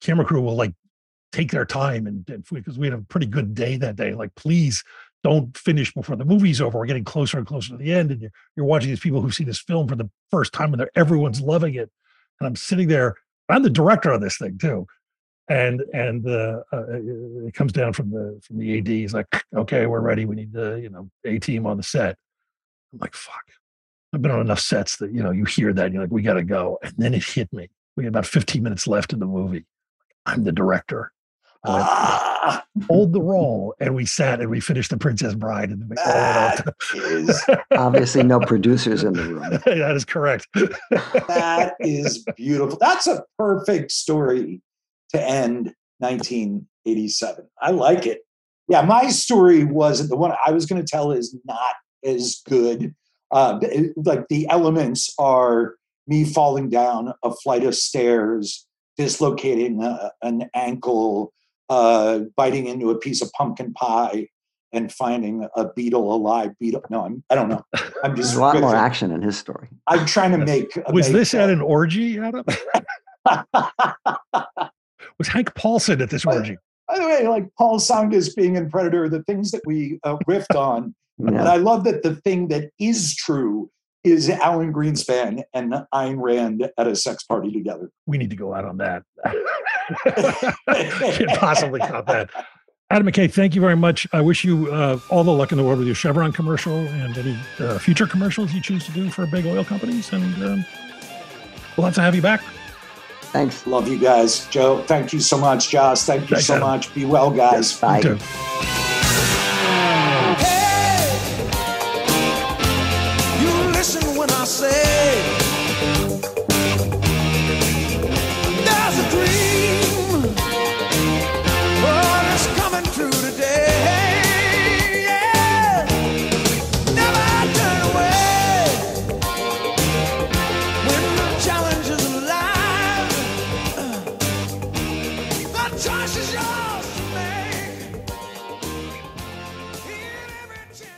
camera 0.00 0.24
crew 0.24 0.40
will 0.40 0.56
like 0.56 0.72
take 1.32 1.50
their 1.50 1.64
time 1.64 2.06
and, 2.06 2.26
because 2.52 2.78
we 2.78 2.86
had 2.86 2.98
a 2.98 3.02
pretty 3.02 3.26
good 3.26 3.54
day 3.54 3.76
that 3.78 3.96
day. 3.96 4.12
Like, 4.12 4.34
please 4.34 4.84
don't 5.24 5.56
finish 5.56 5.94
before 5.94 6.16
the 6.16 6.24
movie's 6.24 6.60
over. 6.60 6.78
We're 6.78 6.86
getting 6.86 7.04
closer 7.04 7.38
and 7.38 7.46
closer 7.46 7.70
to 7.70 7.76
the 7.76 7.92
end, 7.92 8.10
and 8.10 8.20
you're 8.20 8.30
you're 8.56 8.66
watching 8.66 8.90
these 8.90 9.00
people 9.00 9.20
who 9.20 9.30
see 9.30 9.44
this 9.44 9.60
film 9.60 9.88
for 9.88 9.96
the 9.96 10.10
first 10.30 10.52
time, 10.52 10.72
and 10.72 10.80
they're 10.80 10.90
everyone's 10.94 11.40
loving 11.40 11.74
it. 11.74 11.90
And 12.40 12.46
I'm 12.46 12.56
sitting 12.56 12.88
there. 12.88 13.16
I'm 13.48 13.62
the 13.62 13.70
director 13.70 14.10
of 14.10 14.20
this 14.20 14.38
thing 14.38 14.56
too 14.56 14.86
and 15.52 15.82
and 15.92 16.26
uh, 16.26 16.62
uh, 16.72 16.84
it 16.88 17.54
comes 17.54 17.72
down 17.72 17.92
from 17.92 18.10
the 18.10 18.40
from 18.46 18.58
the 18.58 18.78
AD. 18.78 18.88
He's 18.88 19.12
like, 19.12 19.26
okay, 19.54 19.86
we're 19.86 20.00
ready. 20.00 20.24
We 20.24 20.36
need 20.36 20.52
the 20.52 20.80
you 20.82 20.88
know 20.88 21.10
A 21.24 21.38
team 21.38 21.66
on 21.66 21.76
the 21.76 21.82
set. 21.82 22.16
I'm 22.92 22.98
like, 22.98 23.14
fuck. 23.14 23.44
I've 24.14 24.22
been 24.22 24.30
on 24.30 24.40
enough 24.40 24.60
sets 24.60 24.96
that 24.96 25.12
you 25.12 25.22
know 25.22 25.30
you 25.30 25.44
hear 25.44 25.72
that 25.72 25.86
and 25.86 25.94
you're 25.94 26.02
like, 26.02 26.12
we 26.12 26.22
got 26.22 26.34
to 26.34 26.44
go. 26.44 26.78
And 26.82 26.94
then 26.96 27.14
it 27.14 27.24
hit 27.24 27.52
me. 27.52 27.68
We 27.96 28.04
had 28.04 28.12
about 28.12 28.26
15 28.26 28.62
minutes 28.62 28.86
left 28.86 29.12
in 29.12 29.18
the 29.18 29.26
movie. 29.26 29.66
I'm 30.24 30.44
the 30.44 30.52
director. 30.52 31.12
Ah. 31.64 32.64
Hold 32.88 33.12
the 33.12 33.20
roll, 33.20 33.72
and 33.78 33.94
we 33.94 34.04
sat 34.04 34.40
and 34.40 34.50
we 34.50 34.58
finished 34.58 34.90
the 34.90 34.96
Princess 34.96 35.34
Bride. 35.34 35.70
And 35.70 35.88
we 35.88 35.94
that 35.96 36.64
is 36.94 37.40
obviously 37.70 38.24
no 38.24 38.40
producers 38.40 39.04
in 39.04 39.12
the 39.12 39.22
room. 39.22 39.60
that 39.66 39.94
is 39.94 40.04
correct. 40.04 40.48
that 40.54 41.74
is 41.78 42.24
beautiful. 42.36 42.78
That's 42.80 43.06
a 43.06 43.22
perfect 43.38 43.92
story 43.92 44.60
to 45.12 45.22
end 45.22 45.74
1987. 45.98 47.46
I 47.60 47.70
like 47.70 48.06
it. 48.06 48.22
Yeah, 48.68 48.82
my 48.82 49.08
story 49.08 49.64
wasn't 49.64 50.10
the 50.10 50.16
one 50.16 50.32
I 50.44 50.50
was 50.50 50.66
going 50.66 50.82
to 50.82 50.88
tell 50.88 51.12
is 51.12 51.36
not 51.44 51.74
as 52.04 52.40
good. 52.48 52.94
Uh, 53.30 53.60
like 53.96 54.28
the 54.28 54.48
elements 54.48 55.12
are 55.18 55.74
me 56.06 56.24
falling 56.24 56.68
down 56.68 57.12
a 57.22 57.32
flight 57.32 57.64
of 57.64 57.74
stairs, 57.74 58.66
dislocating 58.96 59.82
a, 59.82 60.12
an 60.22 60.48
ankle, 60.54 61.32
uh, 61.68 62.20
biting 62.36 62.66
into 62.66 62.90
a 62.90 62.98
piece 62.98 63.22
of 63.22 63.32
pumpkin 63.32 63.72
pie, 63.72 64.28
and 64.72 64.90
finding 64.92 65.46
a 65.56 65.68
beetle 65.74 66.14
alive 66.14 66.50
beetle. 66.58 66.82
No, 66.90 67.04
I'm, 67.04 67.22
I 67.30 67.34
don't 67.34 67.48
know. 67.48 67.62
I'm 68.02 68.16
just 68.16 68.30
There's 68.30 68.36
a 68.36 68.40
lot 68.40 68.60
more 68.60 68.74
action 68.74 69.12
in 69.12 69.22
his 69.22 69.38
story. 69.38 69.68
I'm 69.86 70.06
trying 70.06 70.32
to 70.32 70.38
make. 70.38 70.76
Was 70.92 71.08
make, 71.08 71.12
this 71.12 71.34
at 71.34 71.50
an 71.50 71.60
orgy, 71.60 72.18
Adam? 72.18 72.44
was 75.22 75.28
Hank 75.28 75.54
Paulson 75.54 76.02
at 76.02 76.10
this 76.10 76.24
orgy? 76.24 76.56
By 76.88 76.98
the 76.98 77.06
way, 77.06 77.28
like 77.28 77.46
Paul 77.56 77.78
Tsongas 77.78 78.34
being 78.34 78.56
in 78.56 78.68
Predator, 78.68 79.08
the 79.08 79.22
things 79.22 79.52
that 79.52 79.62
we 79.64 80.00
uh, 80.02 80.16
riffed 80.28 80.56
on, 80.56 80.94
yeah. 81.18 81.28
and 81.28 81.48
I 81.48 81.56
love 81.56 81.84
that 81.84 82.02
the 82.02 82.16
thing 82.16 82.48
that 82.48 82.70
is 82.80 83.14
true 83.14 83.70
is 84.02 84.28
Alan 84.28 84.72
Greenspan 84.72 85.44
and 85.54 85.74
Ayn 85.94 86.16
Rand 86.18 86.68
at 86.76 86.88
a 86.88 86.96
sex 86.96 87.22
party 87.22 87.52
together. 87.52 87.88
We 88.06 88.18
need 88.18 88.30
to 88.30 88.36
go 88.36 88.52
out 88.52 88.64
on 88.64 88.78
that. 88.78 89.04
Can't 90.66 91.38
possibly 91.38 91.78
top 91.78 92.06
that. 92.06 92.28
Adam 92.90 93.06
McKay, 93.06 93.32
thank 93.32 93.54
you 93.54 93.60
very 93.60 93.76
much. 93.76 94.08
I 94.12 94.20
wish 94.20 94.42
you 94.42 94.72
uh, 94.72 94.98
all 95.08 95.22
the 95.22 95.30
luck 95.30 95.52
in 95.52 95.58
the 95.58 95.64
world 95.64 95.78
with 95.78 95.86
your 95.86 95.94
Chevron 95.94 96.32
commercial 96.32 96.78
and 96.78 97.16
any 97.16 97.38
uh, 97.60 97.78
future 97.78 98.08
commercials 98.08 98.52
you 98.52 98.60
choose 98.60 98.84
to 98.86 98.92
do 98.92 99.08
for 99.08 99.24
big 99.24 99.46
oil 99.46 99.64
companies. 99.64 100.12
And 100.12 100.34
um, 100.42 100.66
we'll 101.76 101.86
have 101.86 101.94
to 101.94 102.02
have 102.02 102.16
you 102.16 102.22
back. 102.22 102.42
Thanks. 103.32 103.66
Love 103.66 103.88
you 103.88 103.98
guys. 103.98 104.46
Joe, 104.48 104.82
thank 104.82 105.12
you 105.14 105.20
so 105.20 105.38
much. 105.38 105.70
Josh, 105.70 106.02
thank 106.02 106.22
you 106.28 106.36
Thanks, 106.36 106.46
so 106.46 106.56
Adam. 106.56 106.68
much. 106.68 106.94
Be 106.94 107.06
well, 107.06 107.30
guys. 107.30 107.72
Yes, 107.72 107.80
bye. 107.80 108.81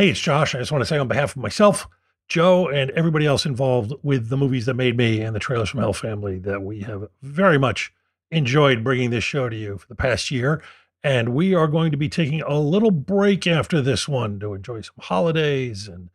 Hey, 0.04 0.10
it's 0.10 0.20
Josh. 0.20 0.54
I 0.54 0.58
just 0.58 0.70
want 0.70 0.82
to 0.82 0.86
say 0.86 0.98
on 0.98 1.08
behalf 1.08 1.34
of 1.34 1.40
myself, 1.40 1.88
Joe, 2.28 2.68
and 2.68 2.90
everybody 2.90 3.24
else 3.24 3.46
involved 3.46 3.94
with 4.02 4.28
the 4.28 4.36
movies 4.36 4.66
that 4.66 4.74
made 4.74 4.98
me 4.98 5.22
and 5.22 5.34
the 5.34 5.40
Trailers 5.40 5.70
from 5.70 5.80
Hell 5.80 5.94
family 5.94 6.38
that 6.40 6.60
we 6.60 6.80
have 6.80 7.08
very 7.22 7.56
much 7.56 7.90
enjoyed 8.30 8.84
bringing 8.84 9.08
this 9.08 9.24
show 9.24 9.48
to 9.48 9.56
you 9.56 9.78
for 9.78 9.88
the 9.88 9.94
past 9.94 10.30
year. 10.30 10.62
And 11.02 11.34
we 11.34 11.54
are 11.54 11.66
going 11.66 11.90
to 11.90 11.96
be 11.96 12.10
taking 12.10 12.42
a 12.42 12.60
little 12.60 12.90
break 12.90 13.46
after 13.46 13.80
this 13.80 14.06
one 14.06 14.38
to 14.40 14.52
enjoy 14.52 14.82
some 14.82 14.96
holidays 15.00 15.88
and 15.88 16.10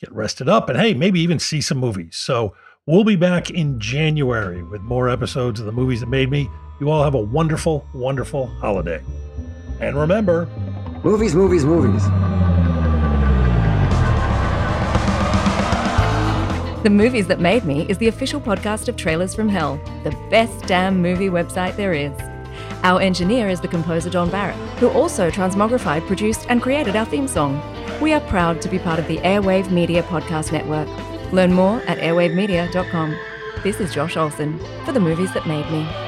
get 0.00 0.10
rested 0.10 0.48
up 0.48 0.70
and 0.70 0.80
hey, 0.80 0.94
maybe 0.94 1.20
even 1.20 1.38
see 1.38 1.60
some 1.60 1.76
movies. 1.76 2.16
So 2.16 2.54
we'll 2.86 3.04
be 3.04 3.16
back 3.16 3.50
in 3.50 3.78
January 3.78 4.62
with 4.62 4.80
more 4.80 5.10
episodes 5.10 5.60
of 5.60 5.66
the 5.66 5.72
movies 5.72 6.00
that 6.00 6.08
made 6.08 6.30
me. 6.30 6.48
You 6.80 6.88
all 6.88 7.04
have 7.04 7.12
a 7.12 7.20
wonderful, 7.20 7.86
wonderful 7.92 8.46
holiday. 8.46 9.02
And 9.80 10.00
remember 10.00 10.46
movies, 11.04 11.34
movies, 11.34 11.66
movies. 11.66 12.08
The 16.84 16.90
Movies 16.90 17.26
That 17.26 17.40
Made 17.40 17.64
Me 17.64 17.84
is 17.88 17.98
the 17.98 18.06
official 18.06 18.40
podcast 18.40 18.86
of 18.86 18.96
Trailers 18.96 19.34
from 19.34 19.48
Hell, 19.48 19.80
the 20.04 20.16
best 20.30 20.64
damn 20.68 21.02
movie 21.02 21.28
website 21.28 21.74
there 21.74 21.92
is. 21.92 22.12
Our 22.84 23.00
engineer 23.00 23.48
is 23.48 23.60
the 23.60 23.66
composer 23.66 24.10
Don 24.10 24.30
Barrett, 24.30 24.54
who 24.78 24.88
also 24.90 25.28
transmogrified, 25.28 26.06
produced, 26.06 26.46
and 26.48 26.62
created 26.62 26.94
our 26.94 27.04
theme 27.04 27.26
song. 27.26 27.60
We 28.00 28.12
are 28.12 28.20
proud 28.20 28.62
to 28.62 28.68
be 28.68 28.78
part 28.78 29.00
of 29.00 29.08
the 29.08 29.18
Airwave 29.18 29.72
Media 29.72 30.04
Podcast 30.04 30.52
Network. 30.52 30.86
Learn 31.32 31.52
more 31.52 31.82
at 31.88 31.98
airwavemedia.com. 31.98 33.18
This 33.64 33.80
is 33.80 33.92
Josh 33.92 34.16
Olson 34.16 34.56
for 34.84 34.92
The 34.92 35.00
Movies 35.00 35.34
That 35.34 35.48
Made 35.48 35.68
Me. 35.72 36.07